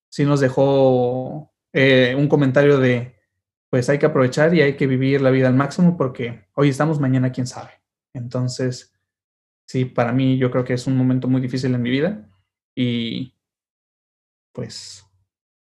sí 0.08 0.24
nos 0.24 0.40
dejó 0.40 1.52
eh, 1.72 2.14
un 2.16 2.28
comentario 2.28 2.78
de, 2.78 3.13
pues 3.74 3.88
hay 3.88 3.98
que 3.98 4.06
aprovechar 4.06 4.54
y 4.54 4.60
hay 4.60 4.76
que 4.76 4.86
vivir 4.86 5.20
la 5.20 5.32
vida 5.32 5.48
al 5.48 5.56
máximo 5.56 5.96
porque 5.96 6.44
hoy 6.54 6.68
estamos, 6.68 7.00
mañana 7.00 7.32
quién 7.32 7.48
sabe. 7.48 7.72
Entonces, 8.14 8.94
sí, 9.66 9.84
para 9.84 10.12
mí 10.12 10.38
yo 10.38 10.52
creo 10.52 10.62
que 10.62 10.74
es 10.74 10.86
un 10.86 10.96
momento 10.96 11.26
muy 11.26 11.40
difícil 11.40 11.74
en 11.74 11.82
mi 11.82 11.90
vida 11.90 12.30
y 12.76 13.34
pues 14.52 15.04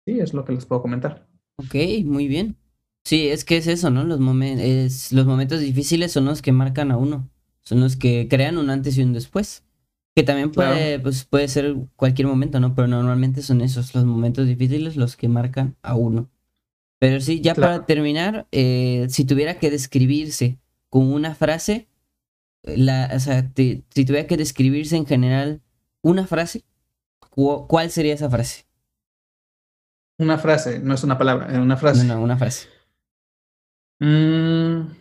sí, 0.07 0.21
es 0.21 0.35
lo 0.35 0.45
que 0.45 0.53
les 0.53 0.67
puedo 0.67 0.83
comentar. 0.83 1.27
Ok, 1.57 1.75
muy 2.05 2.29
bien. 2.29 2.57
Sí, 3.05 3.27
es 3.27 3.45
que 3.45 3.57
es 3.57 3.67
eso, 3.67 3.91
¿no? 3.91 4.05
Los, 4.05 4.21
es, 4.61 5.13
los 5.13 5.27
momentos 5.27 5.59
difíciles 5.59 6.13
son 6.13 6.27
los 6.27 6.43
que 6.43 6.53
marcan 6.53 6.93
a 6.93 6.99
uno, 6.99 7.29
son 7.65 7.81
los 7.81 7.97
que 7.97 8.29
crean 8.31 8.57
un 8.57 8.71
antes 8.71 8.97
y 8.99 9.03
un 9.03 9.15
después. 9.15 9.65
Que 10.15 10.23
también 10.23 10.53
puede, 10.53 11.01
pues, 11.01 11.25
puede 11.25 11.49
ser 11.49 11.75
cualquier 11.97 12.29
momento, 12.29 12.61
¿no? 12.61 12.73
Pero 12.77 12.87
normalmente 12.87 13.43
son 13.43 13.63
esos, 13.63 13.97
los 13.97 14.05
momentos 14.05 14.47
difíciles 14.47 14.95
los 14.95 15.17
que 15.17 15.27
marcan 15.27 15.77
a 15.83 15.97
uno. 15.97 16.31
Pero 16.99 17.21
sí, 17.21 17.41
ya 17.41 17.55
para 17.55 17.85
terminar, 17.85 18.47
eh, 18.53 19.07
si 19.11 19.25
tuviera 19.25 19.59
que 19.59 19.71
describirse 19.71 20.59
con 20.89 21.13
una 21.13 21.35
frase, 21.35 21.89
la, 22.63 23.11
o 23.15 23.21
sea, 23.21 23.51
si 23.55 24.05
tuviera 24.05 24.27
que 24.27 24.37
describirse 24.37 24.97
en 24.97 25.07
general 25.07 25.63
una 26.03 26.27
frase, 26.27 26.65
¿cuál 27.31 27.91
sería 27.91 28.15
esa 28.15 28.31
frase? 28.31 28.67
Una 30.19 30.39
frase, 30.39 30.79
no 30.79 30.95
es 30.95 31.05
una 31.05 31.19
palabra, 31.19 31.49
es 31.53 31.59
una 31.59 31.77
frase. 31.77 32.05
No, 32.05 32.15
no, 32.15 32.23
una 32.23 32.39
frase. 32.39 32.69
Mm, 34.01 34.93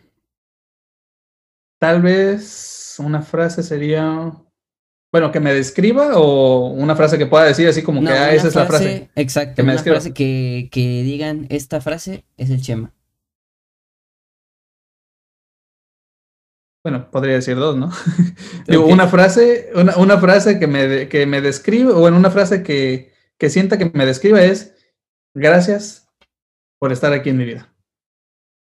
tal 1.80 2.02
vez 2.02 2.98
una 3.00 3.22
frase 3.22 3.64
sería, 3.64 4.34
bueno, 5.16 5.32
que 5.32 5.40
me 5.40 5.54
describa 5.54 6.18
o 6.18 6.72
una 6.72 6.94
frase 6.94 7.18
que 7.18 7.26
pueda 7.26 7.46
decir 7.46 7.70
así 7.70 7.82
como 7.82 8.02
que 8.02 8.10
ah, 8.10 8.34
esa 8.34 8.50
es 8.50 8.56
la 8.56 8.66
frase. 8.66 9.10
Exacto, 9.16 9.56
que 9.56 9.62
una 9.62 9.78
frase 9.78 10.14
que, 10.14 10.68
que 10.70 11.04
digan 11.04 11.48
esta 11.50 11.80
frase 11.80 12.26
es 12.36 12.50
el 12.50 12.62
Chema. 12.62 12.94
Bueno, 16.84 17.10
podría 17.12 17.36
decir 17.36 17.56
dos, 17.56 17.78
¿no? 17.78 17.92
Digo, 18.68 18.88
una 18.88 19.08
frase, 19.08 19.72
una, 19.74 19.96
una, 19.96 20.18
frase 20.18 20.60
que 20.60 20.68
me, 20.68 21.08
que 21.08 21.26
me 21.26 21.40
describe, 21.40 21.94
o 21.94 22.02
bueno, 22.02 22.18
una 22.18 22.30
frase 22.30 22.62
que, 22.62 23.14
que 23.38 23.50
sienta 23.50 23.78
que 23.78 23.90
me 23.94 24.06
describa 24.06 24.44
es 24.44 24.76
gracias 25.34 26.10
por 26.78 26.92
estar 26.92 27.14
aquí 27.14 27.30
en 27.30 27.38
mi 27.38 27.46
vida. 27.46 27.74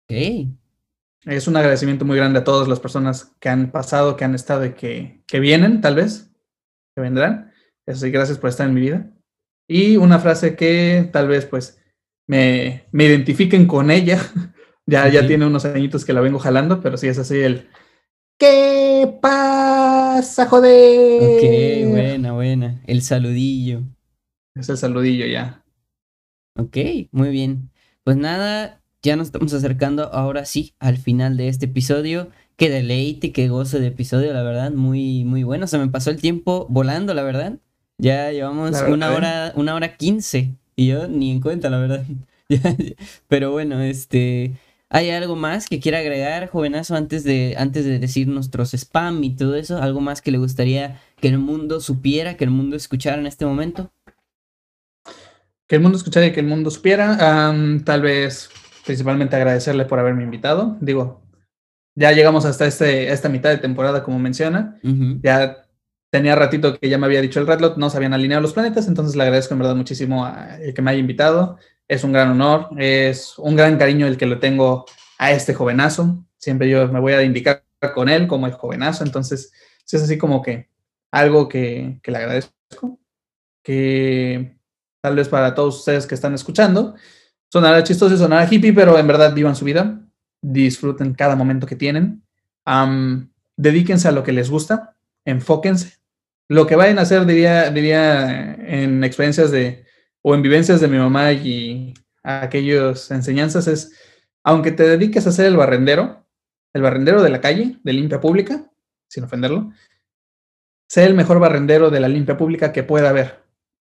Es 0.08 1.48
un 1.48 1.58
agradecimiento 1.58 2.06
muy 2.06 2.16
grande 2.16 2.38
a 2.38 2.44
todas 2.44 2.68
las 2.68 2.80
personas 2.80 3.36
que 3.40 3.50
han 3.50 3.72
pasado, 3.72 4.18
que 4.18 4.24
han 4.24 4.36
estado 4.36 4.68
y 4.68 4.74
que, 4.74 5.24
que 5.26 5.40
vienen, 5.40 5.82
tal 5.82 5.96
vez, 5.96 6.30
que 6.96 7.02
vendrán. 7.02 7.52
Eso 7.86 8.06
sí, 8.06 8.12
gracias 8.12 8.38
por 8.38 8.50
estar 8.50 8.68
en 8.68 8.74
mi 8.74 8.82
vida. 8.82 9.12
Y 9.68 9.98
una 9.98 10.20
frase 10.20 10.56
que 10.56 11.10
tal 11.12 11.28
vez, 11.28 11.46
pues, 11.46 11.82
me, 12.28 12.86
me 12.92 13.06
identifiquen 13.06 13.68
con 13.68 13.92
ella. 13.92 14.20
ya, 14.86 15.08
ya 15.10 15.26
tiene 15.28 15.46
unos 15.46 15.66
añitos 15.66 16.06
que 16.06 16.14
la 16.14 16.22
vengo 16.22 16.40
jalando, 16.40 16.82
pero 16.82 16.98
sí 16.98 17.08
es 17.08 17.20
así 17.20 17.40
el 17.40 17.68
¿Qué 18.40 19.18
pasa, 19.22 20.48
joder? 20.48 21.22
Ok, 21.24 21.92
buena, 21.92 22.34
buena. 22.34 22.82
El 22.86 23.02
saludillo. 23.02 23.84
Es 24.56 24.70
el 24.70 24.78
saludillo 24.78 25.26
ya. 25.26 25.64
Ok, 26.58 26.78
muy 27.12 27.30
bien. 27.30 27.72
Pues 28.04 28.18
nada, 28.18 28.82
ya 29.02 29.16
nos 29.16 29.28
estamos 29.28 29.54
acercando 29.54 30.12
ahora 30.14 30.46
sí 30.46 30.76
al 30.80 30.98
final 30.98 31.38
de 31.38 31.48
este 31.48 31.66
episodio. 31.68 32.32
Qué 32.64 32.70
deleite, 32.70 33.34
qué 33.34 33.50
gozo 33.50 33.78
de 33.78 33.88
episodio, 33.88 34.32
la 34.32 34.42
verdad, 34.42 34.72
muy, 34.72 35.26
muy 35.26 35.44
bueno. 35.44 35.68
Se 35.68 35.78
me 35.78 35.90
pasó 35.90 36.12
el 36.12 36.22
tiempo 36.22 36.66
volando, 36.70 37.14
la 37.14 37.22
verdad. 37.22 37.60
Ya 37.98 38.32
llevamos 38.32 38.82
una 38.88 39.12
hora, 39.12 39.52
una 39.58 39.76
hora 39.76 39.98
quince. 39.98 40.56
Y 40.78 40.88
yo 40.88 41.10
ni 41.10 41.32
en 41.32 41.42
cuenta, 41.42 41.70
la 41.70 41.78
verdad. 41.78 42.06
Pero 43.28 43.52
bueno, 43.52 43.82
este. 43.82 44.54
¿Hay 44.88 45.10
algo 45.10 45.36
más 45.36 45.68
que 45.68 45.82
quiera 45.82 45.98
agregar, 45.98 46.48
jovenazo, 46.48 46.96
antes 46.96 47.26
de, 47.26 47.56
antes 47.58 47.84
de 47.84 48.00
decir 48.00 48.30
nuestros 48.30 48.74
spam 48.74 49.22
y 49.26 49.36
todo 49.36 49.56
eso? 49.56 49.80
¿Algo 49.80 50.00
más 50.00 50.22
que 50.22 50.32
le 50.32 50.38
gustaría 50.38 51.02
que 51.20 51.28
el 51.28 51.40
mundo 51.40 51.82
supiera, 51.82 52.38
que 52.38 52.46
el 52.46 52.52
mundo 52.52 52.78
escuchara 52.78 53.20
en 53.20 53.28
este 53.28 53.46
momento? 53.46 53.92
Que 55.68 55.76
el 55.76 55.82
mundo 55.82 55.98
escuchara 55.98 56.28
y 56.28 56.32
que 56.32 56.40
el 56.40 56.48
mundo 56.48 56.72
supiera. 56.72 57.18
tal 57.84 58.02
vez 58.02 58.50
principalmente 58.86 59.36
agradecerle 59.36 59.84
por 59.84 60.00
haberme 60.00 60.24
invitado. 60.24 60.78
Digo, 60.80 61.23
ya 61.96 62.12
llegamos 62.12 62.46
hasta 62.46 62.66
este, 62.66 63.12
esta 63.12 63.30
mitad 63.30 63.50
de 63.50 63.58
temporada, 63.58 64.04
como 64.04 64.20
menciona. 64.20 64.80
Ya 65.22 65.66
tenía 66.10 66.36
ratito 66.36 66.80
que 66.80 66.90
ya 66.90 66.98
me 66.98 67.06
había 67.06 67.22
dicho 67.22 67.40
el 67.40 67.48
Redlot, 67.48 67.78
no 67.78 67.90
se 67.90 67.98
habían 67.98 68.14
alineado 68.14 68.42
los 68.42 68.54
planetas, 68.54 68.88
entonces 68.88 69.16
le 69.16 69.24
agradezco 69.24 69.54
en 69.54 69.60
verdad 69.60 69.76
muchísimo 69.76 70.26
a 70.26 70.58
el 70.58 70.74
que 70.74 70.82
me 70.82 70.92
haya 70.92 71.00
invitado. 71.00 71.58
Es 71.88 72.04
un 72.04 72.14
gran 72.14 72.30
honor, 72.30 72.70
es 72.78 73.38
un 73.38 73.56
gran 73.56 73.78
cariño 73.78 74.08
el 74.08 74.18
que 74.18 74.26
le 74.26 74.36
tengo 74.36 74.86
a 75.18 75.32
este 75.32 75.54
jovenazo. 75.54 76.26
Siempre 76.38 76.70
yo 76.70 76.88
me 76.88 77.00
voy 77.00 77.14
a 77.14 77.24
indicar 77.24 77.64
con 77.94 78.10
él 78.10 78.28
como 78.28 78.48
el 78.48 78.54
jovenazo, 78.54 79.04
entonces 79.04 79.52
es 79.92 80.02
así 80.02 80.18
como 80.18 80.42
que 80.42 80.70
algo 81.12 81.48
que, 81.48 82.00
que 82.02 82.12
le 82.12 82.18
agradezco, 82.18 83.00
que 83.62 84.58
tal 85.02 85.16
vez 85.16 85.28
para 85.30 85.54
todos 85.54 85.80
ustedes 85.80 86.08
que 86.08 86.16
están 86.16 86.34
escuchando, 86.34 86.96
Sonará 87.54 87.84
chistoso 87.84 88.16
y 88.16 88.18
sonará 88.18 88.52
hippie, 88.52 88.74
pero 88.74 88.98
en 88.98 89.06
verdad 89.06 89.32
vivan 89.32 89.56
su 89.56 89.64
vida, 89.64 90.02
disfruten 90.44 91.14
cada 91.14 91.36
momento 91.36 91.66
que 91.66 91.76
tienen, 91.76 92.24
dedíquense 93.58 94.08
a 94.08 94.12
lo 94.12 94.24
que 94.24 94.32
les 94.32 94.50
gusta, 94.50 94.96
enfóquense. 95.26 95.98
Lo 96.48 96.68
que 96.68 96.76
vayan 96.76 97.00
a 97.00 97.04
hacer, 97.04 97.26
diría, 97.26 97.72
diría 97.72 98.54
en 98.54 99.04
experiencias 99.04 99.50
de, 99.50 99.86
o 100.22 100.36
en 100.36 100.44
vivencias 100.44 100.82
de 100.82 100.88
mi 100.88 100.98
mamá 100.98 101.32
y 101.34 101.96
aquellas 102.22 103.10
enseñanzas, 103.10 103.68
es, 103.68 103.92
aunque 104.44 104.72
te 104.72 104.84
dediques 104.84 105.26
a 105.26 105.32
ser 105.32 105.48
el 105.48 105.58
barrendero, 105.58 106.28
el 106.74 106.82
barrendero 106.82 107.24
de 107.24 107.30
la 107.30 107.42
calle, 107.42 107.80
de 107.84 107.94
limpia 107.94 108.22
pública, 108.22 108.70
sin 109.08 109.24
ofenderlo, 109.24 109.72
sé 110.88 111.06
el 111.06 111.16
mejor 111.16 111.40
barrendero 111.40 111.90
de 111.90 112.00
la 112.00 112.08
limpia 112.08 112.38
pública 112.38 112.72
que 112.72 112.84
pueda 112.84 113.10
haber. 113.10 113.44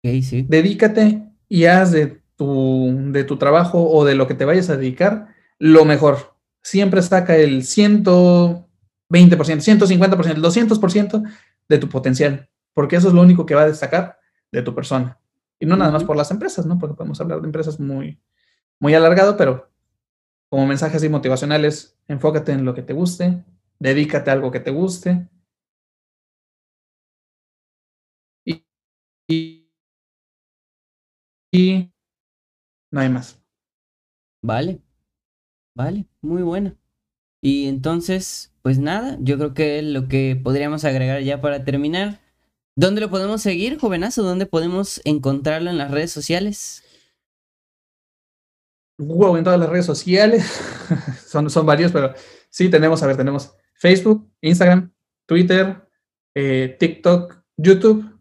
sí. 0.03 0.45
Dedícate 0.47 1.23
y 1.47 1.65
haz 1.65 1.91
de 1.91 2.19
de 2.39 3.23
tu 3.25 3.37
trabajo 3.37 3.89
o 3.89 4.05
de 4.05 4.15
lo 4.15 4.27
que 4.27 4.33
te 4.33 4.45
vayas 4.45 4.69
a 4.69 4.77
dedicar, 4.77 5.27
lo 5.57 5.83
mejor. 5.85 6.35
Siempre 6.69 7.01
saca 7.01 7.35
el 7.35 7.63
120%, 7.63 9.63
150%, 9.63 10.35
el 10.35 10.41
200% 10.43 11.23
de 11.67 11.77
tu 11.79 11.89
potencial, 11.89 12.47
porque 12.75 12.95
eso 12.95 13.07
es 13.07 13.15
lo 13.15 13.23
único 13.23 13.47
que 13.47 13.55
va 13.55 13.63
a 13.63 13.67
destacar 13.67 14.19
de 14.51 14.61
tu 14.61 14.75
persona. 14.75 15.17
Y 15.59 15.65
no 15.65 15.75
nada 15.75 15.91
más 15.91 16.03
por 16.03 16.15
las 16.15 16.29
empresas, 16.29 16.67
¿no? 16.67 16.77
Porque 16.77 16.95
podemos 16.95 17.19
hablar 17.21 17.41
de 17.41 17.47
empresas 17.47 17.79
muy, 17.79 18.21
muy 18.79 18.95
alargado, 18.95 19.37
pero 19.37 19.69
como 20.49 20.67
mensajes 20.67 20.97
así 20.97 21.09
motivacionales, 21.09 21.97
enfócate 22.07 22.51
en 22.51 22.65
lo 22.65 22.75
que 22.75 22.83
te 22.83 22.93
guste, 22.93 23.43
dedícate 23.79 24.29
a 24.29 24.33
algo 24.33 24.51
que 24.51 24.59
te 24.59 24.69
guste. 24.71 25.27
y, 29.29 29.69
y 31.51 31.91
no 32.91 33.01
hay 33.01 33.09
más. 33.09 33.41
Vale, 34.41 34.81
vale, 35.75 36.05
muy 36.21 36.41
buena. 36.41 36.75
Y 37.41 37.67
entonces, 37.67 38.53
pues 38.61 38.79
nada, 38.79 39.17
yo 39.21 39.37
creo 39.37 39.53
que 39.53 39.81
lo 39.81 40.07
que 40.07 40.39
podríamos 40.41 40.83
agregar 40.85 41.21
ya 41.21 41.41
para 41.41 41.63
terminar, 41.63 42.19
¿Dónde 42.79 43.01
lo 43.01 43.09
podemos 43.09 43.41
seguir, 43.41 43.77
jovenazo? 43.77 44.23
¿Dónde 44.23 44.45
podemos 44.45 45.01
encontrarlo 45.03 45.69
en 45.69 45.77
las 45.77 45.91
redes 45.91 46.13
sociales? 46.13 46.81
Wow, 48.97 49.35
en 49.35 49.43
todas 49.43 49.59
las 49.59 49.67
redes 49.67 49.85
sociales. 49.85 50.61
son, 51.27 51.49
son 51.49 51.65
varios, 51.65 51.91
pero 51.91 52.13
sí 52.49 52.69
tenemos, 52.69 53.03
a 53.03 53.07
ver, 53.07 53.17
tenemos 53.17 53.53
Facebook, 53.73 54.31
Instagram, 54.39 54.93
Twitter, 55.25 55.89
eh, 56.33 56.77
TikTok, 56.79 57.43
YouTube, 57.57 58.17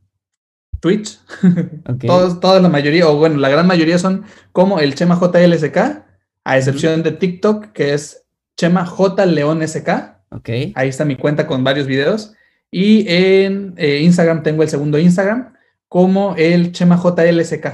Twitch. 0.80 1.20
Todos, 2.04 2.40
toda 2.40 2.58
la 2.58 2.68
mayoría, 2.68 3.08
o 3.08 3.16
bueno, 3.16 3.36
la 3.36 3.50
gran 3.50 3.68
mayoría 3.68 4.00
son 4.00 4.24
como 4.50 4.80
el 4.80 4.96
Chema 4.96 5.20
JLSK, 5.20 6.04
a 6.48 6.56
excepción 6.56 7.02
de 7.02 7.12
TikTok, 7.12 7.72
que 7.72 7.92
es 7.92 8.24
Chema 8.56 8.86
J 8.86 9.26
León 9.26 9.60
SK. 9.68 9.90
Okay. 10.30 10.72
Ahí 10.76 10.88
está 10.88 11.04
mi 11.04 11.14
cuenta 11.14 11.46
con 11.46 11.62
varios 11.62 11.86
videos. 11.86 12.32
Y 12.70 13.04
en 13.06 13.74
eh, 13.76 14.00
Instagram 14.00 14.42
tengo 14.42 14.62
el 14.62 14.70
segundo 14.70 14.98
Instagram 14.98 15.52
como 15.88 16.34
el 16.36 16.72
Chema 16.72 16.96
JLSK. 16.96 17.66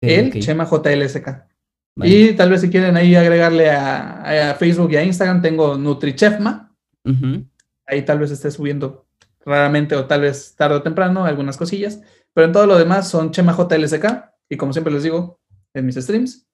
el 0.00 0.32
Chema 0.40 0.64
JLSK. 0.64 1.44
Y 1.96 2.32
tal 2.32 2.48
vez 2.48 2.62
si 2.62 2.70
quieren 2.70 2.96
ahí 2.96 3.14
agregarle 3.14 3.70
a, 3.70 4.56
Facebook 4.58 4.90
y 4.92 4.96
a 4.96 5.04
Instagram, 5.04 5.42
tengo 5.42 5.76
NutriChefma. 5.76 6.74
Ahí 7.84 8.02
tal 8.06 8.20
vez 8.20 8.30
esté 8.30 8.50
subiendo 8.50 9.06
raramente 9.44 9.96
o 9.96 10.06
tal 10.06 10.22
vez 10.22 10.54
tarde 10.56 10.76
o 10.76 10.82
temprano 10.82 11.26
algunas 11.26 11.58
cosillas. 11.58 12.00
Pero 12.32 12.46
en 12.46 12.54
todo 12.54 12.66
lo 12.66 12.78
demás 12.78 13.10
son 13.10 13.32
Chema 13.32 13.54
JLSK. 13.54 14.06
Y 14.48 14.56
como 14.56 14.72
siempre 14.72 14.94
les 14.94 15.02
digo 15.02 15.40
en 15.74 15.84
mis 15.84 15.96
streams, 15.96 16.46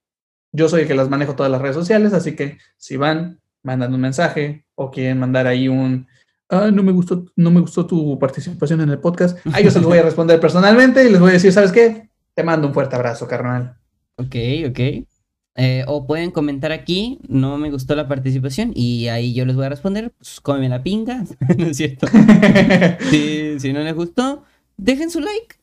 yo 0.52 0.68
soy 0.68 0.82
el 0.82 0.88
que 0.88 0.94
las 0.94 1.08
manejo 1.08 1.34
todas 1.34 1.52
las 1.52 1.60
redes 1.60 1.76
sociales. 1.76 2.12
Así 2.12 2.34
que 2.34 2.58
si 2.76 2.96
van, 2.96 3.40
mandan 3.62 3.94
un 3.94 4.00
mensaje 4.00 4.64
o 4.74 4.90
quieren 4.90 5.18
mandar 5.18 5.46
ahí 5.46 5.68
un. 5.68 6.06
Ah, 6.48 6.70
no 6.72 6.82
me 6.82 6.92
gustó, 6.92 7.26
no 7.36 7.50
me 7.50 7.60
gustó 7.60 7.86
tu 7.86 8.18
participación 8.18 8.80
en 8.80 8.88
el 8.88 8.98
podcast. 8.98 9.38
Ahí 9.52 9.64
yo 9.64 9.70
se 9.70 9.80
los 9.80 9.88
voy 9.88 9.98
a 9.98 10.02
responder 10.02 10.40
personalmente 10.40 11.04
y 11.04 11.10
les 11.10 11.20
voy 11.20 11.30
a 11.30 11.34
decir, 11.34 11.52
¿sabes 11.52 11.72
qué? 11.72 12.08
Te 12.34 12.42
mando 12.42 12.66
un 12.68 12.74
fuerte 12.74 12.96
abrazo, 12.96 13.28
carnal. 13.28 13.76
Ok, 14.16 14.36
ok. 14.68 14.80
Eh, 15.60 15.84
o 15.88 16.06
pueden 16.06 16.30
comentar 16.30 16.70
aquí, 16.70 17.18
no 17.26 17.58
me 17.58 17.68
gustó 17.68 17.96
la 17.96 18.06
participación 18.06 18.70
y 18.76 19.08
ahí 19.08 19.34
yo 19.34 19.44
les 19.44 19.56
voy 19.56 19.66
a 19.66 19.68
responder, 19.68 20.12
pues 20.16 20.40
cómeme 20.40 20.68
la 20.68 20.84
pinga, 20.84 21.24
¿no 21.58 21.66
es 21.66 21.76
cierto? 21.76 22.06
si, 23.10 23.72
no 23.72 23.80
les 23.80 23.94
gustó, 23.94 24.44
dejen 24.76 25.10
su 25.10 25.18
like, 25.18 25.56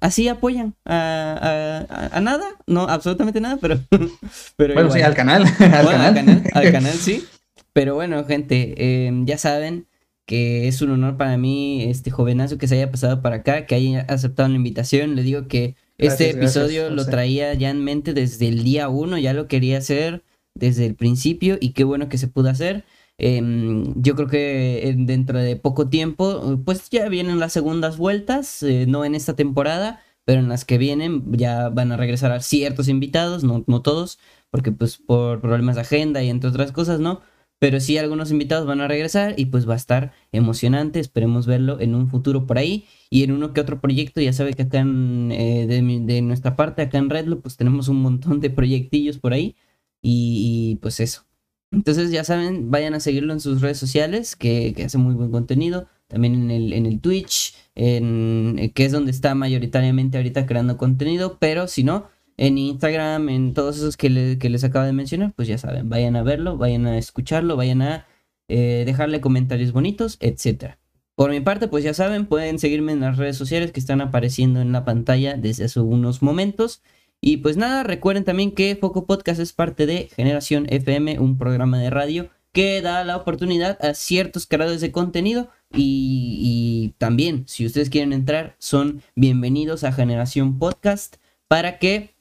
así 0.00 0.28
apoyan 0.28 0.74
a, 0.84 2.20
nada, 2.22 2.44
no, 2.66 2.82
absolutamente 2.82 3.40
nada, 3.40 3.58
pero... 3.60 3.80
pero 4.56 4.74
bueno, 4.74 4.90
sí, 4.90 5.00
al 5.00 5.14
canal, 5.14 5.44
al, 5.58 5.86
canal. 5.86 6.42
al 6.52 6.72
canal. 6.72 6.92
sí. 6.92 7.24
Pero 7.72 7.94
bueno, 7.94 8.24
gente, 8.24 9.06
em, 9.06 9.24
ya 9.24 9.38
saben 9.38 9.86
que 10.26 10.68
es 10.68 10.82
un 10.82 10.90
honor 10.90 11.16
para 11.16 11.36
mí, 11.36 11.84
este 11.84 12.10
jovenazo 12.10 12.58
que 12.58 12.68
se 12.68 12.76
haya 12.76 12.90
pasado 12.90 13.22
para 13.22 13.36
acá, 13.36 13.66
que 13.66 13.74
haya 13.74 14.00
aceptado 14.08 14.48
la 14.48 14.56
invitación, 14.56 15.16
le 15.16 15.22
digo 15.22 15.48
que 15.48 15.76
este 15.98 16.30
episodio 16.30 16.90
lo 16.90 17.06
traía 17.06 17.54
ya 17.54 17.70
en 17.70 17.82
mente 17.82 18.12
desde 18.12 18.48
el 18.48 18.62
día 18.62 18.88
uno, 18.88 19.18
ya 19.18 19.32
lo 19.32 19.46
quería 19.46 19.78
hacer 19.78 20.22
desde 20.54 20.86
el 20.86 20.94
principio 20.94 21.58
y 21.60 21.70
qué 21.70 21.84
bueno 21.84 22.08
que 22.08 22.18
se 22.18 22.28
pudo 22.28 22.50
hacer. 22.50 22.84
Em, 23.24 23.94
yo 24.02 24.16
creo 24.16 24.26
que 24.28 24.94
dentro 24.98 25.38
de 25.38 25.54
poco 25.56 25.88
tiempo, 25.88 26.60
pues 26.64 26.90
ya 26.90 27.08
vienen 27.08 27.38
las 27.38 27.52
segundas 27.52 27.96
vueltas, 27.96 28.62
eh, 28.64 28.86
no 28.88 29.04
en 29.04 29.14
esta 29.14 29.36
temporada, 29.36 30.02
pero 30.24 30.40
en 30.40 30.48
las 30.48 30.64
que 30.64 30.76
vienen 30.76 31.32
ya 31.32 31.68
van 31.68 31.92
a 31.92 31.96
regresar 31.96 32.32
a 32.32 32.40
ciertos 32.40 32.88
invitados, 32.88 33.44
no, 33.44 33.64
no 33.68 33.80
todos, 33.80 34.18
porque 34.50 34.72
pues 34.72 34.98
por 34.98 35.40
problemas 35.40 35.76
de 35.76 35.82
agenda 35.82 36.22
y 36.22 36.30
entre 36.30 36.50
otras 36.50 36.72
cosas, 36.72 36.98
¿no? 36.98 37.20
Pero 37.62 37.78
sí 37.78 37.96
algunos 37.96 38.32
invitados 38.32 38.66
van 38.66 38.80
a 38.80 38.88
regresar 38.88 39.34
y 39.36 39.46
pues 39.46 39.68
va 39.68 39.74
a 39.74 39.76
estar 39.76 40.12
emocionante. 40.32 40.98
Esperemos 40.98 41.46
verlo 41.46 41.78
en 41.78 41.94
un 41.94 42.08
futuro 42.08 42.44
por 42.44 42.58
ahí. 42.58 42.86
Y 43.08 43.22
en 43.22 43.30
uno 43.30 43.52
que 43.52 43.60
otro 43.60 43.80
proyecto, 43.80 44.20
ya 44.20 44.32
sabe 44.32 44.54
que 44.54 44.62
acá 44.62 44.80
en, 44.80 45.30
eh, 45.30 45.66
de, 45.68 46.22
nuestra 46.22 46.56
parte, 46.56 46.82
acá 46.82 46.98
en 46.98 47.08
Redlo, 47.08 47.40
pues 47.40 47.56
tenemos 47.56 47.86
un 47.86 48.02
montón 48.02 48.40
de 48.40 48.50
proyectillos 48.50 49.18
por 49.18 49.32
ahí. 49.32 49.54
Y, 50.02 50.78
pues 50.82 50.98
eso. 50.98 51.24
Entonces 51.72 52.10
ya 52.10 52.22
saben, 52.22 52.70
vayan 52.70 52.94
a 52.94 53.00
seguirlo 53.00 53.32
en 53.32 53.40
sus 53.40 53.62
redes 53.62 53.78
sociales, 53.78 54.36
que, 54.36 54.74
hace 54.84 54.98
muy 54.98 55.14
buen 55.14 55.30
contenido. 55.30 55.88
También 56.06 56.34
en 56.34 56.50
el, 56.50 56.72
en 56.74 56.84
el 56.84 57.00
Twitch, 57.00 57.54
en, 57.74 58.56
eh, 58.58 58.72
que 58.72 58.84
es 58.84 58.92
donde 58.92 59.10
está 59.10 59.34
mayoritariamente 59.34 60.18
ahorita 60.18 60.44
creando 60.44 60.76
contenido. 60.76 61.38
Pero 61.40 61.66
si 61.68 61.82
no, 61.82 62.06
en 62.36 62.58
Instagram, 62.58 63.30
en 63.30 63.54
todos 63.54 63.78
esos 63.78 63.96
que, 63.96 64.10
les 64.10 64.64
acabo 64.64 64.84
de 64.84 64.92
mencionar, 64.92 65.32
pues 65.34 65.48
ya 65.48 65.56
saben, 65.56 65.88
vayan 65.88 66.16
a 66.16 66.22
verlo, 66.22 66.58
vayan 66.58 66.86
a 66.86 66.98
escucharlo, 66.98 67.56
vayan 67.56 67.80
a 67.80 68.06
eh, 68.48 68.82
dejarle 68.84 69.22
comentarios 69.22 69.72
bonitos, 69.72 70.18
etc. 70.20 70.74
Por 71.14 71.30
mi 71.30 71.40
parte, 71.40 71.68
pues 71.68 71.84
ya 71.84 71.94
saben, 71.94 72.26
pueden 72.26 72.58
seguirme 72.58 72.92
en 72.92 73.00
las 73.00 73.16
redes 73.16 73.36
sociales 73.36 73.72
que 73.72 73.80
están 73.80 74.00
apareciendo 74.02 74.60
en 74.60 74.72
la 74.72 74.84
pantalla 74.84 75.36
desde 75.36 75.64
hace 75.64 75.80
unos 75.80 76.20
momentos. 76.20 76.82
Y 77.24 77.36
pues 77.36 77.56
nada, 77.56 77.84
recuerden 77.84 78.24
también 78.24 78.50
que 78.50 78.74
Foco 78.74 79.06
Podcast 79.06 79.38
es 79.38 79.52
parte 79.52 79.86
de 79.86 80.10
Generación 80.16 80.66
FM, 80.68 81.20
un 81.20 81.38
programa 81.38 81.78
de 81.78 81.88
radio 81.88 82.30
que 82.50 82.82
da 82.82 83.04
la 83.04 83.16
oportunidad 83.16 83.78
a 83.80 83.94
ciertos 83.94 84.48
creadores 84.48 84.80
de 84.80 84.90
contenido 84.90 85.48
y, 85.72 86.40
y, 86.42 86.94
también 86.98 87.44
si 87.46 87.64
ustedes 87.64 87.90
quieren 87.90 88.12
entrar 88.12 88.56
son 88.58 89.02
bienvenidos 89.14 89.84
a 89.84 89.92
Generación 89.92 90.58
Podcast 90.58 91.16
para 91.46 91.78
que 91.78 92.12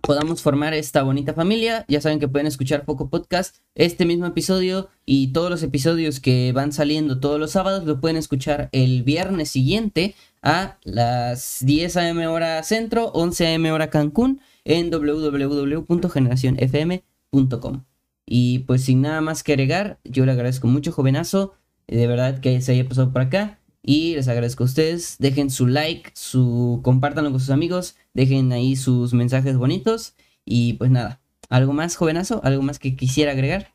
podamos 0.00 0.42
formar 0.42 0.74
esta 0.74 1.02
bonita 1.02 1.32
familia. 1.34 1.84
Ya 1.88 2.00
saben 2.00 2.20
que 2.20 2.28
pueden 2.28 2.46
escuchar 2.46 2.84
Poco 2.84 3.08
Podcast. 3.08 3.56
Este 3.74 4.04
mismo 4.04 4.26
episodio 4.26 4.88
y 5.06 5.32
todos 5.32 5.50
los 5.50 5.62
episodios 5.62 6.20
que 6.20 6.52
van 6.52 6.72
saliendo 6.72 7.20
todos 7.20 7.40
los 7.40 7.52
sábados 7.52 7.84
lo 7.84 8.00
pueden 8.00 8.16
escuchar 8.16 8.68
el 8.72 9.02
viernes 9.02 9.50
siguiente 9.50 10.14
a 10.44 10.78
las 10.84 11.58
10 11.62 11.96
a.m. 11.96 12.28
hora 12.28 12.62
centro, 12.62 13.08
11 13.08 13.46
a.m. 13.46 13.72
hora 13.72 13.90
Cancún 13.90 14.40
en 14.64 14.90
www.generacionfm.com. 14.90 17.84
Y 18.26 18.60
pues 18.60 18.84
sin 18.84 19.00
nada 19.00 19.20
más 19.20 19.42
que 19.42 19.54
agregar, 19.54 19.98
yo 20.04 20.24
le 20.26 20.32
agradezco 20.32 20.68
mucho, 20.68 20.92
jovenazo, 20.92 21.54
de 21.88 22.06
verdad 22.06 22.38
que 22.40 22.60
se 22.60 22.70
haya 22.72 22.88
pasado 22.88 23.12
por 23.12 23.22
acá. 23.22 23.58
Y 23.82 24.14
les 24.14 24.28
agradezco 24.28 24.62
a 24.64 24.66
ustedes. 24.66 25.16
Dejen 25.18 25.50
su 25.50 25.66
like, 25.66 26.10
su 26.14 26.80
compártanlo 26.82 27.30
con 27.30 27.40
sus 27.40 27.50
amigos. 27.50 27.96
Dejen 28.14 28.50
ahí 28.52 28.76
sus 28.76 29.12
mensajes 29.12 29.58
bonitos. 29.58 30.14
Y 30.46 30.72
pues 30.74 30.90
nada, 30.90 31.20
¿algo 31.50 31.74
más, 31.74 31.96
jovenazo? 31.96 32.40
¿Algo 32.44 32.62
más 32.62 32.78
que 32.78 32.96
quisiera 32.96 33.32
agregar? 33.32 33.74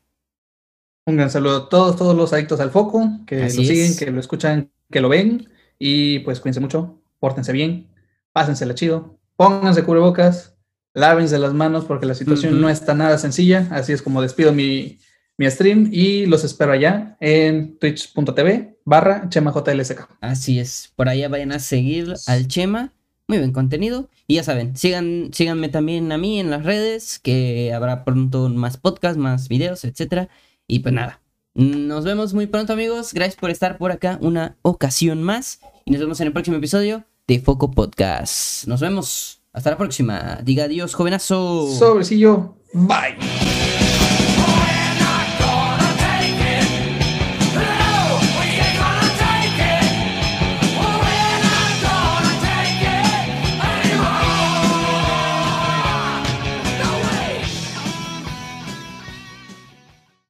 Un 1.06 1.16
gran 1.16 1.30
saludo 1.30 1.56
a 1.56 1.68
todos, 1.68 1.96
todos 1.96 2.16
los 2.16 2.32
adictos 2.32 2.60
al 2.60 2.70
foco, 2.70 3.08
que 3.26 3.40
lo 3.40 3.50
siguen, 3.50 3.96
que 3.96 4.10
lo 4.10 4.20
escuchan, 4.20 4.70
que 4.90 5.00
lo 5.00 5.08
ven. 5.08 5.48
Y 5.82 6.20
pues 6.20 6.38
cuídense 6.38 6.60
mucho, 6.60 7.00
pórtense 7.18 7.52
bien, 7.52 7.88
pásensela 8.32 8.74
chido, 8.74 9.18
pónganse 9.34 9.82
cubrebocas, 9.82 10.54
lávense 10.94 11.38
las 11.38 11.54
manos 11.54 11.86
porque 11.86 12.06
la 12.06 12.14
situación 12.14 12.60
no 12.60 12.68
está 12.68 12.94
nada 12.94 13.18
sencilla. 13.18 13.66
Así 13.70 13.92
es 13.92 14.02
como 14.02 14.22
despido 14.22 14.52
mi, 14.52 14.98
mi 15.38 15.50
stream 15.50 15.88
y 15.90 16.26
los 16.26 16.44
espero 16.44 16.72
allá 16.72 17.16
en 17.18 17.78
twitch.tv 17.78 18.78
barra 18.84 19.28
ChemaJLSK. 19.30 20.18
Así 20.20 20.58
es, 20.58 20.92
por 20.96 21.08
allá 21.08 21.28
vayan 21.28 21.52
a 21.52 21.58
seguir 21.58 22.14
al 22.26 22.46
Chema, 22.46 22.92
muy 23.26 23.38
buen 23.38 23.52
contenido. 23.52 24.10
Y 24.26 24.34
ya 24.34 24.44
saben, 24.44 24.76
sigan, 24.76 25.30
síganme 25.32 25.70
también 25.70 26.12
a 26.12 26.18
mí 26.18 26.38
en 26.38 26.50
las 26.50 26.64
redes, 26.64 27.18
que 27.18 27.72
habrá 27.72 28.04
pronto 28.04 28.50
más 28.50 28.76
podcasts, 28.76 29.16
más 29.16 29.48
videos, 29.48 29.84
etc. 29.84 30.28
Y 30.66 30.80
pues 30.80 30.94
nada, 30.94 31.20
nos 31.54 32.04
vemos 32.04 32.34
muy 32.34 32.46
pronto 32.46 32.72
amigos, 32.72 33.14
gracias 33.14 33.36
por 33.36 33.50
estar 33.50 33.78
por 33.78 33.92
acá 33.92 34.18
una 34.20 34.56
ocasión 34.62 35.22
más. 35.22 35.60
Y 35.90 35.92
nos 35.94 36.02
vemos 36.02 36.20
en 36.20 36.28
el 36.28 36.32
próximo 36.32 36.56
episodio 36.56 37.02
de 37.26 37.40
Foco 37.40 37.72
Podcast. 37.72 38.64
Nos 38.68 38.78
vemos, 38.80 39.42
hasta 39.52 39.70
la 39.70 39.76
próxima. 39.76 40.38
Diga 40.44 40.66
adiós, 40.66 40.94
jovenazo. 40.94 41.68
Sobrecillo, 41.76 42.54
bye. 42.72 43.59